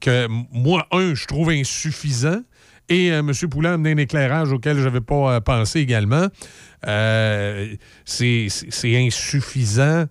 que 0.00 0.24
m- 0.24 0.44
moi, 0.52 0.86
un, 0.92 1.14
je 1.14 1.26
trouve 1.26 1.50
insuffisant. 1.50 2.40
Et 2.88 3.12
euh, 3.12 3.18
M. 3.20 3.32
Poulain 3.50 3.72
a 3.72 3.74
amené 3.74 3.92
un 3.92 3.96
éclairage 3.98 4.50
auquel 4.52 4.78
je 4.78 4.84
n'avais 4.84 5.00
pas 5.02 5.34
euh, 5.34 5.40
pensé 5.40 5.80
également. 5.80 6.26
C'est 8.04 8.48
insuffisant 9.06 10.06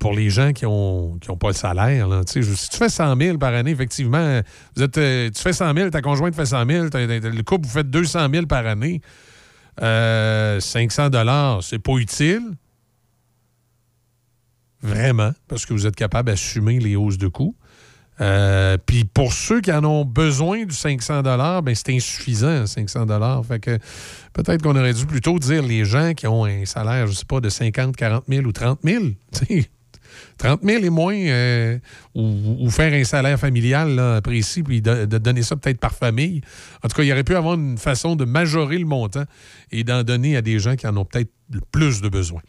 pour 0.00 0.12
les 0.12 0.28
gens 0.28 0.52
qui 0.52 0.64
n'ont 0.66 1.16
qui 1.18 1.34
pas 1.36 1.48
le 1.48 1.54
salaire. 1.54 2.08
si 2.26 2.40
tu 2.68 2.76
fais 2.76 2.88
100 2.90 3.16
000 3.16 3.38
par 3.38 3.54
année, 3.54 3.70
effectivement, 3.70 4.40
tu 4.76 4.82
fais 5.42 5.52
100 5.52 5.74
000, 5.74 5.90
ta 5.90 6.02
conjointe 6.02 6.34
fait 6.34 6.44
100 6.44 6.66
000, 6.66 6.88
t'as- 6.90 7.06
t'as- 7.06 7.28
le 7.30 7.42
couple, 7.42 7.66
vous 7.66 7.72
faites 7.72 7.88
200 7.88 8.28
000 8.30 8.46
par 8.46 8.66
année. 8.66 9.00
Euh, 9.80 10.60
500 10.60 11.08
c'est 11.62 11.78
pas 11.78 11.94
utile. 11.96 12.42
Vraiment, 14.82 15.32
parce 15.48 15.66
que 15.66 15.72
vous 15.72 15.86
êtes 15.86 15.96
capable 15.96 16.28
d'assumer 16.30 16.78
les 16.78 16.96
hausses 16.96 17.18
de 17.18 17.28
coûts. 17.28 17.56
Euh, 18.20 18.76
Puis 18.84 19.04
pour 19.04 19.32
ceux 19.32 19.60
qui 19.60 19.72
en 19.72 19.84
ont 19.84 20.04
besoin 20.04 20.64
du 20.64 20.74
500 20.74 21.22
ben 21.22 21.74
c'est 21.74 21.94
insuffisant, 21.94 22.66
500 22.66 23.06
Fait 23.44 23.60
que 23.60 23.78
peut-être 24.32 24.62
qu'on 24.62 24.76
aurait 24.76 24.92
dû 24.92 25.06
plutôt 25.06 25.38
dire 25.38 25.62
les 25.62 25.84
gens 25.84 26.14
qui 26.14 26.26
ont 26.26 26.44
un 26.44 26.64
salaire, 26.64 27.06
je 27.06 27.12
sais 27.12 27.24
pas, 27.24 27.40
de 27.40 27.48
50, 27.48 27.94
40 27.94 28.24
000 28.28 28.44
ou 28.44 28.52
30 28.52 28.80
000. 28.82 29.04
tu 29.32 29.46
sais. 29.46 29.70
30 30.38 30.60
000 30.62 30.84
et 30.84 30.90
moins, 30.90 31.16
euh, 31.16 31.78
ou, 32.14 32.70
faire 32.70 32.92
un 32.92 33.04
salaire 33.04 33.38
familial 33.38 33.94
là, 33.94 34.20
précis, 34.20 34.62
puis 34.62 34.80
de, 34.80 35.04
de 35.04 35.18
donner 35.18 35.42
ça 35.42 35.56
peut-être 35.56 35.78
par 35.78 35.94
famille. 35.94 36.40
En 36.82 36.88
tout 36.88 36.96
cas, 36.96 37.02
il 37.02 37.12
aurait 37.12 37.24
pu 37.24 37.36
avoir 37.36 37.54
une 37.54 37.78
façon 37.78 38.16
de 38.16 38.24
majorer 38.24 38.78
le 38.78 38.86
montant 38.86 39.24
et 39.70 39.84
d'en 39.84 40.02
donner 40.02 40.36
à 40.36 40.42
des 40.42 40.58
gens 40.58 40.76
qui 40.76 40.86
en 40.86 40.96
ont 40.96 41.04
peut-être 41.04 41.30
plus 41.72 42.00
de 42.00 42.08
besoin. 42.08 42.40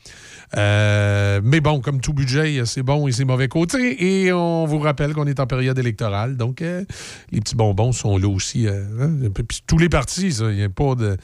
Euh, 0.58 1.42
mais 1.44 1.60
bon, 1.60 1.80
comme 1.80 2.02
tout 2.02 2.14
budget, 2.14 2.66
ses 2.66 2.82
bons 2.84 3.08
et 3.08 3.12
ses 3.12 3.26
mauvais 3.26 3.48
côtés. 3.48 4.24
Et 4.24 4.34
on 4.34 4.66
vous 4.66 4.80
rappelle 4.80 5.14
qu'on 5.14 5.28
est 5.28 5.40
en 5.40 5.48
période 5.48 5.78
électorale. 5.78 6.38
Donc, 6.38 6.62
euh, 6.62 6.84
les 7.32 7.40
petits 7.40 7.56
bonbons 7.56 7.92
sont 7.92 8.18
là 8.18 8.28
aussi. 8.28 8.68
euh, 8.68 8.84
hein. 9.00 9.30
Puis 9.48 9.64
tous 9.68 9.78
les 9.78 9.90
partis. 9.90 10.30
Il 10.30 10.56
n'y 10.56 10.64
a 10.64 10.70
pas 10.70 10.96
de, 10.96 11.18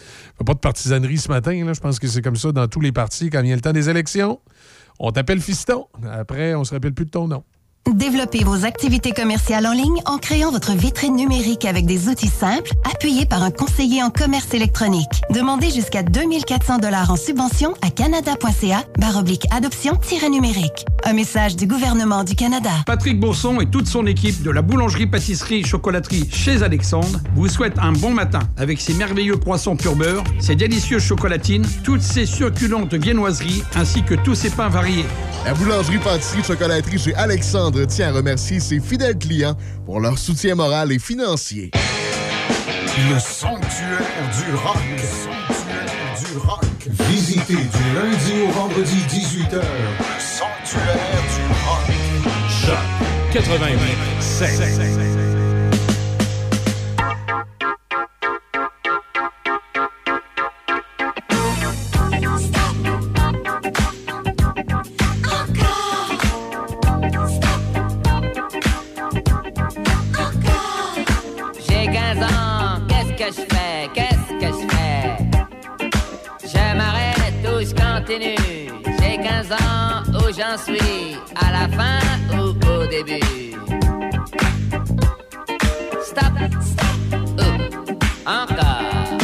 pas 0.45 0.53
de 0.53 0.60
partisanerie 0.60 1.18
ce 1.18 1.30
matin. 1.30 1.65
Là. 1.65 1.73
Je 1.73 1.80
pense 1.80 1.99
que 1.99 2.07
c'est 2.07 2.22
comme 2.22 2.35
ça 2.35 2.52
dans 2.52 2.68
tous 2.68 2.81
les 2.81 2.91
partis. 2.91 3.30
Quand 3.30 3.41
vient 3.41 3.56
le 3.56 3.61
temps 3.61 3.73
des 3.73 3.89
élections, 3.89 4.39
on 4.99 5.11
t'appelle 5.11 5.41
fiston. 5.41 5.88
Après, 6.11 6.53
on 6.56 6.64
se 6.64 6.73
rappelle 6.73 6.93
plus 6.93 7.06
de 7.06 7.11
ton 7.11 7.27
nom. 7.27 7.43
Développez 7.93 8.43
vos 8.43 8.65
activités 8.65 9.11
commerciales 9.11 9.67
en 9.67 9.71
ligne 9.71 10.01
en 10.05 10.17
créant 10.17 10.51
votre 10.51 10.71
vitrine 10.71 11.15
numérique 11.15 11.65
avec 11.65 11.85
des 11.85 12.09
outils 12.09 12.27
simples, 12.27 12.71
appuyés 12.91 13.27
par 13.27 13.43
un 13.43 13.51
conseiller 13.51 14.01
en 14.01 14.09
commerce 14.09 14.55
électronique. 14.55 15.21
Demandez 15.29 15.69
jusqu'à 15.69 16.01
2400 16.01 16.79
dollars 16.79 17.11
en 17.11 17.15
subvention 17.15 17.75
à 17.83 17.91
canada.ca 17.91 18.83
baroblique 18.97 19.45
adoption-numérique. 19.51 20.85
Un 21.03 21.13
message 21.13 21.55
du 21.55 21.67
gouvernement 21.67 22.23
du 22.23 22.33
Canada. 22.33 22.71
Patrick 22.87 23.19
Bourson 23.19 23.61
et 23.61 23.67
toute 23.67 23.85
son 23.85 24.07
équipe 24.07 24.41
de 24.41 24.49
la 24.49 24.63
boulangerie-pâtisserie-chocolaterie 24.63 26.27
chez 26.31 26.63
Alexandre 26.63 27.19
vous 27.35 27.47
souhaitent 27.47 27.77
un 27.77 27.91
bon 27.91 28.11
matin 28.11 28.39
avec 28.57 28.81
ses 28.81 28.95
merveilleux 28.95 29.37
croissants 29.37 29.75
pur 29.75 29.95
beurre, 29.95 30.23
ses 30.39 30.55
délicieuses 30.55 31.03
chocolatines, 31.03 31.65
toutes 31.83 32.01
ses 32.01 32.25
succulentes 32.25 32.95
viennoiseries 32.95 33.61
ainsi 33.75 34.01
que 34.01 34.15
tous 34.15 34.33
ses 34.33 34.49
pains 34.49 34.69
variés. 34.69 35.05
La 35.45 35.53
boulangerie-pâtisserie-chocolaterie 35.53 36.97
chez 36.97 37.13
Alexandre 37.13 37.74
tient 37.84 38.10
à 38.10 38.11
remercier 38.11 38.60
ses 38.60 38.80
fidèles 38.80 39.18
clients 39.18 39.57
pour 39.85 39.99
leur 39.99 40.18
soutien 40.18 40.56
moral 40.56 40.91
et 40.91 40.99
financier. 40.99 41.72
Le 43.10 43.19
sanctuaire 43.19 43.99
du 44.38 44.56
rock. 44.56 44.77
Le 44.91 44.97
sanctuaire 44.97 46.31
du 46.31 46.38
rock. 46.38 46.64
Visitez 47.10 47.56
du 47.56 47.84
lundi 47.93 48.34
au 48.47 48.52
vendredi 48.52 48.97
18h. 49.10 49.61
Sanctuaire 50.19 50.95
du 51.35 51.43
rock. 51.65 51.85
Choc 52.49 52.77
88 53.34 54.15
J'ai 78.07 79.18
15 79.18 79.52
ans, 79.52 80.03
où 80.14 80.32
j'en 80.32 80.57
suis 80.57 81.18
À 81.36 81.52
la 81.52 81.68
fin 81.76 82.38
ou 82.38 82.49
au 82.69 82.86
début. 82.86 83.19
Stop, 86.03 86.34
stop, 86.61 87.19
ou 87.40 88.30
encore. 88.30 89.18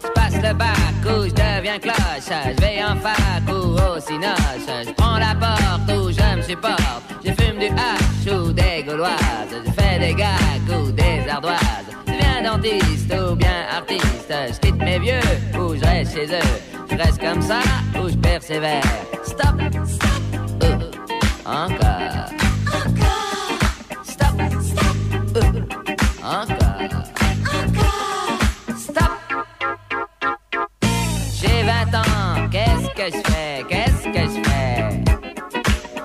Je 0.00 0.08
passe 0.14 0.36
le 0.36 0.54
bac 0.54 0.68
ou 1.06 1.24
je 1.24 1.30
deviens 1.30 1.78
cloche. 1.80 1.96
Je 2.28 2.60
vais 2.60 2.84
en 2.84 2.96
fac 2.96 3.42
ou 3.48 3.72
au 3.72 4.00
cinoche. 4.00 4.86
Je 4.86 4.92
prends 4.92 5.18
la 5.18 5.34
porte 5.34 5.90
où 5.90 6.12
je 6.12 6.36
me 6.36 6.42
supporte. 6.42 7.02
Je 7.24 7.32
fume 7.32 7.58
du 7.58 7.66
hache 7.66 8.32
ou 8.32 8.52
des 8.52 8.84
gauloises. 8.86 9.10
Je 9.50 9.72
fais 9.72 9.98
des 9.98 10.14
gags 10.14 10.80
ou 10.80 10.92
des 10.92 11.28
ardoises. 11.28 11.58
Je 12.06 12.12
deviens 12.12 12.52
dentiste 12.52 13.12
ou 13.12 13.34
bien 13.34 13.66
artiste. 13.76 14.32
Je 14.52 14.58
quitte 14.60 14.78
mes 14.78 15.00
vieux 15.00 15.58
ou 15.58 15.74
je 15.74 15.84
reste 15.84 16.14
chez 16.14 16.26
eux 16.26 16.77
reste 16.98 17.20
comme 17.20 17.40
ça 17.40 17.60
ou 18.00 18.08
je 18.08 18.16
persévère. 18.16 18.82
Stop, 19.24 19.60
stop, 19.86 20.22
ou 20.62 21.48
encore. 21.48 22.26
Stop, 24.02 24.40
stop, 24.60 24.96
ou 25.34 26.26
encore. 26.26 26.88
Stop. 28.76 29.12
J'ai 31.40 31.62
20 31.62 31.94
ans, 31.94 32.48
qu'est-ce 32.50 32.88
que 32.94 33.16
je 33.16 33.32
fais 33.32 33.64
Qu'est-ce 33.68 34.04
que 34.04 34.22
je 34.34 34.42
fais? 34.48 35.04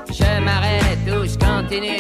Je 0.10 0.42
m'arrête 0.44 1.08
ou 1.08 1.26
je 1.26 1.38
continue. 1.38 2.00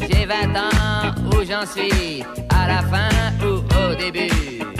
J'ai 0.00 0.26
20 0.26 0.34
ans, 0.56 1.14
où 1.32 1.44
j'en 1.44 1.66
suis 1.66 2.22
À 2.50 2.68
la 2.68 2.82
fin 2.82 3.08
ou 3.42 3.62
au 3.90 3.94
début 3.94 4.73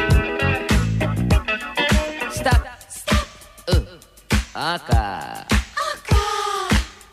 ou 4.55 4.59
encore 4.59 5.45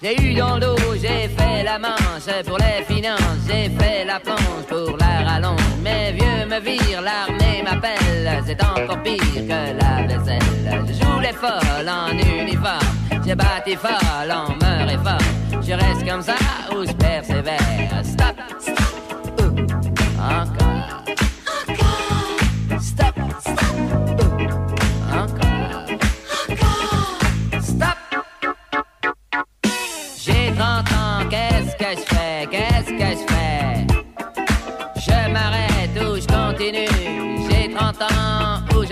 j'ai 0.01 0.19
eu 0.19 0.34
dans 0.34 0.57
l'eau, 0.57 0.76
j'ai 0.95 1.30
fait 1.30 1.63
la 1.63 1.77
manche 1.77 2.43
pour 2.47 2.57
les 2.57 2.84
finances, 2.91 3.22
j'ai 3.47 3.69
fait 3.69 4.03
la 4.03 4.19
planche 4.19 4.65
pour 4.68 4.97
la 4.97 5.30
rallonge. 5.30 5.59
Mes 5.84 6.11
vieux 6.13 6.47
me 6.49 6.59
virent, 6.59 7.01
l'armée 7.01 7.61
m'appelle, 7.63 8.43
c'est 8.47 8.63
encore 8.63 8.99
pire 9.03 9.19
que 9.19 9.80
la 9.80 10.07
vaisselle. 10.07 10.39
Je 10.88 10.93
joue 10.93 11.19
les 11.19 11.34
folles 11.34 11.88
en 11.88 12.18
uniforme, 12.18 12.80
j'ai 13.23 13.35
bâti 13.35 13.76
folle 13.76 14.31
en 14.31 14.49
me 14.53 14.89
réforme. 14.89 15.61
Je 15.61 15.73
reste 15.73 16.09
comme 16.09 16.23
ça 16.23 16.34
ou 16.76 16.84
je 16.84 16.93
persévère. 16.93 17.59
Stop, 18.03 18.35
stop, 18.59 18.90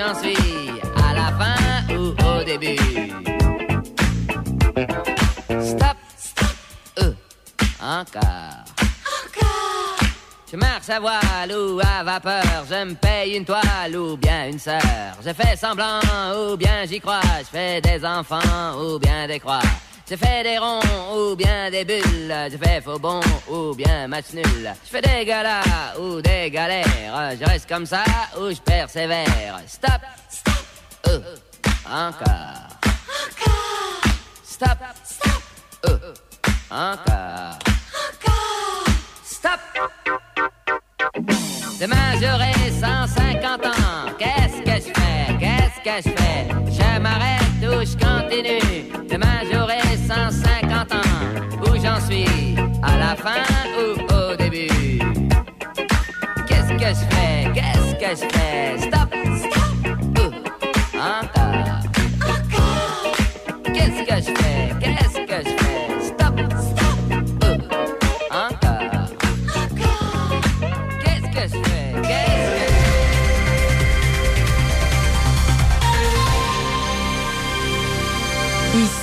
j'en 0.09 0.19
suis 0.19 0.69
À 1.07 1.13
la 1.13 1.31
fin 1.37 1.95
ou 1.95 2.13
au 2.27 2.43
début 2.43 2.77
Stop, 5.61 5.97
stop, 6.17 6.55
ou 7.01 7.83
encore 7.83 8.65
je 10.51 10.57
marche 10.57 10.89
à 10.89 10.99
voile 10.99 11.51
ou 11.55 11.79
à 11.79 12.03
vapeur, 12.03 12.41
je 12.67 12.83
me 12.83 12.95
paye 12.95 13.35
une 13.35 13.45
toile 13.45 13.95
ou 13.95 14.17
bien 14.17 14.47
une 14.47 14.57
sœur. 14.57 14.81
Je 15.23 15.31
fais 15.31 15.55
semblant 15.55 15.99
ou 16.35 16.57
bien 16.57 16.85
j'y 16.87 16.99
crois, 16.99 17.21
je 17.41 17.45
fais 17.45 17.79
des 17.79 18.03
enfants 18.03 18.81
ou 18.81 18.97
bien 18.97 19.27
des 19.27 19.39
croix. 19.39 19.61
Je 20.09 20.15
fais 20.15 20.41
des 20.41 20.57
ronds 20.57 20.79
ou 21.15 21.35
bien 21.35 21.69
des 21.69 21.85
bulles, 21.85 22.33
je 22.51 22.57
fais 22.57 22.81
faux 22.81 22.97
bon 22.97 23.19
ou 23.47 23.75
bien 23.75 24.07
match 24.07 24.33
nul. 24.33 24.73
Je 24.83 24.89
fais 24.89 25.01
des 25.01 25.23
galas 25.23 25.61
ou 25.99 26.19
des 26.19 26.49
galères, 26.49 27.35
je 27.39 27.45
reste 27.45 27.69
comme 27.69 27.85
ça 27.85 28.03
ou 28.35 28.49
je 28.49 28.59
persévère. 28.59 29.59
Stop, 29.67 30.01
stop, 30.31 30.53
ou 31.05 31.11
encore. 31.87 32.69
Stop, 34.43 34.79
stop, 35.03 35.43
ou 35.85 36.73
encore. 36.73 37.59
Stop. 39.23 39.59
Demain 41.79 42.19
j'aurai 42.19 42.53
150 42.81 43.65
ans. 43.67 44.11
Qu'est-ce 44.17 44.61
que 44.63 44.87
je 44.87 44.91
fais? 44.91 45.37
Qu'est-ce 45.39 45.79
que 45.83 46.09
je 46.09 46.15
fais? 46.15 46.47
Je 46.65 46.99
m'arrête 46.99 47.41
ou 47.61 47.85
je 47.85 47.95
continue? 47.95 49.07
Demain 49.07 49.41
j'aurai 49.51 49.88
150 50.09 50.91
ans. 50.93 50.97
Où 51.61 51.75
j'en 51.75 51.99
suis 51.99 52.55
À 52.81 52.97
la 52.97 53.15
fin 53.15 53.43
ou 53.77 54.01
au 54.11 54.35
début 54.35 54.99
Qu'est-ce 56.47 56.73
que 56.73 56.89
je 56.89 57.15
fais? 57.15 57.48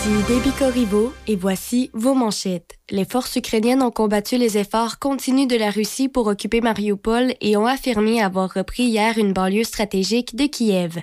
Ici 0.07 0.23
Déby 0.29 0.53
Corriveau 0.53 1.13
et 1.27 1.35
voici 1.35 1.91
vos 1.93 2.15
manchettes. 2.15 2.77
Les 2.89 3.05
forces 3.05 3.35
ukrainiennes 3.35 3.83
ont 3.83 3.91
combattu 3.91 4.39
les 4.39 4.59
efforts 4.59 5.01
continus 5.01 5.49
de 5.49 5.57
la 5.57 5.71
Russie 5.71 6.09
pour 6.09 6.29
occuper 6.29 6.61
Mariupol 6.61 7.35
et 7.41 7.57
ont 7.57 7.67
affirmé 7.67 8.23
avoir 8.23 8.55
repris 8.55 8.85
hier 8.85 9.19
une 9.19 9.33
banlieue 9.33 9.65
stratégique 9.65 10.37
de 10.37 10.47
Kiev. 10.47 11.03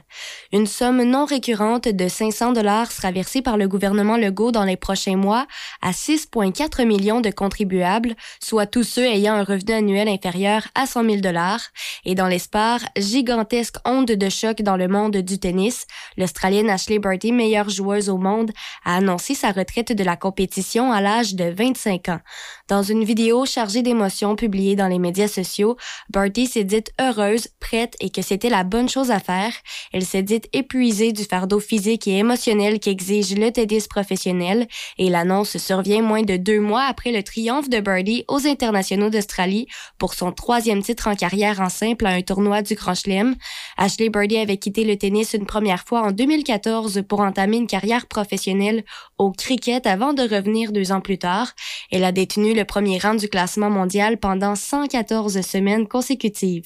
Une 0.53 0.65
somme 0.65 1.03
non 1.03 1.25
récurrente 1.25 1.89
de 1.89 2.07
500 2.07 2.53
dollars 2.53 2.89
sera 2.89 3.11
versée 3.11 3.41
par 3.41 3.57
le 3.57 3.67
gouvernement 3.67 4.15
Legault 4.15 4.53
dans 4.53 4.63
les 4.63 4.77
prochains 4.77 5.17
mois 5.17 5.45
à 5.81 5.91
6,4 5.91 6.85
millions 6.85 7.19
de 7.19 7.31
contribuables, 7.31 8.15
soit 8.39 8.65
tous 8.65 8.83
ceux 8.83 9.03
ayant 9.03 9.33
un 9.33 9.43
revenu 9.43 9.73
annuel 9.73 10.07
inférieur 10.07 10.65
à 10.75 10.85
100 10.85 11.03
000 11.03 11.15
dollars. 11.17 11.59
Et 12.05 12.15
dans 12.15 12.27
l'espoir, 12.27 12.79
gigantesque 12.95 13.75
onde 13.83 14.07
de 14.07 14.29
choc 14.29 14.61
dans 14.61 14.77
le 14.77 14.87
monde 14.87 15.17
du 15.17 15.37
tennis, 15.37 15.85
l'Australienne 16.15 16.69
Ashley 16.69 16.99
Barty, 16.99 17.33
meilleure 17.33 17.69
joueuse 17.69 18.09
au 18.09 18.17
monde, 18.17 18.51
a 18.85 18.92
annoncé 18.95 19.35
sa 19.35 19.51
retraite 19.51 19.91
de 19.91 20.03
la 20.03 20.15
compétition 20.15 20.91
à 20.91 21.01
l'âge 21.01 21.35
de 21.35 21.45
25 21.45 22.09
ans. 22.09 22.19
Dans 22.69 22.81
une 22.81 23.03
vidéo 23.03 23.45
chargée 23.45 23.81
d'émotions 23.81 24.37
publiée 24.37 24.77
dans 24.77 24.87
les 24.87 24.97
médias 24.97 25.27
sociaux, 25.27 25.75
Barty 26.09 26.47
s'est 26.47 26.63
dite 26.63 26.93
heureuse, 27.01 27.49
prête 27.59 27.97
et 27.99 28.09
que 28.09 28.21
c'était 28.21 28.49
la 28.49 28.63
bonne 28.63 28.87
chose 28.87 29.11
à 29.11 29.19
faire. 29.19 29.51
Elle 29.91 30.05
s'est 30.05 30.23
dite 30.23 30.47
épuisée 30.53 31.11
du 31.11 31.25
fardeau 31.25 31.59
physique 31.59 32.07
et 32.07 32.19
émotionnel 32.19 32.79
qu'exige 32.79 33.35
le 33.35 33.51
tennis 33.51 33.89
professionnel 33.89 34.69
et 34.97 35.09
l'annonce 35.09 35.57
survient 35.57 36.01
moins 36.01 36.21
de 36.21 36.37
deux 36.37 36.61
mois 36.61 36.83
après 36.83 37.11
le 37.11 37.21
triomphe 37.21 37.67
de 37.67 37.81
Birdie 37.81 38.23
aux 38.29 38.47
internationaux 38.47 39.09
d'Australie 39.09 39.67
pour 39.97 40.13
son 40.13 40.31
troisième 40.31 40.81
titre 40.81 41.09
en 41.09 41.15
carrière 41.15 41.59
en 41.59 41.67
simple 41.67 42.05
à 42.05 42.11
un 42.11 42.21
tournoi 42.21 42.61
du 42.61 42.75
Grand 42.75 42.95
Chelem. 42.95 43.35
Ashley 43.77 44.07
Birdie 44.07 44.37
avait 44.37 44.55
quitté 44.55 44.85
le 44.85 44.95
tennis 44.95 45.33
une 45.33 45.45
première 45.45 45.83
fois 45.83 46.03
en 46.03 46.11
2014 46.13 47.03
pour 47.09 47.19
entamer 47.19 47.57
une 47.57 47.67
carrière 47.67 48.07
professionnelle 48.07 48.85
au 49.17 49.31
cricket 49.31 49.85
avant 49.85 50.13
de 50.13 50.21
revenir 50.21 50.71
deux 50.71 50.93
ans 50.93 51.01
plus 51.01 51.17
tard. 51.17 51.51
Elle 51.91 52.05
a 52.05 52.13
détenu 52.13 52.52
le 52.53 52.65
premier 52.65 52.97
rang 52.97 53.15
du 53.15 53.27
classement 53.27 53.69
mondial 53.69 54.17
pendant 54.17 54.55
114 54.55 55.41
semaines 55.41 55.87
consécutives. 55.87 56.65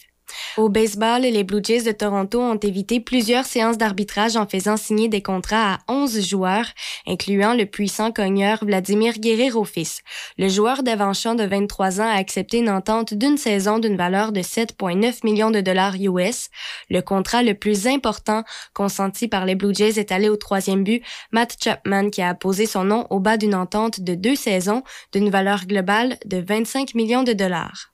Au 0.58 0.70
baseball, 0.70 1.22
les 1.22 1.44
Blue 1.44 1.62
Jays 1.64 1.84
de 1.84 1.92
Toronto 1.92 2.42
ont 2.42 2.58
évité 2.58 3.00
plusieurs 3.00 3.46
séances 3.46 3.78
d'arbitrage 3.78 4.36
en 4.36 4.48
faisant 4.48 4.76
signer 4.76 5.08
des 5.08 5.22
contrats 5.22 5.74
à 5.74 5.80
11 5.88 6.28
joueurs, 6.28 6.66
incluant 7.06 7.54
le 7.54 7.66
puissant 7.66 8.12
cogneur 8.12 8.66
Vladimir 8.66 9.20
Guerrero 9.20 9.66
fils. 9.66 10.02
Le 10.38 10.50
joueur 10.50 10.84
d'avant-champ 10.84 11.36
de 11.36 11.44
23 11.44 12.02
ans 12.02 12.10
a 12.10 12.18
accepté 12.18 12.58
une 12.58 12.70
entente 12.70 13.14
d'une 13.14 13.38
saison 13.38 13.80
d'une 13.80 13.98
valeur 13.98 14.32
de 14.32 14.42
7,9 14.42 15.20
millions 15.24 15.52
de 15.52 15.62
dollars 15.62 15.96
US. 16.00 16.50
Le 16.90 17.02
contrat 17.02 17.44
le 17.44 17.54
plus 17.54 17.88
important 17.88 18.44
consenti 18.74 19.28
par 19.28 19.46
les 19.46 19.56
Blue 19.56 19.74
Jays 19.74 20.00
est 20.00 20.12
allé 20.12 20.30
au 20.30 20.38
troisième 20.38 20.84
but, 20.84 21.04
Matt 21.32 21.58
Chapman 21.64 22.10
qui 22.10 22.22
a 22.22 22.34
posé 22.34 22.66
son 22.66 22.84
nom 22.84 23.06
au 23.10 23.20
bas 23.20 23.38
d'une 23.38 23.56
entente 23.56 24.02
de 24.02 24.16
deux 24.16 24.36
saisons 24.36 24.84
d'une 25.14 25.30
valeur 25.30 25.66
globale 25.66 26.18
de 26.26 26.38
25 26.38 26.96
millions 26.96 27.24
de 27.24 27.34
dollars. 27.34 27.94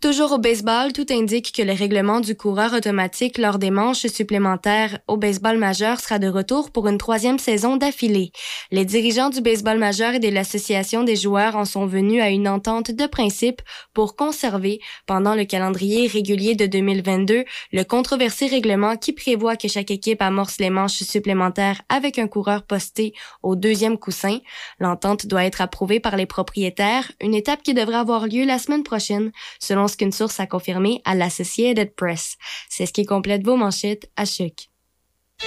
Toujours 0.00 0.32
au 0.32 0.38
baseball, 0.38 0.94
tout 0.94 1.04
indique 1.10 1.52
que 1.54 1.60
le 1.60 1.74
règlement 1.74 2.20
du 2.20 2.34
coureur 2.34 2.72
automatique 2.72 3.36
lors 3.36 3.58
des 3.58 3.70
manches 3.70 4.06
supplémentaires 4.06 4.98
au 5.08 5.18
baseball 5.18 5.58
majeur 5.58 6.00
sera 6.00 6.18
de 6.18 6.26
retour 6.26 6.70
pour 6.70 6.88
une 6.88 6.96
troisième 6.96 7.38
saison 7.38 7.76
d'affilée. 7.76 8.32
Les 8.70 8.86
dirigeants 8.86 9.28
du 9.28 9.42
baseball 9.42 9.76
majeur 9.76 10.14
et 10.14 10.18
de 10.18 10.30
l'association 10.30 11.04
des 11.04 11.16
joueurs 11.16 11.54
en 11.54 11.66
sont 11.66 11.84
venus 11.84 12.22
à 12.22 12.30
une 12.30 12.48
entente 12.48 12.90
de 12.90 13.06
principe 13.06 13.60
pour 13.92 14.16
conserver, 14.16 14.80
pendant 15.04 15.34
le 15.34 15.44
calendrier 15.44 16.06
régulier 16.06 16.54
de 16.54 16.64
2022, 16.64 17.44
le 17.70 17.84
controversé 17.84 18.46
règlement 18.46 18.96
qui 18.96 19.12
prévoit 19.12 19.56
que 19.56 19.68
chaque 19.68 19.90
équipe 19.90 20.22
amorce 20.22 20.60
les 20.60 20.70
manches 20.70 21.02
supplémentaires 21.02 21.82
avec 21.90 22.18
un 22.18 22.26
coureur 22.26 22.62
posté 22.62 23.12
au 23.42 23.54
deuxième 23.54 23.98
coussin. 23.98 24.38
L'entente 24.78 25.26
doit 25.26 25.44
être 25.44 25.60
approuvée 25.60 26.00
par 26.00 26.16
les 26.16 26.24
propriétaires, 26.24 27.12
une 27.20 27.34
étape 27.34 27.62
qui 27.62 27.74
devrait 27.74 27.96
avoir 27.96 28.26
lieu 28.26 28.46
la 28.46 28.58
semaine 28.58 28.82
prochaine, 28.82 29.30
selon 29.58 29.89
qu'une 29.96 30.12
source 30.12 30.40
a 30.40 30.46
confirmé 30.46 31.00
à 31.04 31.14
l'Associated 31.14 31.94
Press. 31.94 32.36
C'est 32.68 32.86
ce 32.86 32.92
qui 32.92 33.04
complète 33.04 33.44
vos 33.44 33.56
manchettes 33.56 34.10
à 34.16 34.24
Chuck. 34.24 34.70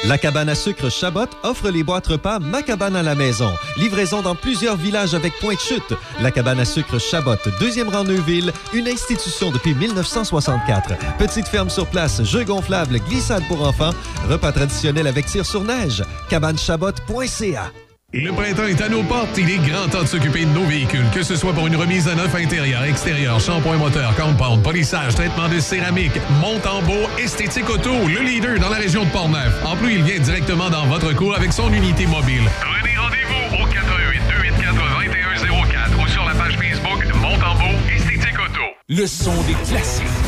La 0.05 0.17
cabane 0.17 0.49
à 0.49 0.55
sucre 0.55 0.89
Chabot 0.89 1.27
offre 1.43 1.69
les 1.69 1.83
boîtes 1.83 2.07
repas 2.07 2.39
Ma 2.39 2.61
cabane 2.61 2.95
à 2.95 3.03
la 3.03 3.15
maison. 3.15 3.51
Livraison 3.77 4.21
dans 4.21 4.35
plusieurs 4.35 4.75
villages 4.75 5.13
avec 5.13 5.33
point 5.39 5.53
de 5.53 5.59
chute. 5.59 5.93
La 6.19 6.31
cabane 6.31 6.59
à 6.59 6.65
sucre 6.65 6.99
Chabot, 6.99 7.37
deuxième 7.59 7.89
rang 7.89 8.03
Neuville, 8.03 8.51
une 8.73 8.87
institution 8.87 9.51
depuis 9.51 9.73
1964. 9.73 11.17
Petite 11.17 11.47
ferme 11.47 11.69
sur 11.69 11.87
place, 11.87 12.23
jeux 12.23 12.43
gonflables, 12.43 12.99
glissade 13.07 13.43
pour 13.47 13.61
enfants, 13.61 13.93
repas 14.27 14.51
traditionnel 14.51 15.07
avec 15.07 15.25
tir 15.25 15.45
sur 15.45 15.63
neige. 15.63 16.03
Cabanechabot.ca 16.29 17.71
Le 18.15 18.31
printemps 18.31 18.67
est 18.67 18.79
à 18.79 18.89
nos 18.89 19.01
portes. 19.01 19.39
Il 19.39 19.49
est 19.49 19.57
grand 19.57 19.87
temps 19.87 20.03
de 20.03 20.07
s'occuper 20.07 20.45
de 20.45 20.51
nos 20.51 20.65
véhicules, 20.65 21.09
que 21.11 21.23
ce 21.23 21.35
soit 21.35 21.51
pour 21.51 21.65
une 21.65 21.75
remise 21.75 22.07
à 22.07 22.13
neuf 22.13 22.35
intérieur, 22.35 22.83
extérieur, 22.83 23.39
shampoing 23.39 23.77
moteur, 23.77 24.15
compound, 24.15 24.61
polissage, 24.61 25.15
traitement 25.15 25.49
de 25.49 25.59
céramique, 25.59 26.13
monte 26.39 26.67
en 26.67 26.83
beau, 26.83 27.09
esthétique 27.17 27.67
auto, 27.67 27.89
le 28.07 28.21
leader 28.21 28.59
dans 28.59 28.69
la 28.69 28.77
région 28.77 29.03
de 29.03 29.09
Portneuf. 29.09 29.59
En 29.65 29.75
plus, 29.75 29.95
il 29.95 30.03
vient 30.03 30.19
directement 30.19 30.69
dans 30.69 30.85
votre 30.85 31.11
cours 31.15 31.35
avec 31.35 31.51
son 31.51 31.73
unité 31.73 32.05
mobile. 32.05 32.43
Prenez 32.61 32.95
rendez-vous 32.95 33.63
au 33.63 33.65
88 33.65 34.21
284 34.51 35.11
2104 35.39 36.03
ou 36.03 36.07
sur 36.07 36.23
la 36.23 36.35
page 36.35 36.53
Facebook 36.53 37.15
Montembeau 37.15 37.75
Esthétique 37.95 38.39
Auto. 38.39 38.61
Le 38.89 39.07
son 39.07 39.41
des 39.41 39.55
classiques. 39.67 40.22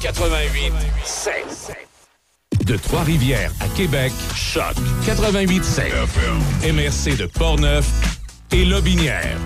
88 0.00 0.72
7. 1.04 1.34
De 2.64 2.76
Trois-Rivières 2.76 3.50
à 3.60 3.68
Québec, 3.76 4.12
Choc 4.34 4.74
88 5.04 5.64
7. 5.64 5.92
MRC 6.62 7.16
de 7.16 7.26
Portneuf 7.26 7.86
et 8.52 8.64
Lobinière. 8.64 9.36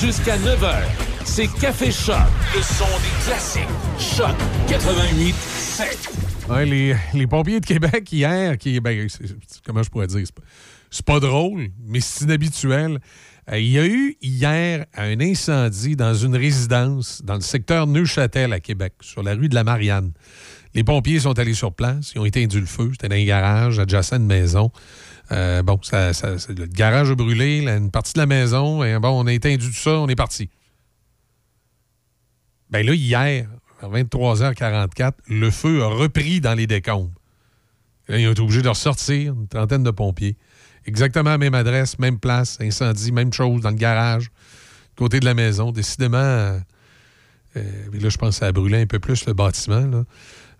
Jusqu'à 0.00 0.36
9h. 0.36 0.82
C'est 1.24 1.48
Café 1.48 1.90
Choc, 1.90 2.16
le 2.54 2.62
son 2.62 2.84
des 2.84 3.24
classiques. 3.24 3.62
Choc 3.98 4.36
88 4.68 5.34
7. 5.34 6.10
Ouais, 6.48 6.66
les, 6.66 6.94
les 7.14 7.26
pompiers 7.26 7.60
de 7.60 7.66
Québec 7.66 8.10
hier, 8.12 8.56
qui, 8.58 8.78
ben, 8.80 9.08
comment 9.64 9.82
je 9.82 9.90
pourrais 9.90 10.06
dire, 10.06 10.24
c'est 10.90 11.04
pas, 11.04 11.14
pas 11.14 11.20
drôle, 11.20 11.68
mais 11.84 12.00
c'est 12.00 12.24
inhabituel. 12.24 13.00
Euh, 13.50 13.58
il 13.58 13.70
y 13.70 13.78
a 13.78 13.86
eu 13.86 14.16
hier 14.20 14.86
un 14.94 15.20
incendie 15.20 15.96
dans 15.96 16.14
une 16.14 16.36
résidence 16.36 17.22
dans 17.24 17.34
le 17.34 17.40
secteur 17.40 17.86
Neuchâtel 17.86 18.52
à 18.52 18.60
Québec, 18.60 18.94
sur 19.00 19.22
la 19.22 19.34
rue 19.34 19.48
de 19.48 19.54
la 19.54 19.64
Marianne. 19.64 20.12
Les 20.74 20.84
pompiers 20.84 21.20
sont 21.20 21.38
allés 21.38 21.54
sur 21.54 21.72
place, 21.72 22.12
ils 22.14 22.20
ont 22.20 22.26
éteint 22.26 22.46
le 22.52 22.66
feu, 22.66 22.90
c'était 22.92 23.08
dans 23.08 23.16
un 23.16 23.24
garage 23.24 23.78
adjacent 23.78 24.12
à 24.12 24.16
une 24.16 24.26
maison. 24.26 24.70
Euh, 25.32 25.62
bon, 25.62 25.78
ça, 25.82 26.12
le 26.12 26.66
garage 26.66 27.10
a 27.10 27.14
brûlé, 27.14 27.66
une 27.66 27.90
partie 27.90 28.12
de 28.12 28.18
la 28.18 28.26
maison, 28.26 28.84
et 28.84 28.98
bon, 28.98 29.08
on 29.08 29.26
a 29.26 29.32
éteint 29.32 29.56
tout 29.56 29.72
ça, 29.72 29.92
on 29.92 30.08
est 30.08 30.16
parti. 30.16 30.48
Ben 32.70 32.84
là, 32.84 32.94
hier, 32.94 33.48
à 33.80 33.88
23h44, 33.88 35.12
le 35.28 35.50
feu 35.50 35.82
a 35.82 35.88
repris 35.88 36.40
dans 36.40 36.54
les 36.54 36.66
décombres. 36.66 37.12
Là, 38.08 38.18
ils 38.18 38.28
ont 38.28 38.32
été 38.32 38.40
obligés 38.40 38.62
de 38.62 38.68
ressortir, 38.68 39.34
une 39.34 39.48
trentaine 39.48 39.82
de 39.82 39.90
pompiers. 39.90 40.36
Exactement 40.86 41.30
la 41.30 41.38
même 41.38 41.54
adresse, 41.54 41.98
même 41.98 42.18
place, 42.18 42.58
incendie, 42.60 43.10
même 43.10 43.32
chose 43.32 43.60
dans 43.62 43.70
le 43.70 43.76
garage, 43.76 44.30
côté 44.96 45.18
de 45.18 45.24
la 45.24 45.34
maison. 45.34 45.72
Décidément, 45.72 46.18
euh, 46.18 46.58
euh, 47.56 47.62
là, 47.92 48.08
je 48.08 48.16
pense 48.16 48.36
que 48.36 48.40
ça 48.40 48.46
a 48.46 48.52
brûlé 48.52 48.80
un 48.80 48.86
peu 48.86 49.00
plus 49.00 49.26
le 49.26 49.32
bâtiment. 49.32 49.86
là. 49.86 50.04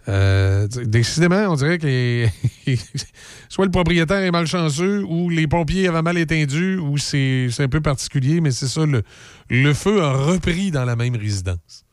Euh, 0.08 0.68
décidément, 0.68 1.48
on 1.48 1.56
dirait 1.56 1.78
que 1.78 2.26
soit 3.48 3.64
le 3.64 3.70
propriétaire 3.70 4.22
est 4.22 4.30
malchanceux 4.30 5.04
ou 5.04 5.30
les 5.30 5.48
pompiers 5.48 5.88
avaient 5.88 6.02
mal 6.02 6.16
éteindu 6.16 6.76
ou 6.76 6.96
c'est 6.96 7.50
un 7.58 7.68
peu 7.68 7.80
particulier, 7.80 8.40
mais 8.40 8.52
c'est 8.52 8.68
ça, 8.68 8.82
le, 8.86 9.74
feu 9.74 10.02
a 10.02 10.12
repris 10.12 10.70
dans 10.70 10.84
la 10.84 10.94
même 10.94 11.16
résidence. 11.16 11.84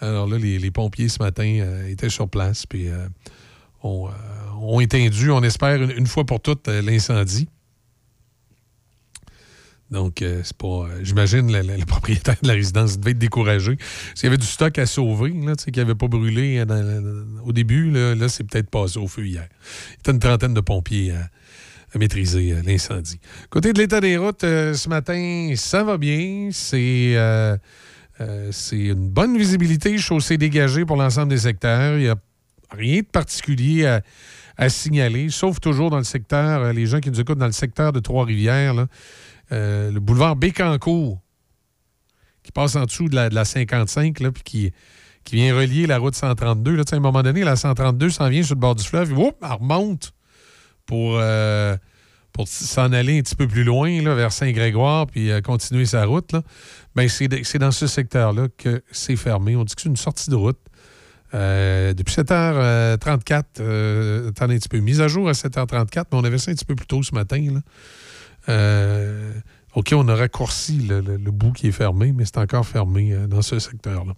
Alors 0.00 0.26
là, 0.26 0.38
les, 0.38 0.70
pompiers 0.70 1.08
ce 1.08 1.22
matin 1.22 1.58
euh, 1.60 1.88
étaient 1.88 2.08
sur 2.08 2.28
place, 2.28 2.66
puis 2.66 2.88
euh, 2.88 3.06
ont, 3.82 4.08
ont 4.60 4.80
éteindu, 4.80 5.30
on 5.30 5.42
espère, 5.42 5.82
une, 5.82 6.06
fois 6.06 6.24
pour 6.24 6.40
toutes, 6.40 6.68
l'incendie. 6.68 7.48
Donc, 9.92 10.22
euh, 10.22 10.40
c'est 10.42 10.56
pas. 10.56 10.66
euh, 10.66 11.00
J'imagine 11.02 11.52
le, 11.52 11.60
le- 11.60 11.84
propriétaire 11.84 12.36
de 12.42 12.48
la 12.48 12.54
résidence 12.54 12.98
devait 12.98 13.10
être 13.10 13.18
découragé. 13.18 13.76
S'il 14.14 14.24
y 14.24 14.26
avait 14.28 14.38
du 14.38 14.46
stock 14.46 14.78
à 14.78 14.86
sauver, 14.86 15.34
là, 15.44 15.54
qui 15.54 15.78
n'avait 15.78 15.94
pas 15.94 16.08
brûlé 16.08 16.64
euh, 16.66 17.24
au 17.44 17.52
début, 17.52 17.90
là, 17.90 18.14
là, 18.14 18.28
c'est 18.30 18.44
peut-être 18.44 18.70
passé 18.70 18.98
au 18.98 19.06
feu 19.06 19.26
hier. 19.26 19.46
Il 20.00 20.06
y 20.06 20.10
a 20.10 20.14
une 20.14 20.18
trentaine 20.18 20.54
de 20.54 20.60
pompiers 20.60 21.12
à, 21.12 21.98
maîtriser 21.98 22.54
l'incendie. 22.64 23.20
Côté 23.50 23.74
de 23.74 23.78
l'état 23.78 24.00
des 24.00 24.16
routes, 24.16 24.40
ce 24.40 24.88
matin, 24.88 25.52
ça 25.56 25.84
va 25.84 25.98
bien. 25.98 26.48
C'est. 26.50 27.14
c'est 28.50 28.78
une 28.78 29.10
bonne 29.10 29.36
visibilité, 29.36 29.98
chaussée 29.98 30.38
dégagée 30.38 30.86
pour 30.86 30.96
l'ensemble 30.96 31.28
des 31.28 31.38
secteurs. 31.40 31.98
Il 31.98 32.04
n'y 32.04 32.08
a 32.08 32.16
rien 32.70 33.00
de 33.00 33.06
particulier 33.06 34.00
à, 34.56 34.68
signaler, 34.70 35.28
sauf 35.28 35.60
toujours 35.60 35.90
dans 35.90 35.98
le 35.98 36.04
secteur, 36.04 36.72
les 36.72 36.86
gens 36.86 37.00
qui 37.00 37.10
nous 37.10 37.20
écoutent 37.20 37.36
dans 37.36 37.44
le 37.46 37.52
secteur 37.52 37.92
de 37.92 38.00
Trois-Rivières, 38.00 38.86
euh, 39.52 39.90
le 39.90 40.00
boulevard 40.00 40.36
Bécancourt, 40.36 41.20
qui 42.42 42.52
passe 42.52 42.74
en 42.76 42.84
dessous 42.84 43.08
de 43.08 43.14
la, 43.14 43.28
de 43.28 43.34
la 43.34 43.44
55, 43.44 44.20
là, 44.20 44.32
puis 44.32 44.42
qui, 44.42 44.72
qui 45.24 45.36
vient 45.36 45.54
relier 45.54 45.86
la 45.86 45.98
route 45.98 46.14
132. 46.14 46.74
Là, 46.74 46.84
à 46.90 46.94
un 46.94 47.00
moment 47.00 47.22
donné, 47.22 47.44
la 47.44 47.56
132 47.56 48.10
s'en 48.10 48.28
vient 48.28 48.42
sur 48.42 48.54
le 48.54 48.60
bord 48.60 48.74
du 48.74 48.84
fleuve, 48.84 49.12
et 49.12 49.32
elle 49.42 49.52
remonte 49.52 50.12
pour, 50.86 51.18
euh, 51.18 51.76
pour 52.32 52.48
s'en 52.48 52.92
aller 52.92 53.18
un 53.18 53.22
petit 53.22 53.36
peu 53.36 53.46
plus 53.46 53.64
loin, 53.64 54.02
là, 54.02 54.14
vers 54.14 54.32
Saint-Grégoire, 54.32 55.06
puis 55.06 55.30
euh, 55.30 55.40
continuer 55.40 55.86
sa 55.86 56.04
route. 56.04 56.32
Là. 56.32 56.42
Ben, 56.94 57.08
c'est 57.08 57.58
dans 57.58 57.70
ce 57.70 57.86
secteur-là 57.86 58.48
que 58.56 58.82
c'est 58.90 59.16
fermé. 59.16 59.56
On 59.56 59.64
dit 59.64 59.74
que 59.74 59.82
c'est 59.82 59.88
une 59.88 59.96
sortie 59.96 60.30
de 60.30 60.36
route. 60.36 60.58
Depuis 61.32 62.14
7h34, 62.14 63.44
euh, 63.60 64.28
attendez 64.28 64.56
un 64.56 64.58
petit 64.58 64.68
peu, 64.68 64.78
mise 64.80 65.00
à 65.00 65.08
jour 65.08 65.30
à 65.30 65.32
7h34, 65.32 66.04
mais 66.12 66.18
on 66.18 66.24
avait 66.24 66.36
ça 66.36 66.50
un 66.50 66.54
petit 66.54 66.66
peu 66.66 66.74
plus 66.74 66.86
tôt 66.86 67.02
ce 67.02 67.14
matin. 67.14 67.40
Là. 67.54 67.60
Euh, 68.48 69.32
OK, 69.74 69.92
on 69.94 70.06
a 70.08 70.14
raccourci 70.14 70.78
le, 70.88 71.16
bout 71.30 71.52
qui 71.52 71.68
est 71.68 71.72
fermé, 71.72 72.12
mais 72.12 72.24
c'est 72.24 72.38
encore 72.38 72.66
fermé 72.66 73.12
euh, 73.12 73.26
dans 73.26 73.42
ce 73.42 73.58
secteur-là. 73.58 74.14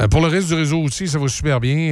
Euh, 0.00 0.08
pour 0.08 0.20
le 0.20 0.28
reste 0.28 0.48
du 0.48 0.54
réseau 0.54 0.80
aussi, 0.80 1.08
ça 1.08 1.18
va 1.18 1.28
super 1.28 1.60
bien. 1.60 1.90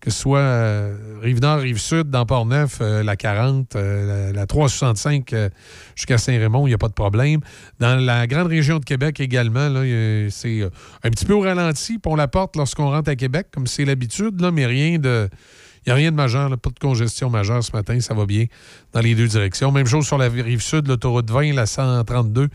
que 0.00 0.10
ce 0.10 0.18
soit 0.18 0.90
Rive-Nord, 1.20 1.60
Rive-Sud, 1.60 2.10
dans 2.10 2.24
Port-Neuf, 2.24 2.80
la 2.80 3.16
40, 3.16 3.76
euh, 3.76 4.32
la, 4.32 4.32
la 4.32 4.46
365 4.46 5.32
euh, 5.32 5.48
jusqu'à 5.94 6.18
Saint-Raymond, 6.18 6.66
il 6.66 6.70
n'y 6.70 6.74
a 6.74 6.78
pas 6.78 6.88
de 6.88 6.94
problème. 6.94 7.40
Dans 7.80 7.96
la 7.96 8.26
grande 8.26 8.46
région 8.46 8.78
de 8.78 8.84
Québec 8.84 9.20
également, 9.20 9.68
c'est 10.30 10.62
un 11.02 11.10
petit 11.10 11.24
peu 11.24 11.34
au 11.34 11.40
ralenti, 11.40 11.98
pour 11.98 12.16
la 12.16 12.28
porte 12.28 12.56
lorsqu'on 12.56 12.90
rentre 12.90 13.10
à 13.10 13.16
Québec, 13.16 13.48
comme 13.52 13.66
c'est 13.66 13.84
l'habitude, 13.84 14.40
mais 14.52 14.66
rien 14.66 14.98
de. 14.98 15.28
N'y 15.86 15.92
a 15.92 15.94
rien 15.94 16.10
de 16.10 16.16
majeur, 16.16 16.50
pas 16.58 16.70
de 16.70 16.78
congestion 16.78 17.30
majeure 17.30 17.62
ce 17.62 17.70
matin, 17.72 18.00
ça 18.00 18.12
va 18.12 18.26
bien 18.26 18.46
dans 18.92 19.00
les 19.00 19.14
deux 19.14 19.28
directions. 19.28 19.70
Même 19.70 19.86
chose 19.86 20.04
sur 20.06 20.18
la 20.18 20.28
rive 20.28 20.60
sud, 20.60 20.88
l'autoroute 20.88 21.30
20, 21.30 21.52
la 21.52 21.66
132, 21.66 22.48
du 22.48 22.50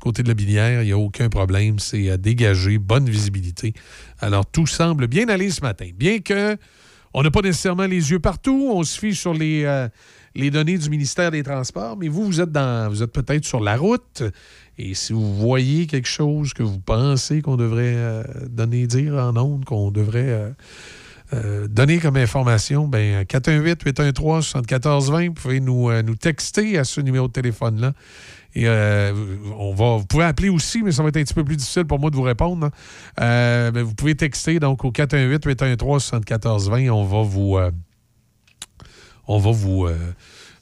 côté 0.00 0.22
de 0.22 0.28
la 0.28 0.34
Binière, 0.34 0.82
il 0.82 0.86
n'y 0.86 0.92
a 0.92 0.98
aucun 0.98 1.28
problème, 1.30 1.78
c'est 1.78 2.10
euh, 2.10 2.16
dégagé, 2.16 2.78
bonne 2.78 3.08
visibilité. 3.08 3.72
Alors 4.20 4.44
tout 4.44 4.66
semble 4.66 5.06
bien 5.06 5.28
aller 5.28 5.50
ce 5.50 5.62
matin. 5.62 5.88
Bien 5.96 6.18
que 6.18 6.58
on 7.14 7.22
n'a 7.22 7.30
pas 7.30 7.42
nécessairement 7.42 7.86
les 7.86 8.10
yeux 8.10 8.18
partout, 8.18 8.72
on 8.74 8.82
se 8.82 8.98
fie 8.98 9.14
sur 9.14 9.32
les, 9.32 9.62
euh, 9.64 9.88
données 10.50 10.76
du 10.76 10.90
ministère 10.90 11.30
des 11.30 11.44
Transports, 11.44 11.96
mais 11.96 12.08
vous, 12.08 12.24
vous 12.24 12.40
êtes 12.40 12.50
dans 12.50 12.90
vous 12.90 13.04
êtes 13.04 13.12
peut-être 13.12 13.44
sur 13.44 13.60
la 13.60 13.76
route. 13.76 14.24
Et 14.76 14.94
si 14.94 15.12
vous 15.12 15.34
voyez 15.36 15.86
quelque 15.86 16.08
chose 16.08 16.52
que 16.52 16.64
vous 16.64 16.80
pensez 16.80 17.40
qu'on 17.40 17.56
devrait 17.56 17.94
euh, 17.94 18.24
donner, 18.48 18.88
dire 18.88 19.14
en 19.14 19.36
ondes, 19.36 19.64
qu'on 19.64 19.92
devrait 19.92 20.28
euh, 20.28 20.50
euh, 21.34 21.68
donner 21.68 21.98
comme 21.98 22.16
information, 22.16 22.88
ben 22.88 23.22
418-813-7420, 23.24 25.26
vous 25.28 25.34
pouvez 25.34 25.60
nous, 25.60 25.90
euh, 25.90 26.02
nous 26.02 26.16
texter 26.16 26.78
à 26.78 26.84
ce 26.84 27.00
numéro 27.00 27.28
de 27.28 27.32
téléphone-là. 27.32 27.92
Euh, 28.56 29.12
on 29.58 29.74
va, 29.74 29.96
vous 29.96 30.06
pouvez 30.06 30.22
appeler 30.24 30.48
aussi, 30.48 30.82
mais 30.82 30.92
ça 30.92 31.02
va 31.02 31.08
être 31.08 31.16
un 31.16 31.24
petit 31.24 31.34
peu 31.34 31.42
plus 31.44 31.56
difficile 31.56 31.84
pour 31.86 31.98
moi 31.98 32.10
de 32.10 32.16
vous 32.16 32.22
répondre. 32.22 32.66
hein. 32.66 32.70
Euh, 33.20 33.70
ben, 33.72 33.82
vous 33.82 33.94
pouvez 33.94 34.14
texter 34.14 34.60
donc 34.60 34.84
au 34.84 34.92
418-813-7420. 34.92 36.90
On 36.90 37.04
va 37.04 37.22
vous. 37.22 37.56
euh, 37.56 37.70
on 39.26 39.38
va 39.38 39.50
vous. 39.50 39.88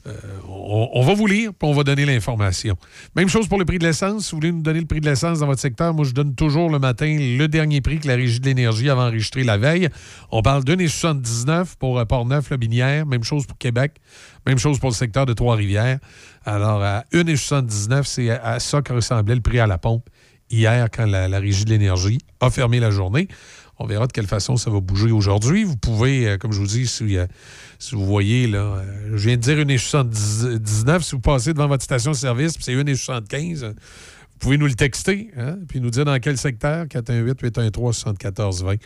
Euh, 0.06 0.12
on, 0.48 1.02
va 1.02 1.14
vous 1.14 1.26
lire, 1.26 1.52
puis 1.54 1.68
on 1.68 1.72
va 1.72 1.84
donner 1.84 2.04
l'information. 2.04 2.76
Même 3.14 3.28
chose 3.28 3.46
pour 3.46 3.58
le 3.58 3.64
prix 3.64 3.78
de 3.78 3.84
l'essence. 3.84 4.26
Si 4.26 4.30
vous 4.32 4.38
voulez 4.38 4.52
nous 4.52 4.62
donner 4.62 4.80
le 4.80 4.86
prix 4.86 5.00
de 5.00 5.08
l'essence 5.08 5.38
dans 5.38 5.46
votre 5.46 5.60
secteur, 5.60 5.94
moi, 5.94 6.04
je 6.04 6.12
donne 6.12 6.34
toujours 6.34 6.70
le 6.70 6.78
matin 6.78 7.16
le 7.18 7.46
dernier 7.46 7.80
prix 7.80 8.00
que 8.00 8.08
la 8.08 8.16
Régie 8.16 8.40
de 8.40 8.46
l'énergie 8.46 8.90
avait 8.90 9.00
enregistré 9.00 9.44
la 9.44 9.58
veille. 9.58 9.88
On 10.30 10.42
parle 10.42 10.64
de 10.64 10.74
1,79 10.74 11.76
pour 11.78 11.98
euh, 11.98 12.04
Port-Neuf, 12.04 12.50
la 12.50 12.56
Binière. 12.56 13.06
Même 13.06 13.22
chose 13.22 13.46
pour 13.46 13.58
Québec. 13.58 13.96
Même 14.46 14.58
chose 14.58 14.80
pour 14.80 14.90
le 14.90 14.94
secteur 14.94 15.24
de 15.24 15.34
Trois-Rivières. 15.34 15.98
Alors, 16.44 16.82
à 16.82 17.04
1,79, 17.12 18.02
c'est 18.04 18.30
à, 18.30 18.58
ça 18.58 18.82
que 18.82 18.92
ressemblait 18.92 19.36
le 19.36 19.40
prix 19.40 19.60
à 19.60 19.66
la 19.68 19.78
pompe 19.78 20.08
hier 20.50 20.88
quand 20.94 21.06
la 21.06 21.38
Régie 21.38 21.64
de 21.64 21.70
l'énergie 21.70 22.18
a 22.40 22.50
fermé 22.50 22.80
la 22.80 22.90
journée. 22.90 23.28
On 23.82 23.86
verra 23.86 24.06
de 24.06 24.12
quelle 24.12 24.28
façon 24.28 24.56
ça 24.56 24.70
va 24.70 24.78
bouger 24.78 25.10
aujourd'hui. 25.10 25.64
Vous 25.64 25.76
pouvez, 25.76 26.28
euh, 26.28 26.38
comme 26.38 26.52
je 26.52 26.60
vous 26.60 26.68
dis, 26.68 26.86
si, 26.86 27.18
euh, 27.18 27.26
vous 27.90 28.06
voyez, 28.06 28.46
là, 28.46 28.58
euh, 28.58 29.16
je 29.16 29.28
viens 29.28 29.36
de 29.36 29.42
dire 29.42 29.58
1,79. 29.58 31.02
Si 31.02 31.16
vous 31.16 31.20
passez 31.20 31.52
devant 31.52 31.66
votre 31.66 31.82
station-service, 31.82 32.54
puis 32.54 32.62
c'est 32.62 32.76
1,75, 32.76 33.64
euh, 33.64 33.70
vous 33.70 34.38
pouvez 34.38 34.56
nous 34.56 34.68
le 34.68 34.74
texter, 34.74 35.32
hein, 35.36 35.56
puis 35.66 35.80
nous 35.80 35.90
dire 35.90 36.04
dans 36.04 36.16
quel 36.20 36.38
secteur, 36.38 36.86
418-813-7420. 36.86 38.78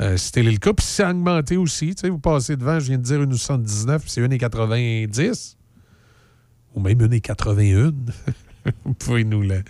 Euh, 0.00 0.18
si 0.18 0.38
est 0.38 0.42
le 0.42 0.58
cas. 0.58 0.74
Puis 0.74 0.84
c'est 0.86 1.06
augmenté 1.06 1.56
aussi, 1.56 1.94
vous 2.02 2.18
passez 2.18 2.56
devant, 2.56 2.78
je 2.80 2.86
viens 2.88 2.98
de 2.98 3.02
dire 3.02 3.20
1,79, 3.20 4.00
puis 4.00 4.10
c'est 4.10 4.20
1,90 4.20 5.56
ou 6.74 6.80
même 6.80 6.98
1,81. 6.98 7.94
Vous 8.84 8.94
pouvez 8.94 9.24
nous 9.24 9.42
le, 9.42 9.62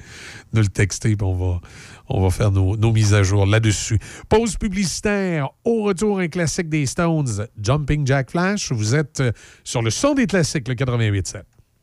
nous 0.53 0.63
le 0.63 0.69
texter, 0.69 1.17
puis 1.17 1.27
on 1.27 1.35
va, 1.35 1.61
on 2.09 2.23
va 2.23 2.31
faire 2.31 2.51
nos, 2.51 2.93
mises 2.93 3.15
à 3.15 3.23
jour 3.23 3.47
là-dessus. 3.47 3.99
Pause 4.29 4.57
publicitaire. 4.57 5.51
Au 5.65 5.83
retour, 5.83 6.19
un 6.19 6.29
classique 6.29 6.69
des 6.69 6.87
Stones, 6.87 7.47
Jumping 7.61 8.07
Jack 8.07 8.31
Flash. 8.31 8.73
Vous 8.73 8.95
êtes 8.95 9.21
euh, 9.21 9.33
sur 9.65 9.83
le 9.83 9.91
son 9.91 10.15
des 10.15 10.27
classiques, 10.27 10.69
le 10.69 10.75
88.7. 10.75 11.43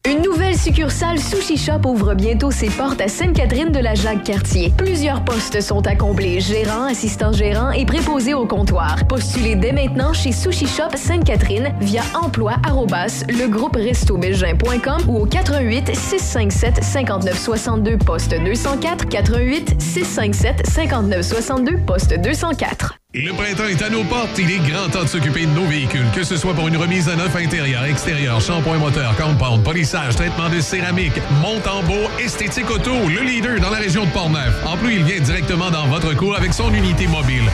Une 0.09 0.23
nouvelle 0.23 0.57
succursale 0.57 1.19
Sushi 1.19 1.57
Shop 1.57 1.81
ouvre 1.85 2.15
bientôt 2.15 2.49
ses 2.49 2.69
portes 2.69 2.99
à 3.01 3.07
Sainte-Catherine 3.07 3.71
de 3.71 3.79
la 3.79 3.93
Jacques-Cartier. 3.93 4.73
Plusieurs 4.75 5.23
postes 5.23 5.61
sont 5.61 5.85
à 5.85 5.95
combler, 5.95 6.39
gérant, 6.39 6.85
assistant 6.85 7.31
gérant 7.31 7.69
et 7.69 7.85
préposé 7.85 8.33
au 8.33 8.47
comptoir. 8.47 9.05
Postulez 9.07 9.55
dès 9.55 9.71
maintenant 9.71 10.11
chez 10.11 10.31
Sushi 10.31 10.65
Shop 10.65 10.95
Sainte-Catherine 10.95 11.75
via 11.81 12.01
emploi 12.15 12.55
arrobas 12.67 13.23
legrouperestobelgin.com 13.29 15.03
ou 15.07 15.19
au 15.19 15.25
88 15.27 15.95
657 15.95 16.83
59 16.83 17.37
62 17.37 17.97
poste 17.99 18.33
204 18.33 19.07
88 19.07 19.79
657 19.79 20.65
59 20.67 21.21
62 21.21 21.77
poste 21.85 22.19
204. 22.19 23.00
Le 23.13 23.33
printemps 23.33 23.67
est 23.67 23.81
à 23.81 23.89
nos 23.89 24.05
portes. 24.05 24.39
Il 24.39 24.49
est 24.49 24.59
grand 24.59 24.87
temps 24.87 25.03
de 25.03 25.09
s'occuper 25.09 25.45
de 25.45 25.51
nos 25.51 25.65
véhicules, 25.65 26.09
que 26.15 26.23
ce 26.23 26.37
soit 26.37 26.53
pour 26.53 26.69
une 26.69 26.77
remise 26.77 27.09
à 27.09 27.17
neuf 27.17 27.35
intérieur, 27.35 27.83
extérieur, 27.83 28.39
shampoing 28.39 28.77
moteur, 28.77 29.13
compound, 29.17 29.61
polissage, 29.65 30.15
traitement 30.15 30.47
de 30.47 30.61
céramique, 30.61 31.19
monte 31.41 31.67
en 31.67 31.83
beau, 31.83 32.09
esthétique 32.23 32.69
auto, 32.69 32.93
le 33.09 33.21
leader 33.23 33.59
dans 33.59 33.69
la 33.69 33.79
région 33.79 34.05
de 34.05 34.11
Portneuf. 34.11 34.65
En 34.65 34.77
plus, 34.77 34.95
il 34.95 35.03
vient 35.03 35.19
directement 35.19 35.69
dans 35.69 35.87
votre 35.87 36.15
cours 36.15 36.37
avec 36.37 36.53
son 36.53 36.73
unité 36.73 37.05
mobile. 37.07 37.51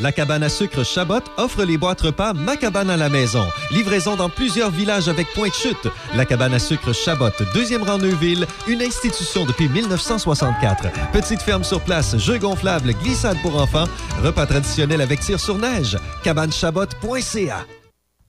La 0.00 0.12
cabane 0.12 0.42
à 0.42 0.48
sucre 0.48 0.82
Chabot 0.82 1.20
offre 1.36 1.64
les 1.64 1.76
boîtes 1.76 2.00
repas 2.00 2.32
Ma 2.32 2.56
cabane 2.56 2.88
à 2.88 2.96
la 2.96 3.08
maison. 3.08 3.44
Livraison 3.70 4.16
dans 4.16 4.30
plusieurs 4.30 4.70
villages 4.70 5.08
avec 5.08 5.28
point 5.34 5.48
de 5.48 5.54
chute. 5.54 5.88
La 6.14 6.24
cabane 6.24 6.54
à 6.54 6.58
sucre 6.58 6.94
Chabot, 6.94 7.30
deuxième 7.52 7.82
rang 7.82 7.98
Neuville, 7.98 8.46
une 8.66 8.82
institution 8.82 9.44
depuis 9.44 9.68
1964. 9.68 11.10
Petite 11.12 11.42
ferme 11.42 11.64
sur 11.64 11.80
place, 11.80 12.16
jeux 12.16 12.38
gonflables, 12.38 12.94
glissade 13.02 13.36
pour 13.42 13.60
enfants, 13.60 13.88
repas 14.22 14.46
traditionnel 14.46 15.02
avec 15.02 15.20
tir 15.20 15.38
sur 15.38 15.58
neige. 15.58 15.98
Cabanechabot.ca 16.22 17.79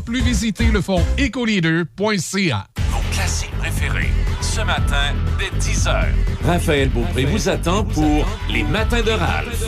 plus, 0.00 0.22
visitez 0.22 0.66
le 0.66 0.80
fonds 0.80 1.04
ecoleader.ca. 1.18 2.66
Vos 2.90 2.98
classiques 3.12 3.56
préférés. 3.58 4.10
Ce 4.40 4.60
matin, 4.60 5.14
dès 5.38 5.56
10h. 5.58 6.06
Raphaël 6.44 6.88
Beaupré 6.88 7.24
vous 7.24 7.48
attend 7.48 7.84
pour 7.84 8.26
Les 8.50 8.62
Matins 8.64 9.02
de 9.02 9.10
Ralph. 9.10 9.64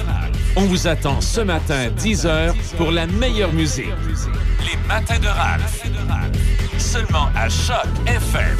On 0.56 0.62
vous 0.62 0.86
attend 0.86 1.20
ce 1.20 1.40
matin, 1.40 1.88
10h, 1.98 2.54
pour 2.76 2.90
la 2.90 3.06
meilleure 3.06 3.52
musique. 3.52 3.86
Les 4.60 4.76
Matins 4.88 5.18
de 5.18 5.28
Ralph. 5.28 5.82
Seulement 6.78 7.28
à 7.34 7.48
Choc 7.48 7.86
FM. 8.06 8.56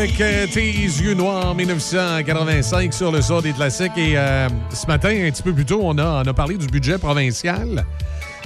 Avec 0.00 0.18
euh, 0.22 0.46
tes 0.46 0.62
yeux 0.72 1.12
noirs 1.12 1.54
1985 1.54 2.94
sur 2.94 3.12
le 3.12 3.20
sort 3.20 3.42
des 3.42 3.52
classiques. 3.52 3.92
Et 3.98 4.16
euh, 4.16 4.48
ce 4.72 4.86
matin, 4.86 5.10
un 5.10 5.30
petit 5.30 5.42
peu 5.42 5.52
plus 5.52 5.66
tôt, 5.66 5.80
on 5.82 5.98
a, 5.98 6.24
parlé 6.32 6.56
du 6.56 6.66
budget 6.66 6.96
provincial. 6.96 7.84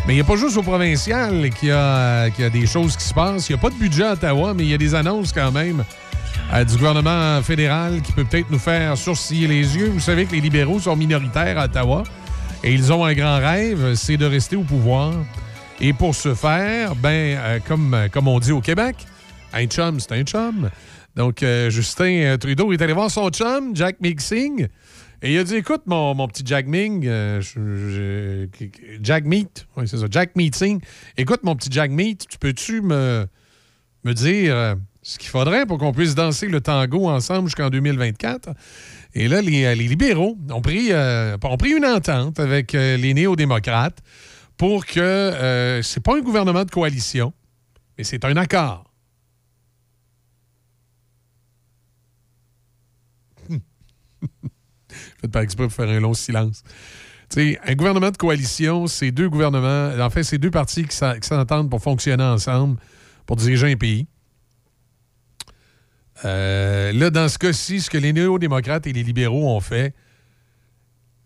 Mais 0.05 0.15
il 0.15 0.17
n'y 0.17 0.21
a 0.21 0.25
pas 0.25 0.35
juste 0.35 0.57
au 0.57 0.63
provincial 0.63 1.49
qu'il 1.51 1.69
y, 1.69 1.73
a- 1.73 2.29
qu'il 2.31 2.43
y 2.43 2.47
a 2.47 2.51
des 2.51 2.67
choses 2.67 2.97
qui 2.97 3.05
se 3.05 3.15
passent. 3.15 3.49
Il 3.49 3.53
n'y 3.53 3.59
a 3.59 3.63
pas 3.63 3.71
de 3.71 3.77
budget 3.77 4.03
à 4.03 4.13
Ottawa, 4.15 4.53
mais 4.53 4.65
il 4.65 4.71
y 4.71 4.75
a 4.75 4.79
des 4.79 4.97
annonces 4.97 5.33
quand 5.33 5.53
même 5.53 5.85
euh, 6.53 6.65
du 6.65 6.75
gouvernement 6.77 7.41
fédéral 7.43 8.03
qui 8.03 8.11
peut 8.11 8.25
peut-être 8.25 8.51
nous 8.51 8.59
faire 8.59 8.99
sourciller 8.99 9.47
les 9.47 9.77
yeux. 9.77 9.91
Vous 9.91 10.01
savez 10.01 10.25
que 10.27 10.33
les 10.33 10.41
libéraux 10.41 10.81
sont 10.81 10.97
minoritaires 10.97 11.57
à 11.61 11.67
Ottawa 11.67 12.03
et 12.65 12.73
ils 12.75 12.93
ont 12.93 13.05
un 13.05 13.15
grand 13.15 13.39
rêve, 13.39 13.95
c'est 13.95 14.17
de 14.17 14.27
rester 14.27 14.57
au 14.57 14.63
pouvoir. 14.65 15.13
Et 15.81 15.93
pour 15.93 16.17
ce 16.17 16.35
faire, 16.35 16.97
ben, 16.97 17.39
euh, 17.39 17.59
comme, 17.69 17.97
comme 18.11 18.27
on 18.27 18.41
dit 18.41 18.51
au 18.51 18.61
Québec, 18.61 18.97
un 19.53 19.67
chum, 19.67 20.01
c'est 20.01 20.11
un 20.11 20.23
chum. 20.25 20.69
Donc, 21.17 21.43
euh, 21.43 21.71
Justin 21.71 22.23
euh, 22.23 22.37
Trudeau 22.37 22.73
est 22.73 22.83
allé 22.83 22.93
voir 22.93 23.11
son 23.11 23.29
chum, 23.31 23.75
Jack 23.75 24.01
Mixing, 24.01 24.67
et 25.23 25.35
il 25.35 25.39
a 25.39 25.45
dit 25.45 25.57
Écoute, 25.57 25.83
mon, 25.87 26.15
mon 26.15 26.27
petit 26.27 26.43
Jack 26.45 26.67
Ming, 26.67 27.07
euh, 27.07 27.41
Jack 29.01 29.25
Meat, 29.25 29.67
oui, 29.77 29.87
c'est 29.87 29.99
ça, 29.99 30.07
Jack 30.11 30.35
Meeting. 30.35 30.81
Écoute, 31.17 31.41
mon 31.45 31.55
petit 31.55 31.69
Jack 31.71 31.91
Meat, 31.91 32.27
tu 32.29 32.39
peux-tu 32.39 32.81
me, 32.83 33.27
me 34.03 34.13
dire 34.13 34.77
ce 35.03 35.19
qu'il 35.19 35.29
faudrait 35.29 35.67
pour 35.67 35.79
qu'on 35.79 35.93
puisse 35.93 36.15
danser 36.15 36.49
le 36.49 36.61
tango 36.61 37.09
ensemble 37.09 37.49
jusqu'en 37.49 37.71
2024 37.71 38.51
Et 39.15 39.29
là, 39.29 39.41
les, 39.41 39.75
les 39.75 39.89
libéraux 39.89 40.37
ont 40.51 40.61
pris, 40.61 40.91
ont 40.93 41.57
pris 41.57 41.71
une 41.71 41.87
entente 41.87 42.41
avec 42.41 42.73
les 42.73 43.15
néo-démocrates 43.15 43.99
pour 44.57 44.85
que 44.85 45.81
c'est 45.83 46.03
pas 46.03 46.17
un 46.17 46.21
gouvernement 46.21 46.65
de 46.65 46.71
coalition, 46.71 47.33
mais 47.97 48.05
c'est 48.05 48.25
un 48.25 48.37
accord. 48.37 48.94
Faites 55.25 55.33
par 55.33 55.41
exprès 55.41 55.65
pour 55.65 55.73
faire 55.73 55.89
un 55.89 56.01
long 56.01 56.13
silence. 56.13 56.63
Un 57.35 57.75
gouvernement 57.75 58.11
de 58.11 58.17
coalition, 58.19 58.87
c'est 58.87 59.11
deux 59.11 59.31
gouvernements, 59.31 59.91
en 59.99 60.11
fait, 60.11 60.23
c'est 60.23 60.37
deux 60.37 60.51
partis 60.51 60.85
qui 60.85 60.95
s'en- 60.95 61.15
qui 61.19 61.27
s'entendent 61.27 61.71
pour 61.71 61.81
fonctionner 61.81 62.23
ensemble, 62.23 62.77
pour 63.25 63.37
diriger 63.37 63.73
un 63.73 63.77
pays. 63.77 64.07
Euh, 66.27 66.93
là, 66.93 67.09
dans 67.09 67.27
ce 67.29 67.39
cas-ci, 67.39 67.81
ce 67.81 67.89
que 67.89 67.97
les 67.97 68.13
néo-démocrates 68.13 68.87
et 68.87 68.93
les 68.93 69.03
libéraux 69.03 69.49
ont 69.57 69.61
fait, 69.61 69.95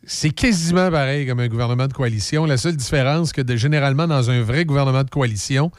c'est 0.05 0.31
quasiment 0.31 0.93
pareil 0.93 1.27
comme 1.27 1.41
un 1.41 1.49
gouvernement 1.49 1.89
de 1.89 1.93
coalition. 1.93 2.47
La 2.47 2.57
seule 2.57 2.77
différence, 2.77 3.33
que 3.33 3.43
de- 3.43 3.57
généralement, 3.57 4.07
dans 4.07 4.31
un 4.31 4.43
vrai 4.43 4.65
gouvernement 4.65 5.03
de 5.03 5.11
coalition, 5.11 5.73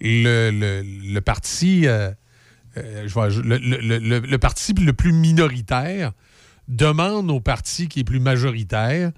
le, 0.00 1.20
parti, 1.20 1.86
euh, 1.86 2.10
euh, 2.76 3.04
je 3.06 3.12
vois, 3.14 3.28
le 3.30 4.36
parti 4.38 4.72
le 4.74 4.92
plus 4.92 5.12
minoritaire 5.12 6.12
demande 6.70 7.30
au 7.30 7.40
parti 7.40 7.88
qui 7.88 8.00
est 8.00 8.04
plus 8.04 8.20
majoritaire 8.20 9.12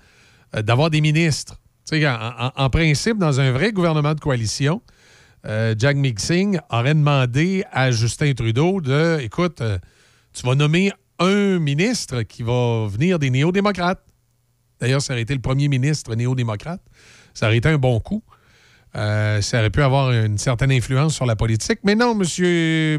euh, 0.57 0.63
d'avoir 0.63 0.91
des 0.91 1.01
ministres. 1.01 1.59
En- 1.93 2.51
en 2.57 2.71
principe, 2.71 3.19
dans 3.19 3.39
un 3.41 3.53
vrai 3.53 3.71
gouvernement 3.73 4.15
de 4.15 4.21
coalition, 4.21 4.81
euh, 5.47 5.75
Jack 5.77 5.97
Mixing 5.97 6.59
aurait 6.71 6.95
demandé 6.95 7.65
à 7.71 7.91
Justin 7.91 8.33
Trudeau 8.33 8.81
de, 8.81 9.19
écoute, 9.21 9.61
euh, 9.61 9.79
tu 10.33 10.47
vas 10.47 10.55
nommer 10.55 10.91
un 11.19 11.59
ministre 11.59 12.23
qui 12.23 12.43
va 12.43 12.87
venir 12.89 13.19
des 13.19 13.29
néo-démocrates. 13.31 14.03
D'ailleurs, 14.81 15.03
ça 15.03 15.13
aurait 15.13 15.23
été 15.23 15.35
le 15.35 15.41
premier 15.41 15.69
ministre 15.69 16.15
néo-démocrate. 16.15 16.81
Ça 17.35 17.47
aurait 17.47 17.59
été 17.59 17.69
un 17.69 17.79
bon 17.79 18.01
coup. 18.01 18.23
Euh, 18.97 19.41
ça 19.43 19.59
aurait 19.59 19.71
pu 19.71 19.83
avoir 19.83 20.11
une 20.13 20.39
certaine 20.39 20.73
influence 20.73 21.15
sur 21.15 21.27
la 21.27 21.37
politique. 21.37 21.79
Mais 21.85 21.95
non, 21.95 22.13
M. 22.13 22.19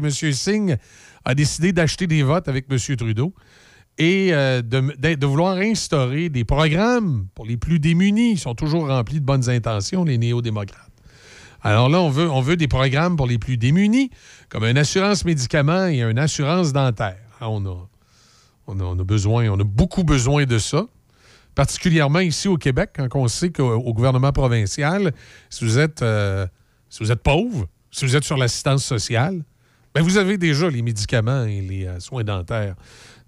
Monsieur, 0.02 0.32
Singh 0.32 0.76
a 1.24 1.34
décidé 1.34 1.72
d'acheter 1.72 2.06
des 2.06 2.22
votes 2.22 2.48
avec 2.48 2.66
M. 2.70 2.78
Trudeau 2.96 3.34
et 3.98 4.30
euh, 4.32 4.62
de, 4.62 5.26
vouloir 5.26 5.56
instaurer 5.56 6.28
des 6.28 6.44
programmes 6.44 7.26
pour 7.34 7.46
les 7.46 7.56
plus 7.56 7.78
démunis. 7.78 8.32
Ils 8.32 8.38
sont 8.38 8.54
toujours 8.54 8.88
remplis 8.88 9.20
de 9.20 9.24
bonnes 9.24 9.48
intentions, 9.48 10.04
les 10.04 10.18
néo-démocrates. 10.18 10.90
Alors 11.62 11.88
là, 11.88 12.00
on 12.00 12.10
veut, 12.10 12.56
des 12.56 12.68
programmes 12.68 13.16
pour 13.16 13.26
les 13.26 13.38
plus 13.38 13.56
démunis, 13.56 14.10
comme 14.50 14.64
une 14.64 14.76
assurance 14.76 15.24
médicaments 15.24 15.86
et 15.86 16.02
une 16.02 16.18
assurance 16.18 16.72
dentaire. 16.74 17.16
Ah, 17.40 17.48
On 17.48 17.64
a, 17.66 19.04
besoin, 19.04 19.48
on 19.48 19.58
a 19.58 19.64
beaucoup 19.64 20.04
besoin 20.04 20.44
de 20.44 20.58
ça 20.58 20.86
particulièrement 21.54 22.20
ici 22.20 22.48
au 22.48 22.56
Québec, 22.56 22.90
quand 22.96 23.08
on 23.14 23.28
sait 23.28 23.50
qu'au 23.50 23.74
au 23.74 23.94
gouvernement 23.94 24.32
provincial, 24.32 25.12
si 25.50 25.64
vous 25.64 25.78
êtes, 25.78 26.02
euh, 26.02 26.46
si 26.90 27.02
vous 27.02 27.12
êtes 27.12 27.22
pauvre, 27.22 27.66
si 27.90 28.04
vous 28.04 28.16
êtes 28.16 28.24
sur 28.24 28.36
l'assistance 28.36 28.84
sociale, 28.84 29.44
ben 29.94 30.02
vous 30.02 30.16
avez 30.16 30.36
déjà 30.36 30.68
les 30.68 30.82
médicaments 30.82 31.44
et 31.44 31.60
les 31.60 31.86
euh, 31.86 32.00
soins 32.00 32.24
dentaires 32.24 32.74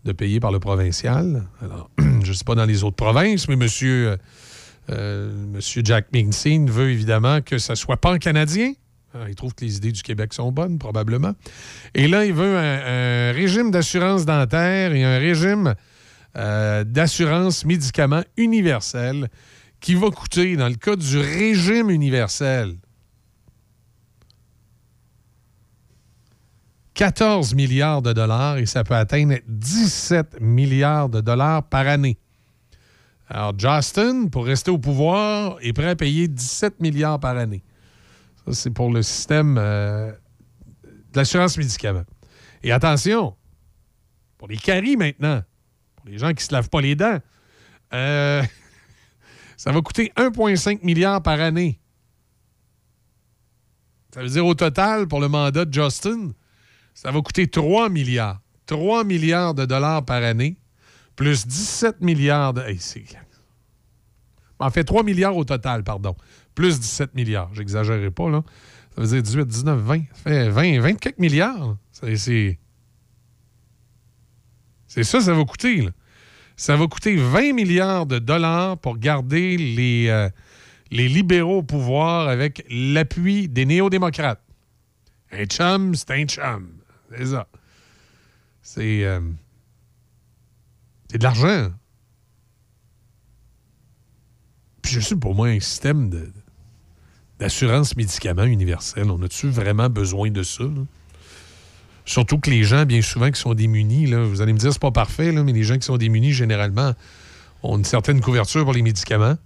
de 0.06 0.12
payer 0.12 0.40
par 0.40 0.52
le 0.52 0.60
provincial. 0.60 1.44
Je 1.98 2.28
ne 2.28 2.32
sais 2.32 2.44
pas 2.44 2.54
dans 2.54 2.64
les 2.64 2.84
autres 2.84 2.96
provinces, 2.96 3.48
mais 3.48 3.56
monsieur, 3.56 4.10
euh, 4.10 4.16
euh, 4.90 5.46
monsieur 5.52 5.82
Jack 5.84 6.06
Mincin 6.14 6.66
veut 6.68 6.90
évidemment 6.90 7.40
que 7.42 7.58
ça 7.58 7.74
soit 7.74 7.98
pas 7.98 8.12
en 8.12 8.18
canadien. 8.18 8.72
Alors, 9.14 9.28
il 9.28 9.34
trouve 9.34 9.54
que 9.54 9.64
les 9.64 9.76
idées 9.76 9.92
du 9.92 10.02
Québec 10.02 10.32
sont 10.34 10.52
bonnes, 10.52 10.78
probablement. 10.78 11.32
Et 11.94 12.06
là, 12.06 12.24
il 12.24 12.32
veut 12.34 12.56
un, 12.56 13.30
un 13.30 13.32
régime 13.32 13.70
d'assurance 13.70 14.24
dentaire 14.24 14.92
et 14.92 15.04
un 15.04 15.18
régime 15.18 15.74
euh, 16.36 16.84
d'assurance 16.84 17.64
médicaments 17.64 18.24
universel 18.36 19.28
qui 19.80 19.94
va 19.94 20.10
coûter, 20.10 20.56
dans 20.56 20.68
le 20.68 20.74
cas 20.74 20.94
du 20.94 21.18
régime 21.18 21.88
universel, 21.88 22.76
14 26.96 27.54
milliards 27.54 28.00
de 28.00 28.14
dollars 28.14 28.56
et 28.56 28.64
ça 28.64 28.82
peut 28.82 28.94
atteindre 28.94 29.34
17 29.46 30.40
milliards 30.40 31.10
de 31.10 31.20
dollars 31.20 31.62
par 31.62 31.86
année. 31.86 32.18
Alors, 33.28 33.52
Justin, 33.58 34.28
pour 34.28 34.46
rester 34.46 34.70
au 34.70 34.78
pouvoir, 34.78 35.58
est 35.60 35.74
prêt 35.74 35.90
à 35.90 35.96
payer 35.96 36.26
17 36.26 36.80
milliards 36.80 37.20
par 37.20 37.36
année. 37.36 37.62
Ça, 38.46 38.54
c'est 38.54 38.70
pour 38.70 38.90
le 38.90 39.02
système 39.02 39.58
euh, 39.58 40.10
de 40.84 41.16
l'assurance 41.16 41.58
médicaments. 41.58 42.04
Et 42.62 42.72
attention, 42.72 43.36
pour 44.38 44.48
les 44.48 44.56
caries 44.56 44.96
maintenant, 44.96 45.42
pour 45.96 46.06
les 46.06 46.16
gens 46.16 46.28
qui 46.28 46.36
ne 46.36 46.48
se 46.48 46.52
lavent 46.52 46.70
pas 46.70 46.80
les 46.80 46.94
dents, 46.94 47.18
euh, 47.92 48.42
ça 49.58 49.70
va 49.70 49.82
coûter 49.82 50.12
1,5 50.16 50.82
milliard 50.82 51.22
par 51.22 51.40
année. 51.40 51.78
Ça 54.14 54.22
veut 54.22 54.30
dire 54.30 54.46
au 54.46 54.54
total, 54.54 55.08
pour 55.08 55.20
le 55.20 55.28
mandat 55.28 55.66
de 55.66 55.74
Justin, 55.74 56.30
ça 56.96 57.10
va 57.10 57.20
coûter 57.20 57.46
3 57.46 57.90
milliards. 57.90 58.40
3 58.64 59.04
milliards 59.04 59.52
de 59.54 59.66
dollars 59.66 60.02
par 60.04 60.22
année, 60.24 60.56
plus 61.14 61.46
17 61.46 62.00
milliards 62.00 62.54
de. 62.54 62.62
Hey, 62.62 62.78
en 64.58 64.70
fait, 64.70 64.82
3 64.82 65.02
milliards 65.02 65.36
au 65.36 65.44
total, 65.44 65.84
pardon. 65.84 66.16
Plus 66.54 66.80
17 66.80 67.14
milliards. 67.14 67.50
J'exagérerai 67.54 68.10
pas, 68.10 68.30
là. 68.30 68.42
Ça 68.94 69.02
veut 69.02 69.08
dire 69.08 69.22
18, 69.22 69.46
19, 69.46 69.78
20. 69.78 69.98
Ça 70.14 70.22
fait 70.24 70.48
20, 70.48 70.80
20 70.80 70.94
quelques 70.98 71.18
milliards. 71.18 71.76
C'est- 71.92 72.16
C'est. 74.88 75.04
Ça, 75.04 75.20
ça 75.20 75.34
va 75.34 75.44
coûter. 75.44 75.82
là. 75.82 75.90
Ça 76.56 76.76
va 76.76 76.86
coûter 76.86 77.16
20 77.16 77.52
milliards 77.52 78.06
de 78.06 78.18
dollars 78.18 78.78
pour 78.78 78.96
garder 78.96 79.58
les, 79.58 80.06
euh, 80.08 80.30
les 80.90 81.08
libéraux 81.10 81.58
au 81.58 81.62
pouvoir 81.62 82.28
avec 82.28 82.64
l'appui 82.70 83.48
des 83.50 83.66
néo-démocrates. 83.66 84.40
Un 85.30 85.44
chum, 85.44 85.94
c'est 85.94 86.10
un 86.12 86.24
chum. 86.24 86.75
C'est 87.10 87.26
ça. 87.26 87.46
C'est. 88.62 89.04
euh, 89.04 89.20
c'est 91.10 91.18
de 91.18 91.22
l'argent. 91.22 91.70
Puis 94.82 94.92
je 94.92 95.00
sais 95.00 95.16
pour 95.16 95.34
moi, 95.34 95.48
un 95.48 95.60
système 95.60 96.10
d'assurance 97.38 97.96
médicaments 97.96 98.44
universel, 98.44 99.10
on 99.10 99.20
a-tu 99.22 99.48
vraiment 99.48 99.88
besoin 99.88 100.30
de 100.30 100.42
ça? 100.42 100.64
Surtout 102.04 102.38
que 102.38 102.50
les 102.50 102.62
gens, 102.62 102.86
bien 102.86 103.02
souvent, 103.02 103.30
qui 103.30 103.40
sont 103.40 103.54
démunis, 103.54 104.06
là, 104.06 104.24
vous 104.24 104.40
allez 104.40 104.52
me 104.52 104.58
dire 104.58 104.72
c'est 104.72 104.80
pas 104.80 104.92
parfait, 104.92 105.32
là, 105.32 105.42
mais 105.42 105.52
les 105.52 105.64
gens 105.64 105.76
qui 105.76 105.84
sont 105.84 105.96
démunis, 105.96 106.32
généralement, 106.32 106.94
ont 107.62 107.78
une 107.78 107.84
certaine 107.84 108.20
couverture 108.20 108.62
pour 108.64 108.72
les 108.72 108.82
médicaments. 108.82 109.36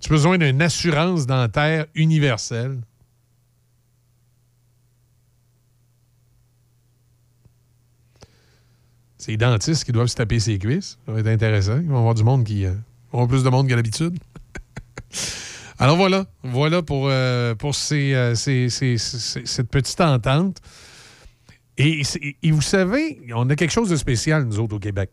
Tu 0.00 0.08
as 0.08 0.14
besoin 0.14 0.38
d'une 0.38 0.62
assurance 0.62 1.26
dentaire 1.26 1.86
universelle. 1.94 2.78
C'est 9.18 9.32
les 9.32 9.36
dentistes 9.36 9.84
qui 9.84 9.92
doivent 9.92 10.08
se 10.08 10.14
taper 10.14 10.38
ses 10.40 10.58
cuisses. 10.58 10.98
Ça 11.06 11.12
va 11.12 11.20
être 11.20 11.26
intéressant. 11.26 11.78
Ils 11.78 11.88
vont 11.88 11.98
avoir 11.98 12.14
du 12.14 12.22
monde 12.24 12.44
qui. 12.44 12.64
euh, 12.64 12.72
avoir 13.12 13.28
plus 13.28 13.42
de 13.42 13.48
monde 13.48 13.68
qu'à 13.68 13.76
l'habitude. 13.76 14.18
Alors 15.78 15.96
voilà, 15.96 16.24
voilà 16.42 16.82
pour, 16.82 17.08
euh, 17.10 17.54
euh, 17.62 18.34
cette 18.34 19.70
petite 19.70 20.00
entente. 20.00 20.58
Et, 21.76 22.02
vous 22.50 22.62
savez, 22.62 23.20
on 23.34 23.50
a 23.50 23.56
quelque 23.56 23.72
chose 23.72 23.90
de 23.90 23.96
spécial, 23.96 24.44
nous 24.44 24.58
autres, 24.58 24.76
au 24.76 24.78
Québec. 24.78 25.10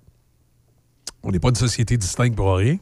On 1.22 1.32
n'est 1.32 1.40
pas 1.40 1.50
une 1.50 1.56
société 1.56 1.98
distincte 1.98 2.38
pour 2.38 2.56
rien. 2.56 2.78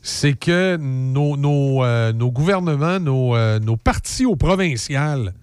C'est 0.00 0.32
que 0.32 0.76
nos, 0.78 1.84
euh, 1.84 2.12
gouvernements, 2.12 2.98
nos, 2.98 3.36
nos 3.58 3.76
partis 3.76 4.24
au 4.24 4.36
provincial 4.36 5.34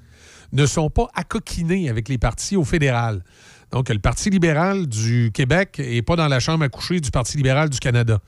ne 0.53 0.65
sont 0.65 0.89
pas 0.89 1.09
accoquinés 1.13 1.89
avec 1.89 2.09
les 2.09 2.17
partis 2.17 2.55
au 2.57 2.63
fédéral. 2.63 3.23
Donc, 3.71 3.89
le 3.89 3.99
Parti 3.99 4.29
libéral 4.29 4.87
du 4.87 5.31
Québec 5.33 5.77
n'est 5.79 6.01
pas 6.01 6.15
dans 6.15 6.27
la 6.27 6.39
chambre 6.39 6.63
à 6.65 6.69
coucher 6.69 6.99
du 6.99 7.09
Parti 7.11 7.37
libéral 7.37 7.69
du 7.69 7.79
Canada. 7.79 8.19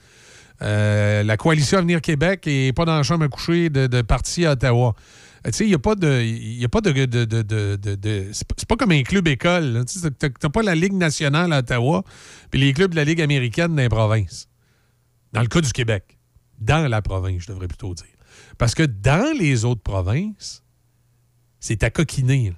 Euh, 0.61 1.23
la 1.23 1.35
coalition 1.35 1.79
Avenir 1.79 1.99
Québec 2.01 2.45
n'est 2.45 2.71
pas 2.73 2.85
dans 2.85 2.95
la 2.95 3.03
chambre 3.03 3.25
à 3.25 3.27
coucher 3.27 3.69
de, 3.69 4.01
parti 4.01 4.45
à 4.45 4.51
Ottawa. 4.53 4.95
Euh, 5.45 5.51
Tu 5.51 5.57
sais, 5.57 5.65
il 5.65 5.69
n'y 5.69 5.73
a 5.73 5.79
pas 5.79 5.95
de. 5.95 6.21
Y 6.23 6.63
a 6.63 6.69
pas 6.69 6.79
de, 6.79 6.91
de- 7.05 7.25
de- 7.25 8.29
c'est 8.31 8.47
pas- 8.67 8.75
comme 8.77 8.91
un 8.91 9.03
club 9.03 9.27
école. 9.27 9.83
Tu 9.85 9.99
n'as 9.99 10.49
pas 10.49 10.61
la 10.61 10.75
Ligue 10.75 10.93
nationale 10.93 11.51
à 11.51 11.59
Ottawa 11.59 12.03
puis 12.49 12.61
les 12.61 12.71
clubs 12.71 12.91
de 12.91 12.95
la 12.95 13.03
Ligue 13.03 13.21
américaine 13.21 13.75
dans 13.75 13.81
les 13.81 13.89
provinces. 13.89 14.47
Dans 15.33 15.41
le 15.41 15.47
cas 15.47 15.59
du 15.59 15.71
Québec. 15.73 16.17
Dans 16.59 16.87
la 16.89 17.01
province, 17.01 17.41
je 17.41 17.47
devrais 17.47 17.67
plutôt 17.67 17.93
dire. 17.93 18.05
Parce 18.57 18.73
que 18.75 18.83
dans 18.83 19.35
les 19.37 19.65
autres 19.65 19.81
provinces, 19.81 20.63
c'est 21.59 21.83
à 21.83 21.89
coquiner. 21.89 22.53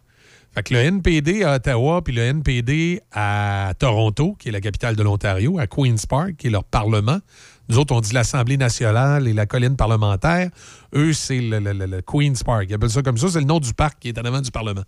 Fait 0.55 0.63
que 0.63 0.73
le 0.73 0.79
NPD 0.79 1.43
à 1.43 1.55
Ottawa 1.55 2.01
puis 2.01 2.13
le 2.13 2.21
NPD 2.21 3.01
à 3.11 3.73
Toronto, 3.77 4.35
qui 4.39 4.49
est 4.49 4.51
la 4.51 4.61
capitale 4.61 4.95
de 4.95 5.03
l'Ontario, 5.03 5.59
à 5.59 5.67
Queen's 5.67 6.05
Park, 6.05 6.35
qui 6.37 6.47
est 6.47 6.49
leur 6.49 6.63
parlement. 6.63 7.19
Nous 7.67 7.77
autres, 7.77 7.93
on 7.93 7.99
dit 7.99 8.13
l'Assemblée 8.13 8.57
nationale 8.57 9.27
et 9.27 9.33
la 9.33 9.45
colline 9.47 9.75
parlementaire. 9.75 10.49
Eux, 10.93 11.11
c'est 11.13 11.41
le, 11.41 11.59
le- 11.59 11.73
le- 11.73 11.85
le 11.87 12.01
Queen's 12.01 12.43
Park. 12.43 12.67
Ils 12.69 12.73
appellent 12.75 12.89
ça 12.89 13.01
comme 13.01 13.17
ça. 13.17 13.27
C'est 13.29 13.39
le 13.39 13.45
nom 13.45 13.59
du 13.59 13.73
parc 13.73 13.99
qui 13.99 14.07
est 14.09 14.17
en 14.17 14.23
avant 14.23 14.39
du 14.41 14.51
Parlement. 14.51 14.83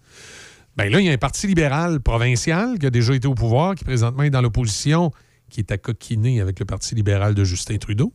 Bien 0.77 0.89
là, 0.89 0.99
il 0.99 1.05
y 1.07 1.09
a 1.09 1.11
un 1.13 1.17
parti 1.17 1.47
libéral 1.47 1.99
provincial 2.01 2.77
qui 2.79 2.85
a 2.85 2.89
déjà 2.89 3.13
été 3.15 3.27
au 3.27 3.33
pouvoir, 3.33 3.75
qui 3.75 3.83
présentement 3.83 4.23
est 4.23 4.29
dans 4.29 4.41
l'opposition, 4.41 5.11
qui 5.49 5.59
est 5.59 5.71
à 5.71 5.77
coquiner 5.77 6.39
avec 6.39 6.59
le 6.59 6.65
Parti 6.65 6.93
libéral 6.95 7.33
de 7.33 7.43
Justin 7.43 7.77
Trudeau. 7.77 8.13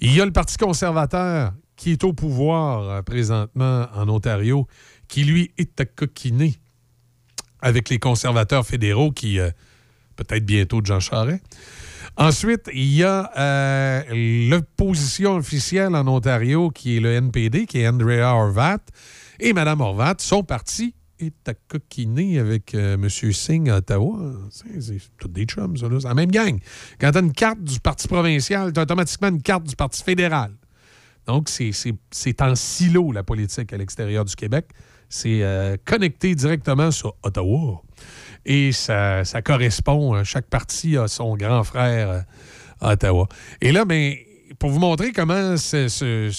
Il 0.00 0.14
y 0.14 0.20
a 0.20 0.24
le 0.24 0.32
Parti 0.32 0.56
conservateur 0.56 1.52
qui 1.76 1.92
est 1.92 2.04
au 2.04 2.14
pouvoir 2.14 2.88
euh, 2.88 3.02
présentement 3.02 3.86
en 3.94 4.08
Ontario, 4.08 4.66
qui 5.08 5.24
lui 5.24 5.52
est 5.58 5.80
à 5.80 5.84
coquiner 5.84 6.56
avec 7.60 7.88
les 7.88 7.98
conservateurs 7.98 8.66
fédéraux 8.66 9.10
qui, 9.10 9.38
euh, 9.38 9.50
peut-être 10.16 10.44
bientôt 10.44 10.80
Jean 10.84 11.00
Charest. 11.00 11.42
Ensuite, 12.16 12.70
il 12.72 12.94
y 12.94 13.04
a 13.04 13.30
euh, 13.36 14.48
l'opposition 14.48 15.36
officielle 15.36 15.94
en 15.94 16.06
Ontario 16.08 16.70
qui 16.70 16.96
est 16.96 17.00
le 17.00 17.12
NPD, 17.12 17.66
qui 17.66 17.80
est 17.80 17.88
Andrea 17.88 18.34
Horvat. 18.34 18.78
Et 19.38 19.52
Mme 19.52 19.80
Horvat, 19.82 20.14
son 20.18 20.42
parti 20.42 20.94
est 21.18 21.48
à 21.48 21.54
coquiner 21.54 22.38
avec 22.38 22.74
euh, 22.74 22.94
M. 22.94 23.08
Singh 23.08 23.68
à 23.68 23.76
Ottawa. 23.76 24.32
C'est 24.50 24.98
tous 25.18 25.28
des 25.28 25.44
chums, 25.44 25.76
ça. 25.76 25.88
C'est 25.90 26.08
la 26.08 26.14
même 26.14 26.30
gang. 26.30 26.58
Quand 26.98 27.12
tu 27.12 27.18
as 27.18 27.20
une 27.20 27.32
carte 27.32 27.62
du 27.62 27.80
parti 27.80 28.08
provincial, 28.08 28.72
tu 28.72 28.80
as 28.80 28.84
automatiquement 28.84 29.28
une 29.28 29.42
carte 29.42 29.64
du 29.64 29.76
parti 29.76 30.02
fédéral. 30.02 30.52
Donc, 31.26 31.48
c'est 31.48 32.42
en 32.42 32.54
silo, 32.54 33.12
la 33.12 33.24
politique 33.24 33.72
à 33.72 33.76
l'extérieur 33.76 34.24
du 34.24 34.34
Québec. 34.36 34.68
C'est 35.08 35.42
euh, 35.42 35.76
connecté 35.84 36.34
directement 36.34 36.90
sur 36.90 37.14
Ottawa. 37.22 37.82
Et 38.46 38.70
ça, 38.70 39.24
ça 39.24 39.42
correspond, 39.42 40.14
euh, 40.14 40.24
chaque 40.24 40.46
parti 40.46 40.96
a 40.96 41.08
son 41.08 41.36
grand 41.36 41.64
frère 41.64 42.10
euh, 42.10 42.20
à 42.80 42.92
Ottawa. 42.92 43.26
Et 43.60 43.72
là, 43.72 43.84
ben, 43.84 44.14
pour 44.60 44.70
vous 44.70 44.78
montrer 44.78 45.12
comment 45.12 45.56
ce, 45.56 46.30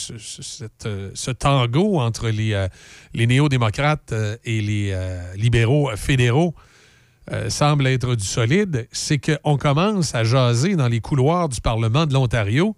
euh, 0.86 1.34
tango 1.34 2.00
entre 2.00 2.30
les, 2.30 2.66
les 3.14 3.28
néo-démocrates 3.28 4.14
et 4.46 4.62
les 4.62 4.98
libéraux 5.36 5.92
fédéraux 5.96 6.56
semble 7.50 7.86
être 7.86 8.16
du 8.16 8.24
solide, 8.24 8.88
c'est 8.92 9.20
qu'on 9.20 9.58
commence 9.58 10.16
à 10.16 10.24
jaser 10.24 10.76
dans 10.76 10.88
les 10.88 11.02
couloirs 11.02 11.50
du 11.50 11.60
Parlement 11.60 12.06
de 12.06 12.14
l'Ontario 12.14 12.76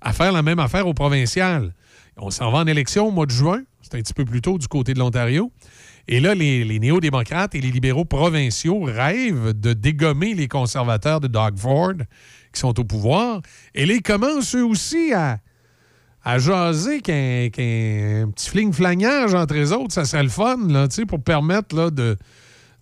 à 0.00 0.12
faire 0.12 0.32
la 0.32 0.42
même 0.42 0.58
affaire 0.58 0.88
au 0.88 0.94
provincial. 0.94 1.74
On 2.16 2.30
s'en 2.30 2.50
va 2.50 2.58
en 2.58 2.66
élection 2.66 3.08
au 3.08 3.10
mois 3.10 3.26
de 3.26 3.32
juin, 3.32 3.62
c'est 3.90 3.96
un 3.98 4.02
petit 4.02 4.14
peu 4.14 4.24
plus 4.24 4.40
tôt 4.40 4.58
du 4.58 4.68
côté 4.68 4.94
de 4.94 4.98
l'Ontario. 4.98 5.50
Et 6.08 6.20
là, 6.20 6.34
les, 6.34 6.78
néo-démocrates 6.78 7.54
et 7.54 7.60
les 7.60 7.70
libéraux 7.70 8.04
provinciaux 8.04 8.82
rêvent 8.82 9.52
de 9.58 9.72
dégommer 9.72 10.34
les 10.34 10.48
conservateurs 10.48 11.20
de 11.20 11.26
Doug 11.28 11.56
Ford 11.58 11.94
qui 12.52 12.60
sont 12.60 12.78
au 12.78 12.84
pouvoir. 12.84 13.40
Et 13.74 13.86
là, 13.86 13.94
ils 13.94 14.02
commencent 14.02 14.54
eux 14.54 14.64
aussi 14.64 15.12
à, 15.12 15.38
à 16.24 16.38
jaser 16.38 17.00
qu'un 17.00 17.50
petit 18.30 18.50
fling-flagnage 18.50 19.34
entre 19.34 19.54
les 19.54 19.72
autres, 19.72 19.92
ça 19.92 20.04
serait 20.04 20.22
le 20.22 20.28
fun, 20.28 20.56
là, 20.68 20.86
pour 21.08 21.22
permettre 21.22 21.74
là, 21.76 21.90
de, 21.90 22.16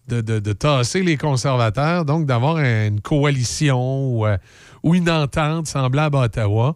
de, 0.08 0.20
de- 0.20 0.38
de 0.38 0.52
tasser 0.52 1.02
les 1.02 1.16
conservateurs, 1.16 2.04
donc 2.04 2.26
d'avoir 2.26 2.58
une 2.58 3.00
coalition 3.00 4.08
ou, 4.10 4.26
euh, 4.26 4.36
une 4.84 5.08
entente 5.10 5.66
semblable 5.66 6.16
à 6.16 6.20
Ottawa. 6.24 6.74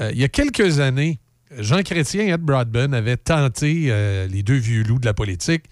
Euh, 0.00 0.10
il 0.12 0.18
y 0.18 0.24
a 0.24 0.28
quelques 0.28 0.80
années, 0.80 1.20
Jean 1.58 1.82
Chrétien 1.82 2.22
et 2.22 2.30
Ed 2.30 2.40
Broadbent 2.40 2.92
avaient 2.92 3.16
tenté, 3.16 3.86
euh, 3.88 4.26
les 4.26 4.42
deux 4.42 4.56
vieux 4.56 4.82
loups 4.82 4.98
de 4.98 5.06
la 5.06 5.14
politique, 5.14 5.64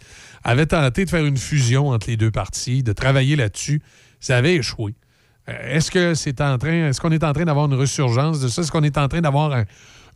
avaient 0.44 0.66
tenté 0.66 1.05
de 1.05 1.11
faire 1.11 1.24
une 1.24 1.36
fusion 1.36 1.89
entre 1.89 2.09
les 2.09 2.16
deux 2.16 2.31
partis, 2.31 2.82
de 2.82 2.93
travailler 2.93 3.36
là-dessus. 3.36 3.82
Ça 4.20 4.36
avait 4.36 4.57
échoué. 4.57 4.94
Euh, 5.48 5.77
Est-ce 5.77 5.90
que 5.90 6.15
c'est 6.15 6.40
en 6.40 6.59
train, 6.59 6.89
est-ce 6.89 7.01
qu'on 7.01 7.12
est 7.12 7.24
en 7.24 7.32
train 7.32 7.44
d'avoir 7.44 7.66
une 7.66 7.74
resurgence 7.74 8.40
de 8.40 8.48
ça? 8.48 8.62
Est-ce 8.62 8.70
qu'on 8.70 8.82
est 8.82 8.98
en 8.98 9.09
train 9.09 9.20
d'avoir 9.20 9.52
un, 9.52 9.65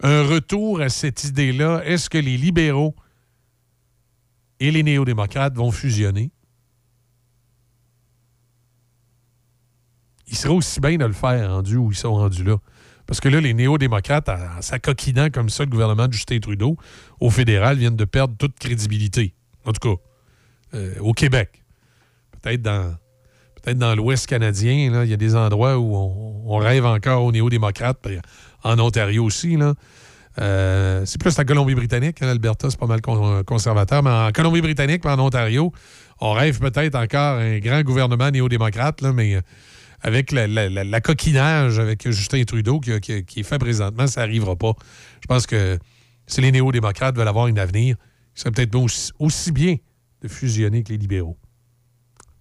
un 0.03 0.23
retour 0.23 0.81
à 0.81 0.89
cette 0.89 1.25
idée-là? 1.25 1.83
Est-ce 1.85 2.11
que 2.11 2.19
les 2.19 2.37
libéraux 2.37 2.95
et 4.61 4.71
les 4.71 4.83
néo-démocrates 4.83 5.57
vont 5.57 5.71
fusionner? 5.71 6.31
Il 10.27 10.37
serait 10.37 10.55
aussi 10.55 10.81
bien 10.81 10.97
de 10.97 11.05
le 11.05 11.13
faire 11.13 11.51
rendu 11.51 11.77
où 11.77 11.91
ils 11.91 11.97
sont 11.97 12.15
rendus 12.15 12.45
là. 12.45 12.57
Parce 13.07 13.21
que 13.21 13.29
là, 13.29 13.41
les 13.41 13.55
néo-démocrates, 13.55 14.29
en 14.29 14.63
s'acoquinant 14.63 15.29
comme 15.31 15.51
ça 15.51 15.65
le 15.65 15.71
gouvernement 15.71 16.09
de 16.09 16.13
Justin 16.13 16.39
Trudeau, 16.39 16.77
au 17.21 17.31
fédéral, 17.31 17.77
viennent 17.77 17.97
de 17.97 18.05
perdre 18.05 18.35
toute 18.39 18.59
crédibilité. 18.59 19.35
En 19.67 19.73
tout 19.73 19.97
cas, 19.97 20.01
euh, 20.75 20.95
au 21.01 21.13
Québec. 21.13 21.63
Peut-être 22.43 22.63
dans, 22.63 22.95
peut-être 23.63 23.79
dans 23.79 23.95
l'Ouest 23.95 24.27
canadien, 24.27 25.03
il 25.05 25.11
y 25.11 25.13
a 25.13 25.17
des 25.17 25.37
endroits 25.37 25.79
où 25.79 25.95
on, 25.95 26.57
rêve 26.59 26.87
encore 26.87 27.25
aux 27.25 27.33
néo-démocrates. 27.33 28.07
En 28.63 28.79
Ontario 28.79 29.25
aussi, 29.25 29.57
là. 29.57 29.75
Euh, 30.41 31.03
c'est 31.05 31.21
plus 31.21 31.37
la 31.39 31.45
Colombie-Britannique. 31.45 32.21
hein, 32.21 32.27
L'Alberta, 32.27 32.69
c'est 32.69 32.79
pas 32.79 32.87
mal 32.87 33.01
con- 33.01 33.43
conservateur. 33.45 34.03
Mais 34.03 34.11
en 34.11 34.33
Colombie-Britannique 34.33 35.05
et 35.05 35.09
en 35.09 35.19
Ontario, 35.21 35.73
on 36.21 36.33
rêve 36.33 36.59
peut-être 36.59 36.97
encore 36.97 37.39
un 37.39 37.59
grand 37.59 37.83
gouvernement 37.83 38.31
néo-démocrate, 38.31 39.03
mais 39.03 39.37
euh, 39.37 39.41
avec 40.05 40.33
la, 40.33 41.01
coquinage 41.01 41.79
avec 41.79 42.09
Justin 42.11 42.45
Trudeau 42.45 42.79
qui, 42.79 42.93
est 42.93 43.43
fait 43.43 43.59
présentement, 43.59 44.07
ça 44.07 44.21
n'arrivera 44.21 44.55
pas. 44.55 44.75
Je 45.23 45.27
pense 45.27 45.47
que 45.47 45.79
si 46.27 46.43
les 46.43 46.53
néo-démocrates 46.53 47.17
veulent 47.17 47.27
avoir 47.27 47.47
un 47.47 47.57
avenir, 47.57 47.97
il 48.37 48.41
serait 48.41 48.51
peut-être 48.51 48.75
aussi, 48.75 49.13
aussi 49.19 49.51
bien 49.51 49.77
de 50.21 50.29
fusionner 50.29 50.83
que 50.83 50.91
les 50.91 50.99
libéraux. 50.99 51.39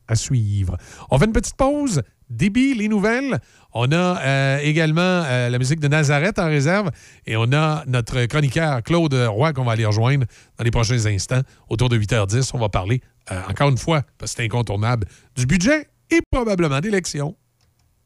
À 0.10 0.15
suivre. 0.15 0.77
On 1.10 1.18
fait 1.18 1.26
une 1.26 1.31
petite 1.31 1.56
pause. 1.56 2.03
Débit, 2.30 2.73
les 2.73 2.90
nouvelles. 2.90 3.40
On 3.73 3.90
a 3.94 4.22
euh, 4.22 4.60
également 4.61 5.02
euh, 5.02 5.49
la 5.49 5.57
musique 5.57 5.80
de 5.80 5.88
Nazareth 5.88 6.40
en 6.40 6.48
réserve 6.48 6.91
et 7.26 7.38
on 7.38 7.52
a 7.53 7.84
notre 7.88 8.26
chroniqueur 8.26 8.84
Claude 8.84 9.14
Roy 9.14 9.53
qu'on 9.53 9.64
va 9.64 9.72
aller 9.73 9.85
rejoindre 9.85 10.26
dans 10.57 10.64
les 10.65 10.72
prochains 10.72 11.06
instants. 11.06 11.41
Autour 11.69 11.88
de 11.88 11.98
8h10, 11.98 12.52
on 12.53 12.60
va 12.60 12.68
parler, 12.68 13.02
euh, 13.31 13.40
encore 13.49 13.69
une 13.69 13.77
fois, 13.77 14.03
parce 14.18 14.34
que 14.34 14.38
c'est 14.38 14.45
incontournable, 14.45 15.07
du 15.38 15.45
budget 15.45 15.88
et 16.10 16.19
probablement 16.30 16.81
d'élections. 16.81 17.38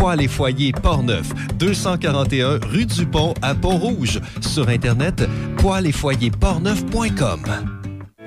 Poêles 0.00 0.22
et 0.22 0.28
foyers 0.28 0.72
Portneuf, 0.72 1.28
241 1.58 2.60
rue 2.66 2.86
du 2.86 3.04
Pont 3.04 3.34
à 3.42 3.54
Pont-Rouge. 3.54 4.18
Sur 4.40 4.70
Internet, 4.70 5.28
poêles 5.58 5.88
et 5.88 5.92
foyers 5.92 6.30
portneuf.com. 6.30 7.79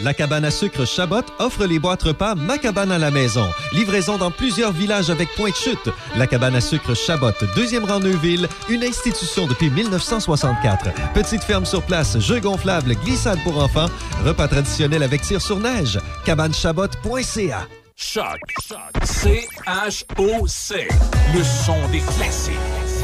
La 0.00 0.12
cabane 0.12 0.44
à 0.44 0.50
sucre 0.50 0.84
Chabot 0.84 1.22
offre 1.38 1.66
les 1.66 1.78
boîtes 1.78 2.02
repas 2.02 2.34
Ma 2.34 2.58
cabane 2.58 2.90
à 2.90 2.98
la 2.98 3.12
maison. 3.12 3.48
Livraison 3.72 4.18
dans 4.18 4.32
plusieurs 4.32 4.72
villages 4.72 5.08
avec 5.08 5.28
point 5.36 5.50
de 5.50 5.54
chute. 5.54 5.88
La 6.16 6.26
cabane 6.26 6.56
à 6.56 6.60
sucre 6.60 6.94
Chabot, 6.94 7.30
deuxième 7.54 7.84
rang 7.84 8.00
Neuville, 8.00 8.48
une 8.68 8.82
institution 8.82 9.46
depuis 9.46 9.70
1964. 9.70 11.12
Petite 11.14 11.44
ferme 11.44 11.64
sur 11.64 11.82
place, 11.82 12.18
jeux 12.18 12.40
gonflables, 12.40 12.96
glissade 13.04 13.38
pour 13.44 13.62
enfants, 13.62 13.86
repas 14.24 14.48
traditionnel 14.48 15.04
avec 15.04 15.22
tir 15.22 15.40
sur 15.40 15.60
neige. 15.60 16.00
Cabanechabot.ca. 16.24 17.68
Choc. 17.96 18.40
C-H-O-C. 19.04 20.88
Le 21.32 21.44
son 21.44 21.88
des 21.92 22.00
classiques. 22.00 22.54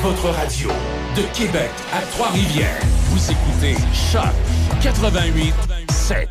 Votre 0.03 0.31
radio. 0.31 0.69
De 1.15 1.23
Québec 1.39 1.71
à 1.93 2.01
Trois-Rivières. 2.13 2.81
Vous 3.11 3.31
écoutez 3.31 3.77
Choc 4.13 4.35
88 4.83 5.53
7. 5.91 6.29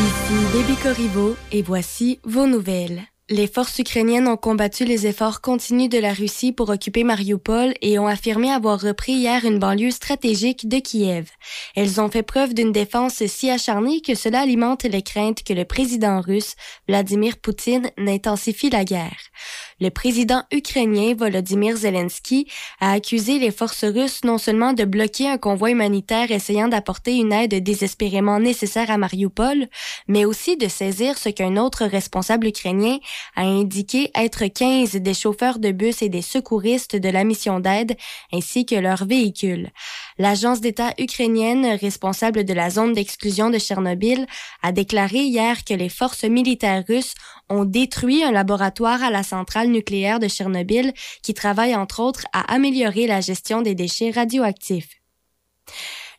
Ici 0.00 0.34
Déby 0.52 0.74
Corriveau 0.82 1.36
et 1.52 1.62
voici 1.62 2.18
vos 2.24 2.48
nouvelles. 2.48 3.02
Les 3.30 3.46
forces 3.46 3.78
ukrainiennes 3.78 4.28
ont 4.28 4.36
combattu 4.36 4.84
les 4.84 5.06
efforts 5.06 5.40
continus 5.40 5.88
de 5.88 5.98
la 5.98 6.12
Russie 6.12 6.52
pour 6.52 6.68
occuper 6.68 7.04
Mariupol 7.04 7.72
et 7.80 7.98
ont 7.98 8.06
affirmé 8.06 8.50
avoir 8.50 8.80
repris 8.80 9.12
hier 9.12 9.44
une 9.44 9.58
banlieue 9.58 9.92
stratégique 9.92 10.68
de 10.68 10.80
Kiev. 10.80 11.30
Elles 11.74 11.98
ont 12.00 12.10
fait 12.10 12.24
preuve 12.24 12.52
d'une 12.52 12.72
défense 12.72 13.24
si 13.26 13.48
acharnée 13.48 14.02
que 14.02 14.14
cela 14.14 14.40
alimente 14.40 14.82
les 14.82 15.00
craintes 15.00 15.44
que 15.44 15.54
le 15.54 15.64
président 15.64 16.20
russe, 16.20 16.56
Vladimir 16.88 17.38
Poutine, 17.38 17.90
n'intensifie 17.96 18.68
la 18.68 18.84
guerre. 18.84 19.16
Le 19.80 19.90
président 19.90 20.42
ukrainien 20.52 21.14
Volodymyr 21.14 21.76
Zelensky 21.76 22.46
a 22.80 22.92
accusé 22.92 23.38
les 23.38 23.50
forces 23.50 23.84
russes 23.84 24.24
non 24.24 24.38
seulement 24.38 24.72
de 24.72 24.84
bloquer 24.84 25.28
un 25.28 25.38
convoi 25.38 25.70
humanitaire 25.70 26.30
essayant 26.30 26.68
d'apporter 26.68 27.16
une 27.16 27.32
aide 27.32 27.62
désespérément 27.62 28.38
nécessaire 28.38 28.90
à 28.90 28.98
Mariupol, 28.98 29.68
mais 30.08 30.24
aussi 30.24 30.56
de 30.56 30.68
saisir 30.68 31.18
ce 31.18 31.28
qu'un 31.28 31.56
autre 31.56 31.84
responsable 31.84 32.48
ukrainien 32.48 32.98
a 33.36 33.42
indiqué 33.42 34.10
être 34.14 34.46
15 34.46 34.92
des 34.96 35.14
chauffeurs 35.14 35.58
de 35.58 35.70
bus 35.70 36.02
et 36.02 36.08
des 36.08 36.22
secouristes 36.22 36.96
de 36.96 37.08
la 37.08 37.24
mission 37.24 37.60
d'aide 37.60 37.96
ainsi 38.32 38.66
que 38.66 38.74
leurs 38.74 39.04
véhicules. 39.04 39.70
L'agence 40.18 40.60
d'État 40.60 40.92
ukrainienne 40.98 41.78
responsable 41.80 42.44
de 42.44 42.52
la 42.52 42.70
zone 42.70 42.92
d'exclusion 42.92 43.50
de 43.50 43.58
Tchernobyl 43.58 44.26
a 44.62 44.72
déclaré 44.72 45.18
hier 45.18 45.64
que 45.64 45.74
les 45.74 45.88
forces 45.88 46.24
militaires 46.24 46.84
russes 46.88 47.14
ont 47.52 47.64
détruit 47.64 48.22
un 48.24 48.32
laboratoire 48.32 49.02
à 49.02 49.10
la 49.10 49.22
centrale 49.22 49.68
nucléaire 49.68 50.18
de 50.18 50.28
Tchernobyl 50.28 50.92
qui 51.22 51.34
travaille 51.34 51.76
entre 51.76 52.00
autres 52.00 52.24
à 52.32 52.52
améliorer 52.52 53.06
la 53.06 53.20
gestion 53.20 53.62
des 53.62 53.74
déchets 53.74 54.10
radioactifs. 54.10 55.00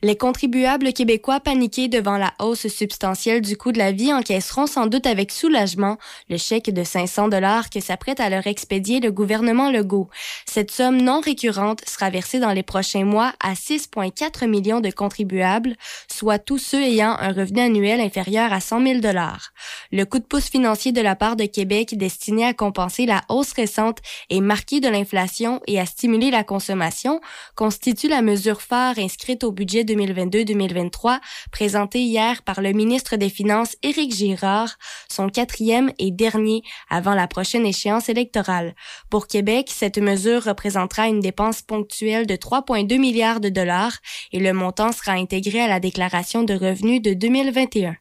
Les 0.03 0.17
contribuables 0.17 0.91
québécois 0.91 1.39
paniqués 1.39 1.87
devant 1.87 2.17
la 2.17 2.33
hausse 2.39 2.67
substantielle 2.67 3.39
du 3.39 3.55
coût 3.55 3.71
de 3.71 3.77
la 3.77 3.93
vie 3.93 4.11
encaisseront 4.11 4.67
sans 4.67 4.85
doute 4.85 5.05
avec 5.05 5.31
soulagement 5.31 5.97
le 6.29 6.35
chèque 6.35 6.73
de 6.73 6.83
500 6.83 7.29
dollars 7.29 7.69
que 7.69 7.79
s'apprête 7.79 8.19
à 8.19 8.29
leur 8.29 8.45
expédier 8.45 8.99
le 8.99 9.13
gouvernement 9.13 9.71
Legault. 9.71 10.09
Cette 10.45 10.71
somme 10.71 11.01
non 11.01 11.21
récurrente 11.21 11.87
sera 11.87 12.09
versée 12.09 12.41
dans 12.41 12.51
les 12.51 12.63
prochains 12.63 13.05
mois 13.05 13.31
à 13.41 13.53
6,4 13.53 14.45
millions 14.45 14.81
de 14.81 14.91
contribuables, 14.91 15.77
soit 16.11 16.37
tous 16.37 16.57
ceux 16.57 16.81
ayant 16.81 17.15
un 17.17 17.31
revenu 17.31 17.61
annuel 17.61 18.01
inférieur 18.01 18.51
à 18.51 18.59
100 18.59 18.85
000 18.85 18.99
dollars. 18.99 19.53
Le 19.93 20.03
coup 20.03 20.19
de 20.19 20.25
pouce 20.25 20.49
financier 20.49 20.91
de 20.91 20.99
la 20.99 21.15
part 21.15 21.37
de 21.37 21.45
Québec 21.45 21.97
destiné 21.97 22.43
à 22.43 22.53
compenser 22.53 23.05
la 23.05 23.21
hausse 23.29 23.53
récente 23.53 23.99
et 24.29 24.41
marquée 24.41 24.81
de 24.81 24.89
l'inflation 24.89 25.61
et 25.65 25.79
à 25.79 25.85
stimuler 25.85 26.29
la 26.29 26.43
consommation 26.43 27.21
constitue 27.55 28.09
la 28.09 28.21
mesure 28.21 28.61
phare 28.61 28.99
inscrite 28.99 29.45
au 29.45 29.53
budget 29.53 29.85
2022-2023 29.95 31.19
présenté 31.51 32.01
hier 32.01 32.43
par 32.43 32.61
le 32.61 32.71
ministre 32.71 33.15
des 33.15 33.29
Finances 33.29 33.75
Éric 33.83 34.13
Girard, 34.13 34.77
son 35.09 35.29
quatrième 35.29 35.91
et 35.99 36.11
dernier 36.11 36.61
avant 36.89 37.15
la 37.15 37.27
prochaine 37.27 37.65
échéance 37.65 38.09
électorale. 38.09 38.75
Pour 39.09 39.27
Québec, 39.27 39.69
cette 39.69 39.97
mesure 39.97 40.43
représentera 40.43 41.07
une 41.07 41.19
dépense 41.19 41.61
ponctuelle 41.61 42.27
de 42.27 42.35
3,2 42.35 42.97
milliards 42.97 43.39
de 43.39 43.49
dollars 43.49 43.97
et 44.31 44.39
le 44.39 44.53
montant 44.53 44.91
sera 44.91 45.13
intégré 45.13 45.61
à 45.61 45.67
la 45.67 45.79
déclaration 45.79 46.43
de 46.43 46.53
revenus 46.53 47.01
de 47.01 47.13
2021. 47.13 47.95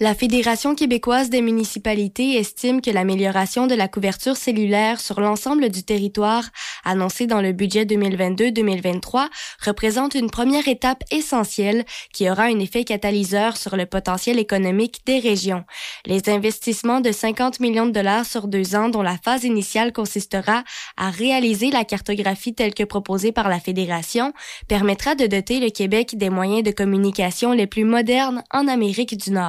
La 0.00 0.14
Fédération 0.14 0.76
québécoise 0.76 1.28
des 1.28 1.42
municipalités 1.42 2.36
estime 2.36 2.80
que 2.80 2.90
l'amélioration 2.90 3.66
de 3.66 3.74
la 3.74 3.88
couverture 3.88 4.36
cellulaire 4.36 5.00
sur 5.00 5.20
l'ensemble 5.20 5.70
du 5.70 5.82
territoire 5.82 6.44
annoncée 6.84 7.26
dans 7.26 7.40
le 7.40 7.52
budget 7.52 7.84
2022-2023 7.84 9.26
représente 9.64 10.14
une 10.14 10.30
première 10.30 10.68
étape 10.68 11.02
essentielle 11.10 11.84
qui 12.12 12.30
aura 12.30 12.44
un 12.44 12.60
effet 12.60 12.84
catalyseur 12.84 13.56
sur 13.56 13.76
le 13.76 13.86
potentiel 13.86 14.38
économique 14.38 15.00
des 15.04 15.18
régions. 15.18 15.64
Les 16.06 16.28
investissements 16.28 17.00
de 17.00 17.10
50 17.10 17.58
millions 17.58 17.86
de 17.86 17.92
dollars 17.92 18.24
sur 18.24 18.46
deux 18.46 18.76
ans 18.76 18.88
dont 18.88 19.02
la 19.02 19.18
phase 19.18 19.44
initiale 19.44 19.92
consistera 19.92 20.62
à 20.96 21.10
réaliser 21.10 21.70
la 21.70 21.84
cartographie 21.84 22.54
telle 22.54 22.74
que 22.74 22.84
proposée 22.84 23.32
par 23.32 23.48
la 23.48 23.58
Fédération 23.58 24.32
permettra 24.68 25.14
de 25.14 25.26
doter 25.26 25.58
le 25.58 25.70
Québec 25.70 26.16
des 26.16 26.30
moyens 26.30 26.62
de 26.62 26.70
communication 26.70 27.52
les 27.52 27.66
plus 27.66 27.84
modernes 27.84 28.44
en 28.52 28.68
Amérique 28.68 29.16
du 29.16 29.32
Nord. 29.32 29.47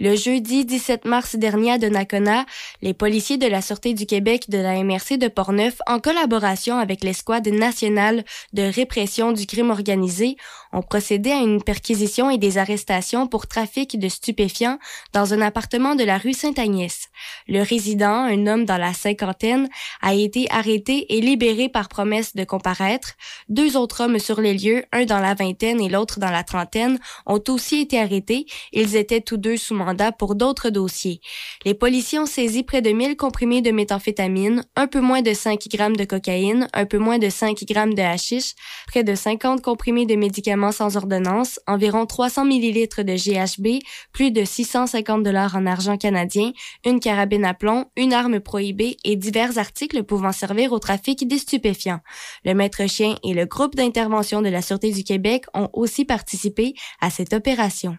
Le 0.00 0.16
jeudi 0.16 0.64
17 0.64 1.04
mars 1.04 1.36
dernier 1.36 1.72
à 1.72 1.78
Donnacona, 1.78 2.44
les 2.80 2.94
policiers 2.94 3.36
de 3.36 3.46
la 3.46 3.62
Sûreté 3.62 3.94
du 3.94 4.06
Québec 4.06 4.48
de 4.48 4.58
la 4.58 4.82
MRC 4.82 5.16
de 5.16 5.28
Portneuf, 5.28 5.76
en 5.86 6.00
collaboration 6.00 6.78
avec 6.78 7.04
l'escouade 7.04 7.46
nationale 7.46 8.24
de 8.52 8.62
répression 8.62 9.32
du 9.32 9.46
crime 9.46 9.70
organisé, 9.70 10.36
ont 10.72 10.82
procédé 10.82 11.30
à 11.30 11.40
une 11.40 11.62
perquisition 11.62 12.30
et 12.30 12.38
des 12.38 12.58
arrestations 12.58 13.26
pour 13.26 13.46
trafic 13.46 13.98
de 13.98 14.08
stupéfiants 14.08 14.78
dans 15.12 15.34
un 15.34 15.40
appartement 15.40 15.94
de 15.94 16.04
la 16.04 16.18
rue 16.18 16.32
Sainte-Agnès. 16.32 17.08
Le 17.48 17.62
résident, 17.62 18.24
un 18.24 18.46
homme 18.46 18.64
dans 18.64 18.78
la 18.78 18.94
cinquantaine, 18.94 19.68
a 20.00 20.14
été 20.14 20.46
arrêté 20.50 21.14
et 21.14 21.20
libéré 21.20 21.68
par 21.68 21.88
promesse 21.88 22.34
de 22.34 22.44
comparaître. 22.44 23.12
Deux 23.48 23.76
autres 23.76 24.02
hommes 24.02 24.18
sur 24.18 24.40
les 24.40 24.54
lieux, 24.54 24.84
un 24.92 25.04
dans 25.04 25.18
la 25.18 25.34
vingtaine 25.34 25.80
et 25.80 25.88
l'autre 25.88 26.18
dans 26.18 26.30
la 26.30 26.44
trentaine, 26.44 26.98
ont 27.26 27.42
aussi 27.48 27.80
été 27.80 27.98
arrêtés. 27.98 28.46
Ils 28.72 28.96
étaient 28.96 29.20
tous 29.20 29.36
deux 29.36 29.56
sous 29.56 29.74
mandat 29.74 30.12
pour 30.12 30.34
d'autres 30.34 30.70
dossiers. 30.70 31.20
Les 31.64 31.74
policiers 31.74 32.18
ont 32.18 32.26
saisi 32.26 32.62
près 32.62 32.82
de 32.82 32.90
1000 32.90 33.16
comprimés 33.16 33.60
de 33.60 33.70
méthamphétamine, 33.70 34.64
un 34.76 34.86
peu 34.86 35.00
moins 35.00 35.22
de 35.22 35.34
5 35.34 35.60
grammes 35.68 35.96
de 35.96 36.04
cocaïne, 36.04 36.68
un 36.72 36.86
peu 36.86 36.98
moins 36.98 37.18
de 37.18 37.28
5 37.28 37.64
grammes 37.64 37.94
de 37.94 38.02
hashish, 38.02 38.54
près 38.86 39.04
de 39.04 39.14
50 39.14 39.60
comprimés 39.60 40.06
de 40.06 40.14
médicaments 40.14 40.61
sans 40.70 40.96
ordonnance, 40.96 41.58
environ 41.66 42.06
300 42.06 42.44
millilitres 42.44 43.02
de 43.02 43.14
GHB, 43.14 43.82
plus 44.12 44.30
de 44.30 44.44
650 44.44 45.22
dollars 45.24 45.56
en 45.56 45.66
argent 45.66 45.96
canadien, 45.96 46.52
une 46.84 47.00
carabine 47.00 47.44
à 47.44 47.54
plomb, 47.54 47.86
une 47.96 48.12
arme 48.12 48.38
prohibée 48.38 48.96
et 49.04 49.16
divers 49.16 49.58
articles 49.58 50.04
pouvant 50.04 50.32
servir 50.32 50.72
au 50.72 50.78
trafic 50.78 51.26
des 51.26 51.38
stupéfiants. 51.38 52.00
Le 52.44 52.54
maître 52.54 52.86
chien 52.86 53.16
et 53.24 53.34
le 53.34 53.46
groupe 53.46 53.74
d'intervention 53.74 54.42
de 54.42 54.48
la 54.48 54.62
Sûreté 54.62 54.92
du 54.92 55.02
Québec 55.02 55.46
ont 55.54 55.70
aussi 55.72 56.04
participé 56.04 56.74
à 57.00 57.10
cette 57.10 57.32
opération. 57.32 57.96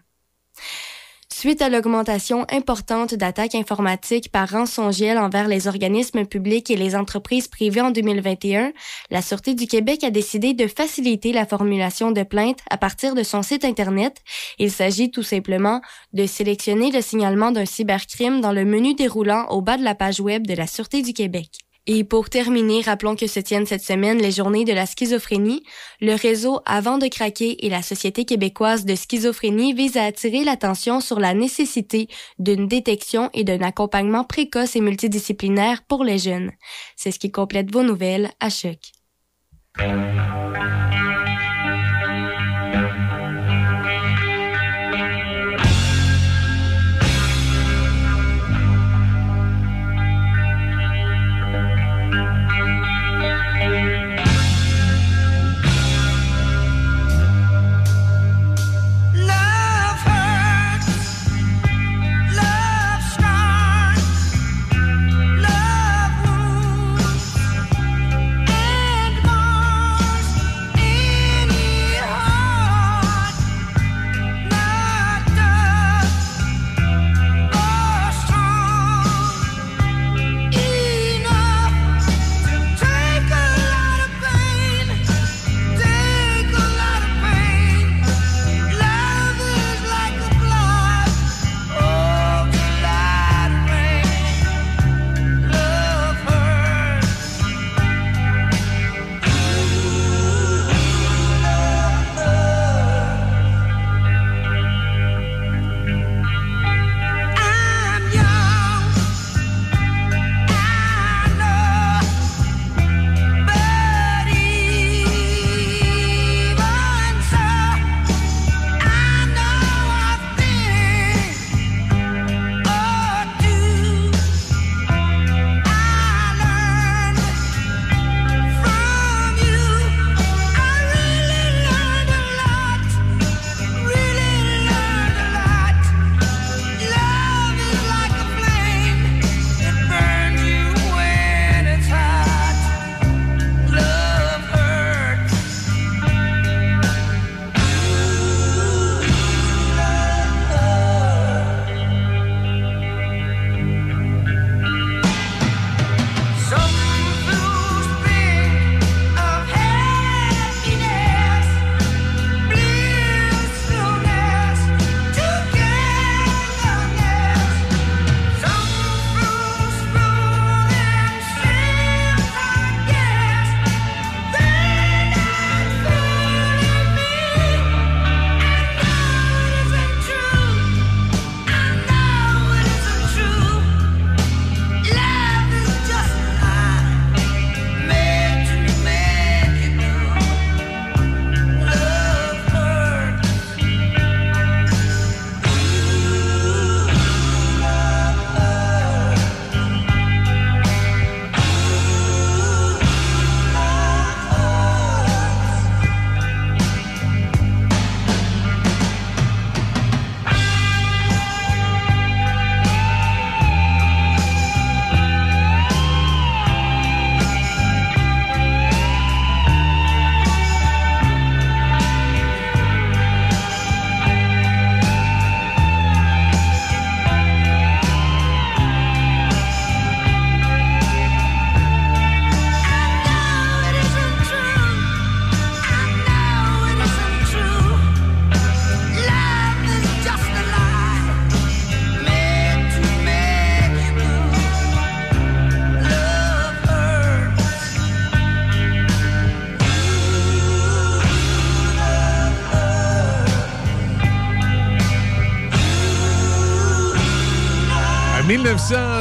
Suite 1.36 1.62
à 1.62 1.68
l'augmentation 1.68 2.46
importante 2.48 3.12
d'attaques 3.12 3.56
informatiques 3.56 4.30
par 4.30 4.48
rançongiciel 4.48 5.18
envers 5.18 5.48
les 5.48 5.66
organismes 5.66 6.24
publics 6.24 6.70
et 6.70 6.76
les 6.76 6.94
entreprises 6.94 7.48
privées 7.48 7.80
en 7.80 7.90
2021, 7.90 8.72
la 9.10 9.20
Sûreté 9.20 9.56
du 9.56 9.66
Québec 9.66 10.04
a 10.04 10.10
décidé 10.10 10.54
de 10.54 10.68
faciliter 10.68 11.32
la 11.32 11.44
formulation 11.44 12.12
de 12.12 12.22
plaintes 12.22 12.60
à 12.70 12.78
partir 12.78 13.16
de 13.16 13.24
son 13.24 13.42
site 13.42 13.64
Internet. 13.64 14.22
Il 14.60 14.70
s'agit 14.70 15.10
tout 15.10 15.24
simplement 15.24 15.80
de 16.12 16.24
sélectionner 16.24 16.92
le 16.92 17.00
signalement 17.00 17.50
d'un 17.50 17.66
cybercrime 17.66 18.40
dans 18.40 18.52
le 18.52 18.64
menu 18.64 18.94
déroulant 18.94 19.46
au 19.48 19.60
bas 19.60 19.76
de 19.76 19.82
la 19.82 19.96
page 19.96 20.20
web 20.20 20.46
de 20.46 20.54
la 20.54 20.68
Sûreté 20.68 21.02
du 21.02 21.12
Québec. 21.14 21.63
Et 21.86 22.02
pour 22.02 22.30
terminer, 22.30 22.80
rappelons 22.80 23.14
que 23.14 23.26
se 23.26 23.40
tiennent 23.40 23.66
cette 23.66 23.82
semaine 23.82 24.18
les 24.18 24.30
journées 24.30 24.64
de 24.64 24.72
la 24.72 24.86
schizophrénie. 24.86 25.62
Le 26.00 26.14
réseau 26.14 26.60
Avant 26.64 26.96
de 26.96 27.08
craquer 27.08 27.66
et 27.66 27.68
la 27.68 27.82
Société 27.82 28.24
québécoise 28.24 28.86
de 28.86 28.94
schizophrénie 28.94 29.74
visent 29.74 29.98
à 29.98 30.04
attirer 30.04 30.44
l'attention 30.44 31.00
sur 31.00 31.20
la 31.20 31.34
nécessité 31.34 32.08
d'une 32.38 32.68
détection 32.68 33.28
et 33.34 33.44
d'un 33.44 33.60
accompagnement 33.60 34.24
précoce 34.24 34.76
et 34.76 34.80
multidisciplinaire 34.80 35.82
pour 35.86 36.04
les 36.04 36.18
jeunes. 36.18 36.52
C'est 36.96 37.10
ce 37.10 37.18
qui 37.18 37.30
complète 37.30 37.70
vos 37.70 37.82
nouvelles 37.82 38.30
à 38.40 38.48
Choc. 38.48 38.78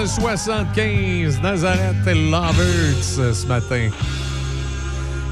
1975, 0.04 1.42
Nazareth 1.42 1.96
et 2.06 2.14
Lovers 2.14 3.20
euh, 3.20 3.32
ce 3.32 3.48
matin. 3.48 3.90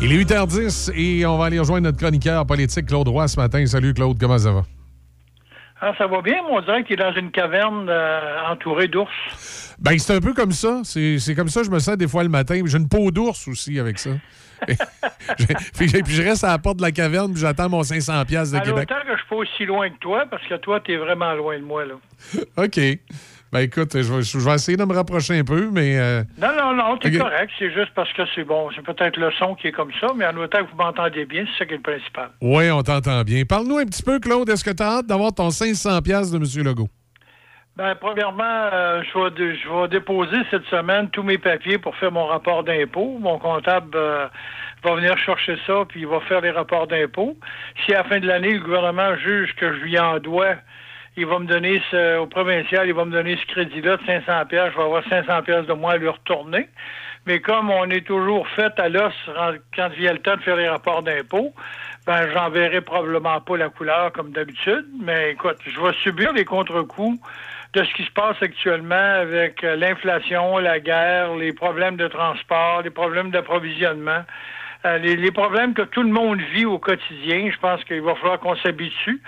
Il 0.02 0.14
est 0.14 0.24
8h10 0.24 0.94
et 0.96 1.26
on 1.26 1.38
va 1.38 1.48
aller 1.48 1.60
rejoindre 1.60 1.84
notre 1.84 1.98
chroniqueur 1.98 2.46
politique 2.46 2.86
Claude 2.86 3.10
Roy 3.10 3.28
ce 3.28 3.38
matin. 3.38 3.66
Salut 3.66 3.94
Claude, 3.94 4.18
comment 4.18 4.38
ça 4.38 4.54
va? 4.54 4.62
Ah, 5.82 5.92
ça 5.98 6.08
va 6.08 6.22
bien, 6.22 6.36
mais 6.48 6.56
on 6.58 6.62
dirait 6.62 6.86
qu'il 6.86 6.94
est 6.98 7.04
dans 7.04 7.14
une 7.14 7.32
caverne 7.32 7.88
euh, 7.90 8.20
entourée 8.50 8.88
d'ours. 8.88 9.12
Ben, 9.78 10.00
c'est 10.00 10.16
un 10.16 10.22
peu 10.22 10.34
comme 10.34 10.54
ça. 10.54 10.80
C'est 10.86 11.36
comme 11.36 11.50
ça 11.50 11.60
que 11.60 11.66
je 11.66 11.72
me 11.72 11.80
sens 11.80 11.98
des 11.98 12.08
fois 12.08 12.24
le 12.24 12.30
matin. 12.30 12.62
J'ai 12.66 12.78
une 12.78 12.88
peau 12.88 13.12
d'ours 13.12 13.46
aussi 13.50 13.78
avec 13.78 14.00
ça. 14.00 14.12
puis, 15.76 15.90
je- 15.90 15.98
puis 15.98 16.14
je 16.14 16.22
reste 16.22 16.46
à 16.46 16.50
la 16.52 16.60
porte 16.60 16.78
de 16.78 16.84
la 16.84 16.92
caverne 16.94 17.34
puis 17.34 17.42
j'attends 17.42 17.68
mon 17.68 17.82
500$ 17.82 18.26
piastres 18.26 18.54
de 18.56 18.60
À 18.62 18.62
Québec. 18.62 18.88
que 18.88 18.96
je 19.12 19.18
suis 19.18 19.28
pas 19.28 19.36
aussi 19.36 19.66
loin 19.66 19.90
que 19.90 19.98
toi, 20.00 20.24
parce 20.32 20.48
que 20.48 20.56
toi, 20.56 20.80
t'es 20.80 20.96
vraiment 20.96 21.34
loin 21.34 21.60
de 21.60 21.64
moi, 21.66 21.84
là. 21.86 21.96
OK. 22.58 22.80
Ben 23.52 23.60
écoute, 23.60 23.90
je 23.94 24.14
vais, 24.14 24.22
je 24.22 24.38
vais 24.40 24.54
essayer 24.56 24.78
de 24.78 24.86
me 24.86 24.94
rapprocher 24.94 25.38
un 25.40 25.44
peu, 25.44 25.70
mais... 25.72 25.98
euh, 26.00 26.24
Non, 26.40 26.50
non, 26.58 26.74
non, 26.74 26.98
t'es 26.98 27.10
Ok. 27.14 27.18
correct. 27.22 27.52
C'est 27.60 27.72
juste 27.74 27.92
parce 27.94 28.12
que 28.14 28.22
c'est 28.34 28.46
bon. 28.46 28.70
C'est 28.74 28.82
peut-être 28.82 29.18
le 29.18 29.30
son 29.32 29.56
qui 29.56 29.68
est 29.68 29.72
comme 29.74 29.92
ça, 30.00 30.08
mais 30.16 30.26
en 30.26 30.38
autant 30.38 30.60
que 30.64 30.72
vous 30.72 30.78
m'entendez 30.78 31.26
bien, 31.26 31.44
c'est 31.52 31.60
ça 31.60 31.66
qui 31.66 31.74
est 31.74 31.78
le 31.78 31.82
principal. 31.84 32.30
Oui, 32.42 32.72
on 32.72 32.82
t'entend 32.82 33.22
bien. 33.24 33.44
Parle-nous 33.44 33.80
un 33.80 33.86
petit 33.86 34.04
peu, 34.04 34.20
Claude. 34.20 34.48
Est-ce 34.50 34.64
que 34.64 34.72
tu 34.72 34.82
as 34.82 35.00
hâte 35.00 35.08
d'avoir 35.08 35.34
ton 35.34 35.50
500$ 35.50 36.02
piastres 36.02 36.40
de 36.40 36.44
M. 36.60 36.66
Legault? 36.66 36.88
Ben, 37.76 37.96
premièrement, 38.00 38.44
euh, 38.74 39.02
je, 39.04 39.20
vais 39.20 39.56
je 39.58 39.82
vais 39.82 39.88
déposer 39.90 40.38
cette 40.50 40.66
semaine 40.66 41.10
tous 41.10 41.24
mes 41.24 41.38
papiers 41.38 41.78
pour 41.78 41.96
faire 41.98 42.12
mon 42.12 42.28
rapport 42.28 42.64
d'impôt. 42.64 43.18
Mon 43.20 43.38
comptable 43.40 43.92
euh, 43.96 44.28
va 44.84 44.96
venir 44.96 45.18
chercher 45.18 45.58
ça, 45.68 45.84
puis 45.90 46.02
il 46.02 46.08
va 46.08 46.20
faire 46.22 46.40
les 46.42 46.52
rapports 46.52 46.88
d'impôt. 46.88 47.38
Si 47.86 47.94
à 47.94 48.00
la 48.00 48.04
fin 48.06 48.20
de 48.20 48.28
l'année, 48.28 48.54
le 48.54 48.60
gouvernement 48.60 49.16
juge 49.18 49.56
que 49.56 49.74
je 49.74 49.80
lui 49.80 49.98
en 50.00 50.20
dois, 50.20 50.56
il 51.18 51.26
va 51.26 51.40
me 51.40 51.46
donner 51.46 51.82
ce, 51.92 52.18
au 52.18 52.26
provincial, 52.26 52.88
il 52.88 52.94
va 52.94 53.06
me 53.06 53.12
donner 53.12 53.38
ce 53.38 53.46
crédit-là 53.48 53.98
de 53.98 54.06
500 54.06 54.46
pièces. 54.46 54.72
Je 54.72 54.78
vais 54.78 54.84
avoir 54.84 55.04
500 55.10 55.42
pièces 55.44 55.66
de 55.66 55.74
moins 55.74 55.94
à 55.94 55.98
lui 55.98 56.08
retourner. 56.08 56.70
Mais 57.28 57.40
comme 57.40 57.70
on 57.70 57.90
est 57.90 58.06
toujours 58.06 58.48
fait 58.50 58.80
à 58.80 58.90
l'os 58.90 59.14
quand 59.76 59.90
vient 59.90 60.14
le 60.14 60.20
temps 60.20 60.36
de 60.38 60.42
faire 60.42 60.56
les 60.56 60.70
rapports 60.70 61.04
d'impôt, 61.04 61.54
ben 62.08 62.28
j'enverrai 62.34 62.82
probablement 62.82 63.40
pas 63.42 63.58
la 63.58 63.70
couleur 63.70 64.12
comme 64.12 64.32
d'habitude. 64.32 64.86
Mais 65.00 65.32
écoute, 65.32 65.58
je 65.66 65.80
vais 65.80 65.94
subir 66.02 66.34
les 66.34 66.46
contre-coups 66.46 67.20
de 67.74 67.84
ce 67.84 67.94
qui 67.94 68.04
se 68.04 68.12
passe 68.12 68.42
actuellement 68.42 68.96
avec 68.96 69.64
euh, 69.64 69.76
l'inflation, 69.76 70.58
la 70.58 70.80
guerre, 70.80 71.36
les 71.36 71.54
problèmes 71.54 71.96
de 71.96 72.08
transport, 72.08 72.82
les 72.82 72.90
problèmes 72.90 73.32
d'approvisionnement, 73.32 74.24
euh, 74.86 74.98
les 74.98 75.32
problèmes 75.32 75.74
que 75.74 75.84
tout 75.84 76.04
le 76.04 76.10
monde 76.10 76.42
vit 76.54 76.66
au 76.66 76.80
quotidien. 76.80 77.50
Je 77.52 77.58
pense 77.60 77.84
qu'il 77.84 78.02
va 78.02 78.16
falloir 78.16 78.40
qu'on 78.40 78.56
s'habitue. 78.58 79.22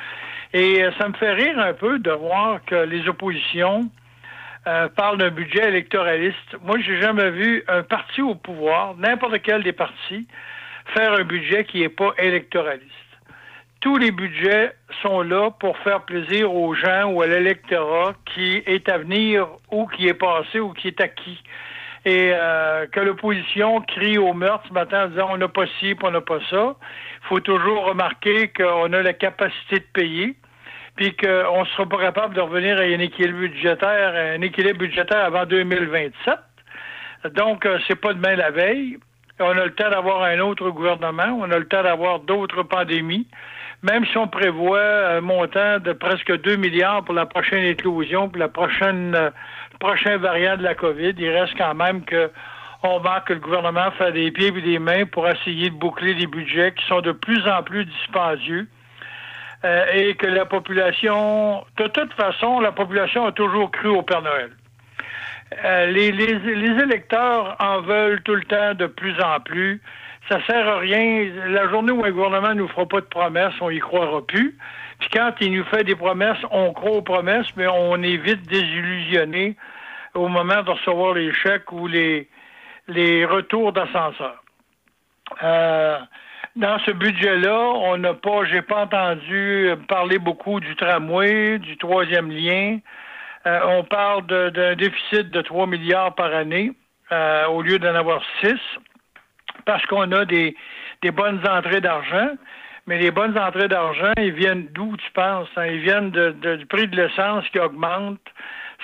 Et 0.53 0.83
euh, 0.83 0.91
ça 0.99 1.07
me 1.07 1.13
fait 1.13 1.33
rire 1.33 1.59
un 1.59 1.73
peu 1.73 1.99
de 1.99 2.11
voir 2.11 2.63
que 2.65 2.75
les 2.75 3.07
oppositions 3.07 3.89
euh, 4.67 4.87
parlent 4.87 5.17
d'un 5.17 5.31
budget 5.31 5.67
électoraliste. 5.67 6.57
Moi, 6.61 6.77
j'ai 6.79 7.01
jamais 7.01 7.31
vu 7.31 7.63
un 7.67 7.83
parti 7.83 8.21
au 8.21 8.35
pouvoir, 8.35 8.95
n'importe 8.95 9.41
quel 9.41 9.63
des 9.63 9.73
partis, 9.73 10.27
faire 10.93 11.13
un 11.13 11.23
budget 11.23 11.65
qui 11.65 11.81
n'est 11.81 11.89
pas 11.89 12.13
électoraliste. 12.17 12.87
Tous 13.81 13.97
les 13.97 14.11
budgets 14.11 14.73
sont 15.01 15.21
là 15.23 15.51
pour 15.59 15.77
faire 15.79 16.03
plaisir 16.03 16.53
aux 16.53 16.73
gens 16.73 17.11
ou 17.11 17.21
à 17.21 17.27
l'électorat 17.27 18.13
qui 18.33 18.63
est 18.65 18.87
à 18.87 18.99
venir 18.99 19.47
ou 19.71 19.87
qui 19.87 20.07
est 20.07 20.13
passé 20.13 20.59
ou 20.59 20.71
qui 20.71 20.87
est 20.87 21.01
acquis. 21.01 21.43
Et 22.05 22.31
euh, 22.33 22.85
que 22.87 22.99
l'opposition 22.99 23.81
crie 23.81 24.17
au 24.17 24.33
meurtre 24.33 24.65
ce 24.69 24.73
matin 24.73 25.05
en 25.05 25.07
disant 25.09 25.27
on 25.31 25.37
n'a 25.37 25.47
pas 25.47 25.65
ci, 25.79 25.95
on 26.01 26.11
n'a 26.11 26.21
pas 26.21 26.39
ça. 26.49 26.75
Il 27.23 27.27
faut 27.27 27.39
toujours 27.41 27.85
remarquer 27.85 28.49
qu'on 28.49 28.93
a 28.93 29.01
la 29.01 29.13
capacité 29.13 29.79
de 29.79 29.85
payer, 29.93 30.35
puis 30.95 31.15
qu'on 31.15 31.61
ne 31.61 31.65
sera 31.65 31.85
pas 31.87 31.97
capable 31.97 32.35
de 32.35 32.41
revenir 32.41 32.77
à 32.77 32.81
un 32.81 32.99
équilibre 32.99 33.39
budgétaire, 33.39 34.13
un 34.37 34.41
équilibre 34.41 34.79
budgétaire 34.79 35.25
avant 35.25 35.45
2027. 35.45 36.35
Donc, 37.35 37.65
euh, 37.65 37.79
c'est 37.87 37.95
pas 37.95 38.13
demain 38.13 38.35
la 38.35 38.51
veille. 38.51 38.97
On 39.39 39.57
a 39.57 39.65
le 39.65 39.73
temps 39.73 39.89
d'avoir 39.89 40.23
un 40.23 40.39
autre 40.39 40.69
gouvernement, 40.69 41.37
on 41.39 41.49
a 41.49 41.57
le 41.57 41.67
temps 41.67 41.83
d'avoir 41.83 42.19
d'autres 42.19 42.63
pandémies. 42.63 43.27
Même 43.81 44.05
si 44.05 44.17
on 44.17 44.27
prévoit 44.27 45.07
un 45.09 45.21
montant 45.21 45.79
de 45.79 45.91
presque 45.93 46.31
2 46.41 46.55
milliards 46.55 47.03
pour 47.03 47.13
la 47.13 47.25
prochaine 47.25 47.65
éclosion, 47.65 48.29
pour 48.29 48.37
la 48.37 48.47
prochaine, 48.47 49.15
euh, 49.15 49.29
le 49.73 49.77
prochain 49.79 50.17
de 50.17 50.63
la 50.63 50.75
COVID, 50.75 51.15
il 51.17 51.29
reste 51.29 51.57
quand 51.57 51.73
même 51.73 52.03
que 52.05 52.29
on 52.83 52.99
manque 52.99 53.25
que 53.25 53.33
le 53.33 53.39
gouvernement 53.39 53.91
fait 53.91 54.11
des 54.11 54.29
pieds 54.31 54.47
et 54.47 54.61
des 54.61 54.79
mains 54.79 55.05
pour 55.05 55.27
essayer 55.27 55.69
de 55.69 55.75
boucler 55.75 56.15
des 56.15 56.27
budgets 56.27 56.73
qui 56.73 56.85
sont 56.85 56.99
de 56.99 57.13
plus 57.13 57.47
en 57.47 57.63
plus 57.63 57.85
dispendieux. 57.85 58.67
Euh, 59.65 59.85
et 59.93 60.15
que 60.15 60.27
la 60.27 60.45
population, 60.45 61.63
de 61.77 61.87
toute 61.87 62.13
façon, 62.13 62.59
la 62.59 62.73
population 62.73 63.25
a 63.25 63.31
toujours 63.31 63.71
cru 63.71 63.87
au 63.87 64.01
Père 64.01 64.21
Noël. 64.21 64.51
Euh, 65.63 65.85
les, 65.85 66.11
les, 66.11 66.33
les 66.37 66.83
électeurs 66.83 67.55
en 67.59 67.79
veulent 67.79 68.21
tout 68.23 68.35
le 68.35 68.43
temps 68.43 68.73
de 68.73 68.87
plus 68.87 69.15
en 69.21 69.39
plus. 69.39 69.81
Ça 70.29 70.43
sert 70.45 70.67
à 70.67 70.79
rien. 70.79 71.29
La 71.47 71.69
journée 71.69 71.91
où 71.93 72.03
un 72.03 72.11
gouvernement 72.11 72.49
ne 72.49 72.55
nous 72.55 72.67
fera 72.67 72.85
pas 72.85 72.99
de 73.01 73.05
promesses, 73.05 73.53
on 73.61 73.69
y 73.69 73.79
croira 73.79 74.25
plus. 74.25 74.57
Puis 74.99 75.09
quand 75.13 75.33
il 75.39 75.53
nous 75.53 75.65
fait 75.65 75.83
des 75.85 75.95
promesses, 75.95 76.37
on 76.51 76.73
croit 76.73 76.91
aux 76.91 77.01
promesses, 77.01 77.47
mais 77.55 77.67
on 77.67 78.01
est 78.03 78.17
vite 78.17 78.45
désillusionné 78.47 79.55
au 80.13 80.27
moment 80.27 80.61
de 80.61 80.71
recevoir 80.71 81.13
les 81.13 81.33
chèques 81.33 81.71
ou 81.71 81.87
les, 81.87 82.27
les 82.87 83.25
retours 83.25 83.71
d'ascenseur. 83.71 84.43
Euh, 85.41 85.99
dans 86.55 86.77
ce 86.79 86.91
budget-là, 86.91 87.57
on 87.57 87.97
n'a 87.97 88.13
pas, 88.13 88.45
j'ai 88.45 88.61
pas 88.61 88.83
entendu 88.83 89.69
parler 89.87 90.19
beaucoup 90.19 90.59
du 90.59 90.75
tramway, 90.75 91.57
du 91.59 91.77
troisième 91.77 92.29
lien. 92.31 92.79
Euh, 93.45 93.59
on 93.67 93.83
parle 93.83 94.25
d'un 94.51 94.75
déficit 94.75 95.31
de 95.31 95.41
3 95.41 95.67
milliards 95.67 96.15
par 96.15 96.33
année 96.33 96.71
euh, 97.11 97.45
au 97.47 97.61
lieu 97.61 97.77
d'en 97.79 97.93
avoir 97.95 98.21
6 98.41 98.53
parce 99.65 99.85
qu'on 99.85 100.11
a 100.11 100.25
des, 100.25 100.55
des 101.01 101.11
bonnes 101.11 101.41
entrées 101.47 101.81
d'argent. 101.81 102.29
Mais 102.85 102.99
les 102.99 103.11
bonnes 103.11 103.37
entrées 103.37 103.69
d'argent, 103.69 104.11
ils 104.17 104.33
viennent 104.33 104.67
d'où, 104.73 104.95
tu 104.97 105.09
penses? 105.11 105.47
hein? 105.55 105.65
Ils 105.67 105.79
viennent 105.81 106.11
de- 106.11 106.55
du 106.57 106.65
prix 106.65 106.87
de 106.87 106.95
l'essence 106.97 107.47
qui 107.49 107.59
augmente 107.59 108.19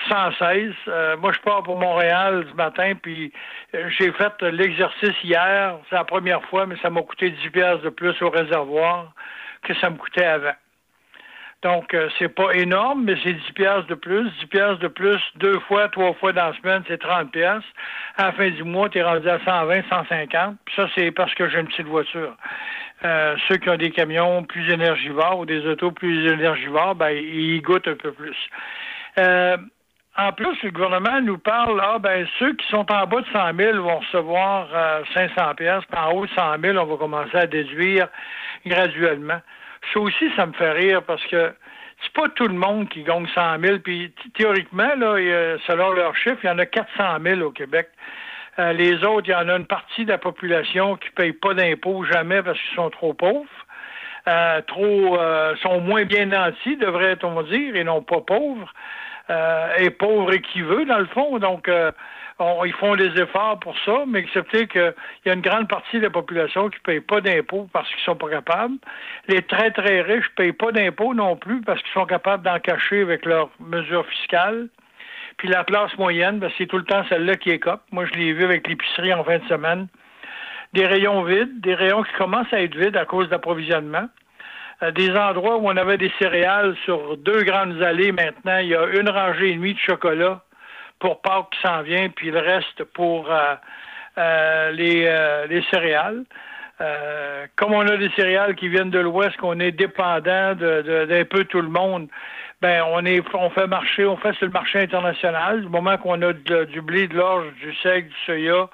sans 0.08 0.32
cesse. 0.32 0.74
Euh, 0.88 1.16
moi, 1.16 1.32
je 1.32 1.40
pars 1.40 1.62
pour 1.62 1.78
Montréal 1.78 2.46
ce 2.50 2.54
matin, 2.54 2.92
puis 3.00 3.32
euh, 3.74 3.88
j'ai 3.98 4.12
fait 4.12 4.42
l'exercice 4.42 5.22
hier. 5.22 5.76
C'est 5.88 5.96
la 5.96 6.04
première 6.04 6.42
fois, 6.44 6.66
mais 6.66 6.76
ça 6.82 6.90
m'a 6.90 7.02
coûté 7.02 7.30
10 7.30 7.50
piastres 7.50 7.82
de 7.82 7.90
plus 7.90 8.20
au 8.22 8.30
réservoir 8.30 9.12
que 9.62 9.74
ça 9.74 9.90
me 9.90 9.96
coûtait 9.96 10.24
avant. 10.24 10.54
Donc, 11.62 11.92
euh, 11.92 12.08
c'est 12.18 12.30
pas 12.30 12.52
énorme, 12.54 13.04
mais 13.04 13.16
c'est 13.22 13.34
10 13.34 13.52
piastres 13.52 13.86
de 13.88 13.94
plus. 13.94 14.30
10 14.40 14.46
piastres 14.46 14.78
de 14.78 14.88
plus, 14.88 15.20
deux 15.36 15.58
fois, 15.60 15.88
trois 15.88 16.14
fois 16.14 16.32
dans 16.32 16.46
la 16.46 16.56
semaine, 16.56 16.82
c'est 16.88 16.98
30 16.98 17.30
piastres. 17.30 17.68
À 18.16 18.26
la 18.26 18.32
fin 18.32 18.48
du 18.48 18.64
mois, 18.64 18.88
tu 18.88 18.98
es 18.98 19.02
rendu 19.02 19.28
à 19.28 19.38
120, 19.44 19.82
150. 19.90 20.56
Puis 20.64 20.74
ça, 20.74 20.88
c'est 20.94 21.10
parce 21.10 21.34
que 21.34 21.48
j'ai 21.50 21.60
une 21.60 21.66
petite 21.66 21.86
voiture. 21.86 22.34
Euh, 23.04 23.36
ceux 23.48 23.56
qui 23.56 23.68
ont 23.68 23.76
des 23.76 23.90
camions 23.90 24.42
plus 24.44 24.70
énergivores 24.70 25.38
ou 25.38 25.46
des 25.46 25.66
autos 25.66 25.90
plus 25.90 26.30
énergivores, 26.32 26.94
ben, 26.94 27.10
ils 27.10 27.60
goûtent 27.60 27.88
un 27.88 27.94
peu 27.94 28.12
plus. 28.12 28.36
Euh, 29.18 29.56
en 30.20 30.32
plus, 30.32 30.62
le 30.62 30.70
gouvernement 30.70 31.20
nous 31.20 31.38
parle, 31.38 31.80
ah 31.82 31.98
ben 31.98 32.26
ceux 32.38 32.54
qui 32.54 32.66
sont 32.68 32.90
en 32.92 33.06
bas 33.06 33.20
de 33.20 33.26
100 33.32 33.56
000 33.56 33.82
vont 33.82 33.98
recevoir 33.98 34.68
euh, 34.74 35.02
500 35.14 35.54
pièces, 35.56 35.84
en 35.96 36.12
haut 36.12 36.26
de 36.26 36.30
100 36.32 36.60
000, 36.62 36.78
on 36.78 36.84
va 36.84 36.96
commencer 36.96 37.36
à 37.36 37.46
déduire 37.46 38.08
graduellement. 38.66 39.40
Ça 39.92 40.00
aussi, 40.00 40.30
ça 40.36 40.46
me 40.46 40.52
fait 40.52 40.72
rire 40.72 41.02
parce 41.02 41.24
que 41.26 41.52
c'est 42.02 42.12
pas 42.12 42.28
tout 42.28 42.48
le 42.48 42.54
monde 42.54 42.88
qui 42.88 43.02
gagne 43.02 43.26
100 43.34 43.60
000. 43.60 43.78
Puis 43.78 44.12
théoriquement, 44.34 44.94
là, 44.96 45.16
selon 45.66 45.92
leurs 45.92 46.16
chiffres, 46.16 46.40
il 46.42 46.46
y 46.46 46.50
en 46.50 46.58
a 46.58 46.66
400 46.66 47.18
000 47.22 47.40
au 47.40 47.50
Québec. 47.50 47.88
Euh, 48.58 48.72
les 48.72 49.04
autres, 49.04 49.28
il 49.28 49.32
y 49.32 49.34
en 49.34 49.48
a 49.48 49.56
une 49.56 49.66
partie 49.66 50.04
de 50.04 50.10
la 50.10 50.18
population 50.18 50.96
qui 50.96 51.10
paye 51.10 51.32
pas 51.32 51.54
d'impôts 51.54 52.04
jamais 52.04 52.42
parce 52.42 52.58
qu'ils 52.58 52.76
sont 52.76 52.90
trop 52.90 53.14
pauvres. 53.14 53.48
Euh, 54.28 54.60
trop 54.66 55.18
euh, 55.18 55.56
sont 55.62 55.80
moins 55.80 56.04
bien 56.04 56.26
nantis, 56.26 56.76
devrait-on 56.76 57.42
dire, 57.42 57.74
et 57.74 57.84
non 57.84 58.02
pas 58.02 58.20
pauvres. 58.20 58.72
Euh, 59.30 59.68
et 59.78 59.90
pauvres 59.90 60.32
et 60.32 60.40
qui 60.40 60.60
veut, 60.60 60.84
dans 60.86 60.98
le 60.98 61.06
fond. 61.06 61.38
Donc, 61.38 61.68
euh, 61.68 61.92
ils 62.64 62.72
font 62.72 62.96
des 62.96 63.10
efforts 63.20 63.60
pour 63.60 63.76
ça, 63.84 64.04
mais 64.06 64.20
acceptez 64.20 64.66
qu'il 64.66 64.92
y 65.24 65.30
a 65.30 65.34
une 65.34 65.40
grande 65.40 65.68
partie 65.68 65.98
de 65.98 66.04
la 66.04 66.10
population 66.10 66.68
qui 66.68 66.78
ne 66.78 66.82
paye 66.82 67.00
pas 67.00 67.20
d'impôts 67.20 67.68
parce 67.72 67.88
qu'ils 67.90 68.02
sont 68.02 68.16
pas 68.16 68.28
capables. 68.28 68.74
Les 69.28 69.42
très, 69.42 69.70
très 69.70 70.00
riches 70.00 70.28
ne 70.30 70.34
payent 70.34 70.52
pas 70.52 70.72
d'impôts 70.72 71.14
non 71.14 71.36
plus 71.36 71.60
parce 71.60 71.80
qu'ils 71.80 71.92
sont 71.92 72.06
capables 72.06 72.42
d'en 72.42 72.58
cacher 72.58 73.02
avec 73.02 73.24
leurs 73.24 73.50
mesures 73.60 74.06
fiscales. 74.06 74.68
Puis 75.36 75.48
la 75.48 75.62
classe 75.62 75.96
moyenne, 75.96 76.40
ben, 76.40 76.50
c'est 76.58 76.66
tout 76.66 76.78
le 76.78 76.84
temps 76.84 77.04
celle-là 77.08 77.36
qui 77.36 77.50
est 77.50 77.60
cop. 77.60 77.80
Moi, 77.92 78.06
je 78.06 78.18
l'ai 78.18 78.32
vu 78.32 78.42
avec 78.42 78.66
l'épicerie 78.66 79.14
en 79.14 79.22
fin 79.22 79.38
de 79.38 79.44
semaine. 79.44 79.86
Des 80.72 80.86
rayons 80.86 81.22
vides, 81.22 81.60
des 81.60 81.74
rayons 81.74 82.02
qui 82.02 82.12
commencent 82.14 82.52
à 82.52 82.62
être 82.62 82.74
vides 82.74 82.96
à 82.96 83.04
cause 83.04 83.28
d'approvisionnement. 83.28 84.08
Des 84.94 85.10
endroits 85.14 85.56
où 85.58 85.68
on 85.68 85.76
avait 85.76 85.98
des 85.98 86.10
céréales 86.18 86.74
sur 86.84 87.16
deux 87.18 87.42
grandes 87.42 87.82
allées, 87.82 88.12
maintenant, 88.12 88.58
il 88.58 88.68
y 88.68 88.74
a 88.74 88.86
une 88.86 89.10
rangée 89.10 89.50
et 89.50 89.54
demie 89.54 89.74
de 89.74 89.78
chocolat 89.78 90.40
pour 90.98 91.20
Pâques 91.20 91.50
qui 91.52 91.60
s'en 91.60 91.82
vient, 91.82 92.08
puis 92.08 92.30
le 92.30 92.38
reste 92.38 92.84
pour 92.94 93.30
euh, 93.30 93.54
euh, 94.18 94.70
les, 94.72 95.04
euh, 95.06 95.46
les 95.46 95.62
céréales. 95.70 96.24
Euh, 96.80 97.46
comme 97.56 97.74
on 97.74 97.86
a 97.86 97.96
des 97.98 98.08
céréales 98.16 98.54
qui 98.54 98.68
viennent 98.68 98.90
de 98.90 99.00
l'Ouest, 99.00 99.36
qu'on 99.36 99.60
est 99.60 99.72
dépendant 99.72 100.54
de- 100.54 100.80
de- 100.80 101.04
d'un 101.04 101.24
peu 101.26 101.44
tout 101.44 101.60
le 101.60 101.68
monde, 101.68 102.08
ben 102.62 102.82
on 102.88 103.04
est 103.04 103.22
on 103.34 103.50
fait 103.50 103.66
marcher, 103.66 104.06
on 104.06 104.16
fait 104.16 104.32
sur 104.34 104.46
le 104.46 104.52
marché 104.52 104.80
international. 104.80 105.60
Du 105.60 105.68
moment 105.68 105.98
qu'on 105.98 106.20
a 106.22 106.32
de- 106.32 106.64
du 106.64 106.80
blé, 106.80 107.06
de 107.06 107.16
l'orge, 107.16 107.46
du 107.60 107.74
seigle, 107.82 108.08
du 108.08 108.14
soya, 108.24 108.68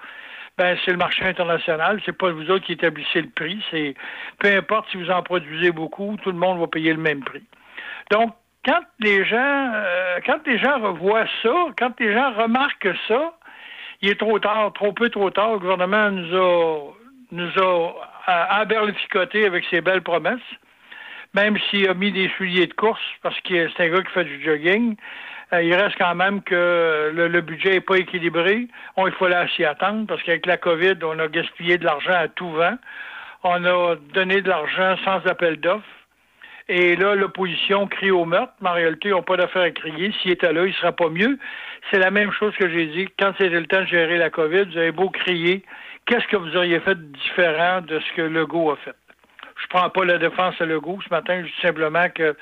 ben 0.58 0.76
c'est 0.84 0.90
le 0.90 0.96
marché 0.96 1.24
international. 1.24 2.00
C'est 2.04 2.16
pas 2.16 2.30
vous 2.30 2.50
autres 2.50 2.64
qui 2.64 2.72
établissez 2.72 3.22
le 3.22 3.28
prix. 3.28 3.62
C'est 3.70 3.94
peu 4.38 4.48
importe 4.54 4.90
si 4.90 4.96
vous 4.96 5.10
en 5.10 5.22
produisez 5.22 5.70
beaucoup, 5.70 6.16
tout 6.22 6.30
le 6.30 6.38
monde 6.38 6.58
va 6.60 6.66
payer 6.66 6.92
le 6.92 7.00
même 7.00 7.22
prix. 7.22 7.44
Donc 8.10 8.34
quand 8.64 8.80
les 9.00 9.24
gens 9.24 9.70
euh, 9.74 10.18
quand 10.24 10.46
les 10.46 10.58
gens 10.58 10.80
revoient 10.80 11.26
ça, 11.42 11.54
quand 11.78 11.98
les 12.00 12.12
gens 12.12 12.32
remarquent 12.32 12.96
ça, 13.08 13.34
il 14.02 14.10
est 14.10 14.20
trop 14.20 14.38
tard, 14.38 14.72
trop 14.72 14.92
peu 14.92 15.10
trop 15.10 15.30
tard. 15.30 15.52
Le 15.52 15.58
gouvernement 15.58 16.10
nous 16.10 16.36
a 16.36 16.92
nous 17.32 17.50
a 17.58 17.94
euh, 18.28 18.62
emberlificoté 18.62 19.46
avec 19.46 19.64
ses 19.70 19.80
belles 19.80 20.02
promesses 20.02 20.40
même 21.36 21.58
s'il 21.68 21.88
a 21.88 21.94
mis 21.94 22.12
des 22.12 22.30
souliers 22.36 22.66
de 22.66 22.72
course 22.72 23.02
parce 23.22 23.38
que 23.42 23.68
c'est 23.68 23.84
un 23.84 23.90
gars 23.90 24.02
qui 24.02 24.12
fait 24.12 24.24
du 24.24 24.42
jogging, 24.42 24.96
euh, 24.96 25.35
il 25.52 25.74
reste 25.74 25.96
quand 25.98 26.14
même 26.14 26.42
que 26.42 27.12
le, 27.14 27.28
le 27.28 27.40
budget 27.40 27.70
n'est 27.70 27.80
pas 27.80 27.98
équilibré. 27.98 28.66
On, 28.96 29.06
il 29.06 29.12
faut 29.12 29.28
là 29.28 29.46
s'y 29.48 29.64
attendre 29.64 30.06
parce 30.06 30.22
qu'avec 30.22 30.46
la 30.46 30.56
COVID, 30.56 30.96
on 31.02 31.18
a 31.18 31.28
gaspillé 31.28 31.78
de 31.78 31.84
l'argent 31.84 32.14
à 32.14 32.28
tout 32.28 32.50
vent. 32.50 32.76
On 33.44 33.64
a 33.64 33.94
donné 34.12 34.42
de 34.42 34.48
l'argent 34.48 34.96
sans 35.04 35.24
appel 35.26 35.58
d'offres. 35.60 35.84
Et 36.68 36.96
là, 36.96 37.14
l'opposition 37.14 37.86
crie 37.86 38.10
au 38.10 38.24
meurtre, 38.24 38.52
mais 38.60 38.70
en 38.70 38.72
réalité, 38.72 39.08
ils 39.08 39.12
n'ont 39.12 39.22
pas 39.22 39.36
d'affaire 39.36 39.62
à 39.62 39.70
crier. 39.70 40.12
S'il 40.20 40.32
était 40.32 40.52
là, 40.52 40.62
il 40.62 40.70
ne 40.70 40.72
sera 40.72 40.90
pas 40.90 41.08
mieux. 41.08 41.38
C'est 41.90 42.00
la 42.00 42.10
même 42.10 42.32
chose 42.32 42.56
que 42.56 42.68
j'ai 42.68 42.86
dit. 42.86 43.06
Quand 43.16 43.32
c'était 43.38 43.50
le 43.50 43.66
temps 43.66 43.82
de 43.82 43.86
gérer 43.86 44.18
la 44.18 44.30
COVID, 44.30 44.64
vous 44.64 44.76
avez 44.78 44.90
beau 44.90 45.08
crier, 45.10 45.62
qu'est-ce 46.06 46.26
que 46.26 46.36
vous 46.36 46.56
auriez 46.56 46.80
fait 46.80 46.96
de 46.96 47.16
différent 47.18 47.82
de 47.82 48.00
ce 48.00 48.12
que 48.14 48.22
Legault 48.22 48.72
a 48.72 48.76
fait? 48.78 48.96
Je 49.62 49.68
prends 49.68 49.88
pas 49.90 50.04
la 50.04 50.18
défense 50.18 50.60
à 50.60 50.66
Legault 50.66 50.98
ce 51.06 51.14
matin, 51.14 51.40
je 51.40 51.46
dis 51.46 51.60
simplement 51.62 52.08
que 52.08 52.36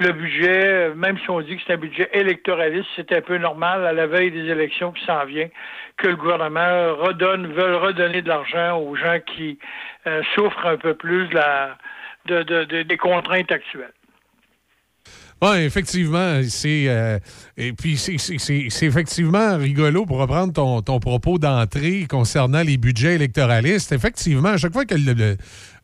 le 0.00 0.12
budget, 0.12 0.94
même 0.94 1.18
si 1.18 1.28
on 1.30 1.40
dit 1.40 1.56
que 1.56 1.62
c'est 1.66 1.72
un 1.74 1.76
budget 1.78 2.08
électoraliste, 2.12 2.86
c'est 2.96 3.12
un 3.12 3.20
peu 3.20 3.36
normal 3.38 3.84
à 3.86 3.92
la 3.92 4.06
veille 4.06 4.30
des 4.30 4.46
élections 4.46 4.92
qui 4.92 5.04
s'en 5.04 5.24
vient, 5.24 5.48
que 5.96 6.06
le 6.08 6.16
gouvernement 6.16 6.94
redonne, 6.96 7.48
veut 7.52 7.76
redonner 7.76 8.22
de 8.22 8.28
l'argent 8.28 8.78
aux 8.78 8.94
gens 8.94 9.18
qui 9.34 9.58
euh, 10.06 10.22
souffrent 10.34 10.66
un 10.66 10.76
peu 10.76 10.94
plus 10.94 11.28
de 11.28 12.82
des 12.82 12.96
contraintes 12.96 13.50
actuelles. 13.50 13.92
Oui, 15.40 15.58
effectivement, 15.58 16.40
c'est 16.48 16.88
euh, 16.88 17.18
et 17.56 17.72
puis 17.72 17.96
c'est- 17.96 18.84
effectivement 18.84 19.56
rigolo 19.56 20.04
pour 20.04 20.18
reprendre 20.18 20.52
ton, 20.52 20.82
ton 20.82 20.98
propos 20.98 21.38
d'entrée 21.38 22.06
concernant 22.10 22.62
les 22.62 22.76
budgets 22.76 23.14
électoralistes. 23.14 23.92
Effectivement, 23.92 24.48
à 24.48 24.56
chaque 24.56 24.72
fois 24.72 24.84
que 24.84 24.96
le- 24.96 25.36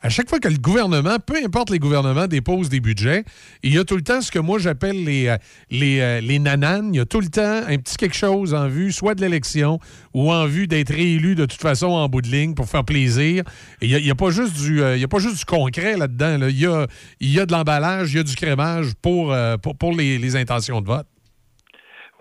à 0.04 0.10
chaque 0.10 0.28
fois 0.28 0.38
que 0.38 0.48
le 0.48 0.58
gouvernement, 0.58 1.16
peu 1.18 1.34
importe 1.42 1.70
les 1.70 1.78
gouvernements, 1.78 2.26
dépose 2.26 2.68
des 2.68 2.80
budgets, 2.80 3.24
il 3.62 3.72
y 3.72 3.78
a 3.78 3.84
tout 3.84 3.96
le 3.96 4.02
temps 4.02 4.20
ce 4.20 4.30
que 4.30 4.38
moi 4.38 4.58
j'appelle 4.58 5.02
les, 5.02 5.28
euh, 5.28 5.38
euh, 5.72 6.20
les 6.20 6.38
nananes. 6.38 6.90
Il 6.92 6.98
y 6.98 7.00
a 7.00 7.06
tout 7.06 7.22
le 7.22 7.28
temps 7.28 7.62
un 7.66 7.78
petit 7.78 7.96
quelque 7.96 8.14
chose 8.14 8.52
en 8.52 8.68
vue, 8.68 8.92
soit 8.92 9.14
de 9.14 9.22
l'élection 9.22 9.78
ou 10.12 10.30
en 10.30 10.44
vue 10.44 10.66
d'être 10.66 10.92
réélu 10.92 11.34
de 11.34 11.46
toute 11.46 11.60
façon 11.60 11.86
en 11.86 12.06
bout 12.10 12.20
de 12.20 12.28
ligne 12.28 12.52
pour 12.52 12.68
faire 12.68 12.84
plaisir. 12.84 13.44
Il 13.80 13.96
n'y 13.96 14.10
a, 14.10 14.14
pas 14.14 14.28
juste 14.28 14.52
du, 14.60 14.82
euh, 14.82 15.02
a 15.02 15.08
pas 15.08 15.20
juste 15.20 15.38
du 15.38 15.46
concret 15.46 15.96
là-dedans. 15.96 16.36
là. 16.36 16.50
Il, 16.50 16.58
y 17.32 17.40
a, 17.40 17.46
de 17.46 17.52
l'emballage, 17.52 18.12
il 18.12 18.16
y 18.16 18.20
a 18.20 18.24
du 18.24 18.34
crémage 18.36 18.88
pour, 19.00 19.34
les 19.96 20.36
intentions 20.36 20.82
de 20.82 20.86
vote. 20.86 21.06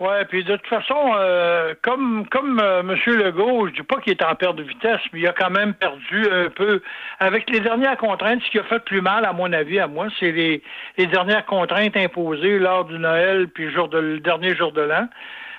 Ouais, 0.00 0.24
puis 0.24 0.42
de 0.42 0.56
toute 0.56 0.66
façon, 0.66 1.12
euh, 1.16 1.72
comme 1.82 2.26
comme 2.28 2.58
euh, 2.58 2.80
M. 2.80 2.96
Legault, 3.06 3.68
je 3.68 3.74
dis 3.74 3.82
pas 3.84 4.00
qu'il 4.00 4.12
est 4.12 4.24
en 4.24 4.34
perte 4.34 4.56
de 4.56 4.64
vitesse, 4.64 5.00
mais 5.12 5.20
il 5.20 5.26
a 5.28 5.32
quand 5.32 5.50
même 5.50 5.72
perdu 5.74 6.26
un 6.32 6.50
peu. 6.50 6.82
Avec 7.20 7.48
les 7.48 7.60
dernières 7.60 7.96
contraintes, 7.96 8.42
ce 8.42 8.50
qui 8.50 8.58
a 8.58 8.64
fait 8.64 8.84
plus 8.84 9.00
mal, 9.00 9.24
à 9.24 9.32
mon 9.32 9.52
avis, 9.52 9.78
à 9.78 9.86
moi, 9.86 10.08
c'est 10.18 10.32
les, 10.32 10.62
les 10.98 11.06
dernières 11.06 11.46
contraintes 11.46 11.96
imposées 11.96 12.58
lors 12.58 12.86
du 12.86 12.98
Noël 12.98 13.46
puis 13.48 13.70
jour 13.70 13.88
de, 13.88 13.98
le 13.98 14.18
dernier 14.18 14.56
jour 14.56 14.72
de 14.72 14.82
l'an. 14.82 15.08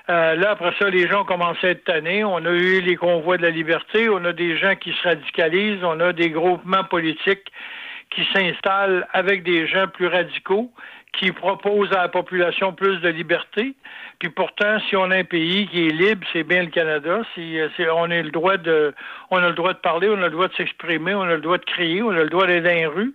Euh, 0.09 0.35
là, 0.35 0.51
après 0.51 0.73
ça, 0.77 0.89
les 0.89 1.07
gens 1.07 1.23
commencé 1.23 1.67
à 1.67 1.69
être 1.71 1.85
tannés. 1.85 2.25
On 2.25 2.45
a 2.45 2.51
eu 2.51 2.81
les 2.81 2.97
convois 2.97 3.37
de 3.37 3.41
la 3.41 3.49
liberté. 3.51 4.09
On 4.09 4.23
a 4.25 4.33
des 4.33 4.57
gens 4.57 4.75
qui 4.75 4.91
se 4.91 5.07
radicalisent. 5.07 5.83
On 5.83 5.99
a 6.01 6.11
des 6.11 6.29
groupements 6.29 6.83
politiques 6.83 7.51
qui 8.11 8.25
s'installent 8.33 9.07
avec 9.13 9.43
des 9.43 9.67
gens 9.67 9.87
plus 9.87 10.07
radicaux, 10.07 10.71
qui 11.19 11.31
proposent 11.31 11.91
à 11.93 12.03
la 12.03 12.07
population 12.09 12.73
plus 12.73 12.97
de 12.99 13.09
liberté. 13.09 13.73
Puis 14.19 14.29
pourtant, 14.29 14.79
si 14.87 14.95
on 14.95 15.11
a 15.11 15.17
un 15.17 15.23
pays 15.23 15.67
qui 15.67 15.87
est 15.87 15.91
libre, 15.91 16.25
c'est 16.33 16.43
bien 16.43 16.63
le 16.63 16.69
Canada. 16.69 17.21
Si, 17.33 17.59
euh, 17.59 17.67
c'est- 17.75 17.89
on 17.89 18.03
a 18.05 18.21
le 18.21 18.31
droit 18.31 18.57
de, 18.57 18.93
on 19.31 19.37
a 19.37 19.47
le 19.49 19.53
droit 19.55 19.73
de 19.73 19.79
parler, 19.79 20.09
on 20.09 20.21
a 20.21 20.27
le 20.27 20.29
droit 20.29 20.47
de 20.47 20.53
s'exprimer, 20.55 21.13
on 21.13 21.23
a 21.23 21.35
le 21.35 21.41
droit 21.41 21.57
de 21.57 21.65
crier, 21.65 22.01
on 22.01 22.09
a 22.11 22.23
le 22.23 22.29
droit 22.29 22.47
d'aller 22.47 22.61
dans 22.61 22.69
les 22.69 22.85
rues. 22.85 23.13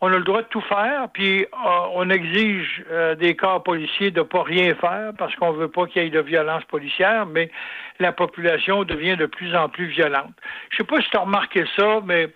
On 0.00 0.06
a 0.12 0.16
le 0.16 0.22
droit 0.22 0.42
de 0.42 0.46
tout 0.46 0.60
faire, 0.60 1.08
puis 1.12 1.42
euh, 1.42 1.46
on 1.94 2.08
exige 2.08 2.84
euh, 2.88 3.16
des 3.16 3.34
corps 3.34 3.64
policiers 3.64 4.12
de 4.12 4.22
pas 4.22 4.44
rien 4.44 4.72
faire 4.76 5.10
parce 5.18 5.34
qu'on 5.34 5.50
veut 5.50 5.66
pas 5.66 5.86
qu'il 5.86 6.04
y 6.04 6.06
ait 6.06 6.10
de 6.10 6.20
violence 6.20 6.62
policière, 6.66 7.26
mais 7.26 7.50
la 7.98 8.12
population 8.12 8.84
devient 8.84 9.16
de 9.16 9.26
plus 9.26 9.56
en 9.56 9.68
plus 9.68 9.86
violente. 9.86 10.32
Je 10.70 10.76
sais 10.76 10.84
pas 10.84 11.00
si 11.00 11.10
tu 11.10 11.16
as 11.16 11.22
remarqué 11.22 11.64
ça, 11.76 12.00
mais 12.04 12.28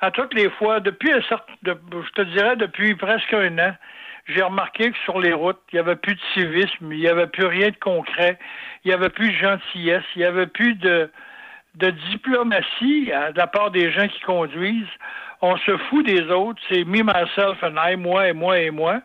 à 0.00 0.12
toutes 0.12 0.34
les 0.34 0.48
fois, 0.50 0.78
depuis 0.78 1.10
un 1.12 1.20
certain, 1.22 1.52
de- 1.64 1.76
je 1.92 2.10
te 2.12 2.22
dirais 2.22 2.54
depuis 2.54 2.94
presque 2.94 3.34
un 3.34 3.58
an, 3.58 3.74
j'ai 4.34 4.42
remarqué 4.42 4.90
que 4.90 4.98
sur 5.04 5.20
les 5.20 5.32
routes, 5.32 5.60
il 5.72 5.76
n'y 5.76 5.80
avait 5.80 5.96
plus 5.96 6.14
de 6.14 6.20
civisme, 6.34 6.92
il 6.92 6.98
n'y 6.98 7.08
avait 7.08 7.26
plus 7.26 7.46
rien 7.46 7.70
de 7.70 7.76
concret, 7.76 8.38
il 8.84 8.88
n'y 8.88 8.94
avait 8.94 9.08
plus 9.08 9.30
de 9.30 9.36
gentillesse, 9.36 10.04
il 10.14 10.20
n'y 10.20 10.24
avait 10.24 10.46
plus 10.46 10.74
de, 10.74 11.10
diplomatie 11.74 13.10
euh, 13.12 13.32
de 13.32 13.38
la 13.38 13.46
part 13.46 13.70
des 13.70 13.90
gens 13.90 14.08
qui 14.08 14.20
conduisent. 14.20 14.86
On 15.42 15.56
se 15.56 15.76
fout 15.88 16.04
des 16.04 16.22
autres, 16.30 16.60
c'est 16.68 16.84
me, 16.84 17.02
myself 17.02 17.62
and 17.62 17.76
I, 17.76 17.96
moi 17.96 18.28
et 18.28 18.32
moi 18.32 18.58
et 18.58 18.70
moi. 18.70 19.00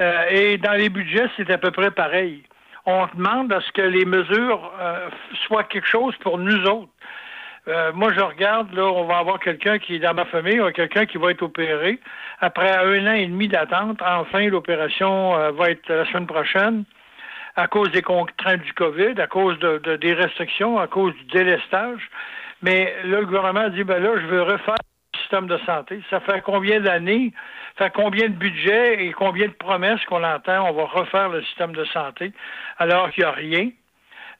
Euh, 0.00 0.24
et 0.30 0.58
dans 0.58 0.72
les 0.72 0.88
budgets, 0.88 1.28
c'est 1.36 1.50
à 1.50 1.58
peu 1.58 1.70
près 1.70 1.90
pareil. 1.90 2.42
On 2.86 3.06
demande 3.14 3.52
à 3.52 3.60
ce 3.60 3.72
que 3.72 3.82
les 3.82 4.04
mesures 4.04 4.72
euh, 4.80 5.08
soient 5.46 5.64
quelque 5.64 5.86
chose 5.86 6.14
pour 6.16 6.38
nous 6.38 6.64
autres. 6.64 6.92
Euh, 7.68 7.92
moi, 7.92 8.12
je 8.12 8.20
regarde, 8.20 8.72
là, 8.72 8.86
on 8.86 9.04
va 9.04 9.18
avoir 9.18 9.38
quelqu'un 9.38 9.78
qui 9.78 9.96
est 9.96 9.98
dans 9.98 10.14
ma 10.14 10.24
famille, 10.24 10.60
a 10.60 10.72
quelqu'un 10.72 11.06
qui 11.06 11.18
va 11.18 11.30
être 11.30 11.42
opéré. 11.42 11.98
Après 12.40 12.70
un 12.70 13.06
an 13.06 13.12
et 13.12 13.26
demi 13.26 13.48
d'attente, 13.48 14.00
enfin, 14.02 14.46
l'opération 14.48 15.36
euh, 15.36 15.50
va 15.52 15.70
être 15.70 15.88
la 15.88 16.06
semaine 16.06 16.26
prochaine 16.26 16.84
à 17.56 17.66
cause 17.66 17.90
des 17.90 18.02
contraintes 18.02 18.62
du 18.62 18.72
COVID, 18.72 19.20
à 19.20 19.26
cause 19.26 19.58
de, 19.58 19.78
de- 19.78 19.96
des 19.96 20.14
restrictions, 20.14 20.78
à 20.78 20.86
cause 20.86 21.14
du 21.16 21.24
délestage. 21.24 22.00
Mais 22.62 22.94
là, 23.04 23.20
le 23.20 23.26
gouvernement 23.26 23.68
dit, 23.68 23.84
ben 23.84 24.02
là, 24.02 24.10
je 24.16 24.26
veux 24.26 24.42
refaire 24.42 24.76
le 25.14 25.18
système 25.18 25.46
de 25.46 25.58
santé. 25.66 26.00
Ça 26.08 26.20
fait 26.20 26.40
combien 26.42 26.80
d'années, 26.80 27.32
ça 27.76 27.86
fait 27.86 27.92
combien 27.94 28.28
de 28.28 28.34
budget 28.34 29.04
et 29.04 29.12
combien 29.12 29.48
de 29.48 29.52
promesses 29.52 30.02
qu'on 30.06 30.22
entend, 30.24 30.68
on 30.70 30.72
va 30.72 30.84
refaire 30.84 31.28
le 31.28 31.42
système 31.42 31.72
de 31.72 31.84
santé, 31.86 32.32
alors 32.78 33.10
qu'il 33.10 33.24
n'y 33.24 33.28
a 33.30 33.32
rien 33.32 33.70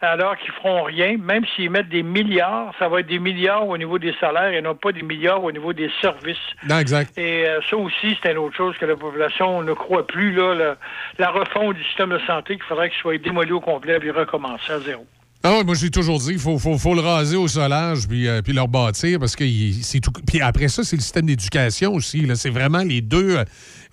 alors 0.00 0.36
qu'ils 0.38 0.52
feront 0.52 0.84
rien, 0.84 1.16
même 1.18 1.44
s'ils 1.54 1.70
mettent 1.70 1.88
des 1.88 2.02
milliards, 2.02 2.72
ça 2.78 2.88
va 2.88 3.00
être 3.00 3.06
des 3.06 3.18
milliards 3.18 3.68
au 3.68 3.76
niveau 3.76 3.98
des 3.98 4.14
salaires 4.18 4.52
et 4.52 4.62
non 4.62 4.74
pas 4.74 4.92
des 4.92 5.02
milliards 5.02 5.44
au 5.44 5.52
niveau 5.52 5.72
des 5.72 5.90
services. 6.00 6.36
Non, 6.68 6.78
exact. 6.78 7.16
Et 7.18 7.46
euh, 7.46 7.60
ça 7.68 7.76
aussi, 7.76 8.16
c'est 8.22 8.32
une 8.32 8.38
autre 8.38 8.56
chose 8.56 8.74
que 8.78 8.86
la 8.86 8.96
population 8.96 9.62
ne 9.62 9.72
croit 9.72 10.06
plus, 10.06 10.32
là, 10.32 10.54
la, 10.54 10.76
la 11.18 11.30
refonte 11.30 11.76
du 11.76 11.84
système 11.84 12.10
de 12.10 12.20
santé, 12.26 12.54
qu'il 12.54 12.64
faudrait 12.64 12.88
qu'il 12.88 12.98
soit 12.98 13.18
démoli 13.18 13.52
au 13.52 13.60
complet 13.60 13.98
et 14.02 14.10
recommencer 14.10 14.72
à 14.72 14.80
zéro. 14.80 15.06
Ah 15.42 15.52
ouais, 15.52 15.64
moi, 15.64 15.74
j'ai 15.74 15.90
toujours 15.90 16.18
dit 16.18 16.32
qu'il 16.32 16.38
faut, 16.38 16.58
faut, 16.58 16.76
faut 16.76 16.94
le 16.94 17.00
raser 17.00 17.36
au 17.36 17.48
solage 17.48 18.06
puis, 18.06 18.28
euh, 18.28 18.42
puis 18.42 18.52
le 18.52 18.60
rebâtir 18.60 19.18
parce 19.18 19.34
que 19.34 19.44
c'est 19.82 20.00
tout. 20.00 20.12
Puis 20.26 20.40
après 20.42 20.68
ça, 20.68 20.84
c'est 20.84 20.96
le 20.96 21.02
système 21.02 21.24
d'éducation 21.26 21.94
aussi. 21.94 22.26
C'est 22.34 22.50
vraiment 22.50 22.82
les 22.82 23.00
deux, 23.00 23.38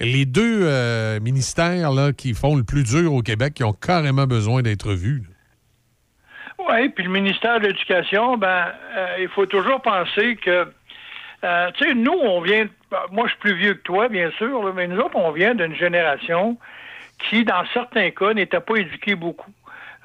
les 0.02 0.26
deux 0.26 0.62
euh, 0.64 1.22
ministères 1.22 1.94
là, 1.94 2.12
qui 2.12 2.34
font 2.34 2.58
le 2.58 2.64
plus 2.64 2.84
dur 2.84 3.14
au 3.14 3.22
Québec 3.22 3.54
qui 3.54 3.64
ont 3.64 3.72
carrément 3.72 4.28
besoin 4.28 4.62
d'être 4.62 4.92
vus. 4.92 5.24
là. 5.26 5.37
Oui, 6.60 6.90
puis 6.90 7.04
le 7.04 7.12
ministère 7.12 7.60
de 7.60 7.68
l'Éducation, 7.68 8.38
ben, 8.38 8.72
euh, 8.96 9.18
il 9.20 9.28
faut 9.30 9.46
toujours 9.46 9.80
penser 9.82 10.36
que, 10.38 10.68
euh, 11.44 11.72
tu 11.76 11.86
sais, 11.86 11.94
nous, 11.94 12.18
on 12.20 12.42
vient, 12.42 12.66
ben, 12.90 12.98
moi, 13.12 13.26
je 13.28 13.32
suis 13.32 13.40
plus 13.40 13.56
vieux 13.56 13.74
que 13.76 13.84
toi, 13.84 14.10
bien 14.10 14.32
sûr, 14.32 14.64
là, 14.64 14.72
mais 14.76 14.88
nous 14.88 15.00
autres, 15.00 15.16
on 15.16 15.32
vient 15.32 15.54
d'une 15.54 15.76
génération 15.76 16.58
qui, 17.30 17.46
dans 17.46 17.64
certains 17.74 18.10
cas, 18.10 18.34
n'était 18.34 18.60
pas 18.60 18.78
éduquée 18.78 19.16
beaucoup. 19.16 19.52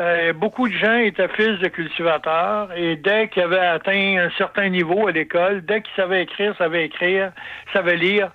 Euh, 0.01 0.33
beaucoup 0.33 0.69
de 0.69 0.75
gens 0.75 0.97
étaient 0.97 1.29
fils 1.29 1.59
de 1.61 1.69
cultivateurs 1.69 2.71
et 2.77 2.97
dès 2.97 3.29
qu'ils 3.29 3.43
avaient 3.43 3.59
atteint 3.59 4.17
un 4.19 4.31
certain 4.37 4.69
niveau 4.69 5.07
à 5.07 5.13
l'école, 5.13 5.65
dès 5.65 5.83
qu'ils 5.83 5.95
savaient 5.95 6.23
écrire, 6.23 6.57
savaient 6.57 6.87
écrire, 6.87 7.33
savaient 7.73 7.97
lire, 7.97 8.31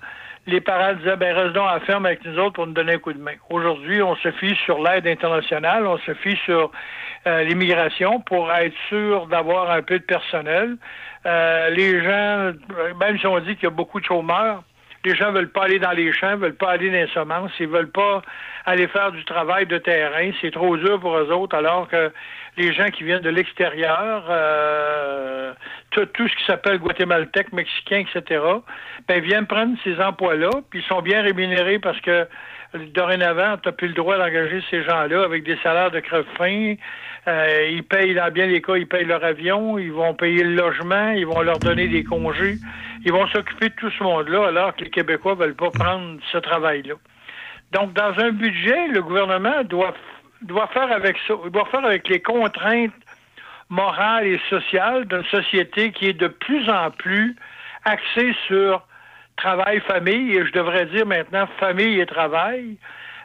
les 0.46 0.60
parents 0.60 0.94
disaient, 0.94 1.16
ben, 1.16 1.36
reste 1.36 1.52
donc 1.52 1.68
à 1.68 1.80
ferme 1.80 2.06
avec 2.06 2.24
nous 2.24 2.38
autres 2.38 2.54
pour 2.54 2.66
nous 2.66 2.72
donner 2.72 2.94
un 2.94 2.98
coup 2.98 3.12
de 3.12 3.20
main. 3.20 3.34
Aujourd'hui, 3.50 4.02
on 4.02 4.16
se 4.16 4.30
fie 4.32 4.56
sur 4.64 4.82
l'aide 4.82 5.06
internationale, 5.06 5.86
on 5.86 5.98
se 5.98 6.14
fie 6.14 6.38
sur 6.44 6.70
euh, 7.26 7.42
l'immigration 7.44 8.20
pour 8.20 8.52
être 8.52 8.74
sûr 8.88 9.26
d'avoir 9.26 9.70
un 9.70 9.82
peu 9.82 9.98
de 9.98 10.04
personnel. 10.04 10.76
Euh, 11.26 11.70
les 11.70 12.02
gens, 12.02 12.52
même 13.00 13.18
si 13.18 13.26
on 13.26 13.38
dit 13.40 13.54
qu'il 13.56 13.64
y 13.64 13.66
a 13.66 13.70
beaucoup 13.70 14.00
de 14.00 14.04
chômeurs, 14.04 14.62
les 15.04 15.14
gens 15.14 15.32
veulent 15.32 15.50
pas 15.50 15.64
aller 15.64 15.78
dans 15.78 15.92
les 15.92 16.12
champs, 16.12 16.36
veulent 16.36 16.56
pas 16.56 16.70
aller 16.70 16.90
dans 16.90 16.96
les 16.96 17.08
semences, 17.08 17.52
ils 17.60 17.68
veulent 17.68 17.90
pas 17.90 18.22
aller 18.66 18.88
faire 18.88 19.12
du 19.12 19.24
travail 19.24 19.66
de 19.66 19.78
terrain. 19.78 20.30
C'est 20.40 20.50
trop 20.50 20.76
dur 20.76 21.00
pour 21.00 21.16
eux 21.16 21.30
autres, 21.32 21.56
alors 21.56 21.88
que 21.88 22.12
les 22.56 22.72
gens 22.72 22.86
qui 22.86 23.04
viennent 23.04 23.22
de 23.22 23.30
l'extérieur, 23.30 24.24
euh, 24.28 25.52
tout, 25.90 26.06
ce 26.16 26.36
qui 26.36 26.44
s'appelle 26.46 26.78
guatémaltèque, 26.78 27.52
mexicain, 27.52 28.04
etc., 28.12 28.42
ben, 29.06 29.20
viennent 29.22 29.46
prendre 29.46 29.76
ces 29.84 30.00
emplois-là, 30.00 30.50
puis 30.70 30.80
ils 30.80 30.86
sont 30.86 31.00
bien 31.00 31.22
rémunérés 31.22 31.78
parce 31.78 32.00
que 32.00 32.26
Dorénavant, 32.74 33.56
tu 33.56 33.68
n'as 33.68 33.72
plus 33.72 33.88
le 33.88 33.94
droit 33.94 34.18
d'engager 34.18 34.62
ces 34.70 34.82
gens-là 34.84 35.22
avec 35.24 35.42
des 35.42 35.56
salaires 35.62 35.90
de 35.90 36.00
creve-fin. 36.00 36.74
Euh, 37.28 37.68
ils 37.70 37.84
payent, 37.84 38.14
dans 38.14 38.30
bien 38.32 38.46
les 38.46 38.62
cas, 38.62 38.76
ils 38.76 38.86
payent 38.86 39.04
leur 39.04 39.22
avion, 39.22 39.78
ils 39.78 39.92
vont 39.92 40.14
payer 40.14 40.42
le 40.42 40.54
logement, 40.54 41.10
ils 41.10 41.26
vont 41.26 41.42
leur 41.42 41.58
donner 41.58 41.86
des 41.86 42.02
congés. 42.02 42.56
Ils 43.04 43.12
vont 43.12 43.26
s'occuper 43.28 43.68
de 43.68 43.74
tout 43.74 43.90
ce 43.90 44.02
monde-là, 44.02 44.48
alors 44.48 44.74
que 44.74 44.84
les 44.84 44.90
Québécois 44.90 45.34
veulent 45.34 45.54
pas 45.54 45.70
prendre 45.70 46.18
ce 46.32 46.38
travail-là. 46.38 46.94
Donc, 47.72 47.92
dans 47.92 48.18
un 48.18 48.30
budget, 48.30 48.88
le 48.88 49.02
gouvernement 49.02 49.62
doit, 49.64 49.94
faire 50.72 50.90
avec 50.90 51.16
ça, 51.26 51.34
doit 51.52 51.66
faire 51.66 51.84
avec 51.84 52.08
les 52.08 52.20
contraintes 52.20 52.92
morales 53.68 54.26
et 54.26 54.40
sociales 54.48 55.04
d'une 55.06 55.24
société 55.24 55.92
qui 55.92 56.06
est 56.06 56.18
de 56.18 56.28
plus 56.28 56.68
en 56.70 56.90
plus 56.90 57.36
axée 57.84 58.34
sur 58.46 58.82
travail, 59.36 59.80
famille, 59.80 60.34
et 60.34 60.46
je 60.46 60.52
devrais 60.52 60.86
dire 60.86 61.04
maintenant 61.04 61.46
famille 61.60 62.00
et 62.00 62.06
travail. 62.06 62.78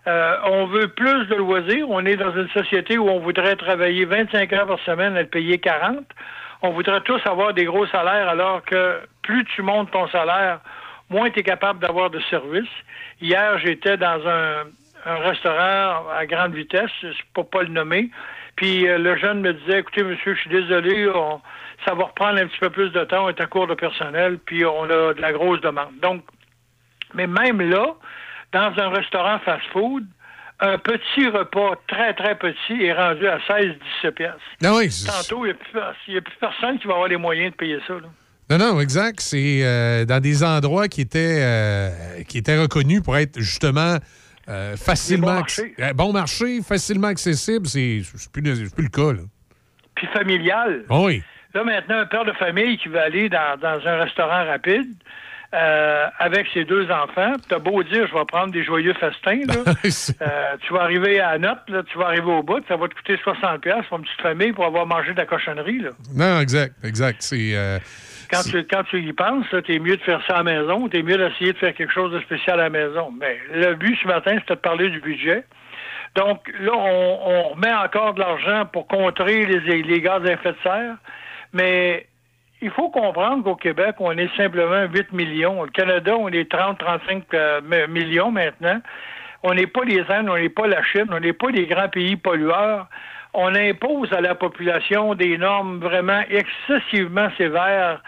Euh, 0.05 0.37
on 0.45 0.65
veut 0.65 0.89
plus 0.89 1.25
de 1.27 1.35
loisirs. 1.35 1.89
On 1.89 2.05
est 2.05 2.17
dans 2.17 2.35
une 2.35 2.49
société 2.49 2.97
où 2.97 3.09
on 3.09 3.19
voudrait 3.19 3.55
travailler 3.55 4.05
25 4.05 4.51
heures 4.53 4.67
par 4.67 4.79
semaine, 4.79 5.15
être 5.15 5.31
payé 5.31 5.59
40. 5.59 6.05
On 6.61 6.71
voudrait 6.71 7.01
tous 7.01 7.21
avoir 7.25 7.53
des 7.53 7.65
gros 7.65 7.85
salaires, 7.87 8.27
alors 8.29 8.63
que 8.63 8.99
plus 9.21 9.45
tu 9.45 9.61
montes 9.61 9.91
ton 9.91 10.07
salaire, 10.09 10.59
moins 11.09 11.29
tu 11.29 11.39
es 11.39 11.43
capable 11.43 11.79
d'avoir 11.79 12.09
de 12.09 12.19
services. 12.29 12.69
Hier, 13.21 13.57
j'étais 13.59 13.97
dans 13.97 14.19
un, 14.27 14.63
restaurant 15.05 16.07
à 16.17 16.25
grande 16.25 16.53
vitesse, 16.53 16.89
pour 17.33 17.49
pas 17.49 17.63
le 17.63 17.67
nommer, 17.67 18.09
puis 18.55 18.87
euh, 18.87 18.97
le 18.97 19.17
jeune 19.17 19.41
me 19.41 19.51
disait, 19.53 19.79
écoutez, 19.79 20.01
monsieur, 20.01 20.33
je 20.33 20.39
suis 20.39 20.49
désolé, 20.49 21.11
ça 21.85 21.93
va 21.93 22.05
reprendre 22.05 22.39
un 22.39 22.47
petit 22.47 22.59
peu 22.59 22.69
plus 22.69 22.89
de 22.91 23.03
temps, 23.03 23.25
on 23.25 23.29
est 23.29 23.41
à 23.41 23.45
court 23.47 23.67
de 23.67 23.73
personnel, 23.73 24.39
puis 24.45 24.63
on 24.65 24.85
a 24.85 25.13
de 25.13 25.21
la 25.21 25.33
grosse 25.33 25.59
demande. 25.59 25.91
Donc, 26.01 26.23
mais 27.13 27.27
même 27.27 27.61
là, 27.69 27.95
dans 28.53 28.71
un 28.77 28.89
restaurant 28.89 29.39
fast-food, 29.39 30.05
un 30.59 30.77
petit 30.77 31.27
repas 31.27 31.75
très, 31.87 32.13
très 32.13 32.35
petit 32.37 32.83
est 32.85 32.93
rendu 32.93 33.27
à 33.27 33.37
16-17 33.39 34.11
piastres. 34.11 34.39
Ah 34.63 34.73
oui, 34.75 34.89
Tantôt, 35.05 35.45
il 35.45 35.49
n'y 35.49 35.51
a, 35.51 35.53
plus- 35.55 36.17
a 36.17 36.21
personne 36.39 36.79
qui 36.79 36.87
va 36.87 36.93
avoir 36.93 37.09
les 37.09 37.17
moyens 37.17 37.51
de 37.51 37.55
payer 37.57 37.79
ça. 37.87 37.93
là. 37.95 38.07
Non, 38.49 38.57
non, 38.57 38.79
exact. 38.81 39.19
C'est 39.21 39.61
euh, 39.63 40.05
dans 40.05 40.19
des 40.21 40.43
endroits 40.43 40.87
qui 40.87 41.01
étaient, 41.01 41.39
euh, 41.41 41.89
qui 42.27 42.37
étaient 42.37 42.59
reconnus 42.59 43.01
pour 43.01 43.17
être 43.17 43.39
justement 43.39 43.97
euh, 44.49 44.75
facilement. 44.77 45.27
Des 45.27 45.31
bons 45.33 45.39
marchés. 45.39 45.73
Euh, 45.79 45.93
bon 45.93 46.13
marché, 46.13 46.61
facilement 46.61 47.07
accessible. 47.07 47.65
C'est 47.67 48.01
plus, 48.31 48.69
plus 48.71 48.83
le 48.83 48.89
cas, 48.89 49.13
là. 49.13 49.21
Puis 49.95 50.07
familial. 50.07 50.83
Ah 50.89 50.99
oui. 51.01 51.23
Là, 51.53 51.63
maintenant, 51.63 51.99
un 51.99 52.05
père 52.05 52.25
de 52.25 52.33
famille 52.33 52.77
qui 52.77 52.89
veut 52.89 52.99
aller 52.99 53.29
dans, 53.29 53.57
dans 53.59 53.79
un 53.87 53.97
restaurant 54.03 54.45
rapide 54.45 54.93
euh, 55.53 56.07
avec 56.19 56.47
ses 56.53 56.65
deux 56.65 56.89
enfants, 56.89 57.33
tu 57.47 57.53
as 57.53 57.59
beau 57.59 57.83
dire, 57.83 58.07
je 58.07 58.13
vais 58.13 58.25
prendre 58.25 58.51
des 58.51 58.63
joyeux 58.63 58.93
festins, 58.93 59.41
là. 59.47 59.73
Euh, 60.21 60.55
tu 60.61 60.73
vas 60.73 60.81
arriver 60.81 61.19
à 61.19 61.37
note, 61.37 61.59
là, 61.67 61.83
tu 61.83 61.97
vas 61.97 62.05
arriver 62.07 62.31
au 62.31 62.41
bout, 62.43 62.63
ça 62.67 62.75
va 62.75 62.87
te 62.87 62.95
coûter 62.95 63.15
60$ 63.17 63.59
piastres 63.59 63.87
pour 63.89 63.97
une 63.99 64.03
petite 64.05 64.21
famille 64.21 64.51
pour 64.51 64.65
avoir 64.65 64.85
mangé 64.85 65.11
de 65.13 65.17
la 65.17 65.25
cochonnerie. 65.25 65.79
Là. 65.79 65.89
Non, 66.15 66.39
exact, 66.39 66.75
exact. 66.83 67.17
C'est. 67.21 67.55
euh, 67.55 67.77
Quand, 68.31 68.41
tu, 68.49 68.63
quand 68.65 68.83
tu 68.85 68.99
y 69.01 69.13
penses, 69.13 69.45
tu 69.65 69.75
es 69.75 69.79
mieux 69.79 69.97
de 69.97 70.01
faire 70.01 70.21
ça 70.27 70.35
à 70.37 70.43
la 70.43 70.43
maison, 70.43 70.87
tu 70.89 70.97
es 70.97 71.03
mieux 71.03 71.17
d'essayer 71.17 71.53
de 71.53 71.57
faire 71.57 71.73
quelque 71.75 71.93
chose 71.93 72.11
de 72.11 72.19
spécial 72.21 72.59
à 72.59 72.63
la 72.63 72.69
maison. 72.69 73.13
Mais 73.19 73.37
le 73.53 73.75
but 73.75 73.95
ce 74.01 74.07
matin, 74.07 74.35
c'était 74.39 74.55
de 74.55 74.59
parler 74.59 74.89
du 74.89 74.99
budget. 75.01 75.43
Donc 76.15 76.51
là, 76.59 76.71
on, 76.73 77.19
on 77.25 77.43
remet 77.49 77.73
encore 77.73 78.13
de 78.15 78.19
l'argent 78.19 78.65
pour 78.71 78.87
contrer 78.87 79.45
les, 79.45 79.83
les 79.83 80.01
gaz 80.01 80.23
à 80.25 80.31
effet 80.31 80.51
de 80.51 80.57
serre, 80.63 80.95
mais 81.53 82.07
il 82.63 82.71
faut 82.71 82.89
comprendre 82.89 83.43
qu'au 83.43 83.55
Québec, 83.55 83.95
on 83.99 84.17
est 84.17 84.33
simplement 84.37 84.85
8 84.91 85.11
millions. 85.11 85.61
Au 85.61 85.67
Canada, 85.67 86.15
on 86.17 86.29
est 86.29 86.49
30-35 86.49 87.23
euh, 87.33 87.61
mi- 87.61 88.01
millions 88.01 88.31
maintenant. 88.31 88.79
On 89.43 89.53
n'est 89.53 89.67
pas 89.67 89.83
les 89.83 90.01
Indes, 90.09 90.29
on 90.29 90.37
n'est 90.37 90.47
pas 90.47 90.67
la 90.67 90.81
Chine, 90.83 91.07
on 91.11 91.19
n'est 91.19 91.33
pas 91.33 91.49
les 91.49 91.67
grands 91.67 91.89
pays 91.89 92.15
pollueurs. 92.15 92.87
On 93.33 93.53
impose 93.53 94.13
à 94.13 94.21
la 94.21 94.33
population 94.35 95.13
des 95.13 95.37
normes 95.37 95.79
vraiment 95.79 96.21
excessivement 96.29 97.27
sévères 97.37 98.01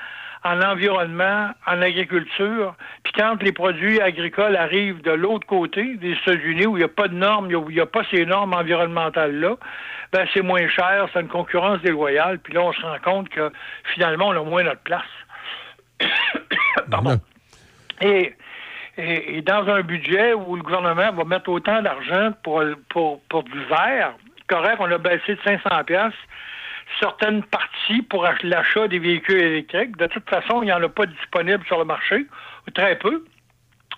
en 0.46 0.62
environnement, 0.62 1.50
en 1.68 1.82
agriculture. 1.82 2.76
Puis 3.04 3.12
quand 3.18 3.42
les 3.42 3.52
produits 3.52 4.00
agricoles 4.00 4.56
arrivent 4.56 5.02
de 5.02 5.12
l'autre 5.12 5.48
côté 5.48 5.96
des 5.98 6.12
États-Unis, 6.14 6.68
où 6.68 6.78
il 6.78 6.80
n'y 6.80 6.86
a 6.86 6.88
pas 6.88 7.08
de 7.10 7.16
normes, 7.16 7.48
où 7.48 7.70
il 7.70 7.76
n'y 7.76 7.82
a 7.82 7.86
pas 7.88 8.04
ces 8.12 8.26
normes 8.26 8.54
environnementales-là, 8.54 9.58
ben 10.16 10.28
c'est 10.34 10.42
moins 10.42 10.68
cher, 10.70 11.08
c'est 11.12 11.20
une 11.20 11.28
concurrence 11.28 11.82
déloyale. 11.82 12.40
Puis 12.40 12.54
là, 12.54 12.62
on 12.62 12.72
se 12.72 12.82
rend 12.82 13.00
compte 13.04 13.30
que 13.30 13.52
finalement, 13.94 14.30
on 14.30 14.32
a 14.32 14.44
moins 14.44 14.64
notre 14.64 14.82
place. 14.82 15.04
Pardon. 16.90 17.20
Et, 18.02 18.34
et, 18.98 19.38
et 19.38 19.42
dans 19.42 19.68
un 19.68 19.82
budget 19.82 20.34
où 20.34 20.56
le 20.56 20.62
gouvernement 20.62 21.12
va 21.12 21.24
mettre 21.26 21.50
autant 21.50 21.82
d'argent 21.82 22.32
pour, 22.44 22.64
pour, 22.90 23.22
pour 23.24 23.44
du 23.44 23.60
verre, 23.66 24.14
correct, 24.48 24.78
on 24.80 24.90
a 24.92 24.98
baissé 24.98 25.36
de 25.36 25.42
500 25.44 25.84
pièces 25.86 26.14
certaines 27.00 27.44
parties 27.44 28.04
pour 28.04 28.26
ach- 28.26 28.44
l'achat 28.44 28.88
des 28.88 29.00
véhicules 29.00 29.42
électriques. 29.42 29.98
De 29.98 30.06
toute 30.06 30.30
façon, 30.30 30.62
il 30.62 30.66
n'y 30.66 30.72
en 30.72 30.82
a 30.84 30.88
pas 30.88 31.08
disponible 31.08 31.66
sur 31.66 31.80
le 31.80 31.86
marché, 31.86 32.26
ou 32.68 32.72
très 32.72 32.96
peu. 32.98 33.26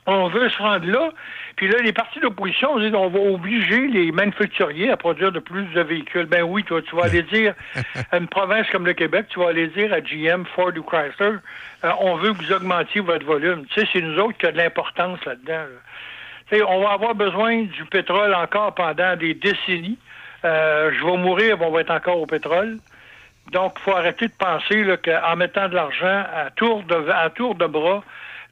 On 0.10 0.30
veut 0.30 0.50
se 0.50 0.58
rendre 0.58 0.88
là. 0.88 1.10
Puis 1.58 1.68
là, 1.68 1.80
les 1.84 1.92
partis 1.92 2.22
d'opposition 2.22 2.80
disent 2.80 2.96
on 2.96 3.10
va 3.10 3.20
obliger 3.20 3.88
les 3.88 4.12
manufacturiers 4.14 4.90
à 4.90 4.96
produire 4.96 5.34
de 5.34 5.40
plus 5.40 5.66
de 5.66 5.82
véhicules. 5.82 6.26
Ben 6.26 6.44
oui, 6.44 6.64
toi, 6.64 6.82
tu 6.82 6.96
vas 6.96 7.06
aller 7.06 7.24
dire 7.24 7.54
à 8.12 8.18
une 8.18 8.28
province 8.28 8.68
comme 8.72 8.86
le 8.86 8.94
Québec, 8.94 9.26
tu 9.30 9.40
vas 9.40 9.50
aller 9.50 9.68
dire 9.68 9.92
à 9.92 10.00
GM, 10.00 10.46
Ford 10.56 10.72
ou 10.78 10.82
Chrysler, 10.82 11.38
euh, 11.84 11.92
on 12.00 12.16
veut 12.16 12.32
que 12.32 12.38
vous 12.38 12.54
augmentiez 12.54 13.02
votre 13.02 13.26
volume. 13.26 13.66
Tu 13.68 13.82
sais, 13.82 13.88
c'est 13.92 14.02
nous 14.02 14.18
autres 14.20 14.38
qui 14.38 14.46
a 14.46 14.52
de 14.54 14.58
l'importance 14.58 15.24
là-dedans. 15.26 15.54
là. 15.54 15.80
Tu 16.50 16.56
sais, 16.56 16.64
on 16.64 16.82
va 16.82 16.92
avoir 16.92 17.14
besoin 17.14 17.64
du 17.64 17.84
pétrole 17.86 18.34
encore 18.34 18.74
pendant 18.74 19.18
des 19.18 19.34
décennies. 19.34 19.98
Euh, 20.46 20.92
je 20.98 21.06
vais 21.06 21.18
mourir, 21.18 21.58
on 21.62 21.72
va 21.72 21.82
être 21.82 21.92
encore 21.92 22.22
au 22.22 22.26
pétrole. 22.26 22.78
Donc, 23.52 23.74
il 23.78 23.82
faut 23.82 23.96
arrêter 23.96 24.28
de 24.28 24.34
penser 24.38 24.86
qu'en 25.04 25.36
mettant 25.36 25.68
de 25.68 25.76
l'argent 25.76 26.24
à 26.34 26.50
tour 26.56 26.84
de, 26.84 27.10
à 27.10 27.30
tour 27.30 27.56
de 27.56 27.66
bras 27.66 28.04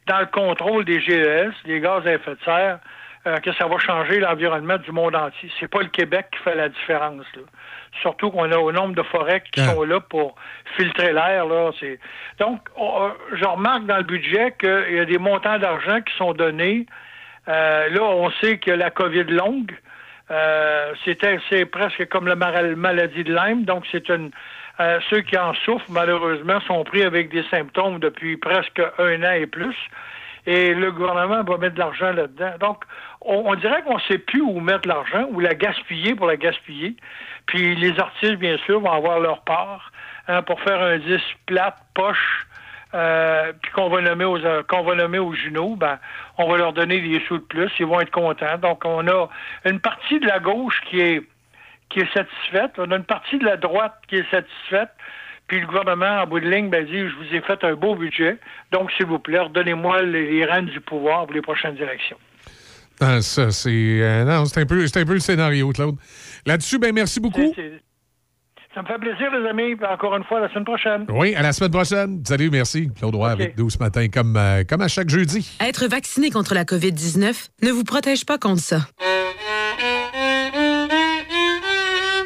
dans 0.07 0.19
le 0.19 0.25
contrôle 0.27 0.85
des 0.85 0.99
GES, 0.99 1.51
les 1.65 1.79
gaz 1.79 2.05
à 2.05 2.13
effet 2.13 2.31
de 2.31 2.37
serre, 2.45 2.79
euh, 3.27 3.37
que 3.37 3.51
ça 3.53 3.65
va 3.67 3.77
changer 3.79 4.19
l'environnement 4.19 4.77
du 4.77 4.91
monde 4.91 5.15
entier. 5.15 5.49
C'est 5.59 5.67
pas 5.67 5.79
le 5.81 5.87
Québec 5.87 6.27
qui 6.31 6.39
fait 6.43 6.55
la 6.55 6.69
différence. 6.69 7.25
là. 7.35 7.41
Surtout 8.01 8.29
qu'on 8.29 8.51
a 8.51 8.57
au 8.57 8.71
nombre 8.71 8.93
de 8.93 9.01
forêts 9.03 9.41
qui 9.51 9.61
sont 9.73 9.83
là 9.83 9.99
pour 9.99 10.35
filtrer 10.77 11.11
l'air. 11.13 11.45
Là, 11.47 11.71
c'est... 11.79 11.99
Donc, 12.39 12.59
on- 12.75 13.09
je 13.33 13.45
remarque 13.45 13.85
dans 13.85 13.97
le 13.97 14.03
budget 14.03 14.53
qu'il 14.59 14.95
y 14.95 14.99
a 14.99 15.05
des 15.05 15.17
montants 15.17 15.57
d'argent 15.57 16.01
qui 16.01 16.13
sont 16.17 16.33
donnés. 16.33 16.85
Euh, 17.47 17.89
là, 17.89 18.01
on 18.03 18.29
sait 18.41 18.57
que 18.57 18.71
la 18.71 18.89
COVID 18.91 19.23
longue, 19.23 19.71
euh, 20.31 20.93
c'était, 21.05 21.39
c'est 21.49 21.65
presque 21.65 22.07
comme 22.09 22.27
la 22.27 22.35
maladie 22.35 23.23
de 23.23 23.33
Lyme. 23.33 23.63
Donc, 23.63 23.85
c'est 23.91 24.09
une. 24.09 24.31
Euh, 24.79 24.99
ceux 25.09 25.21
qui 25.21 25.37
en 25.37 25.53
souffrent, 25.53 25.89
malheureusement, 25.89 26.59
sont 26.61 26.83
pris 26.83 27.03
avec 27.03 27.29
des 27.29 27.43
symptômes 27.49 27.99
depuis 27.99 28.37
presque 28.37 28.81
un 28.99 29.23
an 29.23 29.31
et 29.31 29.47
plus. 29.47 29.75
Et 30.47 30.73
le 30.73 30.91
gouvernement 30.91 31.43
va 31.43 31.57
mettre 31.57 31.75
de 31.75 31.79
l'argent 31.79 32.11
là-dedans. 32.11 32.51
Donc, 32.59 32.83
on, 33.21 33.43
on 33.47 33.55
dirait 33.55 33.81
qu'on 33.83 33.95
ne 33.95 34.01
sait 34.01 34.19
plus 34.19 34.41
où 34.41 34.59
mettre 34.59 34.87
l'argent, 34.87 35.25
ou 35.31 35.39
la 35.39 35.55
gaspiller 35.55 36.13
pour 36.13 36.27
la 36.27 36.37
gaspiller. 36.37 36.95
Puis 37.47 37.75
les 37.75 37.99
artistes, 37.99 38.35
bien 38.35 38.57
sûr, 38.59 38.79
vont 38.79 38.91
avoir 38.91 39.19
leur 39.19 39.41
part 39.41 39.91
hein, 40.27 40.41
pour 40.43 40.61
faire 40.61 40.81
un 40.81 40.97
disque 40.97 41.37
plate, 41.45 41.77
poche, 41.93 42.45
euh, 42.93 43.51
puis 43.61 43.71
qu'on 43.71 43.89
va 43.89 44.01
nommer 44.01 44.23
aux 44.25 44.37
euh, 44.37 44.63
qu'on 44.63 44.83
va 44.83 44.95
nommer 44.95 45.19
aux 45.19 45.33
Juno, 45.33 45.75
ben, 45.75 45.99
on 46.37 46.49
va 46.49 46.57
leur 46.57 46.71
donner 46.71 47.01
des 47.01 47.19
sous 47.27 47.39
de 47.39 47.43
plus, 47.43 47.69
ils 47.79 47.85
vont 47.85 47.99
être 47.99 48.11
contents. 48.11 48.57
Donc 48.57 48.85
on 48.85 49.05
a 49.07 49.27
une 49.65 49.79
partie 49.79 50.19
de 50.19 50.27
la 50.27 50.39
gauche 50.39 50.79
qui 50.89 51.01
est 51.01 51.21
qui 51.95 52.01
est 52.01 52.13
satisfaite, 52.13 52.71
on 52.77 52.91
a 52.91 52.97
une 52.97 53.05
partie 53.05 53.37
de 53.39 53.45
la 53.45 53.55
droite 53.57 53.93
qui 54.09 54.17
est 54.17 54.29
satisfaite, 54.29 54.89
puis 55.47 55.61
le 55.61 55.65
gouvernement, 55.67 56.21
en 56.23 56.27
bout 56.27 56.39
de 56.41 56.49
ligne, 56.49 56.69
ben, 56.69 56.85
dit 56.85 56.99
Je 56.99 57.15
vous 57.15 57.33
ai 57.35 57.41
fait 57.41 57.63
un 57.63 57.75
beau 57.75 57.95
budget, 57.95 58.37
donc 58.71 58.91
s'il 58.91 59.05
vous 59.05 59.19
plaît, 59.19 59.39
redonnez-moi 59.39 60.01
les, 60.03 60.29
les 60.31 60.45
rênes 60.45 60.65
du 60.65 60.81
pouvoir 60.81 61.25
pour 61.25 61.33
les 61.33 61.41
prochaines 61.41 61.77
élections. 61.77 62.17
Ah, 62.99 63.21
ça, 63.21 63.51
c'est. 63.51 63.69
euh, 63.71 64.23
non, 64.25 64.45
c'est 64.45 64.61
un, 64.61 64.65
peu- 64.65 64.85
c'est 64.87 64.99
un 65.01 65.05
peu 65.05 65.13
le 65.13 65.19
scénario, 65.19 65.69
Claude. 65.71 65.95
Là-dessus, 66.45 66.79
ben 66.79 66.93
merci 66.93 67.19
beaucoup. 67.19 67.53
C'est- 67.55 67.61
c'est- 67.61 67.81
Ça 68.73 68.81
me 68.81 68.87
fait 68.87 68.99
plaisir, 68.99 69.31
les 69.31 69.47
amis, 69.49 69.75
encore 69.89 70.17
une 70.17 70.25
fois, 70.25 70.41
la 70.41 70.49
semaine 70.49 70.65
prochaine. 70.65 71.05
Oui, 71.07 71.33
à 71.35 71.41
la 71.41 71.53
semaine 71.53 71.71
prochaine. 71.71 72.21
Salut, 72.25 72.49
merci. 72.49 72.89
Claude 72.97 73.15
Roy 73.15 73.29
avec 73.31 73.57
nous 73.57 73.69
ce 73.69 73.77
matin, 73.77 74.07
comme, 74.09 74.35
euh, 74.35 74.63
comme 74.67 74.81
à 74.81 74.89
chaque 74.89 75.07
jeudi. 75.09 75.49
Être 75.61 75.87
vacciné 75.87 76.29
contre 76.29 76.53
la 76.53 76.65
COVID-19 76.65 77.47
ne 77.63 77.71
vous 77.71 77.85
protège 77.85 78.25
pas 78.25 78.37
contre 78.37 78.59
ça. 78.61 78.79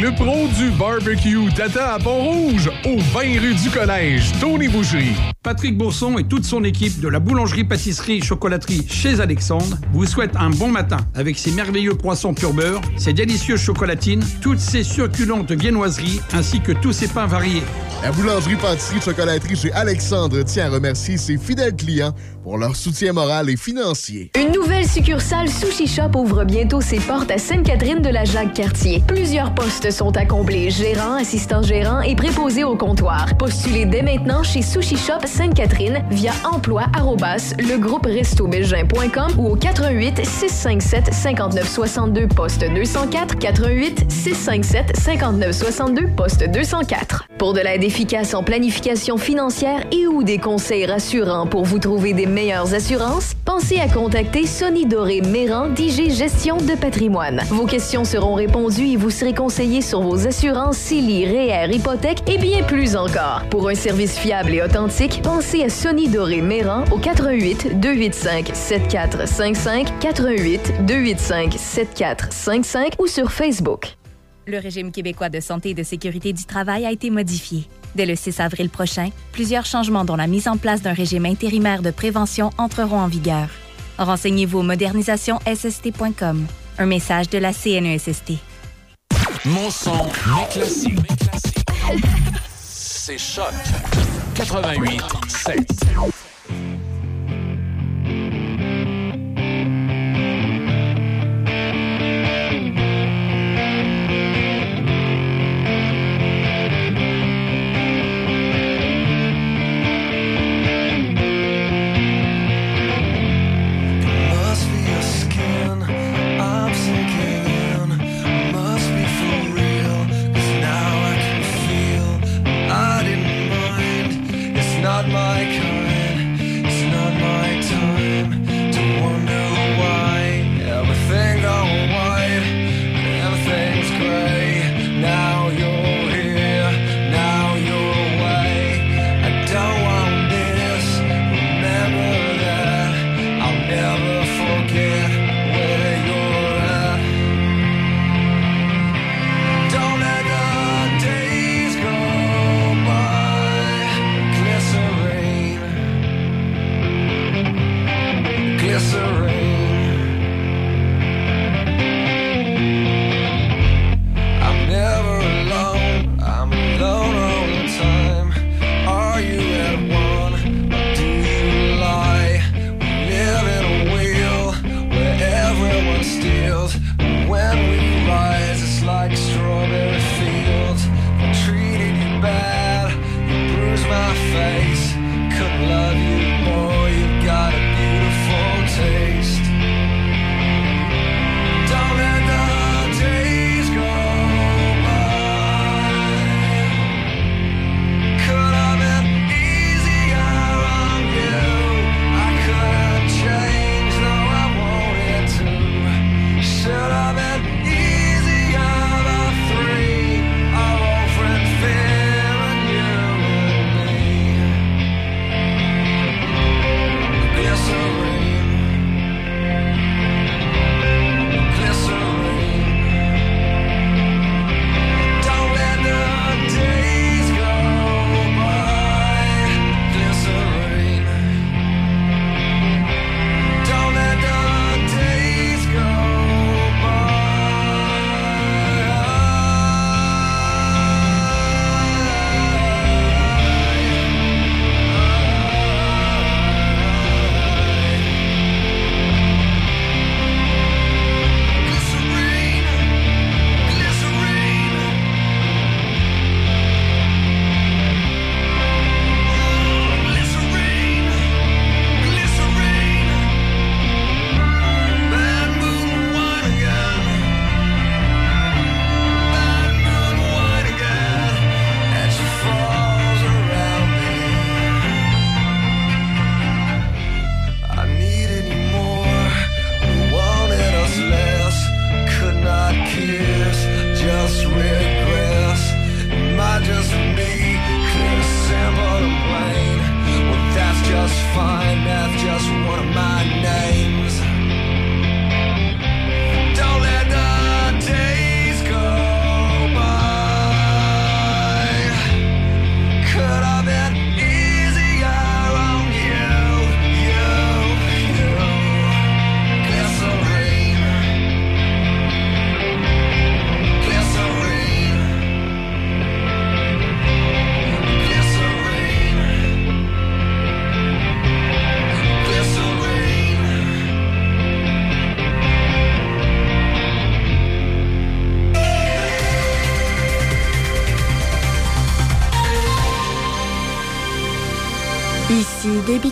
Le 0.00 0.10
pro 0.14 0.48
du 0.56 0.70
barbecue 0.70 1.52
Tata 1.54 1.94
à 1.94 1.98
Pont-Rouge, 1.98 2.70
au 2.86 2.96
20 2.98 3.40
rue 3.40 3.54
du 3.54 3.68
Collège, 3.68 4.32
Tony 4.40 4.68
Boucherie. 4.68 5.14
Patrick 5.42 5.76
Bourson 5.76 6.16
et 6.16 6.24
toute 6.24 6.44
son 6.44 6.64
équipe 6.64 6.98
de 7.00 7.08
la 7.08 7.18
boulangerie-pâtisserie-chocolaterie 7.18 8.86
chez 8.88 9.20
Alexandre 9.20 9.76
vous 9.92 10.06
souhaitent 10.06 10.36
un 10.36 10.48
bon 10.48 10.68
matin 10.68 10.96
avec 11.14 11.36
ses 11.36 11.50
merveilleux 11.50 11.94
croissants 11.94 12.32
pur 12.32 12.54
beurre, 12.54 12.80
ses 12.96 13.12
délicieuses 13.12 13.60
chocolatines, 13.60 14.24
toutes 14.40 14.60
ses 14.60 14.82
succulentes 14.82 15.52
viennoiseries 15.52 16.20
ainsi 16.32 16.60
que 16.60 16.72
tous 16.72 16.92
ses 16.92 17.08
pains 17.08 17.26
variés. 17.26 17.62
La 18.02 18.12
boulangerie-pâtisserie-chocolaterie 18.12 19.56
chez 19.56 19.72
Alexandre 19.72 20.42
tient 20.42 20.66
à 20.66 20.70
remercier 20.70 21.18
ses 21.18 21.36
fidèles 21.36 21.76
clients 21.76 22.14
pour 22.42 22.58
leur 22.58 22.76
soutien 22.76 23.12
moral 23.12 23.48
et 23.50 23.56
financier. 23.56 24.30
Une 24.38 24.52
nouvelle 24.52 24.86
succursale 24.86 25.48
Sushi 25.48 25.86
Shop 25.86 26.10
ouvre 26.16 26.44
bientôt 26.44 26.80
ses 26.80 26.98
portes 26.98 27.30
à 27.30 27.38
Sainte-Catherine 27.38 28.00
de 28.00 28.08
la 28.08 28.24
Jacques-Cartier. 28.24 29.02
Plusieurs 29.06 29.54
postes 29.54 29.90
sont 29.90 30.16
à 30.16 30.24
combler, 30.24 30.70
gérant, 30.70 31.14
assistant 31.14 31.62
gérant 31.62 32.00
et 32.00 32.16
préposé 32.16 32.64
au 32.64 32.76
comptoir. 32.76 33.26
Postulez 33.38 33.86
dès 33.86 34.02
maintenant 34.02 34.42
chez 34.42 34.62
Sushi 34.62 34.96
Shop 34.96 35.24
Sainte-Catherine 35.24 36.04
via 36.10 36.32
emploi 36.44 36.84
ou 39.38 39.46
au 39.46 39.56
88 39.56 40.24
657 40.24 41.12
59 41.12 41.68
62 41.68 42.28
poste 42.28 42.64
204 42.64 43.38
88 43.38 44.10
657 44.10 44.96
59 44.96 45.52
62 45.52 46.06
poste 46.16 46.44
204. 46.48 47.26
Pour 47.38 47.52
de 47.52 47.60
l'aide 47.60 47.84
efficace 47.84 48.34
en 48.34 48.42
planification 48.42 49.18
financière 49.18 49.84
et 49.92 50.06
ou 50.06 50.22
des 50.22 50.38
conseils 50.38 50.86
rassurants 50.86 51.46
pour 51.46 51.64
vous 51.64 51.78
trouver 51.78 52.12
des 52.12 52.26
meilleures 52.32 52.74
assurances, 52.74 53.34
pensez 53.44 53.78
à 53.78 53.88
contacter 53.88 54.46
Sonny 54.46 54.86
Doré 54.86 55.20
Méran 55.20 55.68
d'IG 55.68 56.10
Gestion 56.10 56.56
de 56.56 56.74
patrimoine. 56.74 57.42
Vos 57.48 57.66
questions 57.66 58.04
seront 58.04 58.34
répondues 58.34 58.88
et 58.88 58.96
vous 58.96 59.10
serez 59.10 59.34
conseillé 59.34 59.82
sur 59.82 60.00
vos 60.00 60.26
assurances 60.26 60.78
CELI, 60.78 61.26
REER, 61.26 61.72
hypothèque 61.72 62.28
et 62.28 62.38
bien 62.38 62.62
plus 62.62 62.96
encore. 62.96 63.44
Pour 63.50 63.68
un 63.68 63.74
service 63.74 64.18
fiable 64.18 64.52
et 64.54 64.62
authentique, 64.62 65.20
pensez 65.22 65.62
à 65.62 65.68
Sonny 65.68 66.08
Doré 66.08 66.40
Méran 66.40 66.84
au 66.90 66.98
88 66.98 67.80
285 67.80 68.50
7455 68.54 69.98
88 70.00 70.86
285 70.86 71.52
7455 71.58 72.94
ou 72.98 73.06
sur 73.06 73.30
Facebook. 73.30 73.96
Le 74.46 74.58
régime 74.58 74.90
québécois 74.90 75.28
de 75.28 75.38
santé 75.38 75.70
et 75.70 75.74
de 75.74 75.84
sécurité 75.84 76.32
du 76.32 76.44
travail 76.44 76.84
a 76.84 76.90
été 76.90 77.10
modifié. 77.10 77.68
Dès 77.94 78.06
le 78.06 78.16
6 78.16 78.40
avril 78.40 78.70
prochain, 78.70 79.10
plusieurs 79.32 79.66
changements 79.66 80.04
dont 80.04 80.16
la 80.16 80.26
mise 80.26 80.48
en 80.48 80.56
place 80.56 80.82
d'un 80.82 80.92
régime 80.94 81.26
intérimaire 81.26 81.82
de 81.82 81.90
prévention 81.90 82.50
entreront 82.58 83.00
en 83.00 83.08
vigueur. 83.08 83.48
Renseignez-vous 83.98 84.60
au 84.60 84.62
modernisationsSST.com. 84.62 86.46
Un 86.78 86.86
message 86.86 87.28
de 87.28 87.38
la 87.38 87.52
CNESST. 87.52 88.32
Mon 89.44 89.70
son, 89.70 89.92
mes 90.04 90.46
classiques. 90.50 90.98
C'est 92.56 93.18
Choc 93.18 93.52
88 94.34 95.02
7. 95.28 96.31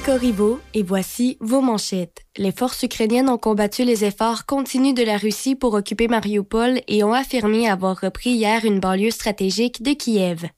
Corriveau 0.05 0.61
et 0.73 0.83
voici 0.83 1.37
vos 1.41 1.61
manchettes. 1.61 2.25
Les 2.39 2.53
forces 2.53 2.85
ukrainiennes 2.85 3.29
ont 3.29 3.39
combattu 3.39 3.83
les 3.83 4.05
efforts 4.05 4.47
continus 4.47 4.95
de 4.95 5.03
la 5.03 5.17
Russie 5.17 5.57
pour 5.57 5.75
occuper 5.75 6.07
Mariupol 6.07 6.81
et 6.87 7.03
ont 7.03 7.13
affirmé 7.13 7.69
avoir 7.69 7.99
repris 8.01 8.31
hier 8.31 8.65
une 8.65 8.79
banlieue 8.79 9.11
stratégique 9.11 9.83
de 9.83 9.95
Kiev. 9.95 10.49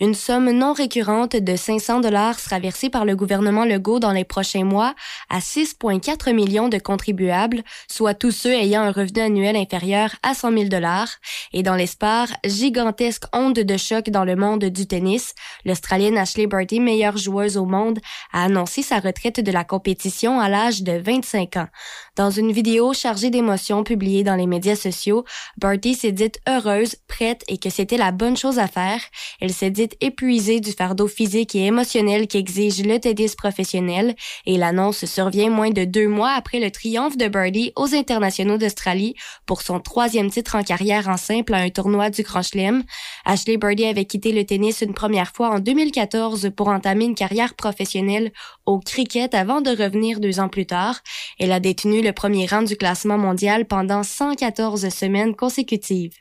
Une 0.00 0.14
somme 0.14 0.50
non 0.50 0.72
récurrente 0.72 1.36
de 1.36 1.54
500 1.54 2.00
dollars 2.00 2.40
sera 2.40 2.58
versée 2.58 2.88
par 2.88 3.04
le 3.04 3.14
gouvernement 3.14 3.66
Legault 3.66 3.98
dans 3.98 4.12
les 4.12 4.24
prochains 4.24 4.64
mois 4.64 4.94
à 5.28 5.40
6,4 5.40 6.32
millions 6.32 6.70
de 6.70 6.78
contribuables, 6.78 7.62
soit 7.92 8.14
tous 8.14 8.30
ceux 8.30 8.54
ayant 8.54 8.80
un 8.80 8.90
revenu 8.92 9.20
annuel 9.20 9.56
inférieur 9.56 10.16
à 10.22 10.32
100 10.32 10.52
000 10.52 10.64
dollars. 10.70 11.10
Et 11.52 11.62
dans 11.62 11.74
l'espoir, 11.74 12.28
gigantesque 12.46 13.24
onde 13.34 13.58
de 13.58 13.76
choc 13.76 14.08
dans 14.08 14.24
le 14.24 14.34
monde 14.34 14.64
du 14.64 14.86
tennis, 14.86 15.34
l'Australienne 15.66 16.16
Ashley 16.16 16.46
Barty, 16.46 16.80
meilleure 16.80 17.18
joueuse 17.18 17.58
au 17.58 17.66
monde, 17.66 17.98
a 18.32 18.44
annoncé 18.44 18.80
sa 18.80 18.98
retraite 18.98 19.40
de 19.40 19.52
la 19.52 19.64
compétition 19.64 20.40
à 20.40 20.48
l'âge 20.48 20.82
de 20.82 20.92
25 21.18 21.56
ans. 21.56 21.68
Dans 22.16 22.30
une 22.30 22.52
vidéo 22.52 22.92
chargée 22.92 23.30
d'émotions 23.30 23.82
publiée 23.82 24.22
dans 24.22 24.36
les 24.36 24.46
médias 24.46 24.76
sociaux, 24.76 25.24
Barty 25.56 25.94
s'est 25.94 26.12
dite 26.12 26.40
heureuse, 26.48 26.96
prête 27.08 27.42
et 27.48 27.58
que 27.58 27.70
c'était 27.70 27.96
la 27.96 28.12
bonne 28.12 28.36
chose 28.36 28.58
à 28.58 28.68
faire. 28.68 29.00
Elle 29.40 29.52
s'est 29.52 29.70
dite 29.70 29.96
épuisée 30.00 30.60
du 30.60 30.72
fardeau 30.72 31.08
physique 31.08 31.54
et 31.54 31.66
émotionnel 31.66 32.28
qu'exige 32.28 32.84
le 32.84 32.98
tennis 32.98 33.34
professionnel 33.34 34.14
et 34.46 34.58
l'annonce 34.58 35.04
survient 35.06 35.50
moins 35.50 35.70
de 35.70 35.84
deux 35.84 36.08
mois 36.08 36.30
après 36.30 36.60
le 36.60 36.70
triomphe 36.70 37.16
de 37.16 37.28
Birdie 37.28 37.72
aux 37.76 37.94
internationaux 37.94 38.58
d'Australie 38.58 39.14
pour 39.46 39.62
son 39.62 39.80
troisième 39.80 40.30
titre 40.30 40.54
en 40.54 40.62
carrière 40.62 41.08
en 41.08 41.16
simple 41.16 41.54
à 41.54 41.58
un 41.58 41.70
tournoi 41.70 42.10
du 42.10 42.22
Grand 42.22 42.42
Chelem. 42.42 42.84
Ashley 43.24 43.56
Birdie 43.56 43.86
avait 43.86 44.04
quitté 44.04 44.32
le 44.32 44.44
tennis 44.44 44.82
une 44.82 44.94
première 44.94 45.32
fois 45.32 45.50
en 45.50 45.58
2014 45.58 46.50
pour 46.56 46.68
entamer 46.68 47.06
une 47.06 47.14
carrière 47.14 47.54
professionnelle 47.54 48.32
au 48.68 48.80
cricket 48.80 49.32
avant 49.32 49.62
de 49.62 49.70
revenir 49.70 50.20
deux 50.20 50.40
ans 50.40 50.50
plus 50.50 50.66
tard. 50.66 51.00
Elle 51.38 51.52
a 51.52 51.60
détenu 51.60 52.02
le 52.02 52.12
premier 52.12 52.46
rang 52.46 52.62
du 52.62 52.76
classement 52.76 53.16
mondial 53.16 53.64
pendant 53.64 54.02
114 54.02 54.90
semaines 54.90 55.34
consécutives. 55.34 56.12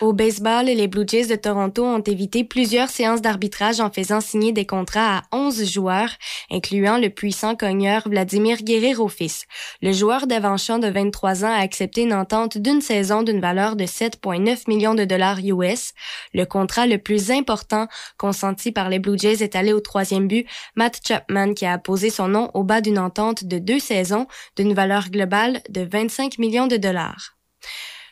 Au 0.00 0.12
baseball, 0.12 0.66
les 0.66 0.86
Blue 0.86 1.06
Jays 1.06 1.26
de 1.26 1.36
Toronto 1.36 1.84
ont 1.84 2.00
évité 2.00 2.44
plusieurs 2.44 2.88
séances 2.88 3.22
d'arbitrage 3.22 3.80
en 3.80 3.90
faisant 3.90 4.20
signer 4.20 4.52
des 4.52 4.66
contrats 4.66 5.18
à 5.18 5.22
11 5.32 5.70
joueurs, 5.70 6.10
incluant 6.50 6.98
le 6.98 7.10
puissant 7.10 7.56
cogneur 7.56 8.08
Vladimir 8.08 8.58
Guerrero 8.62 9.08
fils. 9.08 9.46
Le 9.82 9.92
joueur 9.92 10.26
d'avant-champ 10.26 10.78
de 10.78 10.88
23 10.88 11.44
ans 11.44 11.52
a 11.52 11.60
accepté 11.60 12.02
une 12.02 12.14
entente 12.14 12.58
d'une 12.58 12.80
saison 12.80 13.22
d'une 13.22 13.40
valeur 13.40 13.76
de 13.76 13.84
7,9 13.84 14.68
millions 14.68 14.94
de 14.94 15.04
dollars 15.04 15.38
US. 15.44 15.92
Le 16.32 16.44
contrat 16.44 16.86
le 16.86 16.98
plus 16.98 17.30
important 17.30 17.88
consenti 18.16 18.72
par 18.72 18.88
les 18.88 18.98
Blue 18.98 19.18
Jays 19.18 19.42
est 19.42 19.56
allé 19.56 19.72
au 19.72 19.80
troisième 19.80 20.28
but, 20.28 20.46
Matt 20.76 21.00
Chapman 21.06 21.54
qui 21.54 21.66
a 21.66 21.72
apposé 21.72 22.10
son 22.10 22.28
nom 22.28 22.50
au 22.54 22.62
bas 22.62 22.80
d'une 22.80 22.98
entente 22.98 23.44
de 23.44 23.58
deux 23.58 23.80
saisons 23.80 24.26
d'une 24.56 24.74
valeur 24.74 25.10
globale 25.10 25.60
de 25.68 25.82
25 25.82 26.38
millions 26.38 26.66
de 26.66 26.76
dollars. 26.76 27.36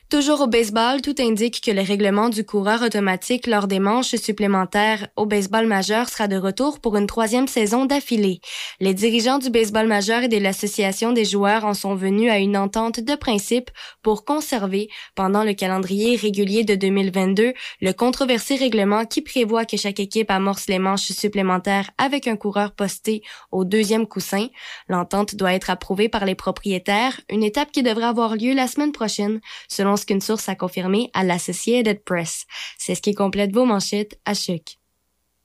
Toujours 0.09 0.41
au 0.41 0.47
baseball, 0.47 1.03
tout 1.03 1.17
indique 1.19 1.61
que 1.61 1.73
le 1.73 1.83
règlement 1.83 2.29
du 2.29 2.45
coureur 2.45 2.83
automatique 2.83 3.49
lors 3.49 3.67
des 3.67 3.81
manches 3.81 4.15
supplémentaires 4.15 5.09
au 5.17 5.27
baseball 5.27 5.67
majeur 5.67 6.09
sera 6.09 6.29
de 6.29 6.37
retour 6.37 6.79
pour 6.79 6.97
une 6.97 7.09
troisième 7.09 7.49
saison 7.49 7.87
d'affilée. 7.87 8.41
Les 8.79 8.95
dirigeants 8.95 9.41
du 9.41 9.51
baseball 9.51 9.89
majeur 9.89 10.23
et 10.23 10.29
de 10.29 10.39
l'association 10.39 11.11
des 11.11 11.25
joueurs 11.25 11.65
en 11.65 11.75
sont 11.75 11.97
venus 11.97 12.31
à 12.31 12.39
une 12.39 12.57
entente 12.57 13.01
de 13.01 13.17
principe 13.17 13.69
pour 14.01 14.25
conserver, 14.25 14.89
pendant 15.17 15.43
le 15.43 15.55
calendrier 15.55 16.15
régulier 16.15 16.63
de 16.63 16.77
2022, 16.77 17.53
le 17.81 17.93
controversé 17.93 18.55
règlement 18.55 19.07
qui 19.07 19.23
prévoit 19.23 19.65
que 19.65 19.77
chaque 19.77 19.99
équipe 19.99 20.31
amorce 20.31 20.69
les 20.69 20.79
manches 20.79 21.11
supplémentaires 21.11 21.91
avec 21.99 22.29
un 22.29 22.37
coureur 22.37 22.71
posté 22.77 23.23
au 23.51 23.65
deuxième 23.65 24.07
coussin. 24.07 24.47
L'entente 24.89 25.35
doit 25.35 25.55
être 25.55 25.69
approuvée 25.69 26.09
par 26.09 26.27
les 26.27 26.37
propriétaires, 26.37 27.21
une 27.29 27.43
étape 27.43 27.73
qui 27.73 27.83
devrait 27.83 28.05
avoir 28.05 28.37
lieu 28.37 28.55
la 28.55 28.69
semaine 28.69 28.93
prochaine, 28.93 29.41
selon 29.69 29.96
ce 29.97 30.07
qu'une 30.07 30.21
source 30.21 30.49
a 30.49 30.55
confirmé 30.55 31.11
à 31.15 31.25
l'Associated 31.25 32.03
Press. 32.05 32.45
C'est 32.79 32.95
ce 32.95 33.03
qui 33.03 33.15
complète 33.15 33.53
vos 33.53 33.65
manchettes 33.65 34.19
à 34.25 34.35
Chuck. 34.35 34.79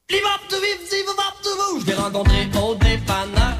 Je 0.09 1.85
l'ai 1.85 1.93
rencontré 1.93 2.49
au 2.61 2.75
dépanneur 2.75 3.53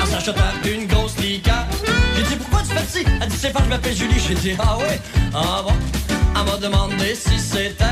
En 0.00 0.06
s'achetant 0.06 0.34
une 0.64 0.86
grosse 0.86 1.16
liqueur 1.18 1.64
J'ai 2.16 2.22
dit 2.22 2.36
pourquoi 2.36 2.60
tu 2.60 2.68
fais 2.74 2.98
ci? 3.00 3.06
Elle 3.22 3.28
dit 3.28 3.36
c'est 3.36 3.52
pas 3.52 3.62
je 3.64 3.68
m'appelle 3.70 3.96
Julie. 3.96 4.20
J'ai 4.20 4.34
dit 4.34 4.54
ah 4.58 4.76
ouais, 4.78 5.00
ah 5.34 5.62
bon. 5.64 5.72
Elle 6.36 6.44
m'a 6.44 6.56
demandé 6.58 7.14
si 7.14 7.38
c'était 7.38 7.84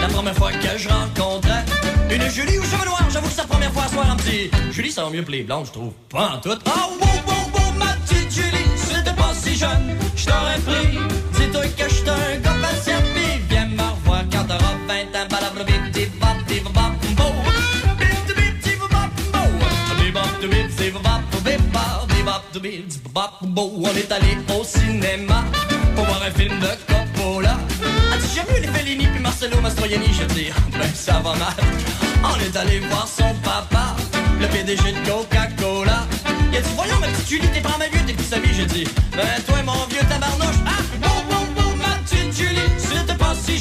La 0.00 0.08
première 0.08 0.34
fois 0.34 0.50
que 0.52 0.76
je 0.76 0.88
rencontrais 0.88 1.64
Une 2.10 2.28
Julie 2.28 2.58
aux 2.58 2.64
cheveux 2.64 2.84
noirs. 2.86 3.08
J'avoue 3.10 3.28
que 3.28 3.32
c'est 3.34 3.42
la 3.42 3.46
première 3.46 3.72
fois 3.72 3.84
à 3.84 3.88
soir 3.88 4.10
un 4.10 4.16
petit. 4.16 4.50
Julie 4.72 4.90
ça 4.90 5.04
va 5.04 5.10
mieux 5.10 5.22
que 5.22 5.30
les 5.30 5.42
blondes 5.44 5.66
je 5.66 5.72
trouve 5.72 5.92
Pas 6.10 6.32
en 6.36 6.40
tout. 6.40 6.58
Ah 6.66 6.88
wow 6.90 6.98
wow 6.98 7.66
wow 7.66 7.72
ma 7.78 7.92
petite 8.04 8.30
Julie 8.32 8.66
Si 8.76 8.88
t'étais 8.94 9.14
pas 9.16 9.32
si 9.32 9.54
jeune. 9.56 9.96
Je 10.16 10.26
t'aurais 10.26 10.58
pris 10.58 10.98
un 12.08 12.38
gars 12.38 12.56
patient 12.62 13.02
Pis 13.14 13.40
viens 13.48 13.66
me 13.66 13.82
revoir 13.82 14.22
quand 14.30 14.44
t'auras 14.44 14.76
20 14.88 15.18
ans 15.18 15.26
Balabla 15.30 15.64
bip 15.64 15.90
dip 15.92 16.18
bop 16.20 16.38
dip 16.46 16.64
bop 16.64 16.74
bo 17.16 17.28
Bip 17.98 18.36
bip 18.36 18.62
dip 18.62 18.78
bop 18.78 19.10
bo 19.32 19.40
Bip 19.98 20.14
bop 20.14 20.24
bip 20.40 20.68
dip 20.76 20.94
bop 20.94 21.22
bip 21.44 21.62
bop 21.72 22.08
Bip 22.12 22.24
bop 22.24 23.40
bip 23.40 23.54
bo 23.54 23.72
On 23.84 23.96
est 23.96 24.12
allé 24.12 24.36
au 24.58 24.64
cinéma 24.64 25.44
Pour 25.94 26.04
voir 26.04 26.22
un 26.22 26.30
film 26.30 26.58
de 26.60 26.68
Coppola 26.88 27.56
As-tu 28.12 28.36
jamais 28.36 28.60
vu 28.60 28.66
les 28.66 28.72
Fellini 28.72 29.06
puis 29.06 29.20
Marcelo 29.20 29.60
Mastroianni 29.60 30.08
Je 30.12 30.24
dis, 30.34 30.50
ben 30.72 30.90
ça 30.94 31.20
va 31.24 31.34
mal 31.34 31.54
On 32.22 32.40
est 32.40 32.56
allé 32.56 32.80
voir 32.80 33.06
son 33.06 33.34
papa 33.42 33.96
Le 34.40 34.46
PDG 34.48 34.92
de 34.92 35.08
Coca-Cola 35.08 36.06
Il 36.52 36.58
a 36.58 36.60
dit, 36.60 36.70
voyons 36.76 36.98
ma 37.00 37.08
petite 37.08 37.28
Julie, 37.28 37.48
t'es 37.48 37.60
pas 37.60 37.76
vieux, 37.90 38.00
t'es 38.06 38.12
plus 38.12 38.24
vie 38.24 38.54
J'ai 38.54 38.66
dit, 38.66 38.84
ben 39.12 39.42
toi 39.46 39.62
mon 39.64 39.86
vieux 39.86 40.02
tabarnouche 40.08 40.73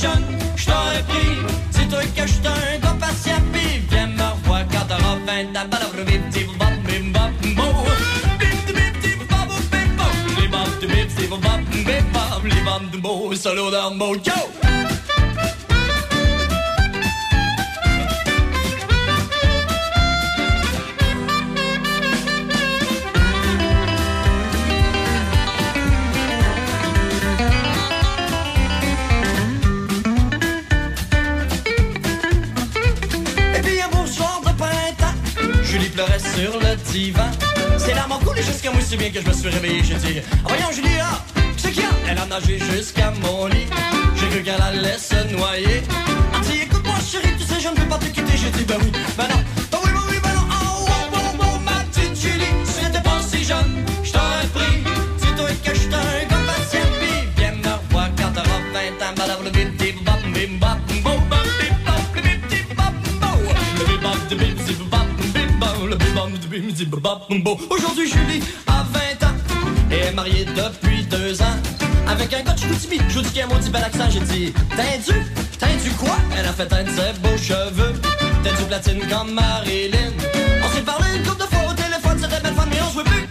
jeune, 0.03 0.25
je 0.55 0.65
t'aurais 0.65 1.03
pris 1.07 1.33
Dis-toi 1.71 2.03
que 2.15 2.27
j'suis 2.27 2.47
un 2.47 2.79
gars 2.79 2.97
patient 2.99 3.41
Pis 3.53 3.79
viens 3.89 4.07
me 4.07 4.27
revoir 4.35 4.63
quand 4.71 4.85
t'auras 4.89 5.17
20 5.25 5.57
ans 5.59 5.69
dip 6.31 6.49
bop 6.59 6.75
bim 6.85 7.05
bo 7.57 7.67
Bip 8.39 8.59
dip 8.67 8.75
bip 8.75 8.95
dip 9.01 9.19
bop 9.29 9.49
sur 36.35 36.59
le 36.59 36.75
divan. 36.91 37.29
C'est 37.77 37.93
larmes 37.93 38.13
ont 38.13 38.25
coulé 38.25 38.41
jusqu'à 38.41 38.71
moi 38.71 38.81
si 38.81 38.97
bien 38.97 39.09
que 39.11 39.21
je 39.21 39.27
me 39.27 39.33
suis 39.33 39.49
réveillé. 39.49 39.83
J'ai 39.83 39.95
dit, 39.95 40.21
voyons 40.43 40.71
Julie, 40.71 40.99
ah, 41.01 41.23
c'est 41.57 41.77
a? 41.77 41.89
Elle 42.09 42.17
a 42.17 42.25
nagé 42.25 42.59
jusqu'à 42.59 43.11
mon 43.21 43.47
lit. 43.47 43.67
J'ai 44.15 44.27
cru 44.27 44.43
qu'elle 44.43 44.61
allait 44.61 44.97
se 44.97 45.33
noyer. 45.33 45.83
Elle 46.33 46.41
dit, 46.41 46.61
écoute-moi 46.63 46.95
chérie, 47.05 47.35
tu 47.37 47.45
sais, 47.45 47.59
je 47.59 47.69
ne 47.69 47.75
veux 47.79 47.87
pas 47.87 47.97
te 47.97 48.05
quitter. 48.05 48.37
J'ai 48.37 48.49
dit, 48.51 48.63
ben 48.65 48.77
oui, 48.81 48.91
ben 49.17 49.27
non, 49.29 49.43
De 66.53 66.75
zip 66.75 66.89
bop 66.89 67.25
bo. 67.43 67.57
Aujourd'hui 67.71 68.07
Julie 68.07 68.43
a 68.67 68.83
20 68.83 69.27
ans 69.27 69.33
et 69.89 70.09
est 70.09 70.11
mariée 70.11 70.45
depuis 70.45 71.03
deux 71.05 71.41
ans. 71.41 71.57
Avec 72.07 72.31
un 72.31 72.43
gars 72.43 72.53
de 72.53 72.59
Chicoutimi, 72.59 72.99
je 73.09 73.15
vous 73.15 73.21
dis 73.23 73.29
qu'il 73.31 73.41
a 73.41 73.45
un 73.45 73.47
maudit 73.47 73.71
bel 73.71 73.83
accent, 73.83 74.07
j'ai 74.11 74.19
dit 74.19 74.53
T'as 74.69 74.97
du, 74.97 75.83
du 75.83 75.95
quoi? 75.95 76.15
Elle 76.37 76.45
a 76.45 76.53
fait 76.53 76.67
teindre 76.67 76.91
ses 76.91 77.19
beaux 77.21 77.37
cheveux. 77.37 77.93
Du 78.43 78.65
platine 78.67 78.99
comme 79.09 79.33
Marilyn. 79.33 80.11
On 80.63 80.75
s'est 80.75 80.83
parlé 80.83 81.17
une 81.17 81.23
couple 81.23 81.41
de 81.41 81.47
fois 81.47 81.71
au 81.71 81.73
téléphone, 81.73 82.19
c'était 82.21 82.39
belle 82.39 82.53
femme, 82.53 82.69
mais 82.69 82.81
on 82.81 82.89
se 82.89 82.93
voit 82.93 83.03
plus. 83.03 83.27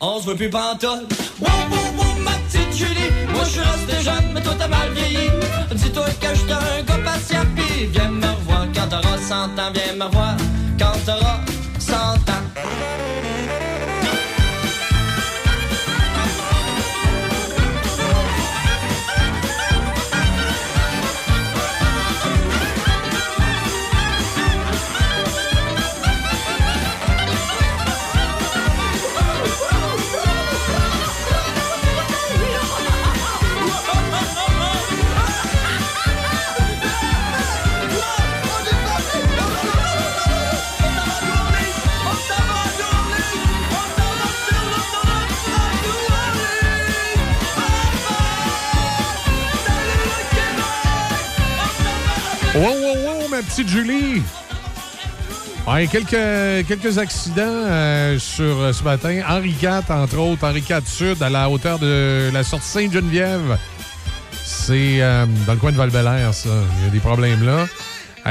On 0.00 0.18
se 0.18 0.24
voit 0.26 0.36
plus 0.36 0.50
pantoute. 0.50 1.12
Wow, 1.40 1.48
wow, 1.70 1.78
wow, 1.96 2.20
ma 2.22 2.32
petite 2.32 2.76
Julie. 2.76 3.10
Moi 3.32 3.44
je 3.44 3.50
suis 3.52 3.60
resté 3.60 4.04
jeune, 4.04 4.32
mais 4.34 4.42
toi 4.42 4.52
t'as 4.58 4.68
mal 4.68 4.90
vieilli. 4.92 5.30
Dis-toi 5.72 6.04
que 6.20 6.28
j'étais 6.34 6.52
un 6.52 6.82
gars 6.82 7.02
patient 7.02 7.46
viens 7.90 8.10
me 8.10 8.26
revoir. 8.26 8.66
Quand 8.74 8.88
t'auras 8.88 9.18
100 9.18 9.34
ans 9.34 9.72
Viens 9.72 9.94
me 9.96 10.04
revoir. 10.04 10.36
Quand 10.78 10.92
t'auras 11.06 11.40
petite 53.42 53.68
Julie. 53.68 54.22
Quelques, 55.90 56.66
quelques 56.66 56.98
accidents 56.98 57.42
euh, 57.42 58.18
sur 58.18 58.60
euh, 58.60 58.72
ce 58.72 58.82
matin. 58.82 59.20
Henri 59.28 59.50
IV, 59.50 59.90
entre 59.90 60.18
autres, 60.18 60.44
Henri 60.44 60.60
IV 60.60 60.86
Sud, 60.86 61.22
à 61.22 61.28
la 61.28 61.50
hauteur 61.50 61.78
de 61.78 62.30
la 62.32 62.44
sortie 62.44 62.68
Sainte-Geneviève. 62.68 63.58
C'est 64.44 65.02
euh, 65.02 65.26
dans 65.46 65.52
le 65.52 65.58
coin 65.58 65.72
de 65.72 65.76
val 65.76 65.90
ça. 66.32 66.48
Il 66.78 66.84
y 66.84 66.88
a 66.88 66.90
des 66.90 67.00
problèmes 67.00 67.44
là. 67.44 67.66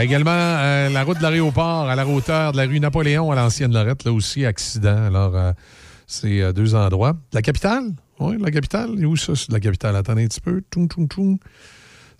également, 0.01 0.31
la 0.31 1.03
route 1.03 1.17
de 1.17 1.23
l'aéroport 1.23 1.89
à 1.89 1.95
la 1.95 2.07
hauteur 2.07 2.51
de 2.51 2.57
la 2.57 2.63
rue 2.63 2.79
Napoléon 2.79 3.31
à 3.31 3.35
l'ancienne 3.35 3.73
Lorette, 3.73 4.05
là 4.05 4.11
aussi, 4.11 4.45
accident. 4.45 5.05
Alors, 5.05 5.33
c'est 6.07 6.53
deux 6.53 6.73
endroits. 6.73 7.13
La 7.33 7.41
capitale? 7.41 7.91
Oui, 8.19 8.37
la 8.39 8.49
capitale. 8.49 8.91
Où 9.05 9.17
ça, 9.17 9.33
c'est 9.35 9.49
de 9.49 9.53
la 9.53 9.59
capitale? 9.59 9.95
Attendez 9.95 10.23
un 10.23 10.27
petit 10.27 10.41
peu. 10.41 10.61
Toum, 10.71 10.87
toum, 10.87 11.07
toum. 11.07 11.37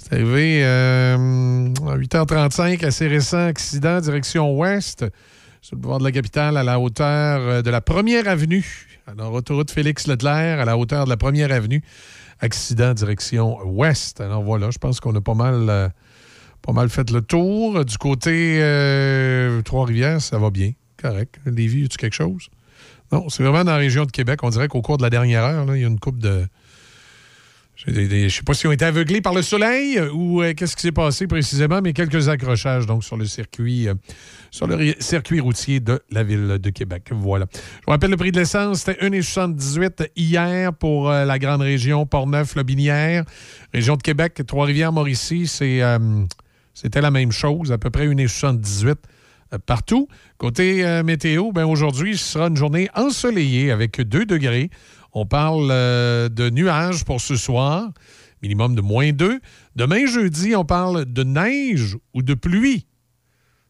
C'est 0.08 0.14
arrivé 0.14 0.64
euh, 0.64 1.16
à 1.88 1.98
8h35, 1.98 2.86
assez 2.86 3.08
récent 3.08 3.48
accident, 3.48 4.00
direction 4.00 4.56
ouest, 4.56 5.04
sur 5.62 5.76
le 5.76 5.82
pouvoir 5.82 5.98
de 5.98 6.04
la 6.04 6.12
capitale, 6.12 6.58
à 6.58 6.64
la 6.64 6.80
hauteur 6.80 7.42
euh, 7.42 7.62
de 7.64 7.72
la 7.72 7.82
première 7.82 8.28
avenue. 8.28 8.88
Alors, 9.08 9.34
autoroute 9.34 9.72
Félix 9.72 10.06
Leclerc, 10.06 10.60
à 10.60 10.66
la 10.66 10.78
hauteur 10.78 11.06
de 11.06 11.10
la 11.10 11.18
première 11.18 11.52
avenue. 11.52 11.82
Accident, 12.40 12.94
direction 12.94 13.58
ouest. 13.66 14.22
Alors 14.22 14.44
voilà, 14.44 14.70
je 14.70 14.78
pense 14.78 15.00
qu'on 15.00 15.16
a 15.16 15.22
pas 15.22 15.34
mal, 15.34 15.66
euh, 15.70 15.90
pas 16.62 16.72
mal 16.72 16.90
fait 16.90 17.10
le 17.10 17.22
tour. 17.22 17.84
Du 17.84 17.98
côté 17.98 18.60
Trois-Rivières, 19.66 20.22
ça 20.22 20.38
va 20.38 20.52
bien. 20.52 20.74
Correct. 21.02 21.40
Lévis, 21.48 21.86
as-tu 21.86 21.98
quelque 21.98 22.14
chose? 22.14 22.50
Non, 23.12 23.28
c'est 23.30 23.42
vraiment 23.42 23.64
dans 23.64 23.72
la 23.72 23.78
région 23.78 24.06
de 24.06 24.12
Québec. 24.12 24.42
On 24.44 24.50
dirait 24.50 24.68
qu'au 24.68 24.84
cours 24.84 24.98
de 24.98 25.04
la 25.04 25.10
dernière 25.10 25.44
heure, 25.44 25.76
il 25.76 25.82
y 25.82 25.84
a 25.84 25.88
une 25.88 26.00
coupe 26.00 26.20
de 26.20 26.46
je 27.76 27.92
ne 27.92 28.30
sais 28.30 28.42
pas 28.44 28.54
si 28.54 28.68
on 28.68 28.72
été 28.72 28.86
aveuglés 28.86 29.20
par 29.20 29.34
le 29.34 29.42
soleil 29.42 30.00
ou 30.14 30.42
euh, 30.42 30.54
qu'est-ce 30.54 30.78
qui 30.78 30.82
s'est 30.82 30.94
passé 30.94 31.28
précisément, 31.28 31.82
mais 31.84 31.92
quelques 31.92 32.30
accrochages 32.30 32.86
donc 32.86 33.04
sur 33.04 33.18
le 33.18 33.26
circuit, 33.26 33.90
euh, 33.90 33.96
sur 34.50 34.66
le 34.66 34.94
circuit 35.00 35.42
routier 35.42 35.82
de 35.82 36.02
la 36.10 36.24
ville 36.24 36.58
de 36.58 36.70
Québec. 36.70 37.10
Voilà. 37.12 37.48
Je 37.54 37.86
vous 37.86 37.92
rappelle 37.92 38.12
le 38.12 38.18
prix 38.18 38.32
de 38.32 38.40
l'essence, 38.40 38.84
c'était 38.84 39.06
1,78 39.06 40.10
hier 40.16 40.74
pour 40.74 41.10
euh, 41.10 41.26
la 41.26 41.38
grande 41.38 41.62
région 41.62 42.06
Portneuf-Lobinière, 42.06 43.26
région 43.74 43.98
de 43.98 44.02
Québec, 44.02 44.42
Trois-Rivières, 44.48 44.94
Mauricie, 44.94 45.46
c'était 45.48 47.02
la 47.02 47.12
même 47.12 47.34
chose, 47.34 47.74
à 47.74 47.78
peu 47.78 47.90
près 47.90 48.08
1,78 48.08 48.96
partout. 49.66 50.08
Côté 50.38 51.02
météo, 51.04 51.52
ben 51.52 51.66
aujourd'hui, 51.66 52.18
ce 52.18 52.34
sera 52.34 52.48
une 52.48 52.58
journée 52.58 52.90
ensoleillée 52.96 53.72
avec 53.72 54.02
2 54.02 54.26
degrés. 54.26 54.70
On 55.18 55.26
parle 55.26 55.70
euh, 55.72 56.28
de 56.28 56.50
nuages 56.50 57.06
pour 57.06 57.22
ce 57.22 57.38
soir, 57.38 57.90
minimum 58.44 58.76
de 58.76 58.82
moins 58.82 59.14
2. 59.14 59.40
Demain, 59.78 60.06
jeudi, 60.08 60.58
on 60.58 60.66
parle 60.66 61.06
de 61.06 61.24
neige 61.24 61.96
ou 62.14 62.22
de 62.22 62.34
pluie, 62.34 62.86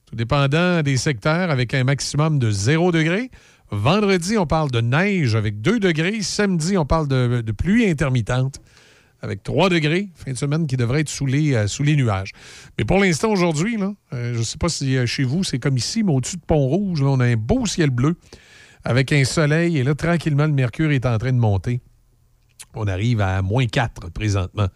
tout 0.07 0.15
dépendant 0.15 0.81
des 0.81 0.97
secteurs, 0.97 1.51
avec 1.51 1.75
un 1.75 1.83
maximum 1.83 2.39
de 2.39 2.49
0 2.49 2.91
degré. 2.91 3.29
Vendredi, 3.69 4.39
on 4.39 4.47
parle 4.47 4.71
de 4.71 4.81
neige 4.81 5.35
avec 5.35 5.61
2 5.61 5.79
degrés. 5.79 6.23
Samedi, 6.23 6.79
on 6.79 6.85
parle 6.87 7.07
de, 7.07 7.51
pluie 7.51 7.87
intermittente 7.87 8.59
avec 9.21 9.43
3 9.43 9.69
degrés. 9.69 10.09
Fin 10.15 10.31
de 10.31 10.37
semaine 10.37 10.65
qui 10.65 10.77
devrait 10.77 11.01
être 11.01 11.09
sous 11.09 11.27
les, 11.27 11.53
euh, 11.53 11.95
nuages. 11.95 12.31
Mais 12.79 12.85
pour 12.85 12.97
l'instant, 12.97 13.31
aujourd'hui, 13.31 13.77
euh, 14.13 14.33
je 14.33 14.39
ne 14.39 14.43
sais 14.43 14.57
pas 14.57 14.69
si 14.69 14.97
chez 15.05 15.23
vous 15.23 15.43
c'est 15.43 15.59
comme 15.59 15.77
ici, 15.77 16.01
mais 16.01 16.11
au-dessus 16.11 16.37
de 16.37 16.45
Pont-Rouge, 16.47 17.03
on 17.03 17.19
a 17.19 17.25
un 17.25 17.35
beau 17.37 17.67
ciel 17.67 17.91
bleu 17.91 18.17
avec 18.85 19.11
un 19.11 19.25
soleil. 19.25 19.77
Et 19.77 19.83
là, 19.83 19.95
tranquillement, 19.95 20.45
le 20.45 20.53
mercure 20.53 20.91
est 20.91 21.05
en 21.05 21.17
train 21.17 21.33
de 21.33 21.39
monter. 21.39 21.81
On 22.73 22.87
arrive 22.87 23.21
à 23.21 23.41
moins 23.41 23.65
4 23.65 24.11
présentement 24.11 24.67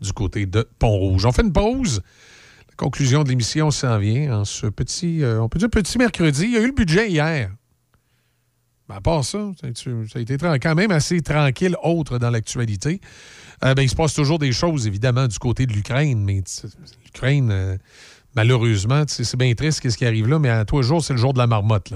du 0.00 0.12
côté 0.12 0.46
de 0.46 0.66
Pont-Rouge. 0.78 1.26
On 1.26 1.32
fait 1.32 1.42
une 1.42 1.52
pause. 1.52 2.02
La 2.68 2.74
conclusion 2.76 3.24
de 3.24 3.28
l'émission 3.28 3.70
s'en 3.70 3.98
vient 3.98 4.40
en 4.40 4.44
ce 4.44 4.66
petit, 4.66 5.22
euh, 5.22 5.40
on 5.40 5.48
peut 5.48 5.58
dire 5.58 5.70
petit 5.70 5.98
mercredi. 5.98 6.44
Il 6.44 6.52
y 6.52 6.56
a 6.56 6.60
eu 6.60 6.66
le 6.66 6.72
budget 6.72 7.10
hier. 7.10 7.50
Ben, 8.88 8.96
à 8.96 9.00
part 9.00 9.24
ça, 9.24 9.50
ça 9.60 9.66
a 10.18 10.20
été 10.20 10.36
quand 10.38 10.74
même 10.74 10.90
assez 10.90 11.20
tranquille, 11.20 11.76
autre 11.82 12.18
dans 12.18 12.30
l'actualité. 12.30 13.00
Euh, 13.64 13.74
ben, 13.74 13.82
il 13.82 13.90
se 13.90 13.96
passe 13.96 14.14
toujours 14.14 14.38
des 14.38 14.52
choses, 14.52 14.86
évidemment, 14.86 15.26
du 15.26 15.38
côté 15.38 15.66
de 15.66 15.72
l'Ukraine, 15.72 16.24
mais 16.24 16.42
l'Ukraine, 17.04 17.50
euh, 17.50 17.76
malheureusement, 18.34 19.04
c'est 19.06 19.36
bien 19.36 19.54
triste 19.54 19.88
ce 19.88 19.96
qui 19.96 20.04
arrive 20.04 20.28
là, 20.28 20.38
mais 20.38 20.48
à 20.48 20.64
toi 20.64 20.82
jour, 20.82 21.02
c'est 21.02 21.12
le 21.12 21.18
jour 21.18 21.32
de 21.32 21.38
la 21.38 21.46
marmotte. 21.46 21.92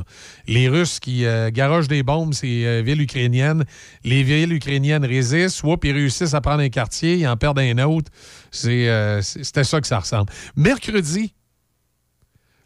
Les 0.47 0.69
Russes 0.69 1.01
qui 1.01 1.25
euh, 1.25 1.51
garagent 1.51 1.89
des 1.89 2.03
bombes, 2.03 2.35
ces 2.35 2.65
euh, 2.65 2.83
villes 2.83 3.03
ukrainiennes, 3.03 3.65
les 4.05 4.23
villes 4.23 4.53
ukrainiennes 4.53 5.05
résistent, 5.05 5.63
ou 5.65 5.77
ils 5.83 5.93
réussissent 5.93 6.35
à 6.35 6.41
prendre 6.41 6.63
un 6.63 6.69
quartier, 6.69 7.17
ils 7.17 7.27
en 7.27 7.37
perdent 7.37 7.59
un 7.59 7.79
autre. 7.79 8.11
Euh, 8.65 9.21
c'était 9.23 9.65
ça 9.65 9.81
que 9.81 9.87
ça 9.87 9.99
ressemble. 9.99 10.33
Mercredi, 10.57 11.35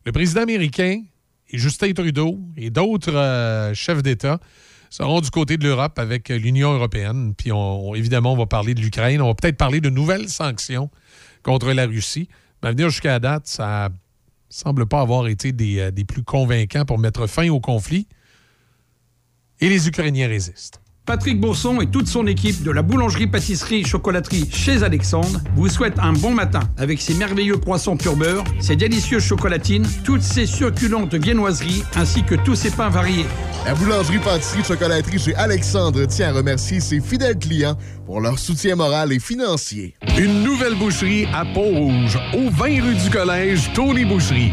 le 0.05 0.13
président 0.13 0.43
américain 0.43 1.03
et 1.51 1.59
Justin 1.59 1.93
Trudeau 1.93 2.39
et 2.57 2.71
d'autres 2.71 3.73
chefs 3.75 4.03
d'État 4.03 4.39
seront 4.91 5.21
du 5.21 5.31
côté 5.31 5.57
de 5.57 5.65
l'Europe 5.65 5.99
avec 5.99 6.29
l'Union 6.29 6.73
européenne. 6.73 7.35
Puis 7.37 7.51
évidemment, 7.95 8.33
on 8.33 8.37
va 8.37 8.47
parler 8.47 8.75
de 8.75 8.81
l'Ukraine. 8.81 9.21
On 9.21 9.29
va 9.29 9.35
peut-être 9.35 9.57
parler 9.57 9.81
de 9.81 9.91
nouvelles 9.91 10.29
sanctions 10.29 10.91
contre 11.43 11.73
la 11.73 11.87
Russie. 11.87 12.29
Mais 12.63 12.71
venir 12.71 12.89
jusqu'à 12.89 13.19
date, 13.19 13.47
ça 13.47 13.91
semble 14.49 14.87
pas 14.87 15.01
avoir 15.01 15.29
été 15.29 15.53
euh, 15.61 15.91
des, 15.91 16.05
plus 16.05 16.23
convaincants 16.23 16.85
pour 16.85 16.99
mettre 16.99 17.27
fin 17.27 17.49
au 17.49 17.61
conflit. 17.61 18.07
Et 19.61 19.69
les 19.69 19.89
Ukrainiens 19.89 20.29
résistent. 20.29 20.81
Patrick 21.07 21.41
Bourson 21.41 21.81
et 21.81 21.87
toute 21.87 22.09
son 22.09 22.27
équipe 22.27 22.65
de 22.65 22.73
la 22.73 22.83
boulangerie-pâtisserie-chocolaterie 22.83 24.51
chez 24.51 24.83
Alexandre 24.83 25.41
vous 25.55 25.69
souhaitent 25.69 26.01
un 26.01 26.13
bon 26.13 26.33
matin 26.33 26.61
avec 26.77 27.01
ses 27.01 27.15
merveilleux 27.15 27.59
croissants 27.59 27.97
pur 27.97 28.17
beurre, 28.17 28.43
ses 28.59 28.75
délicieuses 28.75 29.23
chocolatines, 29.23 29.87
toutes 30.05 30.23
ses 30.23 30.47
succulentes 30.47 31.15
viennoiseries 31.15 31.85
ainsi 31.95 32.25
que 32.25 32.35
tous 32.35 32.57
ses 32.57 32.71
pains 32.73 32.89
variés. 32.89 33.27
La 33.65 33.75
boulangerie-pâtisserie-chocolaterie 33.75 35.21
chez 35.21 35.35
Alexandre 35.37 36.05
tient 36.07 36.31
à 36.31 36.33
remercier 36.33 36.81
ses 36.81 37.01
fidèles 37.01 37.39
clients 37.39 37.77
pour 38.05 38.21
leur 38.21 38.37
soutien 38.39 38.75
moral 38.75 39.13
et 39.13 39.21
financier. 39.21 39.95
Une 40.19 40.43
nouvelle 40.43 40.75
boucherie 40.75 41.27
à 41.33 41.45
Pont-Rouge, 41.45 42.19
au 42.35 42.51
20 42.51 42.83
rue 42.83 42.95
du 42.97 43.11
Collège, 43.11 43.71
Tony 43.75 44.05
Boucherie. 44.05 44.53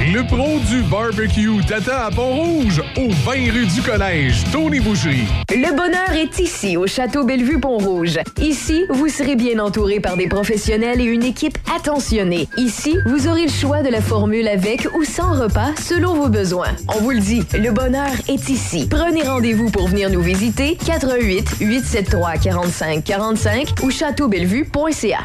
Le 0.00 0.26
pro 0.26 0.58
du 0.68 0.82
barbecue 0.82 1.64
Tata 1.66 2.06
à 2.06 2.10
Pont-Rouge, 2.10 2.82
au 2.96 3.08
20 3.08 3.52
rue 3.52 3.66
du 3.66 3.82
Collège, 3.82 4.42
Tony 4.50 4.80
Boucherie. 4.80 5.26
Le 5.50 5.76
bonheur 5.76 6.10
est 6.12 6.40
ici, 6.40 6.76
au 6.76 6.86
Château 6.86 7.24
Bellevue 7.24 7.60
Pont-Rouge. 7.60 8.18
Ici, 8.40 8.84
vous 8.90 9.08
serez 9.08 9.36
bien 9.36 9.58
entouré 9.60 10.00
par 10.00 10.16
des 10.16 10.26
professionnels 10.26 11.00
et 11.00 11.04
une 11.04 11.22
équipe 11.22 11.56
attentionnée. 11.76 12.48
Ici, 12.56 12.96
vous 13.06 13.28
aurez 13.28 13.44
le 13.44 13.52
choix 13.52 13.82
de 13.82 13.90
la 13.90 14.00
formule 14.00 14.48
avec 14.48 14.88
ou 14.96 15.04
sans 15.04 15.40
repas 15.40 15.70
selon 15.80 16.14
vos 16.14 16.28
besoins. 16.28 16.74
On 16.88 17.00
vous 17.00 17.10
le 17.10 17.20
dit, 17.20 17.42
le 17.52 17.70
bonheur 17.70 18.10
est 18.28 18.48
ici. 18.48 18.88
Prenez 18.90 19.22
rendez-vous 19.22 19.70
pour 19.70 19.88
venir 19.88 20.10
nous 20.10 20.22
visiter 20.22 20.76
88 20.84 21.56
873 21.60 22.40
45 22.42 23.04
45 23.04 23.68
ou 23.82 23.90
châteaubellevue.ca. 23.90 25.18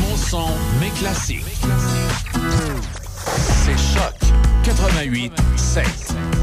Mon 0.00 0.16
son, 0.16 0.46
mes 0.80 0.90
classiques. 0.98 1.44
C'est 3.26 3.78
Choc 3.78 4.14
88 4.64 5.32
7. 5.56 6.33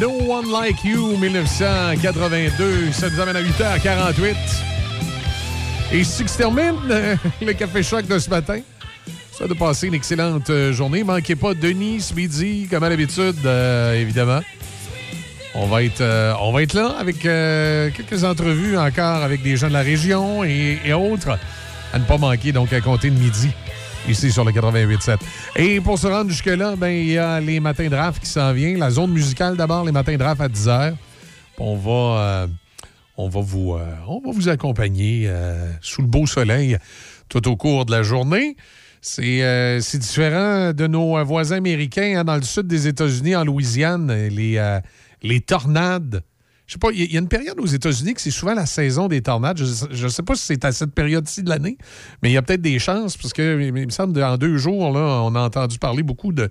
No 0.00 0.10
One 0.10 0.50
Like 0.50 0.84
You, 0.84 1.16
1982. 1.16 2.92
Ça 2.92 3.10
nous 3.10 3.20
amène 3.20 3.36
à 3.36 3.42
8h48. 3.42 4.34
Et 5.92 6.00
ici 6.00 6.24
que 6.24 6.30
se 6.30 6.38
termine 6.38 6.76
euh, 6.90 7.16
le 7.42 7.52
Café 7.52 7.82
Choc 7.82 8.06
de 8.06 8.18
ce 8.18 8.30
matin. 8.30 8.60
Ça 9.32 9.46
de 9.46 9.54
passer 9.54 9.88
une 9.88 9.94
excellente 9.94 10.50
euh, 10.50 10.72
journée. 10.72 11.02
Manquez 11.02 11.34
pas 11.34 11.54
Denis 11.54 12.12
midi, 12.14 12.68
comme 12.70 12.84
à 12.84 12.88
l'habitude, 12.88 13.36
euh, 13.44 14.00
évidemment. 14.00 14.40
On 15.54 15.66
va 15.66 15.82
être, 15.82 16.02
on 16.40 16.52
va 16.52 16.62
être 16.62 16.74
là 16.74 16.96
avec 16.98 17.20
quelques 17.20 18.24
entrevues 18.24 18.76
encore 18.76 19.22
avec 19.22 19.40
des 19.42 19.56
gens 19.56 19.68
de 19.68 19.72
la 19.72 19.82
région 19.82 20.42
et, 20.42 20.80
et 20.84 20.92
autres 20.92 21.38
à 21.92 21.98
ne 21.98 22.04
pas 22.04 22.18
manquer, 22.18 22.50
donc 22.50 22.72
à 22.72 22.80
compter 22.80 23.08
de 23.10 23.18
midi, 23.18 23.50
ici 24.08 24.32
sur 24.32 24.44
le 24.44 24.50
88.7. 24.50 25.16
Et 25.56 25.80
pour 25.80 26.00
se 26.00 26.08
rendre 26.08 26.30
jusque-là, 26.30 26.74
ben, 26.74 26.88
il 26.88 27.10
y 27.10 27.18
a 27.18 27.40
les 27.40 27.60
matins 27.60 27.88
de 27.88 27.94
raf 27.94 28.18
qui 28.18 28.26
s'en 28.26 28.52
viennent. 28.52 28.78
La 28.78 28.90
zone 28.90 29.12
musicale 29.12 29.56
d'abord, 29.56 29.84
les 29.84 29.92
matins 29.92 30.16
de 30.16 30.22
raf 30.22 30.40
à 30.40 30.48
10 30.48 30.66
h. 30.66 30.94
On 31.58 31.76
va, 31.76 31.90
euh, 31.92 32.46
on 33.16 33.28
va, 33.28 33.40
vous, 33.40 33.74
euh, 33.74 33.86
on 34.08 34.18
va 34.18 34.32
vous 34.32 34.48
accompagner 34.48 35.26
euh, 35.28 35.70
sous 35.80 36.02
le 36.02 36.08
beau 36.08 36.26
soleil 36.26 36.76
tout 37.28 37.46
au 37.48 37.56
cours 37.56 37.86
de 37.86 37.92
la 37.92 38.02
journée. 38.02 38.56
C'est 39.00 39.78
différent 39.94 40.72
de 40.72 40.86
nos 40.88 41.22
voisins 41.24 41.58
américains 41.58 42.14
hein, 42.18 42.24
dans 42.24 42.36
le 42.36 42.42
sud 42.42 42.66
des 42.66 42.88
États-Unis, 42.88 43.36
en 43.36 43.44
Louisiane, 43.44 44.10
les, 44.10 44.80
les 45.22 45.40
tornades. 45.40 46.22
Je 46.66 46.72
sais 46.72 46.78
pas, 46.78 46.88
il 46.92 47.12
y, 47.12 47.16
a 47.16 47.20
une 47.20 47.28
période 47.28 47.60
aux 47.60 47.66
États-Unis 47.66 48.14
que 48.14 48.22
c'est 48.22 48.30
souvent 48.30 48.54
la 48.54 48.64
saison 48.64 49.06
des 49.06 49.20
tornades. 49.20 49.58
Je 49.58 50.04
ne 50.04 50.08
sais 50.08 50.22
pas 50.22 50.34
si 50.34 50.46
c'est 50.46 50.64
à 50.64 50.72
cette 50.72 50.94
période-ci 50.94 51.42
de 51.42 51.50
l'année, 51.50 51.76
mais 52.22 52.30
il 52.30 52.32
y 52.32 52.38
a 52.38 52.42
peut-être 52.42 52.62
des 52.62 52.78
chances, 52.78 53.18
parce 53.18 53.34
que 53.34 53.60
il 53.60 53.72
me 53.72 53.90
semble 53.90 54.18
qu'en 54.18 54.38
deux 54.38 54.56
jours, 54.56 54.90
là, 54.90 55.20
on 55.24 55.34
a 55.34 55.40
entendu 55.40 55.78
parler 55.78 56.02
beaucoup 56.02 56.32
de, 56.32 56.48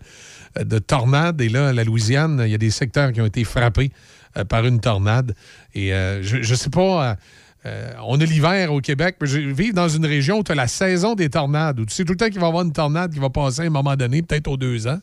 de 0.60 0.80
tornades. 0.80 1.42
Et 1.42 1.50
là, 1.50 1.74
la 1.74 1.84
Louisiane, 1.84 2.44
il 2.46 2.52
y 2.52 2.56
a 2.56 2.60
des 2.60 2.70
secteurs 2.70 3.12
qui 3.12 3.22
ont 3.22 3.26
été 3.26 3.44
frappés 3.44 3.92
euh, 4.38 4.46
par 4.46 4.66
une 4.66 4.80
tornade. 4.80 5.34
Et 5.74 5.94
euh, 5.94 6.22
je 6.22 6.38
ne 6.38 6.56
sais 6.56 6.70
pas. 6.70 7.18
euh, 7.66 7.92
on 8.06 8.20
a 8.20 8.26
l'hiver 8.26 8.72
au 8.72 8.82
Québec, 8.82 9.16
mais 9.20 9.26
je 9.26 9.40
vis 9.40 9.74
dans 9.74 9.90
une 9.90 10.06
région 10.06 10.40
où 10.40 10.44
tu 10.44 10.52
as 10.52 10.56
la 10.56 10.68
saison 10.68 11.16
des 11.16 11.30
tornades, 11.30 11.80
où 11.80 11.86
tu 11.86 11.94
sais 11.94 12.06
tout 12.06 12.14
le 12.14 12.18
temps 12.18 12.30
qu'il 12.30 12.40
va 12.40 12.46
y 12.46 12.50
avoir 12.50 12.64
une 12.64 12.74
tornade 12.74 13.12
qui 13.14 13.20
va 13.20 13.32
passer 13.32 13.62
à 13.62 13.66
un 13.66 13.70
moment 13.72 13.96
donné, 13.96 14.22
peut-être 14.22 14.48
aux 14.48 14.58
deux 14.58 14.86
ans. 14.86 15.00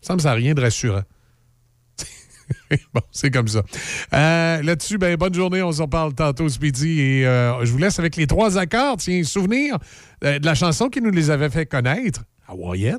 Ça 0.00 0.14
me 0.14 0.18
semble 0.18 0.20
ça 0.22 0.32
rien 0.32 0.54
de 0.54 0.60
rassurant. 0.60 1.02
bon, 2.94 3.00
c'est 3.10 3.30
comme 3.30 3.48
ça. 3.48 3.62
Euh, 4.12 4.62
Là-dessus, 4.62 4.98
ben, 4.98 5.16
bonne 5.16 5.34
journée. 5.34 5.62
On 5.62 5.72
s'en 5.72 5.88
parle 5.88 6.14
tantôt 6.14 6.46
midi. 6.60 7.00
Et 7.00 7.26
euh, 7.26 7.64
je 7.64 7.72
vous 7.72 7.78
laisse 7.78 7.98
avec 7.98 8.16
les 8.16 8.26
trois 8.26 8.58
accords. 8.58 8.96
Tiens, 8.98 9.22
souvenir 9.24 9.78
euh, 10.24 10.38
de 10.38 10.46
la 10.46 10.54
chanson 10.54 10.88
qui 10.88 11.00
nous 11.00 11.10
les 11.10 11.30
avait 11.30 11.50
fait 11.50 11.66
connaître, 11.66 12.22
hawaïenne. 12.46 12.98